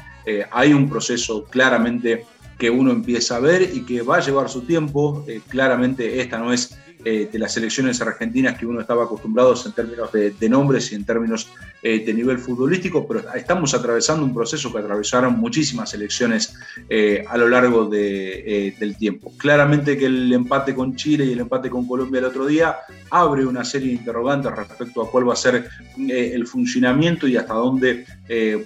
hay 0.52 0.74
un 0.74 0.90
proceso 0.90 1.44
claramente 1.44 2.26
que 2.58 2.72
uno 2.72 2.92
empieza 2.92 3.36
a 3.36 3.40
ver 3.40 3.62
y 3.62 3.86
que 3.86 4.02
va 4.02 4.18
a 4.18 4.22
llevar 4.22 4.50
su 4.50 4.62
tiempo. 4.62 5.24
claramente 5.50 6.20
esta 6.20 6.40
no 6.40 6.52
es 6.52 6.76
eh, 7.08 7.30
de 7.32 7.38
las 7.38 7.56
elecciones 7.56 8.02
argentinas 8.02 8.58
que 8.58 8.66
uno 8.66 8.82
estaba 8.82 9.04
acostumbrado 9.04 9.54
en 9.64 9.72
términos 9.74 10.12
de, 10.12 10.50
nombres 10.50 10.92
y 10.92 10.96
en 10.96 11.06
términos 11.06 11.48
eh, 11.84 12.04
de 12.04 12.12
nivel 12.16 12.40
futbolístico, 12.40 13.08
pero 13.08 13.22
estamos 13.36 13.76
atravesando 13.76 14.26
un 14.26 14.34
proceso 14.34 14.74
que 14.74 14.80
atravesaron 14.80 15.38
muchísimas 15.40 15.94
elecciones 15.94 16.56
eh, 16.90 17.24
a 17.30 17.38
lo 17.38 17.48
largo 17.48 17.86
del 17.86 18.96
tiempo. 18.98 19.32
Claramente 19.38 20.00
que 20.00 20.08
el 20.08 20.34
empate 20.34 20.74
con 20.74 20.96
Chile 20.96 21.26
y 21.26 21.34
el 21.34 21.42
empate 21.42 21.70
con 21.70 21.88
Colombia 21.88 22.18
el 22.18 22.26
otro 22.26 22.48
día 22.48 22.78
abre 23.12 23.46
una 23.46 23.64
serie 23.64 23.90
de 23.90 23.94
interrogantes 23.94 24.52
respecto 24.52 25.04
a 25.04 25.12
cuál 25.12 25.30
va 25.30 25.34
a 25.34 25.36
ser 25.36 25.70
el 25.96 26.48
funcionamiento 26.48 27.28
y 27.28 27.38
hasta 27.38 27.54
dónde 27.54 28.08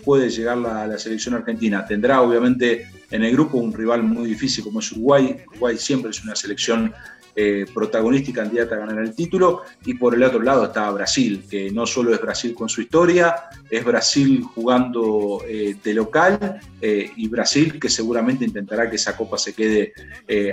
puede 0.06 0.30
llegar 0.30 0.60
la, 0.60 0.88
la 0.88 0.98
selección 0.98 1.36
argentina. 1.36 1.86
Tendrá 1.86 2.22
obviamente 2.22 2.88
en 3.12 3.24
el 3.24 3.34
grupo 3.34 3.58
un 3.58 3.74
rival 3.74 4.04
muy 4.04 4.30
difícil 4.30 4.64
como 4.64 4.80
es 4.80 4.92
Uruguay. 4.94 5.36
Uruguay 5.50 5.76
siempre 5.78 6.12
es 6.12 6.24
una 6.24 6.38
selección 6.38 6.94
eh, 7.42 7.66
protagonista 7.74 8.32
y 8.32 8.34
candidata 8.34 8.76
a 8.76 8.80
ganar 8.80 9.00
el 9.00 9.16
título. 9.16 9.62
Y 9.86 9.94
por 9.94 10.14
el 10.14 10.24
otro 10.24 10.42
lado 10.42 10.66
está 10.66 10.92
Brasil, 10.92 11.46
que 11.50 11.72
no 11.72 11.86
solo 11.86 12.14
es 12.14 12.20
Brasil 12.20 12.54
con 12.54 12.68
su 12.68 12.82
historia, 12.82 13.34
es 13.70 13.86
Brasil 13.86 14.44
jugando 14.44 15.42
eh, 15.48 15.78
de 15.82 15.94
local 15.94 16.60
eh, 16.82 17.14
y 17.16 17.30
Brasil 17.30 17.80
que 17.80 17.90
seguramente 17.90 18.44
intentará 18.44 18.90
que 18.90 18.98
esa 18.98 19.16
copa 19.16 19.38
se 19.38 19.54
quede 19.54 19.94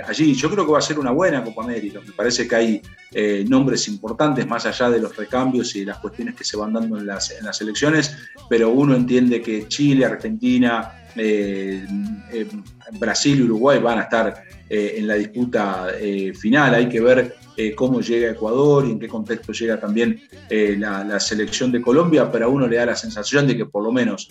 allí. 0.07 0.33
Yo 0.33 0.49
creo 0.49 0.65
que 0.65 0.71
va 0.71 0.77
a 0.77 0.81
ser 0.81 0.97
una 0.97 1.11
buena 1.11 1.43
Copa 1.43 1.65
América. 1.65 1.99
Me 2.05 2.13
parece 2.13 2.47
que 2.47 2.55
hay 2.55 2.81
nombres 3.49 3.89
importantes 3.89 4.47
más 4.47 4.65
allá 4.65 4.89
de 4.89 4.99
los 4.99 5.13
recambios 5.13 5.75
y 5.75 5.81
de 5.81 5.87
las 5.87 5.97
cuestiones 5.97 6.35
que 6.35 6.45
se 6.45 6.55
van 6.55 6.71
dando 6.71 6.97
en 6.97 7.05
las, 7.05 7.31
en 7.31 7.43
las 7.43 7.59
elecciones, 7.59 8.15
pero 8.49 8.69
uno 8.69 8.95
entiende 8.95 9.41
que 9.41 9.67
Chile, 9.67 10.05
Argentina, 10.05 10.93
Brasil 12.93 13.39
y 13.39 13.43
Uruguay 13.43 13.79
van 13.79 13.99
a 13.99 14.03
estar 14.03 14.43
eh, 14.69 14.95
en 14.97 15.07
la 15.07 15.13
disputa 15.13 15.91
eh, 15.97 16.33
final. 16.33 16.75
Hay 16.75 16.89
que 16.89 16.99
ver 16.99 17.35
eh, 17.55 17.73
cómo 17.73 18.01
llega 18.01 18.31
Ecuador 18.31 18.85
y 18.85 18.91
en 18.91 18.99
qué 18.99 19.07
contexto 19.07 19.53
llega 19.53 19.79
también 19.79 20.21
la, 20.49 21.19
selección 21.21 21.71
de 21.71 21.81
Colombia, 21.81 22.29
pero 22.29 22.45
a 22.45 22.49
uno 22.49 22.67
le 22.67 22.75
da 22.75 22.87
la 22.87 22.95
sensación 22.95 23.47
de 23.47 23.55
que 23.55 23.65
por 23.65 23.83
lo 23.83 23.91
menos 23.91 24.29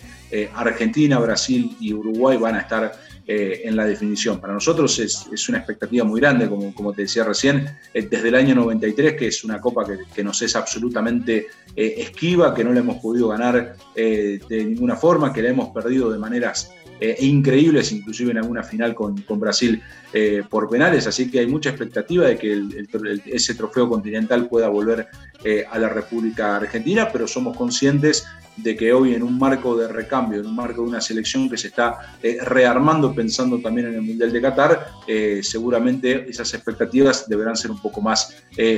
Argentina, 0.55 1.19
Brasil 1.19 1.75
y 1.79 1.93
Uruguay 1.93 2.37
van 2.37 2.55
a 2.55 2.59
estar 2.61 2.91
en 3.27 3.75
la 3.75 3.85
definición. 3.85 4.39
Para 4.39 4.53
nosotros 4.53 4.97
es, 4.99 5.49
una 5.49 5.57
expectativa 5.57 6.05
muy 6.05 6.21
grande, 6.21 6.47
como, 6.47 6.93
te 6.93 7.01
decía 7.01 7.23
recién, 7.23 7.69
desde 7.93 8.29
el 8.29 8.35
año 8.35 8.55
93, 8.55 9.13
que 9.13 9.27
es 9.27 9.43
una 9.43 9.59
copa 9.59 9.85
que, 9.85 9.99
que 10.15 10.23
nos 10.23 10.41
es 10.41 10.55
absolutamente 10.55 11.47
esquiva, 11.75 12.53
que 12.55 12.63
no 12.63 12.71
la 12.71 12.79
hemos 12.79 12.97
podido 12.97 13.27
ganar 13.27 13.75
de 13.95 14.39
ninguna 14.49 14.95
forma, 14.95 15.33
que 15.33 15.41
la 15.41 15.49
hemos 15.49 15.69
perdido 15.69 16.09
de 16.11 16.17
maneras 16.17 16.71
eh, 16.99 17.15
increíbles, 17.19 17.91
inclusive 17.91 18.31
en 18.31 18.37
alguna 18.37 18.63
final 18.63 18.95
con, 18.95 19.21
con 19.21 19.39
Brasil 19.39 19.81
eh, 20.19 20.43
por 20.49 20.67
penales, 20.67 21.05
así 21.05 21.29
que 21.29 21.37
hay 21.41 21.45
mucha 21.45 21.69
expectativa 21.69 22.25
de 22.25 22.39
que 22.39 22.63
ese 23.27 23.53
trofeo 23.53 23.87
continental 23.87 24.47
pueda 24.47 24.67
volver 24.67 25.09
eh, 25.43 25.63
a 25.69 25.77
la 25.77 25.89
República 25.89 26.55
Argentina, 26.55 27.07
pero 27.13 27.27
somos 27.27 27.55
conscientes 27.55 28.25
de 28.55 28.75
que 28.75 28.91
hoy 28.91 29.13
en 29.13 29.21
un 29.21 29.37
marco 29.37 29.77
de 29.77 29.87
recambio, 29.87 30.39
en 30.39 30.47
un 30.47 30.55
marco 30.55 30.81
de 30.81 30.87
una 30.87 31.01
selección 31.01 31.47
que 31.47 31.55
se 31.57 31.67
está 31.67 32.17
rearmando 32.41 33.13
pensando 33.13 33.59
también 33.59 33.89
en 33.89 33.93
el 33.93 34.01
Mundial 34.01 34.31
de 34.31 34.41
Qatar, 34.41 34.87
seguramente 35.43 36.27
esas 36.27 36.51
expectativas 36.55 37.29
deberán 37.29 37.55
ser 37.55 37.69
un 37.69 37.79
poco 37.79 38.01
más 38.01 38.35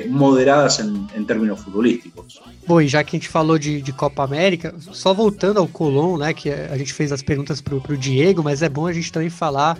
moderadas 0.09 0.81
en, 0.81 1.25
términos 1.25 1.61
futbolísticos. 1.61 2.41
Bom, 2.67 2.81
ya 2.81 3.01
que 3.05 3.15
a 3.15 3.19
gente 3.21 3.29
falou 3.29 3.57
de, 3.57 3.81
de, 3.81 3.93
Copa 3.93 4.25
América, 4.25 4.75
só 4.91 5.13
voltando 5.13 5.61
ao 5.61 5.67
Colón, 5.69 6.19
né, 6.19 6.33
que 6.33 6.49
a 6.51 6.75
gente 6.75 6.93
fez 6.93 7.13
as 7.13 7.23
perguntas 7.23 7.61
para 7.61 7.75
o 7.75 7.97
Diego, 7.97 8.43
mas 8.43 8.61
é 8.61 8.67
bom 8.67 8.85
a 8.85 8.91
gente 8.91 9.13
também 9.13 9.29
falar 9.29 9.77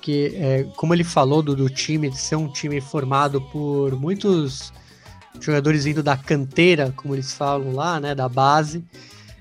que, 0.00 0.32
é, 0.36 0.66
como 0.76 0.94
ele 0.94 1.04
falou 1.04 1.42
do, 1.42 1.54
do 1.54 1.68
time, 1.68 2.10
de 2.10 2.18
ser 2.18 2.36
um 2.36 2.48
time 2.48 2.80
formado 2.80 3.40
por 3.40 3.94
muitos 3.96 4.72
jogadores 5.40 5.84
vindo 5.84 6.02
da 6.02 6.16
canteira, 6.16 6.92
como 6.96 7.14
eles 7.14 7.32
falam 7.32 7.72
lá, 7.72 8.00
né, 8.00 8.14
da 8.14 8.28
base, 8.28 8.84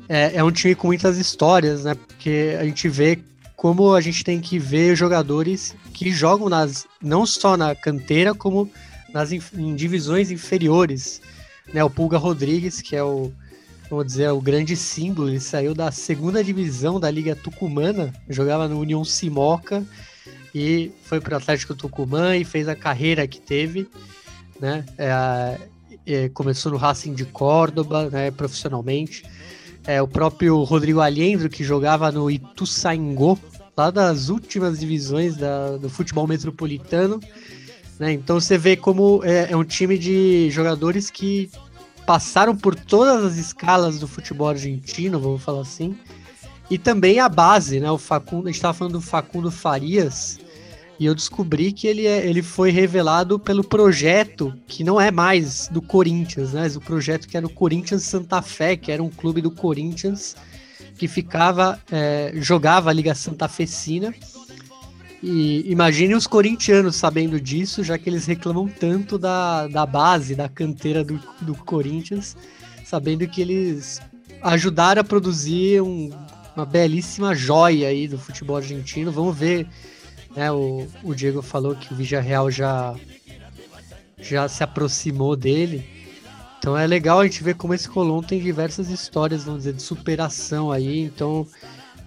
é, 0.08 0.38
é 0.38 0.44
um 0.44 0.52
time 0.52 0.76
com 0.76 0.88
muitas 0.88 1.18
histórias, 1.18 1.84
né, 1.84 1.96
porque 1.96 2.56
a 2.60 2.64
gente 2.64 2.88
vê 2.88 3.20
como 3.56 3.94
a 3.94 4.02
gente 4.02 4.24
tem 4.24 4.40
que 4.40 4.60
ver 4.60 4.96
jogadores 4.96 5.76
que 5.94 6.12
jogam 6.12 6.48
nas, 6.48 6.86
não 7.02 7.26
só 7.26 7.58
na 7.58 7.74
canteira, 7.74 8.34
como 8.36 8.70
nas 9.12 9.32
em 9.32 9.76
divisões 9.76 10.30
inferiores. 10.30 11.22
Né, 11.74 11.84
o 11.84 11.90
Pulga 11.90 12.18
Rodrigues, 12.18 12.82
que 12.82 12.96
é 12.96 13.04
o, 13.04 13.32
vamos 13.90 14.06
dizer, 14.06 14.30
o 14.30 14.40
grande 14.40 14.76
símbolo, 14.76 15.30
ele 15.30 15.40
saiu 15.40 15.74
da 15.74 15.92
segunda 15.92 16.44
divisão 16.44 17.00
da 17.00 17.10
Liga 17.10 17.36
Tucumana, 17.36 18.14
jogava 18.30 18.68
no 18.68 18.80
União 18.80 19.04
Simoca 19.04 19.84
e 20.58 20.92
foi 21.04 21.22
para 21.22 21.36
o 21.36 21.38
Atlético 21.38 21.76
Tucumã 21.76 22.36
e 22.36 22.44
fez 22.44 22.68
a 22.68 22.76
carreira 22.76 23.28
que 23.28 23.40
teve, 23.40 23.88
né? 24.60 24.84
É, 24.98 25.60
é, 26.06 26.30
começou 26.30 26.72
no 26.72 26.78
Racing 26.78 27.14
de 27.14 27.26
Córdoba, 27.26 28.10
né, 28.10 28.32
profissionalmente. 28.32 29.24
É, 29.86 30.02
o 30.02 30.08
próprio 30.08 30.64
Rodrigo 30.64 31.00
Alhendro, 31.00 31.50
que 31.50 31.64
jogava 31.64 32.12
no 32.12 32.32
Ituzaingó, 32.32 33.38
lá 33.76 33.92
das 33.92 34.30
últimas 34.30 34.80
divisões 34.80 35.38
da, 35.38 35.78
do 35.78 35.90
futebol 35.90 36.26
metropolitano. 36.26 37.20
Né? 38.00 38.14
Então 38.14 38.40
você 38.40 38.58
vê 38.58 38.76
como 38.76 39.22
é, 39.24 39.52
é 39.52 39.56
um 39.56 39.64
time 39.64 39.98
de 39.98 40.50
jogadores 40.50 41.12
que 41.12 41.52
passaram 42.06 42.56
por 42.56 42.74
todas 42.74 43.24
as 43.24 43.38
escalas 43.38 44.00
do 44.00 44.08
futebol 44.08 44.50
argentino, 44.50 45.20
vamos 45.20 45.44
falar 45.44 45.62
assim. 45.62 45.96
E 46.70 46.78
também 46.78 47.20
a 47.20 47.30
base, 47.30 47.80
né? 47.80 47.90
O 47.90 47.98
Facundo, 47.98 48.48
a 48.48 48.48
gente 48.48 48.56
estava 48.56 48.74
falando 48.74 48.94
do 48.94 49.02
Facundo 49.02 49.52
Farias, 49.52 50.40
e 51.00 51.06
eu 51.06 51.14
descobri 51.14 51.72
que 51.72 51.88
ele, 51.88 52.08
é, 52.08 52.26
ele 52.26 52.42
foi 52.42 52.72
revelado 52.72 53.38
pelo 53.38 53.64
projeto 53.64 54.54
que 54.68 54.84
não 54.84 55.00
é 55.00 55.12
mais 55.12 55.68
do 55.72 55.82
Corinthians, 55.82 56.54
né? 56.54 56.68
O 56.76 56.82
projeto 56.82 57.28
que 57.28 57.38
era 57.38 57.46
o 57.46 57.50
Corinthians 57.50 58.04
Santa 58.04 58.42
Fé, 58.42 58.76
que 58.76 58.92
era 58.92 59.04
um 59.04 59.10
clube 59.10 59.42
do 59.42 59.52
Corinthians 59.52 60.36
que 60.98 61.08
ficava, 61.08 61.80
é, 61.92 62.32
jogava 62.36 62.90
a 62.90 62.94
Liga 62.94 63.14
Santa 63.14 63.48
Fecina. 63.48 64.14
E 65.22 65.64
imagine 65.72 66.16
os 66.16 66.28
corintianos 66.28 66.96
sabendo 66.96 67.40
disso, 67.40 67.84
já 67.84 67.98
que 67.98 68.10
eles 68.10 68.26
reclamam 68.26 68.68
tanto 68.68 69.18
da, 69.18 69.68
da 69.68 69.86
base, 69.86 70.36
da 70.36 70.50
canteira 70.50 71.04
do, 71.04 71.20
do 71.42 71.56
Corinthians, 71.56 72.36
sabendo 72.86 73.28
que 73.28 73.42
eles 73.42 74.00
ajudaram 74.42 75.02
a 75.02 75.04
produzir 75.04 75.82
um, 75.82 76.12
uma 76.56 76.66
belíssima 76.66 77.36
joia 77.36 77.90
aí 77.90 78.08
do 78.08 78.18
futebol 78.18 78.58
argentino. 78.58 79.12
Vamos 79.12 79.38
ver, 79.38 79.68
né? 80.38 80.52
O, 80.52 80.88
o 81.04 81.16
Diego 81.16 81.42
falou 81.42 81.76
que 81.76 81.92
o 81.92 81.96
Villarreal 81.96 82.52
já 82.52 82.96
já 84.20 84.48
se 84.48 84.64
aproximou 84.64 85.36
dele. 85.36 85.84
Então 86.60 86.78
é 86.78 86.86
legal 86.86 87.20
a 87.20 87.24
gente 87.24 87.44
ver 87.44 87.56
como 87.56 87.74
esse 87.74 87.90
Colón 87.90 88.22
tem 88.22 88.40
diversas 88.40 88.90
histórias, 88.90 89.44
vamos 89.44 89.62
dizer, 89.62 89.74
de 89.74 89.82
superação 89.82 90.72
aí. 90.72 91.02
Então 91.02 91.48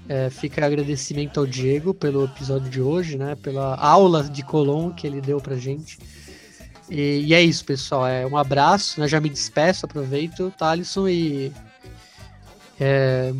é, 0.08 0.30
fica 0.30 0.64
agradecimento 0.64 1.40
ao 1.40 1.46
Diego 1.46 1.92
pelo 1.92 2.24
episódio 2.24 2.70
de 2.70 2.80
hoje, 2.80 3.18
né? 3.18 3.34
Pela 3.34 3.74
aula 3.74 4.22
de 4.22 4.44
Colón 4.44 4.90
que 4.90 5.08
ele 5.08 5.20
deu 5.20 5.40
pra 5.40 5.56
gente. 5.56 5.98
E, 6.88 7.24
e 7.26 7.34
é 7.34 7.42
isso, 7.42 7.64
pessoal. 7.64 8.06
É 8.06 8.24
um 8.24 8.36
abraço, 8.36 9.00
né? 9.00 9.08
Já 9.08 9.20
me 9.20 9.28
despeço, 9.28 9.86
aproveito, 9.86 10.52
Thalisson, 10.56 11.08
e 11.08 11.52
é, 12.78 13.32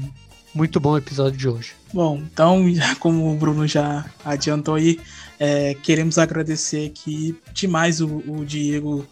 muito 0.53 0.81
bom 0.81 0.93
o 0.93 0.99
episódio 0.99 1.39
de 1.39 1.49
hoje. 1.49 1.80
Bom, 1.93 2.19
então, 2.19 2.65
como 3.01 3.33
o 3.33 3.37
Bruno 3.37 3.67
já 3.67 4.05
adiantou 4.25 4.77
aí, 4.77 5.01
é, 5.39 5.75
queremos 5.75 6.19
agradecer 6.19 6.87
aqui 6.87 7.37
demais 7.53 8.01
o, 8.01 8.23
o 8.27 8.45
Diego 8.45 9.07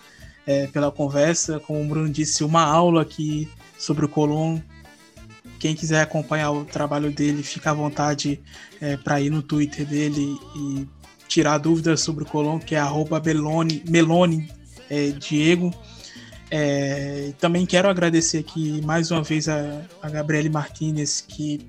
é, 0.47 0.67
pela 0.69 0.91
conversa. 0.91 1.59
Como 1.59 1.83
o 1.83 1.87
Bruno 1.87 2.09
disse, 2.09 2.45
uma 2.45 2.63
aula 2.63 3.03
aqui 3.03 3.49
sobre 3.79 4.05
o 4.05 4.09
Colón. 4.09 4.61
Quem 5.59 5.75
quiser 5.75 6.03
acompanhar 6.03 6.53
o 6.53 6.65
trabalho 6.65 7.11
dele, 7.11 7.43
fica 7.43 7.71
à 7.71 7.75
vontade 7.75 8.41
é, 8.81 8.97
para 8.97 9.21
ir 9.21 9.31
no 9.31 9.43
Twitter 9.43 9.85
dele 9.85 10.39
e 10.55 10.87
tirar 11.27 11.59
dúvidas 11.59 12.01
sobre 12.01 12.23
o 12.23 12.27
Colón, 12.27 12.61
que 12.61 12.75
é 12.77 12.83
Melone, 13.25 13.83
Melone 13.89 14.49
é, 14.89 15.11
Diego. 15.11 15.75
É, 16.51 17.33
também 17.39 17.67
quero 17.67 17.89
agradecer 17.89 18.39
aqui 18.39 18.81
mais 18.83 19.11
uma 19.11 19.23
vez 19.23 19.49
a, 19.49 19.83
a 20.01 20.09
Gabriele 20.09 20.49
Martinez, 20.49 21.21
que 21.21 21.61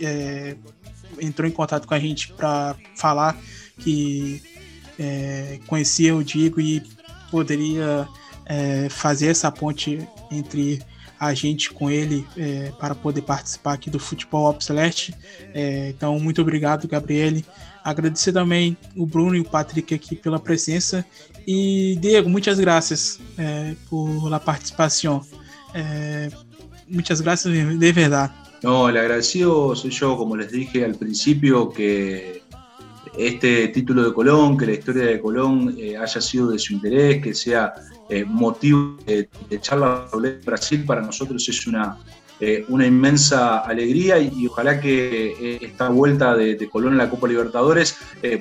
é, 0.00 0.56
entrou 1.20 1.48
em 1.48 1.52
contato 1.52 1.86
com 1.86 1.94
a 1.94 1.98
gente 1.98 2.32
para 2.32 2.76
falar 2.96 3.36
que 3.78 4.42
é, 4.98 5.58
conhecia 5.66 6.14
o 6.14 6.22
Diego 6.22 6.60
e 6.60 6.82
poderia 7.30 8.08
é, 8.46 8.88
fazer 8.88 9.28
essa 9.28 9.50
ponte 9.50 10.06
entre 10.30 10.80
a 11.18 11.32
gente 11.34 11.70
com 11.70 11.88
ele 11.88 12.26
é, 12.36 12.72
para 12.80 12.94
poder 12.94 13.22
participar 13.22 13.74
aqui 13.74 13.88
do 13.88 13.98
Futebol 13.98 14.50
Obsolete. 14.50 15.14
É, 15.54 15.90
então, 15.90 16.18
muito 16.18 16.42
obrigado, 16.42 16.88
Gabriele. 16.88 17.44
Agradecer 17.84 18.32
também 18.32 18.76
o 18.96 19.06
Bruno 19.06 19.36
e 19.36 19.40
o 19.40 19.44
Patrick 19.44 19.94
aqui 19.94 20.16
pela 20.16 20.40
presença. 20.40 21.04
E, 21.46 21.96
Diego, 22.00 22.28
muitas 22.28 22.58
graças 22.58 23.20
é, 23.38 23.74
por 23.88 24.28
la 24.28 24.40
participación. 24.40 25.20
É, 25.74 26.28
muchas 26.88 27.20
gracias 27.20 27.52
de 27.54 27.92
verdade. 27.92 28.41
No, 28.62 28.88
el 28.88 28.96
agradecido 28.96 29.74
soy 29.74 29.90
yo, 29.90 30.16
como 30.16 30.36
les 30.36 30.52
dije 30.52 30.84
al 30.84 30.94
principio, 30.94 31.70
que 31.70 32.42
este 33.18 33.68
título 33.68 34.04
de 34.04 34.14
Colón, 34.14 34.56
que 34.56 34.66
la 34.66 34.72
historia 34.72 35.04
de 35.04 35.20
Colón 35.20 35.74
eh, 35.76 35.96
haya 35.96 36.20
sido 36.20 36.50
de 36.50 36.58
su 36.58 36.74
interés, 36.74 37.22
que 37.22 37.34
sea 37.34 37.74
eh, 38.08 38.24
motivo 38.24 38.96
de, 39.04 39.28
de 39.50 39.60
charla 39.60 40.06
sobre 40.10 40.38
Brasil, 40.38 40.84
para 40.84 41.02
nosotros 41.02 41.46
es 41.48 41.66
una, 41.66 41.98
eh, 42.44 42.64
una 42.68 42.86
inmensa 42.86 43.58
alegría 43.60 44.18
y, 44.18 44.46
ojalá 44.46 44.80
que 44.80 45.58
esta 45.62 45.88
vuelta 45.88 46.34
de, 46.34 46.56
de, 46.56 46.68
Colón 46.68 46.92
en 46.92 46.98
la 46.98 47.08
Copa 47.08 47.28
Libertadores 47.28 47.96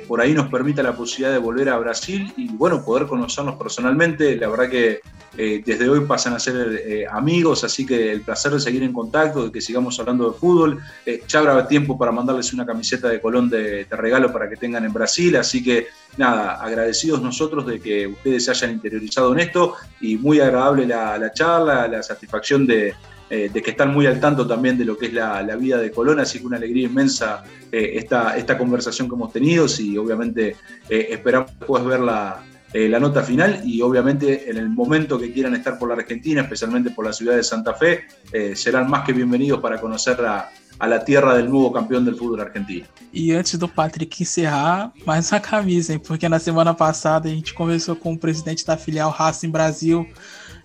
por 0.08 0.20
ahí 0.20 0.34
nos 0.34 0.48
permita 0.48 0.82
la 0.82 0.96
posibilidad 0.96 1.32
de 1.32 1.38
volver 1.38 1.70
a 1.70 1.78
Brasil 1.78 2.34
y 2.36 2.48
bueno, 2.50 2.84
poder 2.84 3.08
conocernos 3.08 3.56
personalmente. 3.56 4.36
La 4.36 4.50
verdad 4.50 4.70
que 4.70 5.02
eh, 5.38 5.64
desde 5.66 5.90
hoy 5.90 6.02
pasan 6.02 6.34
a 6.34 6.40
ser 6.40 6.82
eh, 6.86 7.06
amigos, 7.10 7.64
así 7.64 7.86
que 7.86 8.12
el 8.12 8.22
placer 8.22 8.52
de 8.52 8.60
seguir 8.60 8.84
en 8.84 8.92
contacto, 8.92 9.46
de 9.46 9.52
que 9.52 9.62
sigamos 9.62 9.98
hablando 10.00 10.30
de 10.30 10.38
fútbol. 10.38 10.80
Eh, 11.06 11.24
ya 11.28 11.40
habrá 11.40 11.68
tiempo 11.68 11.98
para 11.98 12.12
mandarles 12.12 12.52
una 12.54 12.66
camiseta 12.66 13.08
de 13.08 13.22
Colón 13.22 13.50
de, 13.50 13.88
regalo 13.92 14.32
para 14.34 14.50
que 14.50 14.58
tengan 14.58 14.84
en 14.84 14.92
Brasil, 14.92 15.36
así 15.38 15.64
que 15.64 15.88
nada, 16.18 16.56
agradecidos 16.56 17.22
nosotros 17.22 17.66
de 17.66 17.80
que 17.80 18.08
ustedes 18.08 18.46
se 18.46 18.52
hayan 18.52 18.72
interiorizado 18.72 19.32
en 19.32 19.40
esto 19.40 19.76
y 20.02 20.18
muy 20.18 20.40
agradable 20.40 20.86
la, 20.86 21.32
charla, 21.34 21.88
la 21.88 22.04
satisfacción 22.04 22.68
de, 22.68 22.94
que 23.32 23.72
están 23.72 23.94
muy 23.94 24.06
al 24.06 24.20
tanto 24.20 24.46
también 24.46 24.78
de 24.78 24.84
lo 24.84 24.98
que 24.98 25.06
es 25.06 25.14
la, 25.14 25.42
vida 25.56 25.78
de 25.78 25.90
Colón, 25.90 26.20
así 26.20 26.40
que 26.40 26.46
una 26.46 26.58
alegría 26.58 26.86
inmensa 26.86 27.44
esta, 27.72 28.36
esta 28.36 28.58
conversación 28.58 29.08
que 29.08 29.16
hemos 29.16 29.32
tenido 29.32 29.66
y 29.80 29.98
obviamente 29.98 30.58
esperamos 30.90 31.52
después 31.58 31.84
verla 31.86 32.44
eh, 32.74 32.88
la 32.88 33.02
nota 33.02 33.22
final 33.22 33.62
y 33.66 33.82
obviamente 33.82 34.50
en 34.50 34.56
el 34.56 34.70
momento 34.70 35.20
que 35.20 35.34
quieran 35.34 35.54
estar 35.56 35.78
por 35.78 35.90
la 35.90 35.96
Argentina, 35.96 36.42
especialmente 36.42 36.90
por 36.92 37.06
la 37.06 37.12
ciudad 37.12 37.36
de 37.36 37.44
Santa 37.44 37.74
Fe, 37.74 38.06
eh, 38.32 38.56
serán 38.56 38.90
más 38.90 39.04
que 39.06 39.12
bienvenidos 39.12 39.60
para 39.60 39.82
conocer 39.82 40.22
a, 40.26 40.50
a 40.80 40.88
la 40.88 41.04
tierra 41.04 41.36
del 41.36 41.50
nuevo 41.50 41.70
campeão 41.72 42.02
do 42.02 42.12
futebol 42.12 42.40
argentino. 42.40 42.86
E 43.14 43.34
antes 43.34 43.58
do 43.58 43.68
Patrick 43.68 44.24
encerrar, 44.24 44.92
mais 45.06 45.30
uma 45.30 45.42
camisa? 45.42 46.00
Porque 46.00 46.30
na 46.30 46.40
semana 46.40 46.74
passada 46.74 47.28
a 47.28 47.32
gente 47.32 47.54
conversou 47.54 47.94
com 47.94 48.14
o 48.14 48.18
presidente 48.18 48.66
da 48.66 48.78
filial 48.78 49.12
Racing 49.12 49.52
Brasil, 49.52 50.08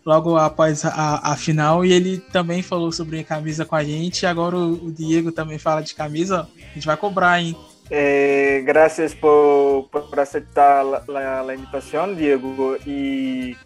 logo 0.06 0.36
após 0.38 0.84
a, 0.84 1.32
a, 1.32 1.36
final, 1.36 1.84
e 1.84 1.92
ele 1.92 2.18
também 2.18 2.62
falou 2.62 2.92
sobre 2.92 3.24
camisa 3.24 3.64
com 3.64 3.74
a 3.74 3.82
gente. 3.82 4.22
E 4.22 4.26
agora 4.26 4.56
o, 4.56 4.86
o 4.86 4.92
Diego 4.92 5.32
também 5.32 5.58
fala 5.58 5.82
de 5.82 5.94
camisa. 5.94 6.48
A 6.56 6.74
gente 6.74 6.86
vai 6.86 6.96
cobrar, 6.96 7.42
hein? 7.42 7.56
Eh, 7.90 8.62
gracias 8.64 9.14
por, 9.14 9.88
por 9.90 10.20
aceptar 10.20 10.84
la, 10.84 11.42
la, 11.42 11.54
invitación, 11.54 12.16
Diego, 12.16 12.76
y 12.86 13.56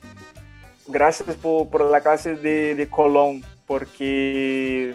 gracias 0.89 1.37
por, 1.37 1.69
por 1.69 1.83
la 1.91 2.01
clase 2.01 2.37
de, 2.37 2.75
de 2.75 2.89
Colón, 2.89 3.43
porque 3.67 4.95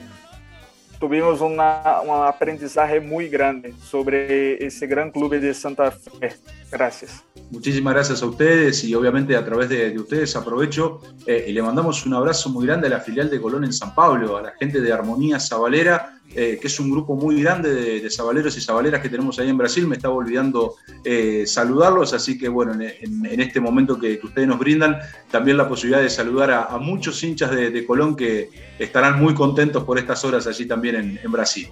tuvimos 0.99 1.41
una, 1.41 2.01
un 2.01 2.25
aprendizaje 2.25 2.99
muy 2.99 3.29
grande 3.29 3.73
sobre 3.83 4.65
ese 4.65 4.87
gran 4.87 5.11
club 5.11 5.39
de 5.39 5.53
Santa 5.53 5.91
Fe. 5.91 6.35
Gracias. 6.71 7.23
Muchísimas 7.51 7.93
gracias 7.93 8.21
a 8.23 8.25
ustedes 8.25 8.83
y 8.83 8.95
obviamente 8.95 9.35
a 9.35 9.45
través 9.45 9.69
de, 9.69 9.91
de 9.91 9.99
ustedes 9.99 10.35
aprovecho 10.35 11.01
eh, 11.27 11.45
y 11.47 11.51
le 11.51 11.61
mandamos 11.61 12.05
un 12.05 12.13
abrazo 12.13 12.49
muy 12.49 12.65
grande 12.65 12.87
a 12.87 12.89
la 12.89 12.99
filial 12.99 13.29
de 13.29 13.39
Colón 13.39 13.63
en 13.63 13.73
San 13.73 13.93
Pablo, 13.93 14.37
a 14.37 14.41
la 14.41 14.51
gente 14.51 14.81
de 14.81 14.91
Armonía 14.91 15.39
Zabalera 15.39 16.19
eh, 16.37 16.57
que 16.59 16.67
es 16.67 16.79
un 16.81 16.91
grupo 16.91 17.15
muy 17.15 17.41
grande 17.41 17.73
de, 17.73 18.01
de, 18.01 18.09
sabaleros 18.09 18.57
y 18.57 18.61
sabaleras 18.61 19.01
que 19.01 19.07
tenemos 19.07 19.39
ahí 19.39 19.49
en 19.49 19.57
Brasil. 19.57 19.87
Me 19.87 19.95
estaba 19.95 20.13
olvidando 20.13 20.75
eh, 21.05 21.45
saludarlos, 21.47 22.13
así 22.13 22.37
que 22.37 22.49
bueno, 22.49 22.73
en, 22.73 23.39
este 23.39 23.61
momento 23.61 23.97
que, 23.97 24.19
que, 24.19 24.25
ustedes 24.25 24.45
nos 24.45 24.59
brindan, 24.59 24.99
también 25.31 25.55
la 25.55 25.67
posibilidad 25.67 26.01
de 26.01 26.09
saludar 26.09 26.51
a, 26.51 26.65
a 26.65 26.77
muchos 26.77 27.23
hinchas 27.23 27.51
de, 27.51 27.85
Colón 27.85 28.15
que 28.15 28.49
estarán 28.79 29.17
muy 29.17 29.33
contentos 29.33 29.83
por 29.85 29.97
estas 29.97 30.25
horas 30.25 30.45
allí 30.45 30.65
también 30.65 31.19
en, 31.23 31.31
Brasil. 31.31 31.69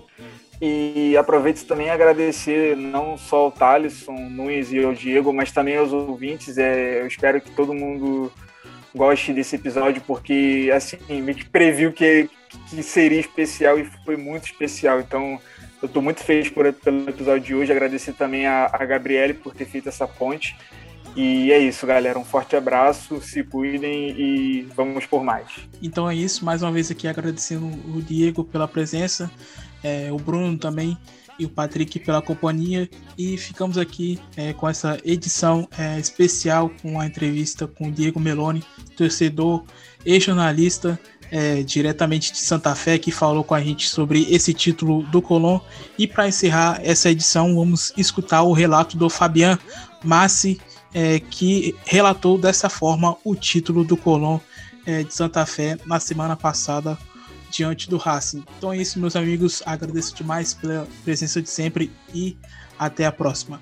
E 0.61 1.17
aproveito 1.17 1.65
também 1.65 1.89
agradecer 1.89 2.77
não 2.77 3.17
só 3.17 3.47
o 3.47 3.51
Thalisson, 3.51 4.29
Nunes 4.29 4.71
e 4.71 4.79
o 4.79 4.93
Diego, 4.93 5.33
mas 5.33 5.51
também 5.51 5.75
aos 5.75 5.91
ouvintes. 5.91 6.57
É, 6.57 7.05
espero 7.05 7.41
que 7.41 7.51
todo 7.51 7.73
mundo 7.73 8.31
goste 8.95 9.33
desse 9.33 9.55
episódio, 9.55 10.01
porque 10.05 10.71
assim, 10.73 10.97
me 11.21 11.33
previu 11.43 11.91
que, 11.91 12.29
que 12.69 12.81
seria 12.83 13.19
especial 13.19 13.79
e 13.79 13.85
foi 14.05 14.17
muito 14.17 14.45
especial. 14.45 14.99
Então, 14.99 15.39
eu 15.81 15.87
estou 15.87 16.01
muito 16.01 16.23
feliz 16.23 16.49
por, 16.49 16.71
pelo 16.73 17.09
episódio 17.09 17.41
de 17.41 17.55
hoje. 17.55 17.71
Agradecer 17.71 18.13
também 18.13 18.45
a, 18.45 18.69
a 18.71 18.85
Gabriele 18.85 19.33
por 19.33 19.53
ter 19.53 19.65
feito 19.65 19.89
essa 19.89 20.07
ponte. 20.07 20.55
E 21.15 21.51
é 21.51 21.59
isso, 21.59 21.85
galera. 21.85 22.17
Um 22.17 22.25
forte 22.25 22.55
abraço, 22.55 23.21
se 23.21 23.43
cuidem 23.43 24.09
e 24.17 24.61
vamos 24.75 25.05
por 25.05 25.23
mais. 25.23 25.47
Então 25.81 26.09
é 26.09 26.15
isso. 26.15 26.43
Mais 26.43 26.63
uma 26.63 26.71
vez 26.71 26.89
aqui 26.89 27.07
agradecendo 27.07 27.65
o 27.65 28.01
Diego 28.01 28.43
pela 28.43 28.67
presença, 28.67 29.29
é, 29.83 30.11
o 30.11 30.17
Bruno 30.17 30.57
também 30.57 30.97
e 31.37 31.45
o 31.45 31.49
Patrick 31.49 31.99
pela 31.99 32.21
companhia. 32.21 32.89
E 33.17 33.37
ficamos 33.37 33.77
aqui 33.77 34.19
é, 34.35 34.53
com 34.53 34.67
essa 34.67 34.97
edição 35.03 35.67
é, 35.77 35.99
especial 35.99 36.71
com 36.81 36.99
a 36.99 37.05
entrevista 37.05 37.67
com 37.67 37.89
o 37.89 37.91
Diego 37.91 38.19
Meloni, 38.19 38.63
torcedor 38.97 39.63
e 40.05 40.19
jornalista 40.19 40.99
é, 41.33 41.63
diretamente 41.63 42.31
de 42.31 42.37
Santa 42.37 42.75
Fé, 42.75 42.99
que 42.99 43.11
falou 43.11 43.43
com 43.43 43.55
a 43.55 43.61
gente 43.61 43.89
sobre 43.89 44.31
esse 44.31 44.53
título 44.53 45.01
do 45.07 45.19
Colón. 45.19 45.59
E 45.97 46.07
para 46.07 46.27
encerrar 46.27 46.79
essa 46.83 47.09
edição, 47.09 47.55
vamos 47.55 47.91
escutar 47.97 48.43
o 48.43 48.53
relato 48.53 48.95
do 48.95 49.09
Fabian 49.09 49.57
Massi, 50.03 50.61
é, 50.93 51.19
que 51.19 51.75
relatou 51.85 52.37
dessa 52.37 52.69
forma 52.69 53.17
o 53.25 53.33
título 53.33 53.83
do 53.83 53.97
Colón 53.97 54.39
é, 54.85 55.01
de 55.01 55.11
Santa 55.11 55.43
Fé 55.43 55.75
na 55.87 55.99
semana 55.99 56.35
passada 56.35 56.95
diante 57.49 57.89
do 57.89 57.97
Racing. 57.97 58.43
Então 58.55 58.71
é 58.71 58.77
isso, 58.77 58.99
meus 58.99 59.15
amigos. 59.15 59.63
Agradeço 59.65 60.15
demais 60.15 60.53
pela 60.53 60.87
presença 61.03 61.41
de 61.41 61.49
sempre 61.49 61.91
e 62.13 62.37
até 62.77 63.07
a 63.07 63.11
próxima. 63.11 63.59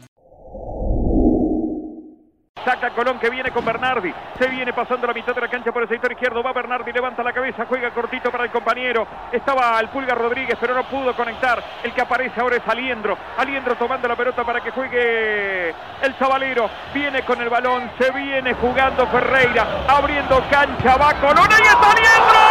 Saca 2.63 2.91
Colón 2.91 3.19
que 3.19 3.29
viene 3.29 3.51
con 3.51 3.65
Bernardi. 3.65 4.13
Se 4.37 4.47
viene 4.47 4.73
pasando 4.73 5.07
la 5.07 5.13
mitad 5.13 5.33
de 5.33 5.41
la 5.41 5.47
cancha 5.47 5.71
por 5.71 5.83
el 5.83 5.89
sector 5.89 6.11
izquierdo. 6.11 6.43
Va 6.43 6.53
Bernardi, 6.53 6.91
levanta 6.91 7.23
la 7.23 7.33
cabeza, 7.33 7.65
juega 7.67 7.91
cortito 7.91 8.31
para 8.31 8.43
el 8.43 8.51
compañero. 8.51 9.07
Estaba 9.31 9.79
el 9.79 9.89
Pulga 9.89 10.15
Rodríguez, 10.15 10.57
pero 10.59 10.73
no 10.73 10.83
pudo 10.83 11.15
conectar. 11.15 11.61
El 11.83 11.93
que 11.93 12.01
aparece 12.01 12.39
ahora 12.39 12.57
es 12.57 12.67
Aliendro. 12.67 13.17
Aliendro 13.37 13.75
tomando 13.75 14.07
la 14.07 14.15
pelota 14.15 14.43
para 14.43 14.61
que 14.61 14.71
juegue 14.71 15.69
el 15.69 16.13
Zabalero. 16.17 16.69
Viene 16.93 17.23
con 17.23 17.41
el 17.41 17.49
balón, 17.49 17.91
se 17.97 18.11
viene 18.11 18.53
jugando 18.53 19.07
Ferreira. 19.07 19.85
Abriendo 19.87 20.43
cancha, 20.49 20.97
va 20.97 21.13
Colón 21.15 21.49
y 21.49 21.63
está 21.63 21.91
Aliendro. 21.91 22.50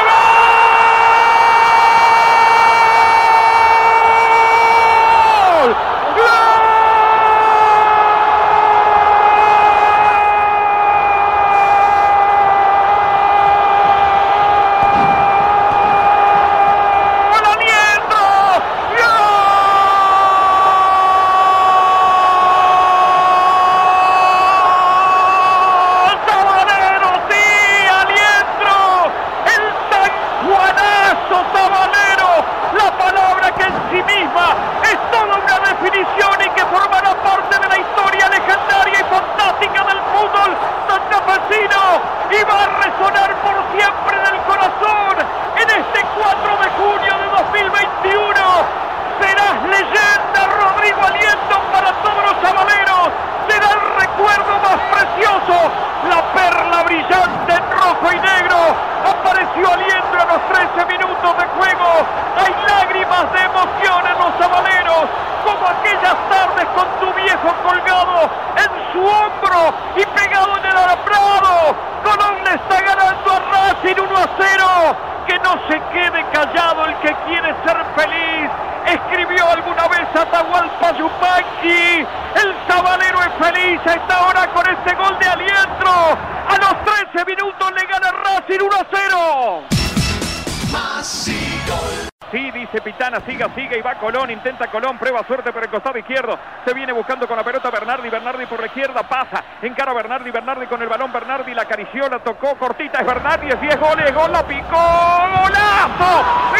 Suerte 95.27 95.53
por 95.53 95.63
el 95.63 95.71
costado 95.71 95.99
izquierdo. 95.99 96.39
Se 96.65 96.75
viene 96.75 96.93
buscando 96.93 97.27
con 97.27 97.37
la 97.37 97.45
pelota 97.45 97.71
Bernardi, 97.71 98.09
Bernardi 98.09 98.47
por 98.47 98.61
la 98.61 98.67
izquierda, 98.67 99.03
pasa, 99.03 99.45
encara 99.63 99.93
Bernardi, 99.93 100.31
Bernardi 100.31 100.67
con 100.67 100.81
el 100.83 100.89
balón, 100.89 101.13
Bernardi 101.13 101.55
la 101.55 101.63
acarició, 101.63 102.09
la 102.09 102.19
tocó, 102.21 102.57
cortita, 102.57 103.01
es 103.01 103.07
Bernardi, 103.07 103.49
es 103.49 103.61
10 103.61 103.81
goles, 103.81 104.15
gol, 104.15 104.33
la 104.33 104.43
picó, 104.47 104.77
golazo. 104.77 106.60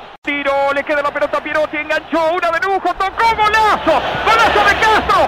Tiro, 0.23 0.71
le 0.71 0.83
queda 0.83 1.01
la 1.01 1.11
pelota 1.11 1.39
a 1.39 1.41
Pierotti, 1.41 1.77
enganchó 1.77 2.33
una 2.33 2.51
de 2.51 2.59
tocó 2.59 3.35
golazo, 3.35 3.99
golazo 4.23 4.65
de 4.65 4.79
Castro. 4.79 5.27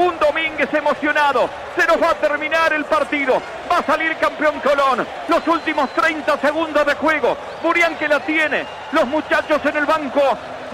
Un 0.00 0.18
Domínguez 0.18 0.72
emocionado. 0.72 1.50
Se 1.76 1.86
nos 1.86 2.02
va 2.02 2.12
a 2.12 2.14
terminar 2.14 2.72
el 2.72 2.86
partido. 2.86 3.34
Va 3.70 3.78
a 3.78 3.82
salir 3.82 4.16
campeón 4.16 4.58
Colón. 4.60 5.06
Los 5.28 5.46
últimos 5.46 5.90
30 5.90 6.38
segundos 6.38 6.86
de 6.86 6.94
juego. 6.94 7.36
Burián 7.62 7.96
que 7.96 8.08
la 8.08 8.18
tiene. 8.20 8.64
Los 8.92 9.06
muchachos 9.06 9.60
en 9.62 9.76
el 9.76 9.84
banco 9.84 10.22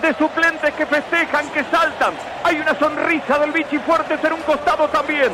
de 0.01 0.15
suplentes 0.15 0.73
que 0.75 0.87
festejan, 0.87 1.49
que 1.49 1.65
saltan. 1.65 2.15
Hay 2.45 2.61
una 2.61 2.79
sonrisa 2.79 3.37
del 3.41 3.51
Vichy 3.51 3.79
Fuertes 3.79 4.23
en 4.23 4.33
un 4.33 4.43
costado 4.43 4.87
también. 4.91 5.33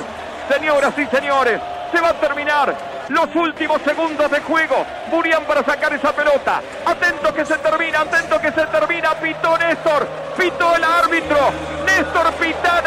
Señoras 0.48 0.94
y 0.96 1.04
señores, 1.14 1.60
se 1.92 2.00
va 2.00 2.08
a 2.08 2.14
terminar 2.14 2.74
los 3.10 3.36
últimos 3.36 3.82
segundos 3.82 4.30
de 4.30 4.40
juego. 4.40 4.86
Burián 5.10 5.44
para 5.44 5.62
sacar 5.62 5.92
esa 5.92 6.12
pelota. 6.12 6.62
Atento 6.86 7.34
que 7.34 7.44
se 7.44 7.58
termina, 7.58 8.00
atento 8.00 8.40
que 8.40 8.52
se 8.52 8.66
termina. 8.68 9.14
Pitó 9.16 9.58
Néstor, 9.58 10.08
pitó 10.38 10.76
el 10.76 10.84
árbitro. 10.84 11.36
Néstor 11.84 12.32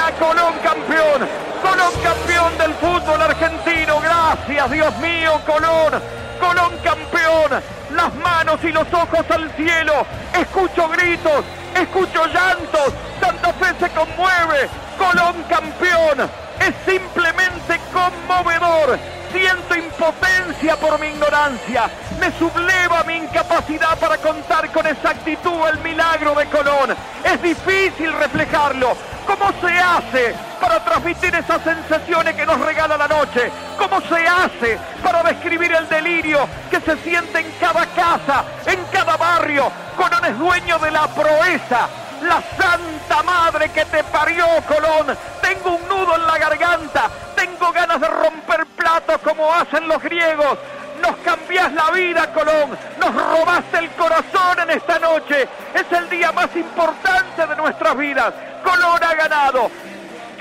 Pitana, 0.06 0.12
Colón 0.20 0.54
campeón. 0.64 1.28
Colón 1.62 1.94
campeón 2.04 2.58
del 2.58 2.74
fútbol 2.76 3.22
argentino. 3.22 4.00
Gracias, 4.02 4.72
Dios 4.72 4.98
mío, 4.98 5.40
Colón. 5.46 6.02
Colón 6.40 6.78
campeón. 6.84 7.64
Las 7.96 8.14
manos 8.16 8.60
y 8.64 8.72
los 8.72 8.88
ojos 8.94 9.26
al 9.30 9.52
cielo. 9.56 10.06
Escucho 10.34 10.90
gritos, 10.90 11.46
escucho 11.76 12.26
llantos. 12.28 12.94
Santa 13.20 13.54
Fe 13.54 13.74
se 13.80 13.90
conmueve. 13.90 14.70
Colón 14.98 15.44
campeón. 15.50 16.45
Es 16.60 16.74
simplemente 16.86 17.80
conmovedor. 17.92 18.98
Siento 19.32 19.76
impotencia 19.76 20.78
por 20.78 21.00
mi 21.00 21.08
ignorancia. 21.08 21.90
Me 22.20 22.32
subleva 22.38 23.04
mi 23.04 23.18
incapacidad 23.18 23.98
para 24.00 24.18
contar 24.18 24.72
con 24.72 24.88
exactitud 24.88 25.68
el 25.68 25.80
milagro 25.80 26.34
de 26.36 26.46
Colón. 26.46 26.96
Es 27.24 27.42
difícil 27.42 28.14
reflejarlo. 28.14 28.96
¿Cómo 29.26 29.52
se 29.60 29.78
hace 29.78 30.36
para 30.62 30.84
transmitir 30.86 31.34
esas 31.36 31.62
sensaciones 31.64 32.36
que 32.36 32.46
nos 32.46 32.60
regala 32.60 32.98
la 32.98 33.08
noche? 33.08 33.52
¿Cómo 33.78 34.00
se 34.02 34.28
hace 34.28 34.78
para 35.04 35.24
describir 35.24 35.74
el 35.74 35.90
delirio 35.90 36.48
que 36.70 36.80
se 36.80 36.96
siente 36.98 37.40
en 37.40 37.52
cada 37.60 37.86
casa, 37.88 38.46
en 38.68 38.80
cada 38.92 39.18
barrio? 39.18 39.72
Colón 39.98 40.26
es 40.26 40.38
dueño 40.38 40.80
de 40.80 40.92
la 40.92 41.08
proeza, 41.08 41.90
la 42.26 42.42
santa 42.58 43.24
madre 43.24 43.70
que 43.70 43.86
te 43.86 44.04
parió, 44.06 44.46
Colón. 44.68 45.18
Tengo 45.42 45.76
un 45.76 45.88
nudo 45.88 46.16
en 46.16 46.26
la 46.26 46.38
garganta, 46.38 47.10
tengo 47.36 47.72
ganas 47.72 48.00
de 48.00 48.08
romper 48.08 48.66
platos 48.68 49.18
como 49.24 49.54
hacen 49.54 49.88
los 49.88 50.02
griegos. 50.02 50.58
Nos 51.02 51.16
cambias 51.18 51.72
la 51.74 51.92
vida, 51.92 52.34
Colón. 52.34 52.78
Nos 53.00 53.14
robaste 53.14 53.78
el 53.80 53.90
corazón 53.92 54.60
en 54.62 54.70
esta 54.72 54.98
noche. 55.00 55.48
Es 55.74 55.92
el 55.92 56.10
día 56.10 56.32
más 56.32 56.56
importante 56.56 57.46
de 57.46 57.56
nuestras 57.56 57.98
vidas. 57.98 58.34
Colón 58.64 59.04
ha 59.04 59.14
ganado. 59.14 59.70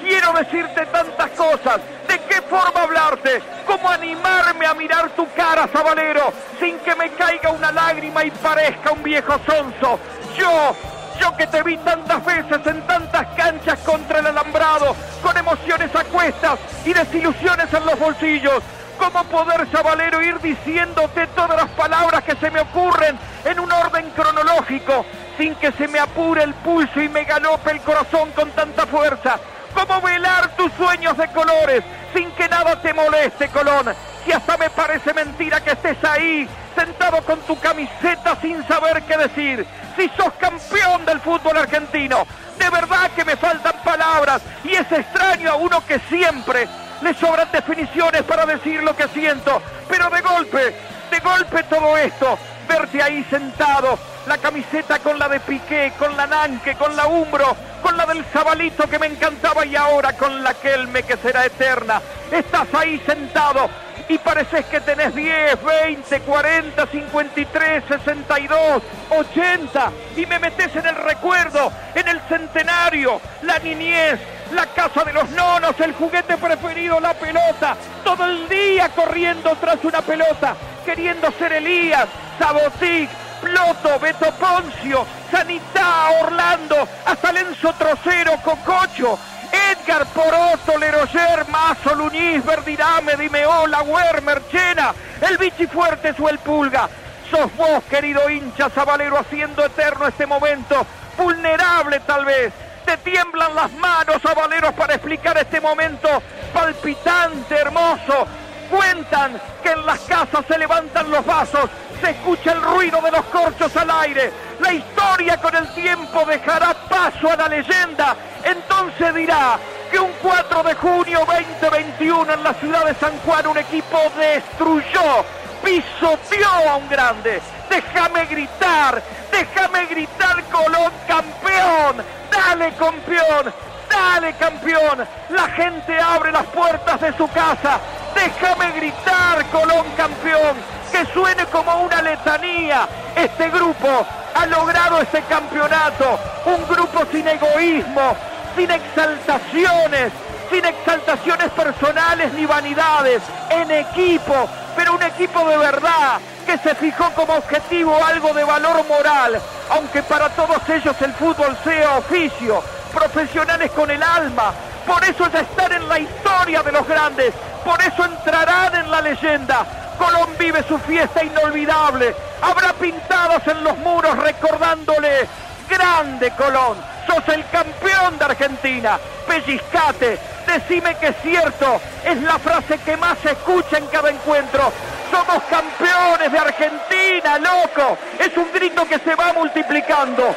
Quiero 0.01 0.33
decirte 0.33 0.87
tantas 0.87 1.31
cosas. 1.31 1.81
¿De 2.09 2.19
qué 2.29 2.41
forma 2.43 2.83
hablarte? 2.83 3.43
¿Cómo 3.67 3.91
animarme 3.91 4.67
a 4.67 4.75
mirar 4.75 5.11
tu 5.11 5.27
cara, 5.33 5.69
Sabalero, 5.73 6.33
sin 6.61 6.79
que 6.81 6.95
me 6.95 7.11
caiga 7.11 7.51
una 7.51 7.73
lágrima 7.73 8.25
y 8.25 8.31
parezca 8.31 8.93
un 8.93 9.03
viejo 9.03 9.39
sonso? 9.47 9.99
Yo 10.37 10.77
yo 11.21 11.37
que 11.37 11.47
te 11.47 11.63
vi 11.63 11.77
tantas 11.79 12.25
veces 12.25 12.67
en 12.67 12.87
tantas 12.87 13.27
canchas 13.37 13.79
contra 13.81 14.21
el 14.21 14.27
alambrado, 14.27 14.95
con 15.23 15.37
emociones 15.37 15.95
a 15.95 16.05
cuestas 16.05 16.59
y 16.85 16.93
desilusiones 16.93 17.73
en 17.73 17.87
los 17.87 17.99
bolsillos. 17.99 18.63
¿Cómo 18.99 19.25
poder, 19.25 19.69
Sabalero, 19.71 20.23
ir 20.23 20.41
diciéndote 20.41 21.27
todas 21.29 21.57
las 21.57 21.71
palabras 21.71 22.23
que 22.25 22.37
se 22.37 22.51
me 22.51 22.61
ocurren 22.61 23.19
en 23.45 23.59
un 23.59 23.71
orden 23.71 24.11
cronológico, 24.11 25.05
sin 25.37 25.55
que 25.57 25.73
se 25.73 25.89
me 25.89 25.99
apure 25.99 26.45
el 26.45 26.55
pulso 26.55 27.01
y 27.01 27.09
me 27.09 27.25
galope 27.25 27.73
el 27.73 27.81
corazón 27.81 28.31
con 28.33 28.51
tanta 28.53 28.87
fuerza? 28.87 29.39
¿Cómo 29.75 30.01
velar 30.01 30.57
tus 30.57 30.73
sueños 30.75 31.17
de 31.17 31.29
colores 31.33 31.83
sin 32.15 32.31
que 32.33 32.49
nada 32.49 32.81
te 32.81 32.95
moleste, 32.95 33.49
Colón? 33.49 33.93
Si 34.25 34.33
hasta 34.33 34.57
me 34.57 34.71
parece 34.71 35.13
mentira 35.13 35.61
que 35.63 35.73
estés 35.73 36.03
ahí, 36.03 36.49
sentado 36.75 37.23
con 37.23 37.41
tu 37.41 37.59
camiseta 37.59 38.37
sin 38.41 38.67
saber 38.67 39.03
qué 39.03 39.19
decir. 39.19 39.67
Si 39.97 40.09
sos 40.17 40.33
campeón 40.35 41.05
del 41.05 41.21
fútbol 41.21 41.59
argentino, 41.59 42.27
de 42.59 42.71
verdad 42.71 43.11
que 43.15 43.25
me 43.25 43.37
faltan 43.37 43.75
palabras 43.85 44.41
y 44.65 44.75
es 44.75 44.91
extraño 44.91 45.53
a 45.53 45.57
uno 45.57 45.85
que 45.87 45.99
siempre 46.09 46.67
le 47.03 47.15
sobran 47.15 47.49
definiciones 47.53 48.23
para 48.23 48.47
decir 48.47 48.83
lo 48.83 48.97
que 48.97 49.09
siento. 49.09 49.61
Pero 49.89 50.09
de 50.09 50.21
golpe, 50.23 50.75
de 51.11 51.21
golpe 51.21 51.63
todo 51.65 51.97
esto, 51.99 52.39
verte 52.67 53.03
ahí 53.03 53.25
sentado, 53.25 53.99
la 54.27 54.39
camiseta 54.39 55.01
con 55.01 55.19
la 55.19 55.29
de 55.29 55.41
Piqué, 55.41 55.93
con 55.99 56.17
la 56.17 56.27
Nanque, 56.27 56.75
con 56.77 56.97
la 56.97 57.07
Umbro, 57.07 57.55
con 57.83 57.97
la 57.97 58.07
del 58.07 58.25
Zabalito 58.25 58.89
que 58.89 58.99
me 58.99 59.07
encantaba 59.07 59.67
y 59.67 59.77
ahora 59.77 60.15
con 60.15 60.43
la 60.43 60.55
Kelme 60.55 61.03
que 61.03 61.19
será 61.19 61.45
eterna. 61.45 62.01
Estás 62.33 62.69
ahí 62.73 63.01
sentado 63.07 63.69
y 64.09 64.19
pareces 64.19 64.65
que 64.67 64.81
tenés 64.81 65.15
10, 65.15 65.63
20, 65.63 66.21
40, 66.21 66.87
53, 66.87 67.85
62, 67.89 68.83
80 69.11 69.93
y 70.17 70.27
me 70.27 70.39
metes 70.39 70.75
en 70.77 70.87
el 70.87 70.97
recuerdo, 70.97 71.73
en 71.95 72.09
el 72.09 72.21
centenario, 72.29 73.21
la 73.43 73.59
niñez, 73.59 74.21
la 74.53 74.67
casa 74.67 75.05
de 75.05 75.13
los 75.13 75.29
nonos, 75.31 75.79
el 75.81 75.95
juguete 75.95 76.37
preferido, 76.37 77.01
la 77.01 77.15
pelota, 77.15 77.77
todo 78.05 78.25
el 78.27 78.49
día 78.49 78.89
corriendo 78.91 79.57
tras 79.61 79.83
una 79.85 80.03
pelota, 80.03 80.55
queriendo 80.85 81.31
ser 81.33 81.53
Elías, 81.53 82.07
Sabotic, 82.39 83.09
Ploto, 83.41 83.99
Beto 84.01 84.33
Poncio, 84.33 85.07
Sanitá, 85.31 86.11
Orlando, 86.23 86.89
hasta 87.05 87.33
Lenzo 87.33 87.73
Trocero, 87.75 88.33
Cococho, 88.43 89.19
Edgar 89.55 90.07
Poroto, 90.07 90.79
Leroyer, 90.79 91.47
Mazo, 91.49 91.95
Luñiz, 91.95 92.45
Verdirame, 92.45 93.17
Dimeola, 93.17 93.83
Wermer, 93.83 94.43
Chena, 94.51 94.95
el 95.21 95.39
Bichi 95.39 95.67
Fuertes 95.67 96.19
o 96.19 96.29
el 96.29 96.39
Pulga. 96.39 96.89
Sos 97.31 97.55
vos, 97.57 97.83
querido 97.85 98.29
hincha 98.29 98.69
Zabalero, 98.71 99.19
haciendo 99.19 99.65
eterno 99.65 100.07
este 100.07 100.27
momento, 100.27 100.87
vulnerable 101.17 102.01
tal 102.01 102.25
vez. 102.25 102.53
Te 102.85 102.97
tiemblan 102.99 103.55
las 103.55 103.73
manos, 103.73 104.21
Zabalero, 104.21 104.73
para 104.73 104.95
explicar 104.95 105.39
este 105.39 105.61
momento 105.61 106.09
palpitante, 106.53 107.55
hermoso. 107.55 108.27
Cuentan 108.71 109.41
que 109.63 109.71
en 109.71 109.87
las 109.87 110.01
casas 110.01 110.45
se 110.47 110.59
levantan 110.59 111.11
los 111.11 111.25
vasos, 111.25 111.71
se 112.05 112.11
escucha 112.11 112.53
el 112.53 112.61
ruido 112.61 113.01
de 113.01 113.11
los 113.11 113.25
corchos 113.27 113.75
al 113.77 113.91
aire. 113.91 114.31
La 114.61 114.75
historia 114.75 115.39
con 115.39 115.57
el 115.57 115.67
tiempo 115.75 116.25
dejará 116.27 116.75
paso 116.87 117.31
a 117.31 117.37
la 117.37 117.49
leyenda. 117.49 118.15
Entonces 118.45 119.15
dirá 119.15 119.59
que 119.91 119.99
un 119.99 120.13
4 120.21 120.63
de 120.65 120.75
junio 120.75 121.21
2021 121.27 122.35
en 122.35 122.43
la 122.43 122.53
ciudad 122.55 122.85
de 122.85 122.95
San 122.97 123.17
Juan 123.21 123.47
un 123.47 123.57
equipo 123.57 123.99
destruyó, 124.19 125.25
pisoteó 125.65 126.69
a 126.69 126.77
un 126.77 126.89
grande. 126.91 127.41
Déjame 127.71 128.27
gritar, 128.27 129.03
déjame 129.33 129.87
gritar 129.87 130.45
Colón 130.53 130.93
campeón. 131.09 132.05
Dale 132.31 132.73
campeón, 132.73 133.55
dale 133.89 134.35
campeón. 134.35 135.07
La 135.31 135.49
gente 135.49 135.99
abre 135.99 136.33
las 136.33 136.45
puertas 136.47 137.01
de 137.01 137.17
su 137.17 137.27
casa. 137.29 137.81
Déjame 138.15 138.73
gritar 138.73 139.43
Colón 139.47 139.87
campeón 139.97 140.84
que 140.95 141.13
suene 141.13 141.45
como 141.47 141.75
una 141.83 142.01
letanía. 142.03 142.87
Este 143.17 143.51
grupo 143.51 144.07
ha 144.33 144.47
logrado 144.47 145.01
este 145.01 145.23
campeonato, 145.23 146.21
un 146.45 146.69
grupo 146.69 147.05
sin 147.11 147.27
egoísmo, 147.27 148.17
sin 148.55 148.71
exaltaciones, 148.71 150.13
sin 150.53 150.65
exaltaciones 150.65 151.51
personales 151.51 152.33
ni 152.35 152.47
vanidades, 152.47 153.23
en 153.51 153.73
equipo, 153.73 154.49
pero 154.77 154.95
un 154.95 155.03
equipo 155.03 155.49
de 155.49 155.57
verdad 155.59 156.21
que 156.47 156.59
se 156.59 156.77
fijó 156.77 157.11
como 157.11 157.35
objetivo 157.35 157.99
algo 158.05 158.33
de 158.33 158.45
valor 158.45 158.87
moral, 158.87 159.41
aunque 159.71 160.01
para 160.05 160.29
todos 160.29 160.69
ellos 160.69 160.95
el 161.01 161.13
fútbol 161.15 161.57
sea 161.65 161.99
oficio, 161.99 162.63
profesionales 162.93 163.73
con 163.73 163.91
el 163.91 164.03
alma, 164.03 164.53
por 164.87 165.03
eso 165.03 165.27
es 165.27 165.35
estar 165.35 165.73
en 165.73 165.89
la 165.89 165.99
historia 165.99 166.63
de 166.63 166.71
los 166.71 166.87
grandes, 166.87 167.35
por 167.65 167.83
eso 167.83 168.05
entrarán 168.05 168.77
en 168.77 168.91
la 168.93 169.01
leyenda, 169.01 169.67
Colón 169.99 170.31
vive 170.39 170.63
su 170.69 170.79
fiesta 170.79 171.23
inolvidable. 171.23 172.15
Habrá 172.41 172.73
pintados 172.75 173.47
en 173.47 173.65
los 173.65 173.77
muros 173.79 174.17
recordándole, 174.19 175.27
grande 175.69 176.31
Colón, 176.33 176.77
sos 177.07 177.27
el 177.29 177.45
campeón 177.49 178.19
de 178.19 178.25
Argentina. 178.25 178.99
Pellizcate, 179.27 180.19
decime 180.47 180.97
que 180.97 181.09
es 181.09 181.17
cierto, 181.23 181.81
es 182.05 182.21
la 182.23 182.39
frase 182.39 182.79
que 182.79 182.97
más 182.97 183.19
se 183.19 183.33
escucha 183.33 183.79
en 183.79 183.87
cada 183.87 184.11
encuentro. 184.11 184.73
Somos 185.11 185.43
campeones 185.45 186.33
de 186.33 186.39
Argentina, 186.39 187.39
loco. 187.39 187.97
Es 188.19 188.37
un 188.37 188.53
grito 188.53 188.87
que 188.87 188.99
se 188.99 189.15
va 189.15 189.33
multiplicando. 189.33 190.35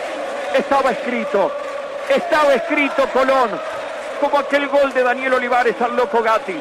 Estaba 0.53 0.91
escrito, 0.91 1.51
estaba 2.09 2.53
escrito 2.53 3.07
Colón, 3.09 3.49
como 4.21 4.39
aquel 4.39 4.67
gol 4.67 4.93
de 4.93 5.03
Daniel 5.03 5.34
Olivares 5.34 5.75
al 5.81 5.95
loco 5.95 6.21
Gatti 6.21 6.59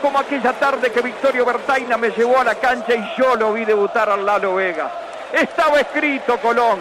como 0.00 0.18
aquella 0.18 0.52
tarde 0.52 0.90
que 0.90 1.00
Victorio 1.00 1.44
Bertaina 1.44 1.96
me 1.96 2.10
llevó 2.10 2.40
a 2.40 2.44
la 2.44 2.54
cancha 2.54 2.94
y 2.94 3.14
yo 3.16 3.34
lo 3.36 3.52
vi 3.52 3.64
debutar 3.64 4.08
al 4.10 4.24
Lalo 4.24 4.54
Vega. 4.54 4.90
Estaba 5.32 5.80
escrito 5.80 6.38
Colón, 6.38 6.80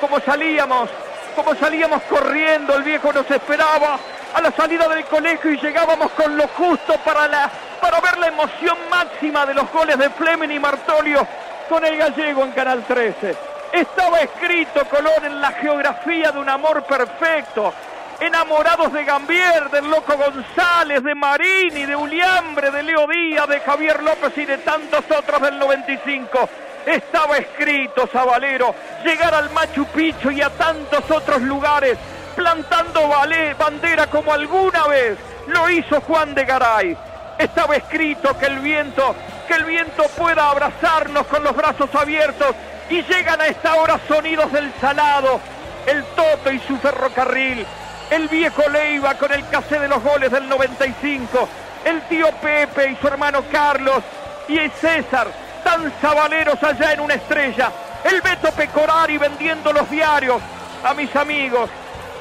como 0.00 0.20
salíamos, 0.20 0.88
como 1.34 1.54
salíamos 1.54 2.02
corriendo, 2.02 2.74
el 2.76 2.82
viejo 2.82 3.12
nos 3.12 3.30
esperaba 3.30 3.98
a 4.34 4.40
la 4.40 4.50
salida 4.52 4.86
del 4.88 5.04
colegio 5.06 5.52
y 5.52 5.60
llegábamos 5.60 6.10
con 6.12 6.36
lo 6.36 6.46
justo 6.48 6.96
para, 7.04 7.26
la, 7.28 7.50
para 7.80 8.00
ver 8.00 8.18
la 8.18 8.28
emoción 8.28 8.76
máxima 8.90 9.46
de 9.46 9.54
los 9.54 9.70
goles 9.72 9.98
de 9.98 10.10
Fleming 10.10 10.50
y 10.50 10.58
Martolio 10.58 11.26
con 11.68 11.84
el 11.84 11.96
gallego 11.96 12.44
en 12.44 12.52
Canal 12.52 12.84
13. 12.84 13.36
Estaba 13.72 14.20
escrito 14.20 14.84
Colón 14.88 15.24
en 15.24 15.40
la 15.40 15.52
geografía 15.52 16.32
de 16.32 16.38
un 16.38 16.48
amor 16.48 16.82
perfecto, 16.84 17.72
enamorados 18.20 18.92
de 18.92 19.04
Gambier, 19.04 19.70
del 19.70 19.90
Loco 19.90 20.16
González, 20.16 21.02
de 21.02 21.14
Marini, 21.14 21.86
de 21.86 21.96
Uliambre, 21.96 22.70
de 22.70 22.82
Leo 22.82 23.06
Díaz, 23.06 23.48
de 23.48 23.60
Javier 23.60 24.02
López 24.02 24.36
y 24.36 24.44
de 24.44 24.58
tantos 24.58 25.04
otros 25.16 25.40
del 25.42 25.58
95. 25.58 26.48
Estaba 26.86 27.36
escrito, 27.38 28.06
Zabalero, 28.06 28.74
llegar 29.04 29.34
al 29.34 29.50
Machu 29.50 29.84
Picchu 29.86 30.30
y 30.30 30.40
a 30.40 30.50
tantos 30.50 31.10
otros 31.10 31.42
lugares, 31.42 31.98
plantando 32.34 33.08
bandera 33.58 34.06
como 34.06 34.32
alguna 34.32 34.86
vez 34.86 35.18
lo 35.46 35.68
hizo 35.68 36.00
Juan 36.00 36.34
de 36.34 36.44
Garay. 36.44 36.96
Estaba 37.38 37.76
escrito 37.76 38.36
que 38.38 38.46
el 38.46 38.58
viento, 38.60 39.14
que 39.46 39.54
el 39.54 39.64
viento 39.64 40.04
pueda 40.16 40.50
abrazarnos 40.50 41.26
con 41.26 41.44
los 41.44 41.54
brazos 41.54 41.94
abiertos 41.94 42.54
y 42.90 43.02
llegan 43.02 43.40
a 43.40 43.46
esta 43.46 43.74
hora 43.76 44.00
sonidos 44.08 44.50
del 44.52 44.72
salado, 44.80 45.40
el 45.86 46.02
Toto 46.16 46.50
y 46.50 46.58
su 46.60 46.76
ferrocarril, 46.78 47.66
el 48.10 48.28
viejo 48.28 48.68
Leiva 48.68 49.14
con 49.14 49.32
el 49.32 49.46
casé 49.48 49.78
de 49.78 49.88
los 49.88 50.02
goles 50.02 50.30
del 50.30 50.48
95, 50.48 51.48
el 51.84 52.02
tío 52.02 52.30
Pepe 52.40 52.90
y 52.90 52.96
su 52.96 53.06
hermano 53.06 53.42
Carlos. 53.50 54.02
Y 54.48 54.58
el 54.58 54.70
César, 54.72 55.28
tan 55.62 55.92
sabaleros 56.00 56.62
allá 56.62 56.92
en 56.92 57.00
una 57.00 57.14
estrella, 57.14 57.70
el 58.04 58.20
Beto 58.22 58.50
Pecorari 58.52 59.18
vendiendo 59.18 59.72
los 59.72 59.90
diarios, 59.90 60.40
a 60.84 60.94
mis 60.94 61.14
amigos, 61.14 61.68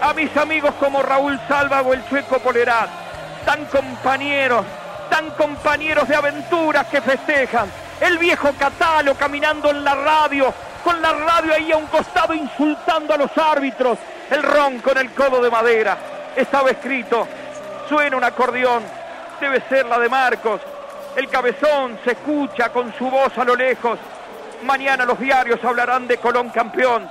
a 0.02 0.14
mis 0.14 0.36
amigos 0.36 0.74
como 0.80 1.02
Raúl 1.02 1.40
Salva 1.48 1.82
o 1.82 1.94
el 1.94 2.06
Chueco 2.10 2.40
Polerat, 2.40 2.90
tan 3.46 3.66
compañeros, 3.66 4.66
tan 5.10 5.30
compañeros 5.32 6.08
de 6.08 6.16
aventuras 6.16 6.88
que 6.88 7.00
festejan, 7.00 7.72
el 8.02 8.18
viejo 8.18 8.52
Catalo 8.60 9.16
caminando 9.16 9.72
en 9.72 9.84
la 9.84 9.96
radio, 9.96 10.54
con 10.84 11.02
la 11.02 11.14
radio 11.14 11.54
ahí 11.54 11.72
a 11.72 11.78
un 11.78 11.88
costado 11.88 12.34
insultando 12.34 13.14
a 13.14 13.18
los 13.18 13.38
árbitros, 13.38 13.98
el 14.30 14.44
ron 14.44 14.80
con 14.80 14.98
el 14.98 15.12
codo 15.12 15.42
de 15.42 15.50
madera. 15.50 15.98
Estaba 16.36 16.70
escrito, 16.70 17.28
suena 17.90 18.18
un 18.18 18.24
acordeón, 18.24 18.84
debe 19.40 19.62
ser 19.70 19.86
la 19.86 20.00
de 20.00 20.10
Marcos. 20.10 20.62
El 21.16 21.30
cabezón 21.30 22.00
se 22.04 22.12
escucha 22.12 22.70
con 22.70 22.94
su 22.94 23.10
voz 23.10 23.36
a 23.38 23.44
lo 23.44 23.56
lejos. 23.56 23.98
Mañana 24.64 25.06
los 25.06 25.20
diarios 25.20 25.64
hablarán 25.64 26.08
de 26.08 26.18
Colón 26.18 26.50
campeón. 26.50 27.10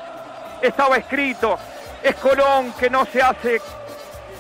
Estaba 0.63 0.97
escrito, 0.97 1.59
es 2.03 2.15
Colón 2.17 2.73
que 2.79 2.89
no 2.89 3.05
se 3.07 3.21
hace 3.21 3.61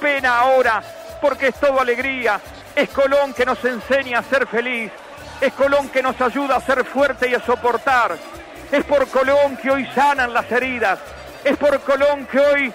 pena 0.00 0.38
ahora, 0.38 0.82
porque 1.20 1.48
es 1.48 1.54
todo 1.56 1.80
alegría. 1.80 2.40
Es 2.74 2.90
Colón 2.90 3.32
que 3.32 3.46
nos 3.46 3.64
enseña 3.64 4.18
a 4.18 4.22
ser 4.22 4.46
feliz. 4.46 4.92
Es 5.40 5.52
Colón 5.54 5.88
que 5.88 6.02
nos 6.02 6.20
ayuda 6.20 6.56
a 6.56 6.60
ser 6.60 6.84
fuerte 6.84 7.28
y 7.28 7.34
a 7.34 7.40
soportar. 7.40 8.16
Es 8.70 8.84
por 8.84 9.08
Colón 9.08 9.56
que 9.56 9.70
hoy 9.70 9.86
sanan 9.94 10.32
las 10.32 10.50
heridas. 10.50 10.98
Es 11.46 11.56
por 11.58 11.78
Colón 11.82 12.26
que 12.26 12.40
hoy 12.40 12.72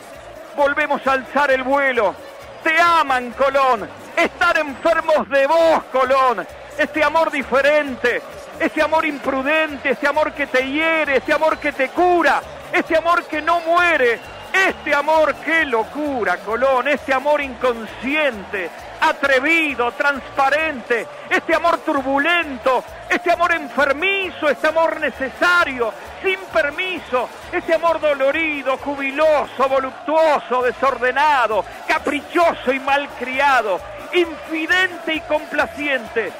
volvemos 0.55 1.05
a 1.05 1.11
alzar 1.11 1.51
el 1.51 1.61
vuelo. 1.61 2.15
Te 2.63 2.79
aman, 2.79 3.31
Colón. 3.31 3.85
Están 4.15 4.55
enfermos 4.65 5.27
de 5.27 5.45
vos, 5.45 5.83
Colón. 5.91 6.47
Este 6.77 7.03
amor 7.03 7.29
diferente, 7.31 8.21
este 8.61 8.81
amor 8.81 9.05
imprudente, 9.05 9.89
este 9.89 10.07
amor 10.07 10.31
que 10.31 10.47
te 10.47 10.65
hiere, 10.71 11.17
este 11.17 11.33
amor 11.33 11.57
que 11.57 11.73
te 11.73 11.89
cura, 11.89 12.41
este 12.71 12.95
amor 12.95 13.25
que 13.25 13.41
no 13.41 13.59
muere, 13.59 14.21
este 14.53 14.95
amor, 14.95 15.35
qué 15.43 15.65
locura, 15.65 16.37
Colón, 16.37 16.87
este 16.87 17.13
amor 17.13 17.41
inconsciente, 17.41 18.69
atrevido, 19.01 19.91
transparente, 19.93 21.07
este 21.29 21.55
amor 21.55 21.79
turbulento, 21.79 22.83
este 23.09 23.31
amor 23.31 23.51
enfermizo, 23.51 24.47
este 24.47 24.67
amor 24.67 24.99
necesario, 24.99 25.91
sin 26.23 26.37
permiso, 26.53 27.27
este 27.51 27.73
amor 27.73 27.99
dolorido, 27.99 28.77
jubiloso, 28.77 29.67
voluptuoso, 29.67 30.61
desordenado, 30.61 31.65
caprichoso 31.87 32.71
y 32.71 32.79
malcriado, 32.79 33.79
infidente 34.13 35.15
y 35.15 35.21
complaciente. 35.21 36.31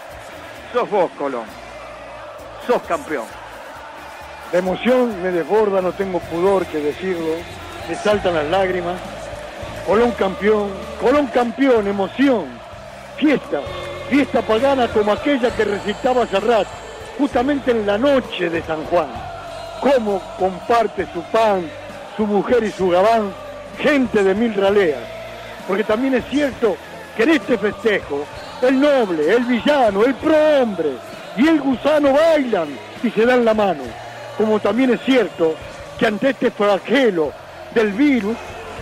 Sos 0.72 0.90
vos, 0.90 1.12
Colón. 1.18 1.46
Sos 2.68 2.82
campeón. 2.84 3.26
La 4.54 4.60
emoción 4.60 5.22
me 5.22 5.32
desborda, 5.32 5.82
no 5.82 5.94
tengo 5.94 6.20
pudor 6.20 6.66
que 6.68 6.78
decirlo. 6.78 7.36
Me 7.90 7.96
saltan 7.96 8.36
las 8.36 8.46
lágrimas. 8.46 9.00
Colón 9.86 10.12
campeón, 10.12 10.70
Colón 11.02 11.28
campeón, 11.28 11.88
emoción, 11.88 12.46
fiesta, 13.18 13.62
fiesta 14.10 14.42
pagana 14.42 14.88
como 14.88 15.12
aquella 15.12 15.50
que 15.56 15.66
recitaba 15.66 16.28
Serrat, 16.28 16.68
justamente 17.18 17.72
en 17.72 17.86
la 17.86 17.98
noche 17.98 18.50
de 18.50 18.62
San 18.62 18.84
Juan. 18.86 19.10
Cómo 19.82 20.22
comparte 20.38 21.08
su 21.12 21.22
pan, 21.24 21.70
su 22.16 22.28
mujer 22.28 22.64
y 22.64 22.72
su 22.72 22.90
gabán, 22.90 23.34
gente 23.80 24.24
de 24.24 24.36
mil 24.36 24.54
raleas. 24.54 25.04
Porque 25.68 25.84
también 25.84 26.14
es 26.14 26.26
cierto 26.30 26.78
que 27.18 27.24
en 27.24 27.30
este 27.32 27.58
festejo, 27.58 28.26
el 28.62 28.80
noble, 28.80 29.34
el 29.34 29.44
villano, 29.46 30.04
el 30.04 30.14
prohombre 30.16 30.92
y 31.36 31.48
el 31.48 31.60
gusano 31.60 32.14
bailan 32.14 32.70
y 33.04 33.10
se 33.10 33.26
dan 33.26 33.44
la 33.44 33.56
mano. 33.56 33.84
Como 34.38 34.60
también 34.60 34.92
es 34.92 35.02
cierto 35.02 35.56
que 35.98 36.06
ante 36.06 36.30
este 36.30 36.52
flagelo 36.52 37.32
del 37.74 37.92
virus, 37.94 38.38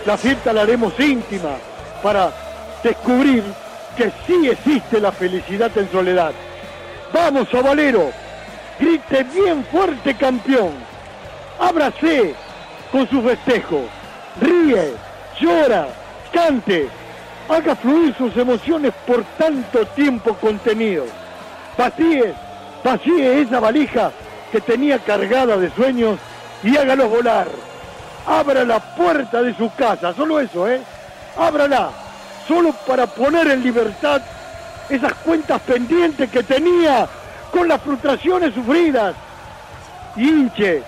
la 0.06 0.16
fiesta 0.16 0.52
la 0.52 0.62
haremos 0.62 0.98
íntima 0.98 1.56
para 2.02 2.32
descubrir 2.82 3.42
que 3.96 4.10
sí 4.26 4.48
existe 4.48 5.00
la 5.00 5.12
felicidad 5.12 5.70
en 5.76 5.90
soledad. 5.90 6.32
Vamos, 7.12 7.48
Valero, 7.52 8.10
grite 8.78 9.24
bien 9.24 9.64
fuerte 9.64 10.14
campeón, 10.14 10.72
ábrase 11.58 12.34
con 12.90 13.08
su 13.08 13.20
festejo, 13.22 13.82
ríe, 14.40 14.94
llora, 15.40 15.88
cante, 16.32 16.88
haga 17.48 17.74
fluir 17.76 18.14
sus 18.16 18.36
emociones 18.36 18.92
por 19.06 19.22
tanto 19.36 19.86
tiempo 19.88 20.34
contenido. 20.34 21.04
Vacíe, 21.76 22.32
vacíe 22.82 23.42
esa 23.42 23.60
valija 23.60 24.12
que 24.52 24.60
tenía 24.60 24.98
cargada 24.98 25.56
de 25.56 25.70
sueños 25.70 26.18
y 26.62 26.76
hágalos 26.76 27.10
volar 27.10 27.48
abra 28.30 28.64
la 28.64 28.78
puerta 28.78 29.42
de 29.42 29.54
su 29.56 29.72
casa, 29.74 30.14
solo 30.14 30.38
eso, 30.38 30.68
¿eh? 30.68 30.80
Ábrala, 31.36 31.90
solo 32.46 32.72
para 32.86 33.06
poner 33.06 33.48
en 33.48 33.62
libertad 33.62 34.22
esas 34.88 35.12
cuentas 35.14 35.60
pendientes 35.62 36.30
que 36.30 36.42
tenía 36.44 37.08
con 37.50 37.66
las 37.66 37.82
frustraciones 37.82 38.54
sufridas. 38.54 39.14
Hinche, 40.16 40.82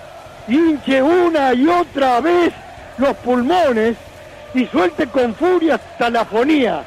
hinche 0.47 1.01
una 1.01 1.53
y 1.53 1.67
otra 1.67 2.21
vez 2.21 2.53
los 2.97 3.15
pulmones 3.17 3.97
y 4.53 4.65
suelte 4.67 5.07
con 5.07 5.35
furia 5.35 5.75
hasta 5.75 6.09
la 6.09 6.23
fonía. 6.23 6.83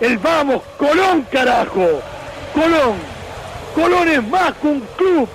El 0.00 0.18
vamos, 0.18 0.62
Colón 0.78 1.26
carajo, 1.30 2.00
Colón. 2.54 3.12
Colón 3.74 4.08
es 4.08 4.22
más 4.28 4.52
que 4.60 4.66
un 4.68 4.80
club, 4.96 5.28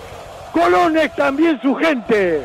Colón 0.54 0.98
es 0.98 1.14
también 1.16 1.60
su 1.62 1.76
gente. 1.76 2.42